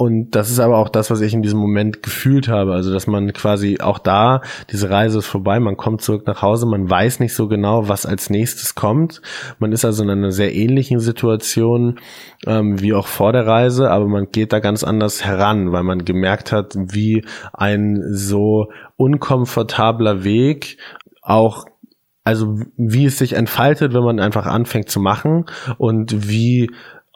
und 0.00 0.30
das 0.30 0.50
ist 0.50 0.60
aber 0.60 0.78
auch 0.78 0.88
das, 0.88 1.10
was 1.10 1.20
ich 1.20 1.34
in 1.34 1.42
diesem 1.42 1.58
Moment 1.58 2.02
gefühlt 2.02 2.48
habe. 2.48 2.72
Also, 2.72 2.90
dass 2.90 3.06
man 3.06 3.34
quasi 3.34 3.80
auch 3.82 3.98
da, 3.98 4.40
diese 4.70 4.88
Reise 4.88 5.18
ist 5.18 5.26
vorbei, 5.26 5.60
man 5.60 5.76
kommt 5.76 6.00
zurück 6.00 6.26
nach 6.26 6.40
Hause, 6.40 6.64
man 6.64 6.88
weiß 6.88 7.20
nicht 7.20 7.34
so 7.34 7.48
genau, 7.48 7.86
was 7.86 8.06
als 8.06 8.30
nächstes 8.30 8.74
kommt. 8.74 9.20
Man 9.58 9.72
ist 9.72 9.84
also 9.84 10.02
in 10.02 10.08
einer 10.08 10.30
sehr 10.30 10.54
ähnlichen 10.54 11.00
Situation 11.00 12.00
ähm, 12.46 12.80
wie 12.80 12.94
auch 12.94 13.08
vor 13.08 13.34
der 13.34 13.46
Reise, 13.46 13.90
aber 13.90 14.06
man 14.06 14.30
geht 14.32 14.54
da 14.54 14.60
ganz 14.60 14.84
anders 14.84 15.22
heran, 15.22 15.70
weil 15.70 15.82
man 15.82 16.06
gemerkt 16.06 16.50
hat, 16.50 16.74
wie 16.76 17.22
ein 17.52 18.00
so 18.10 18.70
unkomfortabler 18.96 20.24
Weg 20.24 20.78
auch 21.20 21.66
also 22.24 22.58
wie 22.78 23.04
es 23.04 23.18
sich 23.18 23.34
entfaltet, 23.34 23.92
wenn 23.92 24.04
man 24.04 24.18
einfach 24.18 24.46
anfängt 24.46 24.88
zu 24.88 25.00
machen 25.00 25.44
und 25.76 26.28
wie 26.28 26.70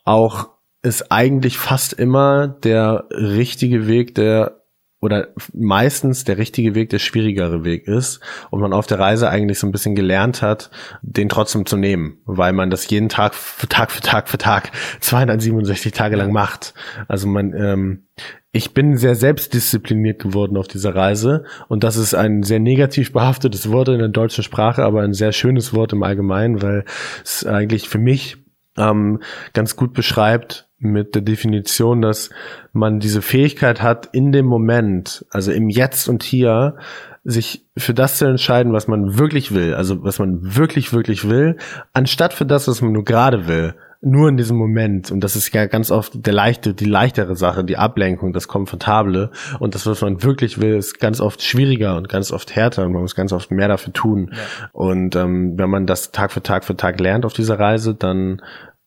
auch 0.04 0.53
ist 0.84 1.10
eigentlich 1.10 1.58
fast 1.58 1.94
immer 1.94 2.46
der 2.46 3.06
richtige 3.10 3.86
Weg, 3.86 4.14
der 4.14 4.60
oder 5.00 5.28
meistens 5.52 6.24
der 6.24 6.38
richtige 6.38 6.74
Weg 6.74 6.88
der 6.88 6.98
schwierigere 6.98 7.62
Weg 7.62 7.86
ist 7.86 8.20
und 8.50 8.60
man 8.60 8.72
auf 8.72 8.86
der 8.86 8.98
Reise 8.98 9.28
eigentlich 9.28 9.58
so 9.58 9.66
ein 9.66 9.72
bisschen 9.72 9.94
gelernt 9.94 10.40
hat, 10.40 10.70
den 11.02 11.28
trotzdem 11.28 11.66
zu 11.66 11.76
nehmen, 11.76 12.22
weil 12.24 12.54
man 12.54 12.70
das 12.70 12.88
jeden 12.88 13.10
Tag 13.10 13.34
für 13.34 13.68
Tag 13.68 13.90
für 13.90 14.00
Tag 14.00 14.30
für 14.30 14.38
Tag 14.38 14.72
267 15.00 15.92
Tage 15.92 16.16
lang 16.16 16.32
macht. 16.32 16.72
Also 17.06 17.28
man, 17.28 17.52
ähm, 17.52 18.06
ich 18.50 18.72
bin 18.72 18.96
sehr 18.96 19.14
selbstdiszipliniert 19.14 20.22
geworden 20.22 20.56
auf 20.56 20.68
dieser 20.68 20.94
Reise 20.94 21.44
und 21.68 21.84
das 21.84 21.96
ist 21.96 22.14
ein 22.14 22.42
sehr 22.42 22.60
negativ 22.60 23.12
behaftetes 23.12 23.70
Wort 23.70 23.88
in 23.88 23.98
der 23.98 24.08
deutschen 24.08 24.42
Sprache, 24.42 24.84
aber 24.84 25.02
ein 25.02 25.12
sehr 25.12 25.32
schönes 25.32 25.74
Wort 25.74 25.92
im 25.92 26.02
Allgemeinen, 26.02 26.62
weil 26.62 26.86
es 27.22 27.44
eigentlich 27.44 27.90
für 27.90 27.98
mich 27.98 28.38
ähm, 28.78 29.20
ganz 29.52 29.76
gut 29.76 29.92
beschreibt, 29.92 30.63
mit 30.78 31.14
der 31.14 31.22
Definition, 31.22 32.02
dass 32.02 32.30
man 32.72 33.00
diese 33.00 33.22
Fähigkeit 33.22 33.82
hat, 33.82 34.10
in 34.12 34.32
dem 34.32 34.46
Moment, 34.46 35.24
also 35.30 35.52
im 35.52 35.68
Jetzt 35.68 36.08
und 36.08 36.22
Hier, 36.22 36.76
sich 37.24 37.64
für 37.76 37.94
das 37.94 38.18
zu 38.18 38.26
entscheiden, 38.26 38.72
was 38.72 38.86
man 38.86 39.18
wirklich 39.18 39.54
will, 39.54 39.74
also 39.74 40.04
was 40.04 40.18
man 40.18 40.56
wirklich, 40.56 40.92
wirklich 40.92 41.28
will, 41.28 41.56
anstatt 41.94 42.34
für 42.34 42.44
das, 42.44 42.68
was 42.68 42.82
man 42.82 42.92
nur 42.92 43.04
gerade 43.04 43.48
will. 43.48 43.74
Nur 44.06 44.28
in 44.28 44.36
diesem 44.36 44.58
Moment. 44.58 45.10
Und 45.10 45.24
das 45.24 45.34
ist 45.34 45.54
ja 45.54 45.64
ganz 45.64 45.90
oft 45.90 46.26
der 46.26 46.34
leichte, 46.34 46.74
die 46.74 46.84
leichtere 46.84 47.36
Sache, 47.36 47.64
die 47.64 47.78
Ablenkung, 47.78 48.34
das 48.34 48.48
Komfortable. 48.48 49.30
Und 49.60 49.74
das, 49.74 49.86
was 49.86 50.02
man 50.02 50.22
wirklich 50.22 50.60
will, 50.60 50.74
ist 50.76 51.00
ganz 51.00 51.22
oft 51.22 51.42
schwieriger 51.42 51.96
und 51.96 52.10
ganz 52.10 52.30
oft 52.30 52.54
härter 52.54 52.84
und 52.84 52.92
man 52.92 53.00
muss 53.00 53.14
ganz 53.14 53.32
oft 53.32 53.50
mehr 53.50 53.68
dafür 53.68 53.94
tun. 53.94 54.30
Ja. 54.30 54.68
Und 54.72 55.16
ähm, 55.16 55.54
wenn 55.56 55.70
man 55.70 55.86
das 55.86 56.12
Tag 56.12 56.32
für 56.32 56.42
Tag 56.42 56.66
für 56.66 56.76
Tag 56.76 57.00
lernt 57.00 57.24
auf 57.24 57.32
dieser 57.32 57.58
Reise, 57.58 57.94
dann 57.94 58.42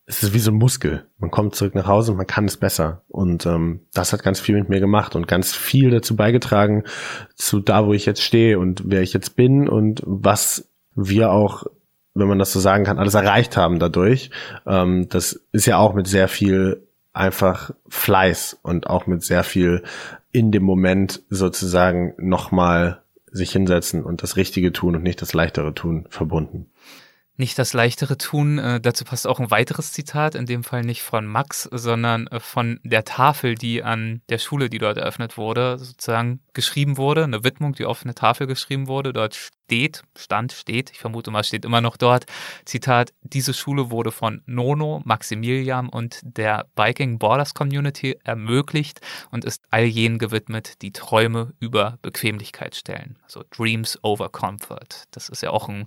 es 0.10 0.24
ist 0.24 0.34
wie 0.34 0.40
so 0.40 0.52
ein 0.52 0.58
Muskel. 0.58 1.06
Man 1.20 1.32
kommt 1.32 1.54
zurück 1.54 1.76
nach 1.76 1.86
Hause 1.86 2.12
und 2.12 2.18
man 2.18 2.26
kann 2.26 2.46
es 2.46 2.56
besser. 2.56 3.04
Und 3.10 3.46
ähm, 3.46 3.82
das 3.94 4.14
hat 4.14 4.24
ganz 4.24 4.40
viel 4.40 4.56
mit 4.56 4.70
mir 4.70 4.80
gemacht 4.80 5.16
und 5.16 5.28
ganz 5.28 5.54
viel 5.54 5.92
dazu 5.92 6.16
beigetragen, 6.16 6.86
zu 7.36 7.60
da, 7.60 7.86
wo 7.86 7.94
ich 7.94 8.06
jetzt 8.06 8.24
stehe 8.24 8.58
und 8.58 8.84
wer 8.86 9.02
ich 9.02 9.12
jetzt 9.12 9.36
bin 9.36 9.68
und 9.68 10.02
was 10.06 10.72
wir 10.96 11.32
auch, 11.32 11.66
wenn 12.14 12.30
man 12.30 12.40
das 12.40 12.54
so 12.54 12.62
sagen 12.62 12.86
kann, 12.86 13.00
alles 13.00 13.16
erreicht 13.16 13.58
haben 13.58 13.80
dadurch. 13.80 14.32
Ähm, 14.66 15.10
das 15.10 15.42
ist 15.52 15.66
ja 15.66 15.78
auch 15.78 15.94
mit 15.94 16.08
sehr 16.08 16.30
viel 16.30 16.88
einfach 17.12 17.72
Fleiß 17.90 18.60
und 18.64 18.88
auch 18.88 19.08
mit 19.08 19.24
sehr 19.24 19.44
viel 19.44 19.84
in 20.32 20.52
dem 20.54 20.64
Moment 20.64 21.24
sozusagen 21.30 22.14
nochmal 22.18 23.02
sich 23.30 23.52
hinsetzen 23.52 24.06
und 24.06 24.24
das 24.24 24.38
Richtige 24.38 24.72
tun 24.72 24.96
und 24.96 25.04
nicht 25.04 25.22
das 25.22 25.34
Leichtere 25.34 25.74
tun 25.74 26.08
verbunden 26.10 26.68
nicht 27.38 27.58
das 27.58 27.74
leichtere 27.74 28.18
tun. 28.18 28.58
Äh, 28.58 28.82
dazu 28.82 29.06
passt 29.06 29.28
auch 29.28 29.40
ein 29.40 29.52
weiteres 29.52 29.92
Zitat, 29.92 30.36
in 30.36 30.46
dem 30.46 30.64
Fall 30.64 30.82
nicht 30.82 31.04
von 31.04 31.26
Max, 31.26 31.70
sondern 31.72 32.28
äh, 32.28 32.40
von 32.40 32.80
der 32.84 33.06
Tafel, 33.06 33.56
die 33.56 33.84
an 33.84 34.22
der 34.30 34.40
Schule, 34.40 34.70
die 34.70 34.80
dort 34.80 34.98
eröffnet 34.98 35.38
wurde, 35.38 35.78
sozusagen 35.78 36.42
geschrieben 36.54 36.98
wurde, 36.98 37.24
eine 37.24 37.44
Widmung, 37.44 37.74
die 37.74 37.86
auf 37.86 38.04
eine 38.04 38.16
Tafel 38.16 38.48
geschrieben 38.48 38.88
wurde. 38.88 39.14
Dort 39.14 39.36
steht, 39.36 40.04
stand, 40.18 40.52
steht, 40.52 40.92
ich 40.92 41.00
vermute 41.00 41.30
mal, 41.30 41.44
steht 41.44 41.66
immer 41.66 41.82
noch 41.82 41.98
dort, 41.98 42.26
Zitat, 42.66 43.14
diese 43.22 43.54
Schule 43.54 43.92
wurde 43.92 44.12
von 44.12 44.42
Nono, 44.46 45.02
Maximilian 45.06 45.90
und 45.90 46.20
der 46.24 46.68
Biking 46.76 47.20
Borders 47.20 47.54
Community 47.54 48.18
ermöglicht 48.24 49.02
und 49.30 49.46
ist 49.46 49.62
all 49.70 49.84
jenen 49.84 50.18
gewidmet, 50.18 50.82
die 50.82 50.92
Träume 50.92 51.54
über 51.60 52.00
Bequemlichkeit 52.02 52.76
stellen. 52.76 53.20
Also 53.24 53.44
Dreams 53.56 54.00
over 54.04 54.30
Comfort. 54.30 55.06
Das 55.12 55.30
ist 55.30 55.44
ja 55.44 55.52
auch 55.52 55.70
ein 55.70 55.86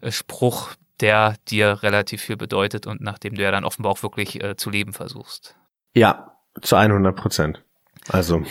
äh, 0.00 0.10
Spruch, 0.10 0.74
der 1.00 1.36
dir 1.48 1.82
relativ 1.82 2.22
viel 2.22 2.36
bedeutet 2.36 2.86
und 2.86 3.00
nach 3.00 3.18
dem 3.18 3.34
du 3.34 3.42
ja 3.42 3.50
dann 3.50 3.64
offenbar 3.64 3.92
auch 3.92 4.02
wirklich 4.02 4.42
äh, 4.42 4.56
zu 4.56 4.70
leben 4.70 4.92
versuchst. 4.92 5.56
Ja, 5.94 6.36
zu 6.60 6.76
100 6.76 7.16
Prozent. 7.16 7.64
Also, 8.08 8.42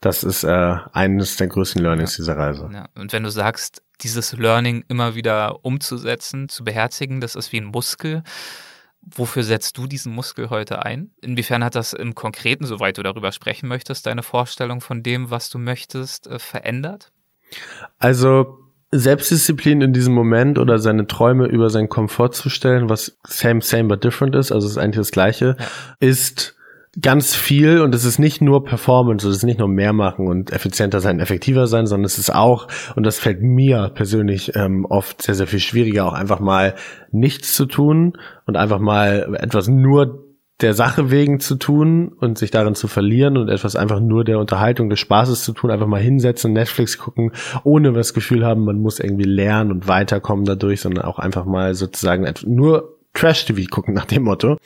das 0.00 0.24
ist 0.24 0.44
äh, 0.44 0.76
eines 0.92 1.36
der 1.36 1.48
größten 1.48 1.82
Learnings 1.82 2.16
ja. 2.16 2.22
dieser 2.22 2.36
Reise. 2.36 2.70
Ja. 2.72 2.88
Und 2.94 3.12
wenn 3.12 3.22
du 3.22 3.30
sagst, 3.30 3.82
dieses 4.00 4.32
Learning 4.32 4.84
immer 4.88 5.14
wieder 5.14 5.64
umzusetzen, 5.64 6.48
zu 6.48 6.64
beherzigen, 6.64 7.20
das 7.20 7.34
ist 7.34 7.52
wie 7.52 7.60
ein 7.60 7.66
Muskel. 7.66 8.22
Wofür 9.02 9.42
setzt 9.42 9.78
du 9.78 9.86
diesen 9.86 10.12
Muskel 10.12 10.50
heute 10.50 10.84
ein? 10.84 11.10
Inwiefern 11.22 11.64
hat 11.64 11.74
das 11.74 11.92
im 11.92 12.14
Konkreten, 12.14 12.66
soweit 12.66 12.98
du 12.98 13.02
darüber 13.02 13.32
sprechen 13.32 13.66
möchtest, 13.68 14.06
deine 14.06 14.22
Vorstellung 14.22 14.80
von 14.80 15.02
dem, 15.02 15.30
was 15.30 15.50
du 15.50 15.58
möchtest, 15.58 16.26
äh, 16.26 16.38
verändert? 16.38 17.12
Also 17.98 18.58
Selbstdisziplin 18.92 19.80
in 19.82 19.92
diesem 19.92 20.14
Moment 20.14 20.58
oder 20.58 20.78
seine 20.78 21.06
Träume 21.06 21.46
über 21.46 21.70
seinen 21.70 21.88
Komfort 21.88 22.30
zu 22.30 22.48
stellen, 22.48 22.88
was 22.88 23.16
same, 23.24 23.62
same 23.62 23.84
but 23.84 24.02
different 24.02 24.34
ist, 24.34 24.50
also 24.50 24.66
ist 24.66 24.78
eigentlich 24.78 24.96
das 24.96 25.12
Gleiche, 25.12 25.56
ja. 25.58 25.66
ist 26.00 26.56
ganz 27.00 27.36
viel 27.36 27.82
und 27.82 27.94
es 27.94 28.04
ist 28.04 28.18
nicht 28.18 28.40
nur 28.40 28.64
Performance, 28.64 29.28
es 29.28 29.36
ist 29.36 29.42
nicht 29.44 29.60
nur 29.60 29.68
mehr 29.68 29.92
machen 29.92 30.26
und 30.26 30.52
effizienter 30.52 31.00
sein, 31.00 31.20
effektiver 31.20 31.68
sein, 31.68 31.86
sondern 31.86 32.04
es 32.04 32.18
ist 32.18 32.34
auch, 32.34 32.66
und 32.96 33.04
das 33.04 33.20
fällt 33.20 33.42
mir 33.42 33.92
persönlich 33.94 34.56
ähm, 34.56 34.86
oft 34.86 35.22
sehr, 35.22 35.36
sehr 35.36 35.46
viel 35.46 35.60
schwieriger, 35.60 36.06
auch 36.06 36.14
einfach 36.14 36.40
mal 36.40 36.74
nichts 37.12 37.54
zu 37.54 37.66
tun 37.66 38.14
und 38.46 38.56
einfach 38.56 38.80
mal 38.80 39.36
etwas 39.38 39.68
nur 39.68 40.29
der 40.62 40.74
Sache 40.74 41.10
wegen 41.10 41.40
zu 41.40 41.56
tun 41.56 42.08
und 42.08 42.38
sich 42.38 42.50
darin 42.50 42.74
zu 42.74 42.88
verlieren 42.88 43.36
und 43.36 43.48
etwas 43.48 43.76
einfach 43.76 44.00
nur 44.00 44.24
der 44.24 44.38
Unterhaltung, 44.38 44.90
des 44.90 45.00
Spaßes 45.00 45.44
zu 45.44 45.52
tun, 45.52 45.70
einfach 45.70 45.86
mal 45.86 46.00
hinsetzen, 46.00 46.52
Netflix 46.52 46.98
gucken, 46.98 47.32
ohne 47.64 47.92
das 47.92 48.14
Gefühl 48.14 48.44
haben, 48.44 48.64
man 48.64 48.80
muss 48.80 49.00
irgendwie 49.00 49.24
lernen 49.24 49.70
und 49.70 49.88
weiterkommen 49.88 50.44
dadurch, 50.44 50.80
sondern 50.80 51.04
auch 51.04 51.18
einfach 51.18 51.44
mal 51.44 51.74
sozusagen 51.74 52.26
nur 52.46 52.96
Trash-TV 53.14 53.68
gucken 53.70 53.94
nach 53.94 54.06
dem 54.06 54.24
Motto. 54.24 54.56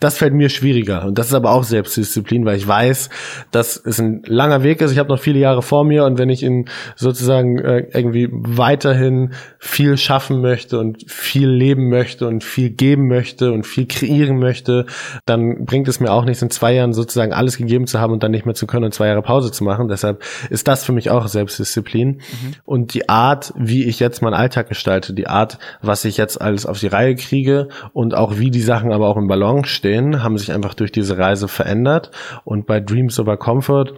Das 0.00 0.18
fällt 0.18 0.34
mir 0.34 0.48
schwieriger. 0.48 1.04
Und 1.04 1.18
das 1.18 1.28
ist 1.28 1.34
aber 1.34 1.52
auch 1.52 1.64
Selbstdisziplin, 1.64 2.44
weil 2.44 2.56
ich 2.56 2.66
weiß, 2.66 3.10
dass 3.50 3.76
es 3.76 3.98
ein 3.98 4.22
langer 4.26 4.62
Weg 4.62 4.80
ist. 4.80 4.92
Ich 4.92 4.98
habe 4.98 5.08
noch 5.08 5.20
viele 5.20 5.38
Jahre 5.38 5.62
vor 5.62 5.84
mir 5.84 6.04
und 6.04 6.18
wenn 6.18 6.28
ich 6.28 6.42
in 6.42 6.66
sozusagen 6.96 7.58
äh, 7.58 7.86
irgendwie 7.92 8.28
weiterhin 8.30 9.32
viel 9.58 9.96
schaffen 9.96 10.40
möchte 10.40 10.78
und 10.78 11.10
viel 11.10 11.48
leben 11.48 11.88
möchte 11.88 12.26
und 12.26 12.44
viel 12.44 12.70
geben 12.70 13.08
möchte 13.08 13.52
und 13.52 13.66
viel 13.66 13.86
kreieren 13.86 14.38
möchte, 14.38 14.86
dann 15.26 15.64
bringt 15.64 15.88
es 15.88 16.00
mir 16.00 16.12
auch 16.12 16.24
nichts, 16.24 16.42
in 16.42 16.50
zwei 16.50 16.74
Jahren 16.74 16.92
sozusagen 16.92 17.32
alles 17.32 17.56
gegeben 17.56 17.86
zu 17.86 18.00
haben 18.00 18.12
und 18.12 18.22
dann 18.22 18.30
nicht 18.30 18.46
mehr 18.46 18.54
zu 18.54 18.66
können 18.66 18.84
und 18.84 18.94
zwei 18.94 19.08
Jahre 19.08 19.22
Pause 19.22 19.52
zu 19.52 19.64
machen. 19.64 19.88
Deshalb 19.88 20.22
ist 20.50 20.68
das 20.68 20.84
für 20.84 20.92
mich 20.92 21.10
auch 21.10 21.26
Selbstdisziplin. 21.26 22.08
Mhm. 22.08 22.20
Und 22.64 22.94
die 22.94 23.08
Art, 23.08 23.52
wie 23.56 23.84
ich 23.84 24.00
jetzt 24.00 24.22
meinen 24.22 24.34
Alltag 24.34 24.68
gestalte, 24.68 25.14
die 25.14 25.26
Art, 25.26 25.58
was 25.82 26.04
ich 26.04 26.16
jetzt 26.16 26.40
alles 26.40 26.66
auf 26.66 26.78
die 26.80 26.86
Reihe 26.86 27.14
kriege 27.14 27.68
und 27.92 28.14
auch 28.14 28.38
wie 28.38 28.50
die 28.50 28.60
Sachen 28.60 28.92
aber 28.92 29.08
auch 29.08 29.16
im 29.16 29.28
Balance 29.28 29.68
stehen, 29.84 30.22
haben 30.22 30.38
sich 30.38 30.50
einfach 30.50 30.72
durch 30.72 30.92
diese 30.92 31.18
Reise 31.18 31.46
verändert. 31.46 32.10
Und 32.44 32.66
bei 32.66 32.80
Dreams 32.80 33.20
over 33.20 33.36
Comfort, 33.36 33.92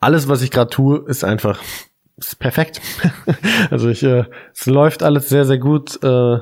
alles, 0.00 0.28
was 0.28 0.42
ich 0.42 0.50
gerade 0.50 0.70
tue, 0.70 1.04
ist 1.06 1.24
einfach 1.24 1.60
ist 2.16 2.40
perfekt. 2.40 2.80
also 3.70 3.88
ich, 3.88 4.02
äh, 4.02 4.24
es 4.52 4.66
läuft 4.66 5.04
alles 5.04 5.28
sehr, 5.28 5.44
sehr 5.44 5.58
gut 5.58 6.02
äh, 6.02 6.38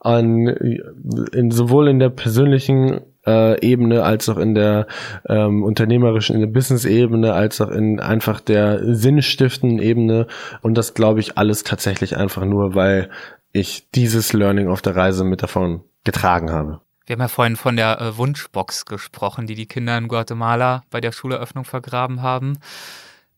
an, 0.00 0.48
in, 0.48 1.52
sowohl 1.52 1.86
in 1.86 2.00
der 2.00 2.08
persönlichen 2.08 3.02
äh, 3.24 3.64
Ebene 3.64 4.02
als 4.02 4.28
auch 4.28 4.38
in 4.38 4.56
der 4.56 4.88
ähm, 5.28 5.62
unternehmerischen, 5.62 6.34
in 6.34 6.40
der 6.40 6.48
Business-Ebene, 6.48 7.32
als 7.32 7.60
auch 7.60 7.70
in 7.70 8.00
einfach 8.00 8.40
der 8.40 8.80
sinnstiftenden 8.92 9.78
Ebene. 9.78 10.26
Und 10.62 10.76
das 10.76 10.94
glaube 10.94 11.20
ich 11.20 11.38
alles 11.38 11.62
tatsächlich 11.62 12.16
einfach 12.16 12.44
nur, 12.44 12.74
weil 12.74 13.08
ich 13.52 13.88
dieses 13.94 14.32
Learning 14.32 14.66
auf 14.66 14.82
der 14.82 14.96
Reise 14.96 15.22
mit 15.22 15.44
davon 15.44 15.82
getragen 16.02 16.50
habe. 16.50 16.80
Wir 17.10 17.14
haben 17.14 17.22
ja 17.22 17.26
vorhin 17.28 17.56
von 17.56 17.74
der 17.74 18.00
äh, 18.00 18.16
Wunschbox 18.16 18.86
gesprochen, 18.86 19.48
die 19.48 19.56
die 19.56 19.66
Kinder 19.66 19.98
in 19.98 20.06
Guatemala 20.06 20.84
bei 20.90 21.00
der 21.00 21.10
Schuleröffnung 21.10 21.64
vergraben 21.64 22.22
haben. 22.22 22.60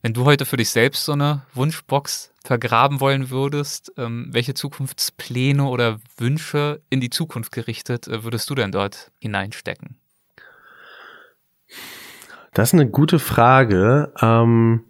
Wenn 0.03 0.13
du 0.13 0.25
heute 0.25 0.45
für 0.45 0.57
dich 0.57 0.69
selbst 0.69 1.05
so 1.05 1.13
eine 1.13 1.41
Wunschbox 1.55 2.31
vergraben 2.43 2.99
wollen 2.99 3.31
würdest, 3.31 3.91
ähm, 3.97 4.27
welche 4.29 4.53
Zukunftspläne 4.53 5.63
oder 5.63 5.97
Wünsche 6.17 6.83
in 6.91 7.01
die 7.01 7.09
Zukunft 7.09 7.51
gerichtet 7.51 8.07
äh, 8.07 8.23
würdest 8.23 8.47
du 8.51 8.53
denn 8.53 8.71
dort 8.71 9.11
hineinstecken? 9.17 9.97
Das 12.53 12.69
ist 12.69 12.73
eine 12.79 12.87
gute 12.87 13.17
Frage. 13.17 14.13
Ähm, 14.21 14.83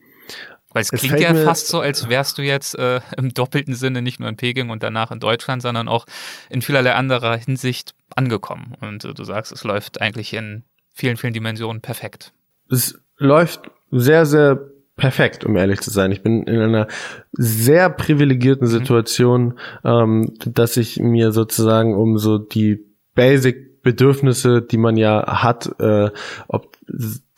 weil 0.73 0.81
es 0.81 0.91
klingt 0.91 1.19
ja 1.19 1.33
fast 1.33 1.67
so, 1.67 1.79
als 1.79 2.09
wärst 2.09 2.37
du 2.37 2.41
jetzt 2.41 2.77
äh, 2.77 2.99
im 3.17 3.33
doppelten 3.33 3.75
Sinne 3.75 4.01
nicht 4.01 4.19
nur 4.19 4.29
in 4.29 4.35
Peking 4.35 4.69
und 4.69 4.83
danach 4.83 5.11
in 5.11 5.19
Deutschland, 5.19 5.61
sondern 5.61 5.87
auch 5.87 6.05
in 6.49 6.61
vielerlei 6.61 6.93
anderer 6.93 7.37
Hinsicht 7.37 7.93
angekommen. 8.15 8.75
Und 8.81 9.05
äh, 9.05 9.13
du 9.13 9.23
sagst, 9.23 9.51
es 9.51 9.63
läuft 9.63 10.01
eigentlich 10.01 10.33
in 10.33 10.63
vielen, 10.93 11.17
vielen 11.17 11.33
Dimensionen 11.33 11.81
perfekt. 11.81 12.33
Es 12.69 12.99
läuft 13.17 13.71
sehr, 13.91 14.25
sehr 14.25 14.59
perfekt, 14.95 15.43
um 15.43 15.55
ehrlich 15.55 15.81
zu 15.81 15.89
sein. 15.89 16.11
Ich 16.11 16.21
bin 16.21 16.43
in 16.43 16.59
einer 16.59 16.87
sehr 17.31 17.89
privilegierten 17.89 18.67
mhm. 18.67 18.71
Situation, 18.71 19.43
mhm. 19.45 19.53
ähm, 19.83 20.33
dass 20.45 20.77
ich 20.77 20.99
mir 20.99 21.31
sozusagen 21.31 21.95
um 21.95 22.17
so 22.17 22.37
die 22.37 22.85
Basic 23.15 23.72
Bedürfnisse, 23.83 24.61
die 24.61 24.77
man 24.77 24.97
ja 24.97 25.43
hat, 25.43 25.69
äh, 25.79 26.09
ob 26.47 26.77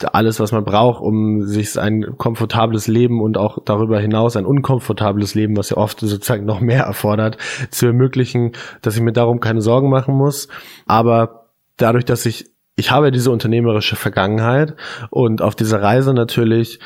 alles, 0.03 0.39
was 0.39 0.51
man 0.51 0.63
braucht, 0.63 1.01
um 1.01 1.43
sich 1.43 1.77
ein 1.77 2.17
komfortables 2.17 2.87
Leben 2.87 3.21
und 3.21 3.37
auch 3.37 3.57
darüber 3.65 3.99
hinaus 3.99 4.37
ein 4.37 4.45
unkomfortables 4.45 5.35
Leben, 5.35 5.57
was 5.57 5.71
ja 5.71 5.77
oft 5.77 5.99
sozusagen 5.99 6.45
noch 6.45 6.61
mehr 6.61 6.83
erfordert, 6.83 7.37
zu 7.71 7.87
ermöglichen, 7.87 8.51
dass 8.81 8.95
ich 8.95 9.01
mir 9.01 9.13
darum 9.13 9.39
keine 9.39 9.61
Sorgen 9.61 9.89
machen 9.89 10.15
muss. 10.15 10.47
Aber 10.85 11.49
dadurch, 11.77 12.05
dass 12.05 12.25
ich 12.25 12.51
ich 12.77 12.91
habe 12.91 13.11
diese 13.11 13.31
unternehmerische 13.31 13.95
Vergangenheit 13.95 14.75
und 15.09 15.41
auf 15.41 15.55
dieser 15.55 15.81
Reise 15.81 16.13
natürlich 16.13 16.79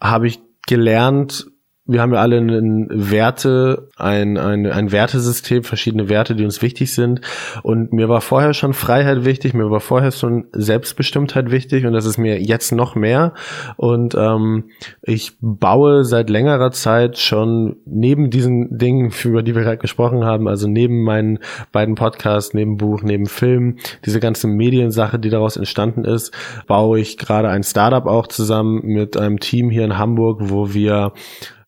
habe 0.00 0.26
ich 0.26 0.40
gelernt, 0.66 1.46
wir 1.86 2.00
haben 2.00 2.12
ja 2.12 2.20
alle 2.20 2.38
einen 2.38 2.88
Werte, 2.90 3.88
ein, 3.96 4.36
ein, 4.38 4.66
ein 4.66 4.90
Wertesystem, 4.90 5.62
verschiedene 5.62 6.08
Werte, 6.08 6.34
die 6.34 6.44
uns 6.44 6.60
wichtig 6.60 6.92
sind. 6.92 7.20
Und 7.62 7.92
mir 7.92 8.08
war 8.08 8.20
vorher 8.20 8.54
schon 8.54 8.72
Freiheit 8.72 9.24
wichtig, 9.24 9.54
mir 9.54 9.70
war 9.70 9.80
vorher 9.80 10.10
schon 10.10 10.46
Selbstbestimmtheit 10.52 11.50
wichtig 11.50 11.86
und 11.86 11.92
das 11.92 12.04
ist 12.04 12.18
mir 12.18 12.40
jetzt 12.40 12.72
noch 12.72 12.96
mehr. 12.96 13.34
Und 13.76 14.16
ähm, 14.16 14.70
ich 15.02 15.36
baue 15.40 16.04
seit 16.04 16.28
längerer 16.28 16.72
Zeit 16.72 17.18
schon 17.18 17.76
neben 17.84 18.30
diesen 18.30 18.76
Dingen, 18.76 19.12
über 19.24 19.42
die 19.42 19.54
wir 19.54 19.62
gerade 19.62 19.78
gesprochen 19.78 20.24
haben, 20.24 20.48
also 20.48 20.68
neben 20.68 21.04
meinen 21.04 21.38
beiden 21.70 21.94
Podcasts, 21.94 22.52
neben 22.52 22.78
Buch, 22.78 23.02
neben 23.02 23.26
Film, 23.26 23.76
diese 24.04 24.18
ganze 24.18 24.48
Mediensache, 24.48 25.20
die 25.20 25.30
daraus 25.30 25.56
entstanden 25.56 26.04
ist, 26.04 26.32
baue 26.66 26.98
ich 26.98 27.16
gerade 27.16 27.48
ein 27.48 27.62
Startup 27.62 28.06
auch 28.06 28.26
zusammen 28.26 28.80
mit 28.82 29.16
einem 29.16 29.38
Team 29.38 29.70
hier 29.70 29.84
in 29.84 29.98
Hamburg, 29.98 30.40
wo 30.42 30.74
wir 30.74 31.12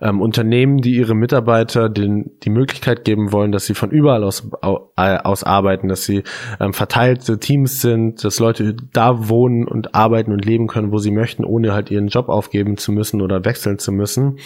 ähm, 0.00 0.20
Unternehmen, 0.20 0.78
die 0.78 0.94
ihre 0.94 1.14
Mitarbeiter 1.14 1.88
den, 1.88 2.30
die 2.44 2.50
Möglichkeit 2.50 3.04
geben 3.04 3.32
wollen, 3.32 3.50
dass 3.50 3.66
sie 3.66 3.74
von 3.74 3.90
überall 3.90 4.22
aus, 4.22 4.48
aus 4.62 5.42
arbeiten, 5.42 5.88
dass 5.88 6.04
sie 6.04 6.22
ähm, 6.60 6.72
verteilte 6.72 7.38
Teams 7.38 7.80
sind, 7.80 8.22
dass 8.22 8.38
Leute 8.38 8.76
da 8.92 9.28
wohnen 9.28 9.66
und 9.66 9.96
arbeiten 9.96 10.32
und 10.32 10.44
leben 10.44 10.68
können, 10.68 10.92
wo 10.92 10.98
sie 10.98 11.10
möchten, 11.10 11.44
ohne 11.44 11.72
halt 11.72 11.90
ihren 11.90 12.08
Job 12.08 12.28
aufgeben 12.28 12.76
zu 12.76 12.92
müssen 12.92 13.20
oder 13.20 13.44
wechseln 13.44 13.78
zu 13.78 13.90
müssen. 13.90 14.38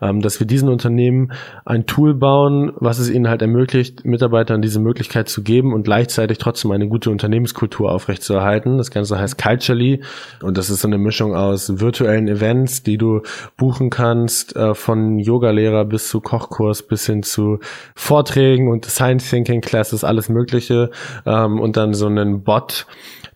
Ähm, 0.00 0.20
dass 0.20 0.40
wir 0.40 0.46
diesen 0.46 0.68
Unternehmen 0.68 1.32
ein 1.64 1.86
Tool 1.86 2.14
bauen, 2.14 2.72
was 2.76 2.98
es 2.98 3.08
ihnen 3.08 3.28
halt 3.28 3.42
ermöglicht, 3.42 4.04
Mitarbeitern 4.04 4.60
diese 4.60 4.80
Möglichkeit 4.80 5.28
zu 5.28 5.42
geben 5.42 5.72
und 5.72 5.84
gleichzeitig 5.84 6.38
trotzdem 6.38 6.72
eine 6.72 6.88
gute 6.88 7.10
Unternehmenskultur 7.10 7.92
aufrechtzuerhalten. 7.92 8.76
Das 8.76 8.90
Ganze 8.90 9.18
heißt 9.18 9.40
Culturally 9.40 10.02
und 10.42 10.58
das 10.58 10.68
ist 10.68 10.80
so 10.80 10.88
eine 10.88 10.98
Mischung 10.98 11.34
aus 11.34 11.80
virtuellen 11.80 12.28
Events, 12.28 12.82
die 12.82 12.98
du 12.98 13.22
buchen 13.56 13.88
kannst, 13.88 14.56
äh, 14.56 14.74
von 14.74 14.95
Yogalehrer 15.18 15.84
bis 15.84 16.08
zu 16.08 16.20
Kochkurs 16.20 16.86
bis 16.86 17.06
hin 17.06 17.22
zu 17.22 17.58
Vorträgen 17.94 18.68
und 18.68 18.84
Science 18.84 19.30
Thinking 19.30 19.60
Classes, 19.60 20.04
alles 20.04 20.28
Mögliche 20.28 20.90
ähm, 21.24 21.60
und 21.60 21.76
dann 21.76 21.94
so 21.94 22.06
einen 22.06 22.42
Bot, 22.42 22.86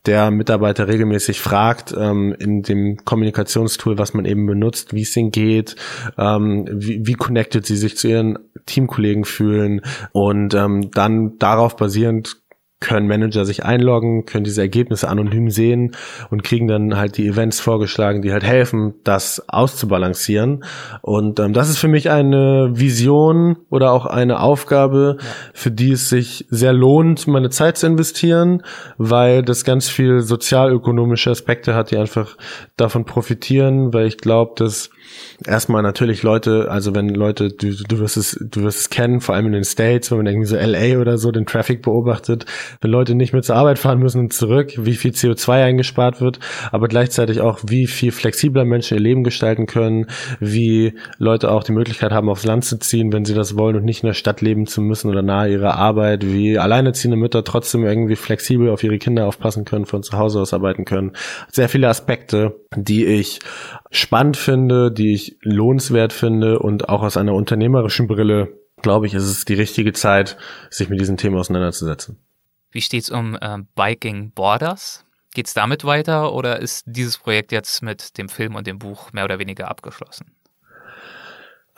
der 0.06 0.30
Mitarbeiter 0.30 0.88
regelmäßig 0.88 1.40
fragt 1.40 1.94
ähm, 1.96 2.34
in 2.38 2.62
dem 2.62 2.96
Kommunikationstool, 3.04 3.98
was 3.98 4.14
man 4.14 4.24
eben 4.24 4.46
benutzt, 4.46 4.94
wie 4.94 5.02
es 5.02 5.16
ihnen 5.16 5.30
geht, 5.30 5.76
ähm, 6.16 6.66
wie, 6.72 7.06
wie 7.06 7.14
connected 7.14 7.66
sie 7.66 7.76
sich 7.76 7.96
zu 7.96 8.08
ihren 8.08 8.38
Teamkollegen 8.64 9.24
fühlen 9.24 9.82
und 10.12 10.54
ähm, 10.54 10.90
dann 10.92 11.36
darauf 11.38 11.76
basierend 11.76 12.36
können 12.80 13.06
Manager 13.06 13.44
sich 13.44 13.64
einloggen, 13.64 14.24
können 14.24 14.44
diese 14.44 14.62
Ergebnisse 14.62 15.08
anonym 15.08 15.50
sehen 15.50 15.94
und 16.30 16.42
kriegen 16.42 16.66
dann 16.66 16.96
halt 16.96 17.18
die 17.18 17.26
Events 17.26 17.60
vorgeschlagen, 17.60 18.22
die 18.22 18.32
halt 18.32 18.42
helfen, 18.42 18.94
das 19.04 19.48
auszubalancieren. 19.48 20.64
Und 21.02 21.38
ähm, 21.40 21.52
das 21.52 21.68
ist 21.68 21.78
für 21.78 21.88
mich 21.88 22.10
eine 22.10 22.70
Vision 22.72 23.58
oder 23.68 23.92
auch 23.92 24.06
eine 24.06 24.40
Aufgabe, 24.40 25.18
für 25.52 25.70
die 25.70 25.92
es 25.92 26.08
sich 26.08 26.46
sehr 26.48 26.72
lohnt, 26.72 27.26
meine 27.26 27.50
Zeit 27.50 27.76
zu 27.76 27.86
investieren, 27.86 28.62
weil 28.96 29.42
das 29.42 29.64
ganz 29.64 29.90
viel 29.90 30.20
sozialökonomische 30.20 31.30
Aspekte 31.30 31.74
hat, 31.74 31.90
die 31.90 31.98
einfach 31.98 32.38
davon 32.78 33.04
profitieren, 33.04 33.92
weil 33.92 34.06
ich 34.06 34.16
glaube, 34.16 34.52
dass 34.56 34.90
erstmal 35.46 35.82
natürlich 35.82 36.22
Leute, 36.22 36.70
also 36.70 36.94
wenn 36.94 37.08
Leute, 37.08 37.48
du, 37.48 37.72
du 37.72 37.98
wirst 37.98 38.16
es, 38.16 38.38
du 38.40 38.62
wirst 38.62 38.80
es 38.80 38.90
kennen, 38.90 39.20
vor 39.20 39.34
allem 39.34 39.46
in 39.46 39.52
den 39.52 39.64
States, 39.64 40.10
wenn 40.10 40.18
man 40.18 40.26
irgendwie 40.26 40.46
so 40.46 40.56
LA 40.56 41.00
oder 41.00 41.18
so 41.18 41.30
den 41.30 41.46
Traffic 41.46 41.82
beobachtet, 41.82 42.46
wenn 42.80 42.90
Leute 42.90 43.14
nicht 43.14 43.32
mehr 43.32 43.42
zur 43.42 43.56
Arbeit 43.56 43.78
fahren 43.78 43.98
müssen 43.98 44.20
und 44.20 44.32
zurück, 44.32 44.72
wie 44.76 44.94
viel 44.94 45.12
CO2 45.12 45.64
eingespart 45.64 46.20
wird, 46.20 46.38
aber 46.72 46.88
gleichzeitig 46.88 47.40
auch, 47.40 47.60
wie 47.66 47.86
viel 47.86 48.12
flexibler 48.12 48.64
Menschen 48.64 48.96
ihr 48.96 49.02
Leben 49.02 49.24
gestalten 49.24 49.66
können, 49.66 50.06
wie 50.40 50.94
Leute 51.18 51.50
auch 51.50 51.64
die 51.64 51.72
Möglichkeit 51.72 52.12
haben, 52.12 52.28
aufs 52.28 52.44
Land 52.44 52.64
zu 52.64 52.78
ziehen, 52.78 53.12
wenn 53.12 53.24
sie 53.24 53.34
das 53.34 53.56
wollen 53.56 53.76
und 53.76 53.84
nicht 53.84 54.02
in 54.02 54.08
der 54.08 54.14
Stadt 54.14 54.40
leben 54.40 54.66
zu 54.66 54.80
müssen 54.80 55.10
oder 55.10 55.22
nahe 55.22 55.50
ihrer 55.50 55.74
Arbeit, 55.74 56.26
wie 56.26 56.58
alleinerziehende 56.58 57.16
Mütter 57.16 57.44
trotzdem 57.44 57.84
irgendwie 57.84 58.16
flexibel 58.16 58.70
auf 58.70 58.82
ihre 58.82 58.98
Kinder 58.98 59.26
aufpassen 59.26 59.64
können, 59.64 59.86
von 59.86 60.02
zu 60.02 60.16
Hause 60.16 60.40
aus 60.40 60.54
arbeiten 60.54 60.84
können. 60.84 61.12
Sehr 61.50 61.68
viele 61.68 61.88
Aspekte, 61.88 62.54
die 62.76 63.06
ich 63.06 63.40
spannend 63.90 64.36
finde, 64.36 64.90
die 64.90 65.12
ich 65.12 65.36
lohnenswert 65.42 66.12
finde 66.12 66.58
und 66.58 66.88
auch 66.88 67.02
aus 67.02 67.16
einer 67.16 67.34
unternehmerischen 67.34 68.06
Brille, 68.06 68.56
glaube 68.82 69.06
ich, 69.06 69.14
ist 69.14 69.24
es 69.24 69.44
die 69.44 69.54
richtige 69.54 69.92
Zeit, 69.92 70.36
sich 70.70 70.88
mit 70.88 71.00
diesem 71.00 71.16
Thema 71.16 71.40
auseinanderzusetzen. 71.40 72.18
Wie 72.70 72.80
steht's 72.80 73.10
um 73.10 73.36
äh, 73.40 73.58
Biking 73.74 74.32
Borders? 74.32 75.04
Geht's 75.34 75.54
damit 75.54 75.84
weiter 75.84 76.32
oder 76.32 76.60
ist 76.60 76.84
dieses 76.86 77.18
Projekt 77.18 77.52
jetzt 77.52 77.82
mit 77.82 78.18
dem 78.18 78.28
Film 78.28 78.54
und 78.54 78.66
dem 78.66 78.78
Buch 78.78 79.12
mehr 79.12 79.24
oder 79.24 79.38
weniger 79.38 79.68
abgeschlossen? 79.68 80.34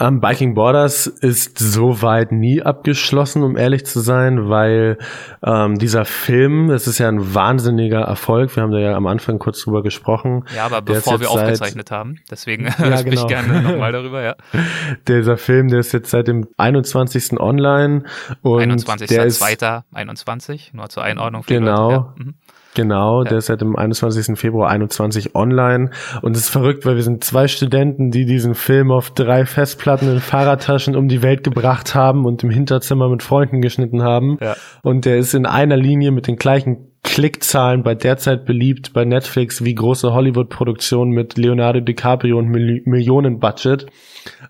Um, 0.00 0.20
Biking 0.20 0.54
Borders 0.54 1.06
ist 1.06 1.58
soweit 1.58 2.32
nie 2.32 2.62
abgeschlossen, 2.62 3.42
um 3.42 3.56
ehrlich 3.58 3.84
zu 3.84 4.00
sein, 4.00 4.48
weil 4.48 4.96
ähm, 5.44 5.78
dieser 5.78 6.06
Film, 6.06 6.68
das 6.68 6.86
ist 6.86 6.98
ja 6.98 7.08
ein 7.08 7.34
wahnsinniger 7.34 8.00
Erfolg. 8.00 8.56
Wir 8.56 8.62
haben 8.62 8.72
da 8.72 8.78
ja 8.78 8.94
am 8.94 9.06
Anfang 9.06 9.38
kurz 9.38 9.62
drüber 9.62 9.82
gesprochen. 9.82 10.44
Ja, 10.56 10.64
aber 10.64 10.80
bevor 10.80 11.20
wir 11.20 11.30
aufgezeichnet 11.30 11.90
haben, 11.90 12.16
deswegen 12.30 12.64
ja, 12.78 12.96
sprich 12.96 13.16
genau. 13.16 13.26
gerne 13.26 13.62
nochmal 13.62 13.92
darüber, 13.92 14.22
ja. 14.22 14.34
Dieser 15.08 15.36
Film, 15.36 15.68
der 15.68 15.80
ist 15.80 15.92
jetzt 15.92 16.10
seit 16.10 16.26
dem 16.26 16.48
21. 16.56 17.38
online 17.38 18.04
und 18.40 18.62
21. 18.62 19.08
der 19.08 19.26
ist 19.26 19.42
21, 19.42 20.72
nur 20.72 20.88
zur 20.88 21.04
Einordnung. 21.04 21.44
Genau. 21.46 21.90
Leute, 21.90 21.94
ja. 21.94 22.14
mhm. 22.16 22.34
Genau, 22.74 23.22
ja. 23.22 23.30
der 23.30 23.38
ist 23.38 23.46
seit 23.46 23.60
dem 23.60 23.76
21. 23.76 24.38
Februar 24.38 24.70
21 24.70 25.34
online 25.34 25.90
und 26.22 26.36
es 26.36 26.44
ist 26.44 26.48
verrückt, 26.48 26.86
weil 26.86 26.96
wir 26.96 27.02
sind 27.02 27.22
zwei 27.24 27.48
Studenten, 27.48 28.10
die 28.10 28.24
diesen 28.24 28.54
Film 28.54 28.90
auf 28.90 29.10
drei 29.10 29.44
Festplatten 29.44 30.10
in 30.10 30.20
Fahrradtaschen 30.20 30.96
um 30.96 31.08
die 31.08 31.22
Welt 31.22 31.44
gebracht 31.44 31.94
haben 31.94 32.24
und 32.24 32.42
im 32.42 32.50
Hinterzimmer 32.50 33.08
mit 33.08 33.22
Freunden 33.22 33.60
geschnitten 33.60 34.02
haben. 34.02 34.38
Ja. 34.40 34.56
Und 34.82 35.04
der 35.04 35.18
ist 35.18 35.34
in 35.34 35.46
einer 35.46 35.76
Linie 35.76 36.12
mit 36.12 36.26
den 36.26 36.36
gleichen 36.36 36.91
Klickzahlen 37.02 37.82
bei 37.82 37.94
derzeit 37.94 38.44
beliebt 38.44 38.92
bei 38.92 39.04
Netflix 39.04 39.64
wie 39.64 39.74
große 39.74 40.12
Hollywood-Produktionen 40.12 41.10
mit 41.10 41.36
Leonardo 41.36 41.80
DiCaprio 41.80 42.38
und 42.38 42.48
Mil 42.48 42.82
Millionen 42.84 43.40
Budget. 43.40 43.86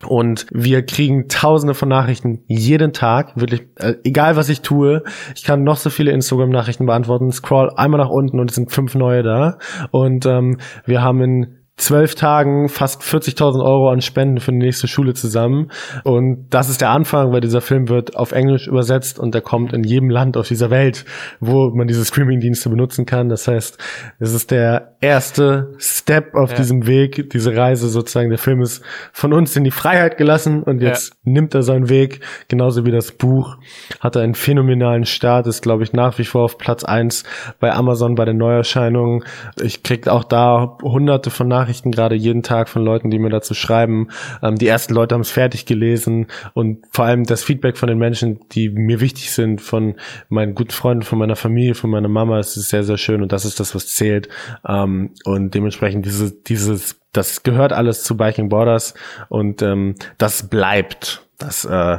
Und 0.07 0.47
wir 0.51 0.85
kriegen 0.85 1.29
tausende 1.29 1.75
von 1.75 1.89
Nachrichten 1.89 2.45
jeden 2.47 2.93
Tag, 2.93 3.33
wirklich, 3.37 3.63
äh, 3.77 3.95
egal 4.05 4.37
was 4.37 4.51
ich 4.51 4.61
tue. 4.61 5.03
Ich 5.35 5.45
kann 5.45 5.65
noch 5.65 5.79
so 5.79 5.89
viele 5.89 6.13
Instagram-Nachrichten 6.13 6.87
beantworten, 6.87 7.33
scroll 7.33 7.73
einmal 7.75 7.99
nach 7.99 8.11
unten 8.11 8.39
und 8.39 8.51
es 8.51 8.57
sind 8.57 8.71
fünf 8.71 8.95
neue 8.95 9.23
da. 9.23 9.59
Und 9.91 10.27
ähm, 10.27 10.59
wir 10.85 11.03
haben 11.03 11.23
in 11.23 11.62
zwölf 11.83 12.15
Tagen 12.15 12.69
fast 12.69 13.03
40.000 13.03 13.63
Euro 13.63 13.91
an 13.91 14.01
Spenden 14.01 14.39
für 14.39 14.53
die 14.53 14.59
nächste 14.59 14.89
Schule 14.89 15.15
zusammen. 15.15 15.71
Und 16.05 16.47
das 16.51 16.71
ist 16.71 16.81
der 16.81 16.91
Anfang, 16.91 17.33
weil 17.33 17.41
dieser 17.41 17.61
Film 17.61 17.89
wird 17.89 18.17
auf 18.17 18.33
Englisch 18.33 18.69
übersetzt 18.69 19.19
und 19.19 19.35
der 19.35 19.43
kommt 19.43 19.73
in 19.73 19.83
jedem 19.83 20.09
Land 20.09 20.37
auf 20.37 20.49
dieser 20.49 20.71
Welt, 20.71 21.05
wo 21.41 21.71
man 21.75 21.89
diese 21.89 22.05
Streaming-Dienste 22.05 22.71
benutzen 22.71 23.05
kann. 23.05 23.29
Das 23.29 23.49
heißt, 23.49 23.79
es 24.21 24.33
ist 24.33 24.51
der 24.51 24.97
erste 25.01 25.75
Step 25.79 26.35
auf 26.35 26.51
ja. 26.51 26.57
diesem 26.57 26.87
Weg, 26.87 27.31
diese 27.31 27.57
Reise 27.57 27.89
sozusagen. 27.89 28.31
Der 28.31 28.39
Film 28.39 28.63
ist 28.63 28.83
von 29.13 29.33
uns 29.33 29.57
in 29.57 29.65
die 29.65 29.71
Freiheit 29.71 30.17
gelassen 30.17 30.63
und 30.63 30.81
jetzt 30.81 31.15
ja. 31.25 31.33
nimmt 31.33 31.55
er 31.55 31.63
seinen 31.63 31.89
Weg, 31.89 32.21
genauso 32.49 32.87
wie 32.87 32.93
das 32.93 33.13
Buch. 33.13 33.57
Hat 34.01 34.17
er 34.17 34.23
einen 34.23 34.35
phänomenalen 34.35 35.05
Start, 35.05 35.47
ist 35.47 35.63
glaube 35.63 35.83
ich 35.83 35.93
nach 35.93 36.19
wie 36.19 36.25
vor 36.25 36.45
auf 36.45 36.59
Platz 36.59 36.85
eins 36.85 37.25
bei 37.59 37.73
Amazon 37.73 38.15
bei 38.15 38.25
den 38.25 38.37
Neuerscheinungen. 38.37 39.25
Ich 39.61 39.83
krieg 39.83 40.07
auch 40.07 40.25
da 40.25 40.77
hunderte 40.83 41.31
von 41.31 41.49
Nachrichten 41.49 41.72
gerade 41.81 42.15
jeden 42.15 42.43
Tag 42.43 42.69
von 42.69 42.85
Leuten, 42.85 43.11
die 43.11 43.19
mir 43.19 43.31
dazu 43.31 43.55
schreiben. 43.55 44.09
Ähm, 44.43 44.57
die 44.57 44.67
ersten 44.67 44.95
Leute 44.95 45.15
haben 45.15 45.23
es 45.23 45.31
fertig 45.31 45.67
gelesen 45.67 46.27
und 46.55 46.85
vor 46.91 47.07
allem 47.07 47.25
das 47.25 47.43
Feedback 47.43 47.79
von 47.79 47.89
den 47.89 47.99
Menschen, 47.99 48.41
die 48.53 48.69
mir 48.69 49.01
wichtig 49.01 49.31
sind, 49.33 49.61
von 49.61 49.95
meinen 50.29 50.55
guten 50.55 50.71
Freunden, 50.71 51.03
von 51.03 51.19
meiner 51.19 51.37
Familie, 51.37 51.75
von 51.75 51.91
meiner 51.91 52.09
Mama, 52.09 52.39
es 52.39 52.57
ist 52.57 52.69
sehr, 52.69 52.85
sehr 52.85 52.99
schön 52.99 53.23
und 53.23 53.33
das 53.33 53.45
ist 53.45 53.61
das, 53.61 53.75
was 53.75 53.89
zählt. 53.89 54.29
Ähm, 54.67 55.11
und 55.25 55.55
dementsprechend 55.55 56.05
diese, 56.05 56.33
dieses, 56.33 57.01
das 57.13 57.43
gehört 57.43 57.73
alles 57.73 58.03
zu 58.05 58.17
Biking 58.17 58.49
Borders 58.49 58.95
und 59.29 59.63
ähm, 59.63 59.95
das 60.19 60.49
bleibt. 60.49 61.27
Das 61.39 61.65
äh, 61.65 61.99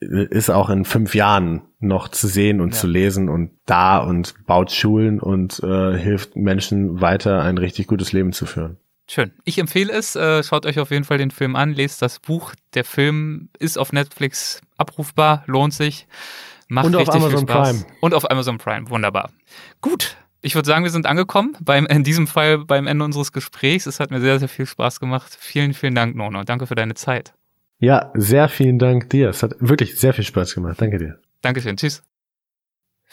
ist 0.00 0.50
auch 0.50 0.70
in 0.70 0.84
fünf 0.84 1.14
Jahren 1.14 1.62
noch 1.80 2.08
zu 2.08 2.26
sehen 2.26 2.60
und 2.60 2.74
ja. 2.74 2.80
zu 2.80 2.86
lesen 2.86 3.28
und 3.28 3.50
da 3.66 3.98
und 3.98 4.34
baut 4.46 4.70
Schulen 4.70 5.20
und 5.20 5.60
äh, 5.62 5.96
hilft 5.96 6.36
Menschen 6.36 7.00
weiter 7.00 7.42
ein 7.42 7.58
richtig 7.58 7.86
gutes 7.86 8.12
Leben 8.12 8.32
zu 8.32 8.46
führen. 8.46 8.78
Schön. 9.08 9.32
Ich 9.44 9.58
empfehle 9.58 9.92
es. 9.92 10.16
Äh, 10.16 10.42
schaut 10.42 10.66
euch 10.66 10.78
auf 10.78 10.90
jeden 10.90 11.04
Fall 11.04 11.18
den 11.18 11.30
Film 11.30 11.56
an, 11.56 11.74
lest 11.74 12.00
das 12.00 12.18
Buch. 12.20 12.54
Der 12.74 12.84
Film 12.84 13.50
ist 13.58 13.78
auf 13.78 13.92
Netflix 13.92 14.60
abrufbar, 14.76 15.44
lohnt 15.46 15.74
sich. 15.74 16.06
Macht 16.68 16.86
und 16.86 16.96
auf 16.96 17.10
Amazon 17.10 17.46
Prime. 17.46 17.84
Und 18.00 18.14
auf 18.14 18.30
Amazon 18.30 18.58
Prime. 18.58 18.88
Wunderbar. 18.88 19.30
Gut. 19.80 20.16
Ich 20.40 20.54
würde 20.54 20.66
sagen, 20.66 20.84
wir 20.84 20.90
sind 20.90 21.06
angekommen, 21.06 21.56
beim, 21.62 21.86
in 21.86 22.04
diesem 22.04 22.26
Fall 22.26 22.58
beim 22.58 22.86
Ende 22.86 23.02
unseres 23.02 23.32
Gesprächs. 23.32 23.86
Es 23.86 23.98
hat 23.98 24.10
mir 24.10 24.20
sehr, 24.20 24.38
sehr 24.38 24.48
viel 24.48 24.66
Spaß 24.66 25.00
gemacht. 25.00 25.34
Vielen, 25.38 25.72
vielen 25.72 25.94
Dank, 25.94 26.16
Nono. 26.16 26.44
Danke 26.44 26.66
für 26.66 26.74
deine 26.74 26.94
Zeit. 26.94 27.32
Ja, 27.78 28.10
sehr 28.14 28.48
vielen 28.48 28.78
Dank 28.78 29.08
dir. 29.10 29.30
Es 29.30 29.42
hat 29.42 29.54
wirklich 29.58 29.98
sehr 29.98 30.12
viel 30.12 30.24
Spaß 30.24 30.54
gemacht. 30.54 30.80
Danke 30.80 30.98
dir. 30.98 31.18
Dankeschön. 31.40 31.76
Tschüss. 31.76 32.02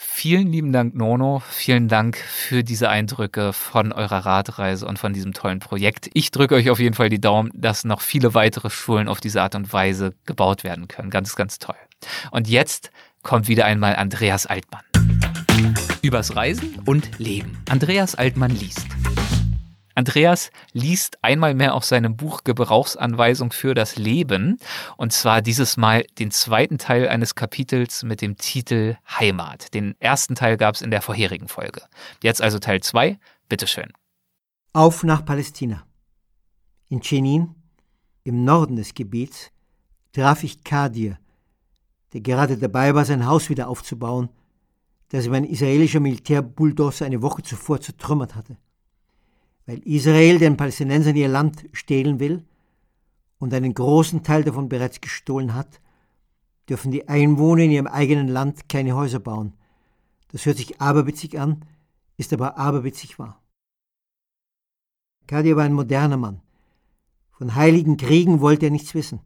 Vielen 0.04 0.52
lieben 0.52 0.72
Dank, 0.72 0.96
Nono. 0.96 1.44
Vielen 1.48 1.88
Dank 1.88 2.18
für 2.18 2.64
diese 2.64 2.90
Eindrücke 2.90 3.54
von 3.54 3.92
eurer 3.92 4.26
Radreise 4.26 4.88
und 4.88 4.98
von 4.98 5.14
diesem 5.14 5.32
tollen 5.32 5.60
Projekt. 5.60 6.10
Ich 6.14 6.32
drücke 6.32 6.56
euch 6.56 6.72
auf 6.72 6.80
jeden 6.80 6.96
Fall 6.96 7.10
die 7.10 7.22
Daumen, 7.22 7.52
dass 7.54 7.84
noch 7.84 8.02
viele 8.02 8.34
weitere 8.34 8.72
Schulen 8.72 9.08
auf 9.08 9.22
diese 9.22 9.44
Art 9.44 9.54
und 9.54 9.72
Weise 9.72 10.16
gebaut 10.26 10.64
werden 10.64 10.88
können. 10.88 11.12
Ganz, 11.12 11.36
ganz 11.36 11.60
toll. 11.60 11.76
Und 12.32 12.50
jetzt 12.50 12.90
kommt 13.22 13.48
wieder 13.48 13.66
einmal 13.66 13.96
Andreas 13.96 14.48
Altmann. 14.48 14.84
Übers 16.02 16.36
Reisen 16.36 16.80
und 16.86 17.20
Leben. 17.20 17.64
Andreas 17.70 18.16
Altmann 18.16 18.52
liest. 18.52 18.88
Andreas 20.02 20.50
liest 20.74 21.24
einmal 21.24 21.54
mehr 21.54 21.76
aus 21.76 21.90
seinem 21.90 22.18
Buch 22.18 22.44
Gebrauchsanweisung 22.44 23.52
für 23.52 23.76
das 23.76 23.98
Leben 23.98 24.58
und 24.98 25.14
zwar 25.14 25.44
dieses 25.44 25.78
Mal 25.78 26.08
den 26.18 26.32
zweiten 26.32 26.80
Teil 26.80 27.08
eines 27.08 27.36
Kapitels 27.36 28.02
mit 28.02 28.20
dem 28.22 28.36
Titel 28.36 28.98
Heimat. 29.20 29.76
Den 29.76 29.94
ersten 30.00 30.34
Teil 30.34 30.58
gab 30.58 30.74
es 30.74 30.82
in 30.82 30.90
der 30.90 31.04
vorherigen 31.04 31.48
Folge. 31.48 31.84
Jetzt 32.24 32.42
also 32.42 32.58
Teil 32.58 32.82
2, 32.82 33.20
bitteschön. 33.48 33.94
Auf 34.74 35.04
nach 35.04 35.24
Palästina. 35.24 35.84
In 36.90 37.02
Chenin, 37.02 37.54
im 38.24 38.44
Norden 38.44 38.78
des 38.78 38.96
Gebiets, 38.96 39.52
traf 40.14 40.44
ich 40.44 40.64
Kadir, 40.64 41.20
der 42.14 42.22
gerade 42.22 42.58
dabei 42.58 42.96
war, 42.96 43.06
sein 43.06 43.28
Haus 43.28 43.52
wieder 43.52 43.70
aufzubauen, 43.70 44.30
das 45.10 45.28
ihm 45.28 45.34
ein 45.34 45.44
israelischer 45.44 46.00
Militärbulldozer 46.00 47.06
eine 47.06 47.22
Woche 47.22 47.44
zuvor 47.44 47.80
zertrümmert 47.80 48.34
hatte 48.34 48.58
weil 49.72 49.80
Israel 49.86 50.38
den 50.38 50.58
Palästinensern 50.58 51.16
ihr 51.16 51.30
Land 51.30 51.66
stehlen 51.72 52.20
will 52.20 52.44
und 53.40 53.54
einen 53.54 53.74
großen 53.74 54.22
Teil 54.22 54.44
davon 54.44 54.68
bereits 54.68 55.00
gestohlen 55.00 55.54
hat, 55.54 55.80
dürfen 56.68 56.92
die 56.92 57.08
Einwohner 57.08 57.64
in 57.64 57.72
ihrem 57.72 57.88
eigenen 57.88 58.28
Land 58.28 58.68
keine 58.68 58.98
Häuser 58.98 59.20
bauen. 59.20 59.54
Das 60.34 60.46
hört 60.46 60.58
sich 60.58 60.82
aberwitzig 60.82 61.40
an, 61.40 61.64
ist 62.18 62.34
aber 62.34 62.58
aberwitzig 62.58 63.18
wahr. 63.18 63.42
Kadir 65.26 65.56
war 65.56 65.64
ein 65.64 65.74
moderner 65.74 66.18
Mann. 66.18 66.42
Von 67.32 67.56
heiligen 67.56 67.96
Kriegen 67.96 68.42
wollte 68.42 68.66
er 68.66 68.72
nichts 68.72 68.94
wissen. 68.94 69.22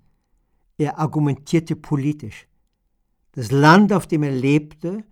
Er 0.78 1.00
argumentierte 1.00 1.76
politisch. 1.76 2.48
Das 3.32 3.50
Land, 3.50 3.92
auf 3.92 4.06
dem 4.06 4.22
er 4.22 4.32
lebte, 4.32 5.04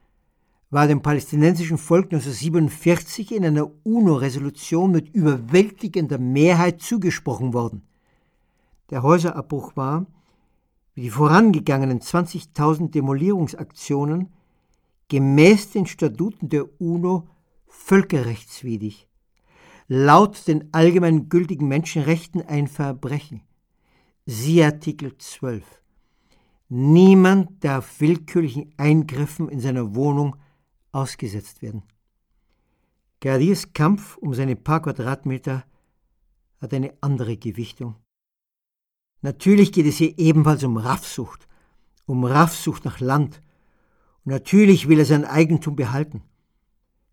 war 0.73 0.87
dem 0.87 1.03
palästinensischen 1.03 1.77
Volk 1.77 2.05
1947 2.05 3.31
in 3.31 3.45
einer 3.45 3.69
UNO-Resolution 3.83 4.91
mit 4.91 5.13
überwältigender 5.13 6.17
Mehrheit 6.17 6.81
zugesprochen 6.81 7.53
worden. 7.53 7.83
Der 8.89 9.03
Häuserabbruch 9.03 9.75
war, 9.75 10.07
wie 10.95 11.03
die 11.03 11.09
vorangegangenen 11.11 11.99
20.000 11.99 12.89
Demolierungsaktionen, 12.89 14.29
gemäß 15.09 15.69
den 15.69 15.85
Statuten 15.85 16.49
der 16.49 16.65
UNO 16.81 17.27
völkerrechtswidrig, 17.67 19.07
laut 19.87 20.47
den 20.47 20.73
allgemein 20.73 21.29
gültigen 21.29 21.67
Menschenrechten 21.67 22.41
ein 22.41 22.67
Verbrechen. 22.67 23.41
Siehe 24.25 24.65
Artikel 24.65 25.15
12. 25.19 25.63
Niemand 26.69 27.63
darf 27.63 28.01
willkürlichen 28.01 28.73
Eingriffen 28.77 29.49
in 29.49 29.59
seiner 29.59 29.93
Wohnung 29.93 30.35
ausgesetzt 30.93 31.61
werden. 31.61 31.83
Gadirs 33.19 33.73
Kampf 33.73 34.17
um 34.17 34.33
seine 34.33 34.55
paar 34.55 34.81
Quadratmeter 34.81 35.65
hat 36.59 36.73
eine 36.73 36.93
andere 37.01 37.37
Gewichtung. 37.37 37.95
Natürlich 39.21 39.71
geht 39.71 39.85
es 39.85 39.97
hier 39.97 40.17
ebenfalls 40.17 40.63
um 40.63 40.77
Raffsucht, 40.77 41.47
um 42.05 42.25
Raffsucht 42.25 42.83
nach 42.85 42.99
Land. 42.99 43.41
Und 44.25 44.31
natürlich 44.31 44.87
will 44.87 44.99
er 44.99 45.05
sein 45.05 45.25
Eigentum 45.25 45.75
behalten. 45.75 46.21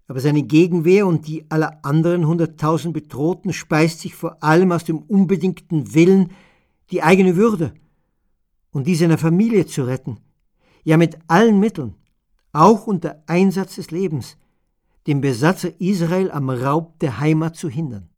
Aber 0.08 0.18
seine 0.18 0.42
Gegenwehr 0.42 1.06
und 1.06 1.28
die 1.28 1.48
aller 1.50 1.84
anderen 1.84 2.26
hunderttausend 2.26 2.92
Bedrohten 2.92 3.52
speist 3.52 4.00
sich 4.00 4.16
vor 4.16 4.42
allem 4.42 4.72
aus 4.72 4.82
dem 4.82 4.98
unbedingten 4.98 5.94
Willen, 5.94 6.32
die 6.90 7.02
eigene 7.04 7.36
Würde 7.36 7.74
und 8.72 8.88
die 8.88 8.96
seiner 8.96 9.18
Familie 9.18 9.66
zu 9.66 9.84
retten, 9.84 10.18
ja 10.82 10.96
mit 10.96 11.16
allen 11.28 11.60
Mitteln, 11.60 11.94
auch 12.52 12.86
unter 12.86 13.22
Einsatz 13.26 13.76
des 13.76 13.90
Lebens, 13.90 14.36
den 15.06 15.20
Besatzer 15.20 15.80
Israel 15.80 16.30
am 16.30 16.50
Raub 16.50 16.98
der 16.98 17.20
Heimat 17.20 17.56
zu 17.56 17.68
hindern. 17.68 18.10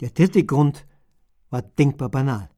Der 0.00 0.10
dritte 0.10 0.44
Grund 0.44 0.86
war 1.50 1.62
denkbar 1.62 2.08
banal. 2.08 2.50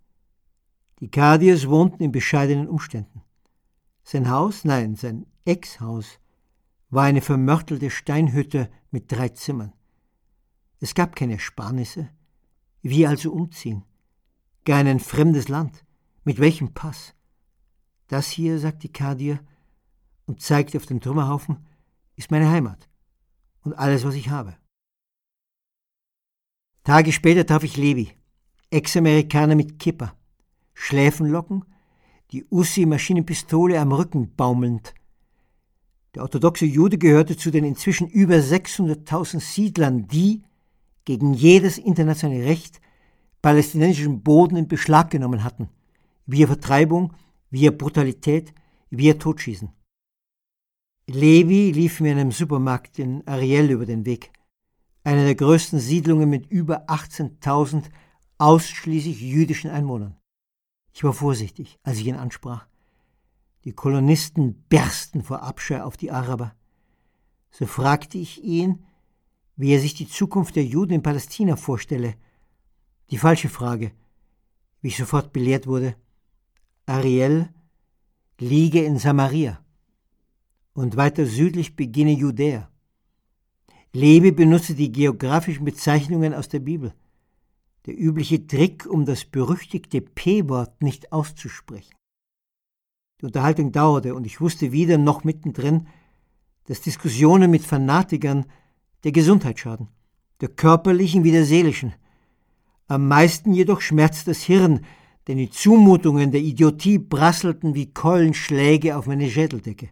Die 1.00 1.10
Kadiers 1.10 1.68
wohnten 1.68 2.02
in 2.02 2.12
bescheidenen 2.12 2.68
Umständen. 2.68 3.22
Sein 4.02 4.30
Haus, 4.30 4.64
nein, 4.64 4.96
sein 4.96 5.26
Ex-Haus, 5.44 6.18
war 6.90 7.04
eine 7.04 7.20
vermörtelte 7.20 7.90
Steinhütte 7.90 8.70
mit 8.90 9.10
drei 9.10 9.30
Zimmern. 9.30 9.72
Es 10.80 10.94
gab 10.94 11.16
keine 11.16 11.34
Ersparnisse. 11.34 12.08
Wie 12.82 13.06
also 13.06 13.32
umziehen? 13.32 13.84
Gar 14.64 14.82
in 14.82 14.88
ein 14.88 15.00
fremdes 15.00 15.48
Land. 15.48 15.84
Mit 16.24 16.38
welchem 16.38 16.72
Pass? 16.72 17.14
Das 18.08 18.28
hier, 18.28 18.58
sagt 18.58 18.82
die 18.82 18.92
Kadier, 18.92 19.40
und 20.26 20.40
zeigte 20.40 20.78
auf 20.78 20.86
den 20.86 21.00
Trümmerhaufen, 21.00 21.66
ist 22.16 22.30
meine 22.30 22.50
Heimat 22.50 22.88
und 23.62 23.72
alles, 23.74 24.04
was 24.04 24.14
ich 24.14 24.28
habe. 24.28 24.56
Tage 26.84 27.12
später 27.12 27.46
traf 27.46 27.64
ich 27.64 27.76
Levi, 27.76 28.12
Ex-Amerikaner 28.70 29.54
mit 29.54 29.78
Kipper, 29.78 30.14
Schläfenlocken, 30.74 31.64
die 32.30 32.44
Ussi-Maschinenpistole 32.50 33.80
am 33.80 33.92
Rücken 33.92 34.34
baumelnd. 34.34 34.94
Der 36.14 36.22
orthodoxe 36.22 36.66
Jude 36.66 36.98
gehörte 36.98 37.36
zu 37.36 37.50
den 37.50 37.64
inzwischen 37.64 38.08
über 38.08 38.36
600.000 38.36 39.40
Siedlern, 39.40 40.06
die, 40.08 40.42
gegen 41.04 41.32
jedes 41.32 41.78
internationale 41.78 42.44
Recht, 42.44 42.80
palästinensischen 43.42 44.22
Boden 44.22 44.56
in 44.56 44.68
Beschlag 44.68 45.10
genommen 45.10 45.44
hatten, 45.44 45.68
via 46.26 46.46
Vertreibung, 46.46 47.14
via 47.50 47.70
Brutalität, 47.70 48.52
via 48.90 49.14
Totschießen. 49.14 49.70
Levi 51.06 51.70
lief 51.70 52.00
mir 52.00 52.12
in 52.12 52.18
einem 52.18 52.32
Supermarkt 52.32 52.98
in 52.98 53.26
Ariel 53.28 53.70
über 53.70 53.84
den 53.84 54.06
Weg, 54.06 54.32
einer 55.02 55.24
der 55.24 55.34
größten 55.34 55.78
Siedlungen 55.78 56.30
mit 56.30 56.46
über 56.46 56.88
18.000 56.88 57.90
ausschließlich 58.38 59.20
jüdischen 59.20 59.70
Einwohnern. 59.70 60.16
Ich 60.94 61.04
war 61.04 61.12
vorsichtig, 61.12 61.78
als 61.82 61.98
ich 61.98 62.06
ihn 62.06 62.16
ansprach. 62.16 62.66
Die 63.64 63.74
Kolonisten 63.74 64.64
bersten 64.70 65.22
vor 65.22 65.42
Abscheu 65.42 65.82
auf 65.82 65.98
die 65.98 66.10
Araber. 66.10 66.54
So 67.50 67.66
fragte 67.66 68.16
ich 68.16 68.42
ihn, 68.42 68.82
wie 69.56 69.74
er 69.74 69.80
sich 69.80 69.92
die 69.92 70.08
Zukunft 70.08 70.56
der 70.56 70.64
Juden 70.64 70.94
in 70.94 71.02
Palästina 71.02 71.56
vorstelle. 71.56 72.14
Die 73.10 73.18
falsche 73.18 73.50
Frage, 73.50 73.92
wie 74.80 74.88
ich 74.88 74.96
sofort 74.96 75.34
belehrt 75.34 75.66
wurde. 75.66 75.96
Ariel 76.86 77.50
liege 78.38 78.82
in 78.82 78.98
Samaria 78.98 79.63
und 80.74 80.96
weiter 80.96 81.24
südlich 81.24 81.76
beginne 81.76 82.12
Judäa. 82.12 82.68
Lebe 83.92 84.32
benutze 84.32 84.74
die 84.74 84.90
geografischen 84.90 85.64
Bezeichnungen 85.64 86.34
aus 86.34 86.48
der 86.48 86.58
Bibel. 86.58 86.92
Der 87.86 87.98
übliche 87.98 88.46
Trick, 88.46 88.86
um 88.86 89.04
das 89.04 89.24
berüchtigte 89.24 90.00
P-Wort 90.00 90.82
nicht 90.82 91.12
auszusprechen. 91.12 91.94
Die 93.20 93.26
Unterhaltung 93.26 93.70
dauerte 93.70 94.14
und 94.14 94.26
ich 94.26 94.40
wusste 94.40 94.72
wieder 94.72 94.98
noch 94.98 95.22
mittendrin, 95.22 95.86
dass 96.64 96.80
Diskussionen 96.80 97.50
mit 97.50 97.62
Fanatikern 97.62 98.46
der 99.04 99.12
Gesundheit 99.12 99.60
schaden, 99.60 99.88
der 100.40 100.48
körperlichen 100.48 101.22
wie 101.22 101.30
der 101.30 101.44
seelischen. 101.44 101.94
Am 102.88 103.06
meisten 103.06 103.52
jedoch 103.52 103.80
schmerzt 103.80 104.26
das 104.26 104.42
Hirn, 104.42 104.84
denn 105.28 105.38
die 105.38 105.50
Zumutungen 105.50 106.32
der 106.32 106.40
Idiotie 106.40 106.98
prasselten 106.98 107.74
wie 107.74 107.92
Keulenschläge 107.92 108.96
auf 108.96 109.06
meine 109.06 109.30
Schädeldecke. 109.30 109.90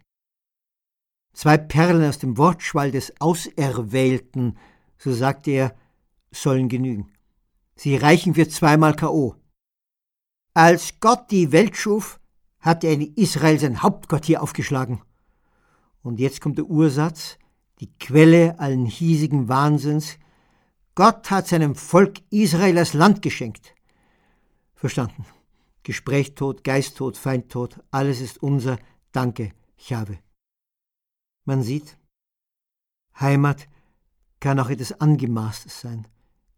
Zwei 1.32 1.56
Perlen 1.56 2.08
aus 2.08 2.18
dem 2.18 2.36
Wortschwall 2.36 2.90
des 2.90 3.20
Auserwählten, 3.20 4.58
so 4.98 5.12
sagte 5.12 5.50
er, 5.50 5.74
sollen 6.30 6.68
genügen. 6.68 7.12
Sie 7.74 7.96
reichen 7.96 8.34
für 8.34 8.48
zweimal 8.48 8.94
K.O. 8.94 9.34
Als 10.54 11.00
Gott 11.00 11.30
die 11.30 11.52
Welt 11.52 11.76
schuf, 11.76 12.20
hat 12.60 12.84
er 12.84 12.92
in 12.92 13.14
Israel 13.14 13.58
sein 13.58 13.82
Hauptquartier 13.82 14.42
aufgeschlagen. 14.42 15.02
Und 16.02 16.20
jetzt 16.20 16.40
kommt 16.40 16.58
der 16.58 16.66
Ursatz, 16.66 17.38
die 17.80 17.92
Quelle 17.98 18.58
allen 18.60 18.86
hiesigen 18.86 19.48
Wahnsinns. 19.48 20.18
Gott 20.94 21.30
hat 21.30 21.48
seinem 21.48 21.74
Volk 21.74 22.18
Israel 22.30 22.74
das 22.74 22.92
Land 22.92 23.22
geschenkt. 23.22 23.74
Verstanden. 24.74 25.24
Gespräch 25.82 26.34
tot, 26.34 26.62
Geist 26.62 26.96
tot, 26.98 27.16
Feind 27.16 27.50
tot, 27.50 27.80
alles 27.90 28.20
ist 28.20 28.42
unser. 28.42 28.78
Danke, 29.10 29.52
Jahwe. 29.76 30.18
Man 31.44 31.62
sieht, 31.62 31.96
Heimat 33.18 33.68
kann 34.40 34.58
auch 34.60 34.70
etwas 34.70 34.92
Angemaßtes 35.00 35.80
sein, 35.80 36.06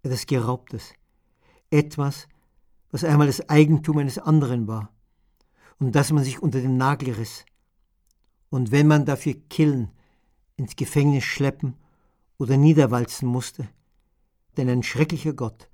etwas 0.03 0.27
Geraubtes, 0.27 0.93
etwas, 1.71 2.29
was 2.91 3.05
einmal 3.05 3.27
das 3.27 3.49
Eigentum 3.49 3.99
eines 3.99 4.19
anderen 4.19 4.69
war 4.69 4.93
und 5.79 5.95
das 5.95 6.13
man 6.13 6.25
sich 6.25 6.43
unter 6.43 6.61
den 6.61 6.77
Nagel 6.77 7.15
riss. 7.15 7.45
Und 8.51 8.71
wenn 8.71 8.87
man 8.87 9.05
dafür 9.05 9.35
killen, 9.49 9.91
ins 10.57 10.77
Gefängnis 10.77 11.25
schleppen 11.25 11.75
oder 12.39 12.57
niederwalzen 12.57 13.27
musste, 13.27 13.69
denn 14.57 14.69
ein 14.69 14.83
schrecklicher 14.83 15.33
Gott, 15.33 15.69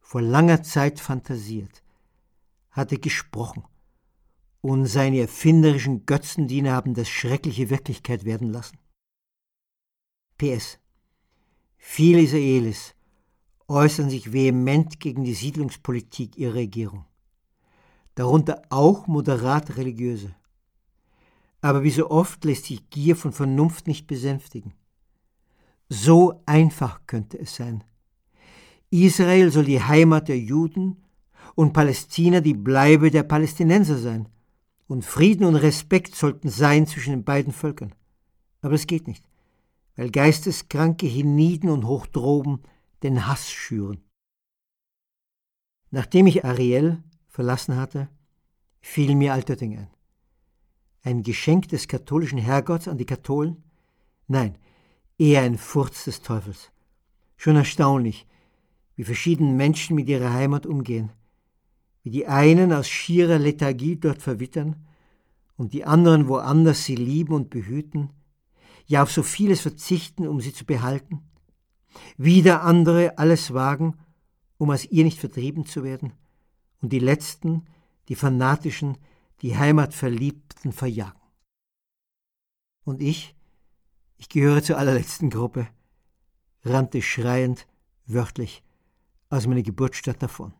vor 0.00 0.22
langer 0.22 0.62
Zeit 0.62 1.00
fantasiert, 1.00 1.82
hatte 2.70 2.98
gesprochen 2.98 3.64
und 4.60 4.86
seine 4.86 5.20
erfinderischen 5.20 6.04
Götzendiener 6.06 6.72
haben 6.72 6.94
das 6.94 7.08
schreckliche 7.08 7.70
Wirklichkeit 7.70 8.24
werden 8.24 8.52
lassen. 8.52 8.78
PS. 10.36 10.78
Viele 11.76 12.22
Israelis 12.22 12.94
äußern 13.68 14.10
sich 14.10 14.32
vehement 14.32 14.98
gegen 15.00 15.24
die 15.24 15.34
Siedlungspolitik 15.34 16.36
ihrer 16.36 16.54
Regierung, 16.54 17.04
darunter 18.14 18.62
auch 18.70 19.06
moderat 19.06 19.76
Religiöse. 19.76 20.34
Aber 21.60 21.82
wie 21.82 21.90
so 21.90 22.10
oft 22.10 22.44
lässt 22.44 22.66
sich 22.66 22.88
Gier 22.90 23.16
von 23.16 23.32
Vernunft 23.32 23.86
nicht 23.86 24.06
besänftigen. 24.06 24.74
So 25.88 26.42
einfach 26.46 27.00
könnte 27.06 27.38
es 27.38 27.56
sein. 27.56 27.84
Israel 28.90 29.50
soll 29.50 29.64
die 29.64 29.82
Heimat 29.82 30.28
der 30.28 30.38
Juden 30.38 31.04
und 31.54 31.72
Palästina 31.72 32.40
die 32.40 32.54
Bleibe 32.54 33.10
der 33.10 33.22
Palästinenser 33.22 33.98
sein 33.98 34.28
und 34.88 35.04
Frieden 35.04 35.44
und 35.44 35.54
Respekt 35.54 36.16
sollten 36.16 36.48
sein 36.48 36.86
zwischen 36.86 37.10
den 37.10 37.24
beiden 37.24 37.52
Völkern. 37.52 37.94
Aber 38.62 38.74
es 38.74 38.86
geht 38.86 39.06
nicht, 39.06 39.24
weil 39.94 40.10
geisteskranke 40.10 41.06
Hiniden 41.06 41.70
und 41.70 41.86
Hochdroben 41.86 42.62
den 43.02 43.28
Hass 43.28 43.50
schüren. 43.50 44.00
Nachdem 45.90 46.26
ich 46.26 46.44
Ariel 46.44 47.02
verlassen 47.28 47.76
hatte, 47.76 48.08
fiel 48.80 49.14
mir 49.14 49.34
Alterding 49.34 49.78
ein. 49.78 49.90
Ein 51.02 51.22
Geschenk 51.22 51.68
des 51.68 51.86
katholischen 51.86 52.38
Herrgotts 52.38 52.88
an 52.88 52.98
die 52.98 53.06
Katholen? 53.06 53.62
Nein, 54.26 54.58
eher 55.18 55.42
ein 55.42 55.56
Furz 55.56 56.04
des 56.04 56.22
Teufels. 56.22 56.70
Schon 57.36 57.56
erstaunlich, 57.56 58.26
wie 58.96 59.04
verschieden 59.04 59.56
Menschen 59.56 59.94
mit 59.94 60.08
ihrer 60.08 60.32
Heimat 60.32 60.66
umgehen 60.66 61.12
wie 62.08 62.10
die 62.10 62.26
einen 62.26 62.72
aus 62.72 62.88
schierer 62.88 63.38
Lethargie 63.38 63.96
dort 63.96 64.22
verwittern 64.22 64.76
und 65.58 65.74
die 65.74 65.84
anderen 65.84 66.26
woanders 66.26 66.86
sie 66.86 66.96
lieben 66.96 67.34
und 67.34 67.50
behüten, 67.50 68.08
ja 68.86 69.02
auf 69.02 69.12
so 69.12 69.22
vieles 69.22 69.60
verzichten, 69.60 70.26
um 70.26 70.40
sie 70.40 70.54
zu 70.54 70.64
behalten, 70.64 71.20
wieder 72.16 72.62
andere 72.62 73.18
alles 73.18 73.52
wagen, 73.52 73.98
um 74.56 74.70
aus 74.70 74.86
ihr 74.86 75.04
nicht 75.04 75.18
vertrieben 75.18 75.66
zu 75.66 75.84
werden, 75.84 76.14
und 76.80 76.94
die 76.94 76.98
Letzten, 76.98 77.66
die 78.08 78.14
Fanatischen, 78.14 78.96
die 79.42 79.58
Heimatverliebten 79.58 80.72
verjagen. 80.72 81.20
Und 82.84 83.02
ich, 83.02 83.36
ich 84.16 84.30
gehöre 84.30 84.62
zur 84.62 84.78
allerletzten 84.78 85.28
Gruppe, 85.28 85.68
rannte 86.64 87.02
schreiend, 87.02 87.66
wörtlich, 88.06 88.62
aus 89.28 89.46
meiner 89.46 89.60
Geburtsstadt 89.60 90.22
davon 90.22 90.54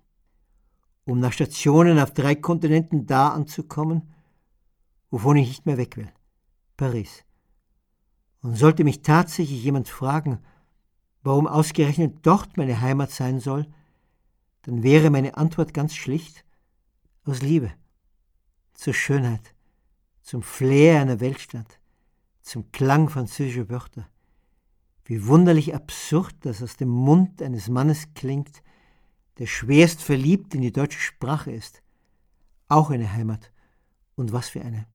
um 1.08 1.20
nach 1.20 1.32
Stationen 1.32 1.98
auf 1.98 2.12
drei 2.12 2.34
Kontinenten 2.34 3.06
da 3.06 3.28
anzukommen, 3.30 4.12
wovon 5.10 5.38
ich 5.38 5.48
nicht 5.48 5.66
mehr 5.66 5.78
weg 5.78 5.96
will. 5.96 6.12
Paris. 6.76 7.24
Und 8.42 8.56
sollte 8.56 8.84
mich 8.84 9.00
tatsächlich 9.00 9.64
jemand 9.64 9.88
fragen, 9.88 10.38
warum 11.22 11.46
ausgerechnet 11.46 12.18
dort 12.22 12.58
meine 12.58 12.82
Heimat 12.82 13.10
sein 13.10 13.40
soll, 13.40 13.66
dann 14.62 14.82
wäre 14.82 15.08
meine 15.08 15.36
Antwort 15.38 15.72
ganz 15.72 15.94
schlicht 15.94 16.44
aus 17.24 17.40
Liebe 17.40 17.72
zur 18.74 18.92
Schönheit, 18.92 19.54
zum 20.20 20.42
Flair 20.42 21.00
einer 21.00 21.20
Weltstadt, 21.20 21.80
zum 22.42 22.70
Klang 22.70 23.08
französischer 23.08 23.70
Wörter. 23.70 24.06
Wie 25.04 25.26
wunderlich 25.26 25.74
absurd 25.74 26.34
das 26.42 26.62
aus 26.62 26.76
dem 26.76 26.90
Mund 26.90 27.40
eines 27.40 27.68
Mannes 27.68 28.12
klingt, 28.14 28.62
der 29.38 29.46
schwerst 29.46 30.02
verliebt 30.02 30.54
in 30.54 30.62
die 30.62 30.72
deutsche 30.72 30.98
Sprache 30.98 31.50
ist. 31.50 31.82
Auch 32.68 32.90
eine 32.90 33.12
Heimat. 33.12 33.52
Und 34.14 34.32
was 34.32 34.48
für 34.48 34.62
eine. 34.62 34.86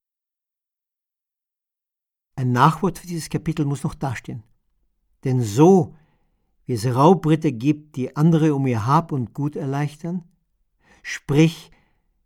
Ein 2.35 2.51
Nachwort 2.51 2.99
für 2.99 3.07
dieses 3.07 3.29
Kapitel 3.29 3.65
muss 3.65 3.83
noch 3.83 3.95
dastehen. 3.95 4.43
Denn 5.23 5.41
so, 5.41 5.95
wie 6.65 6.73
es 6.73 6.85
Raubritter 6.85 7.51
gibt, 7.51 7.95
die 7.95 8.15
andere 8.15 8.53
um 8.55 8.67
ihr 8.67 8.85
Hab 8.85 9.11
und 9.11 9.33
Gut 9.33 9.55
erleichtern, 9.55 10.23
sprich, 11.03 11.71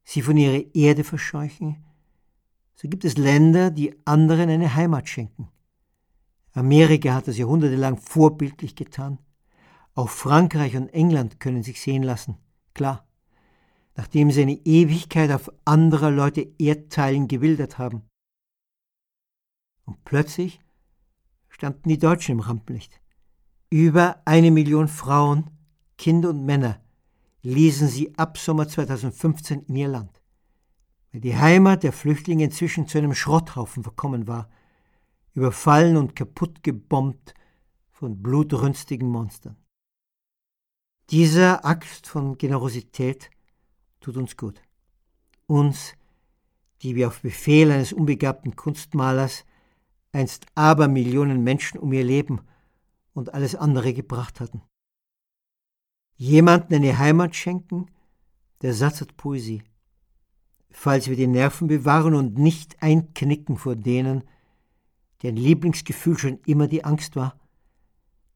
sie 0.03 0.21
von 0.21 0.37
ihrer 0.37 0.63
Erde 0.73 1.03
verscheuchen, 1.03 1.83
so 2.75 2.87
gibt 2.87 3.05
es 3.05 3.17
Länder, 3.17 3.71
die 3.71 3.95
anderen 4.05 4.49
eine 4.49 4.73
Heimat 4.73 5.09
schenken. 5.09 5.49
Amerika 6.53 7.13
hat 7.13 7.27
das 7.27 7.37
jahrhundertelang 7.37 7.97
vorbildlich 7.97 8.75
getan. 8.75 9.19
Auch 9.97 10.09
Frankreich 10.09 10.77
und 10.77 10.89
England 10.89 11.39
können 11.39 11.63
sich 11.63 11.81
sehen 11.81 12.03
lassen, 12.03 12.37
klar, 12.75 13.07
nachdem 13.95 14.29
sie 14.29 14.43
eine 14.43 14.53
Ewigkeit 14.63 15.31
auf 15.31 15.51
anderer 15.65 16.11
Leute 16.11 16.47
Erdteilen 16.59 17.27
gewildert 17.27 17.79
haben. 17.79 18.03
Und 19.85 20.05
plötzlich 20.05 20.59
standen 21.49 21.89
die 21.89 21.97
Deutschen 21.97 22.33
im 22.33 22.41
Rampenlicht. 22.41 23.01
Über 23.71 24.21
eine 24.25 24.51
Million 24.51 24.87
Frauen, 24.87 25.49
Kinder 25.97 26.29
und 26.29 26.45
Männer 26.45 26.79
ließen 27.41 27.87
sie 27.87 28.15
ab 28.19 28.37
Sommer 28.37 28.67
2015 28.67 29.63
in 29.63 29.75
ihr 29.77 29.87
Land, 29.87 30.21
weil 31.11 31.21
die 31.21 31.37
Heimat 31.37 31.81
der 31.81 31.91
Flüchtlinge 31.91 32.43
inzwischen 32.43 32.87
zu 32.87 32.99
einem 32.99 33.15
Schrotthaufen 33.15 33.81
verkommen 33.81 34.27
war, 34.27 34.47
überfallen 35.33 35.97
und 35.97 36.15
kaputt 36.15 36.61
gebombt 36.61 37.33
von 37.89 38.21
blutrünstigen 38.21 39.09
Monstern. 39.09 39.57
Dieser 41.09 41.63
Akt 41.63 42.05
von 42.05 42.37
Generosität 42.37 43.29
tut 44.01 44.17
uns 44.17 44.35
gut. 44.35 44.61
Uns, 45.45 45.93
die 46.81 46.95
wir 46.95 47.07
auf 47.07 47.21
Befehl 47.21 47.71
eines 47.71 47.93
unbegabten 47.93 48.57
Kunstmalers 48.57 49.45
einst 50.11 50.47
Abermillionen 50.55 51.45
Menschen 51.45 51.79
um 51.79 51.93
ihr 51.93 52.03
Leben 52.03 52.41
und 53.13 53.33
alles 53.33 53.55
andere 53.55 53.93
gebracht 53.93 54.41
hatten. 54.41 54.61
Jemanden 56.17 56.75
eine 56.75 56.97
Heimat 56.97 57.37
schenken, 57.37 57.85
der 58.61 58.73
Satz 58.73 58.99
hat 58.99 59.15
Poesie. 59.15 59.63
Falls 60.71 61.07
wir 61.07 61.15
die 61.15 61.27
Nerven 61.27 61.69
bewahren 61.69 62.15
und 62.15 62.37
nicht 62.37 62.83
einknicken 62.83 63.55
vor 63.55 63.77
denen, 63.77 64.23
deren 65.23 65.37
Lieblingsgefühl 65.37 66.17
schon 66.17 66.39
immer 66.45 66.67
die 66.67 66.83
Angst 66.83 67.15
war, 67.15 67.39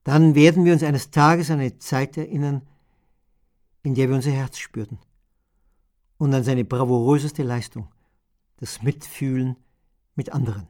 Dann 0.04 0.36
werden 0.36 0.66
wir 0.66 0.74
uns 0.74 0.84
eines 0.84 1.12
Tages 1.12 1.52
an 1.52 1.60
eine 1.60 1.78
Zeit 1.78 2.18
erinnern, 2.18 2.64
in 3.84 3.96
der 3.96 4.10
wir 4.10 4.16
unser 4.16 4.32
Herz 4.32 4.58
spürten 4.58 5.00
und 6.18 6.34
an 6.34 6.44
seine 6.44 6.66
bravouröseste 6.66 7.44
Leistung, 7.44 7.88
das 8.58 8.82
Mitfühlen 8.82 9.58
mit 10.16 10.32
anderen. 10.32 10.68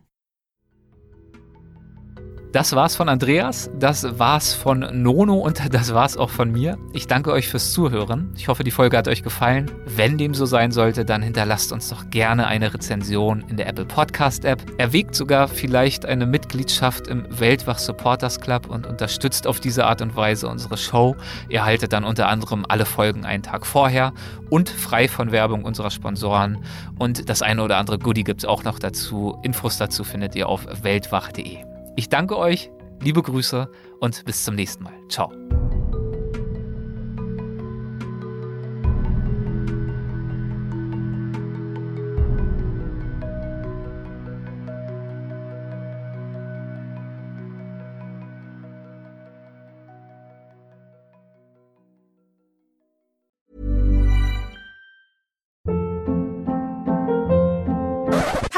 Das 2.52 2.76
war's 2.76 2.98
von 2.98 3.08
Andreas, 3.08 3.72
das 3.80 4.20
war's 4.20 4.54
von 4.54 4.86
Nono 4.92 5.36
und 5.36 5.62
das 5.74 5.94
war's 5.94 6.18
auch 6.18 6.30
von 6.30 6.52
mir. 6.52 6.78
Ich 6.92 7.08
danke 7.08 7.32
euch 7.32 7.48
fürs 7.48 7.72
Zuhören. 7.72 8.34
Ich 8.36 8.50
hoffe, 8.50 8.66
die 8.66 8.72
Folge 8.72 8.98
hat 8.98 9.08
euch 9.08 9.24
gefallen. 9.24 9.72
Wenn 9.86 10.18
dem 10.18 10.34
so 10.34 10.46
sein 10.46 10.74
sollte, 10.74 11.06
dann 11.06 11.22
hinterlasst 11.22 11.72
uns 11.72 11.88
doch 11.88 12.10
gerne 12.10 12.48
eine 12.48 12.74
Rezension 12.74 13.46
in 13.48 13.56
der 13.56 13.68
Apple 13.68 13.86
Podcast 13.86 14.44
App. 14.44 14.62
Erwägt 14.78 15.16
sogar 15.16 15.48
vielleicht 15.48 16.06
eine 16.06 16.26
Mitgliedschaft 16.26 17.08
im 17.08 17.26
Weltwach 17.30 17.80
Supporters 17.80 18.42
Club 18.42 18.68
und 18.68 18.86
unterstützt 18.86 19.48
auf 19.48 19.62
diese 19.62 19.86
Art 19.86 20.02
und 20.02 20.18
Weise 20.18 20.50
unsere 20.50 20.76
Show. 20.76 21.16
Ihr 21.48 21.64
haltet 21.64 21.94
dann 21.94 22.04
unter 22.04 22.28
anderem 22.28 22.66
alle 22.68 22.86
Folgen 22.86 23.24
einen 23.24 23.44
Tag 23.44 23.66
vorher 23.66 24.12
und 24.50 24.70
frei 24.70 25.08
von 25.08 25.32
Werbung 25.32 25.64
unserer 25.64 25.90
Sponsoren. 25.90 26.58
Und 27.00 27.30
das 27.30 27.44
eine 27.44 27.64
oder 27.64 27.78
andere 27.78 27.98
Goodie 27.98 28.26
gibt's 28.26 28.44
auch 28.44 28.66
noch 28.66 28.78
dazu. 28.78 29.40
Infos 29.42 29.78
dazu 29.78 30.04
findet 30.04 30.36
ihr 30.36 30.50
auf 30.50 30.68
weltwach.de. 30.84 31.71
Ich 31.96 32.10
danke 32.10 32.38
euch, 32.38 32.72
liebe 33.02 33.22
Grüße 33.22 33.70
und 34.00 34.26
bis 34.26 34.44
zum 34.44 34.56
nächsten 34.56 34.84
Mal. 34.84 34.94
Ciao. 35.10 35.32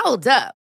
Hold 0.04 0.28
up. 0.28 0.63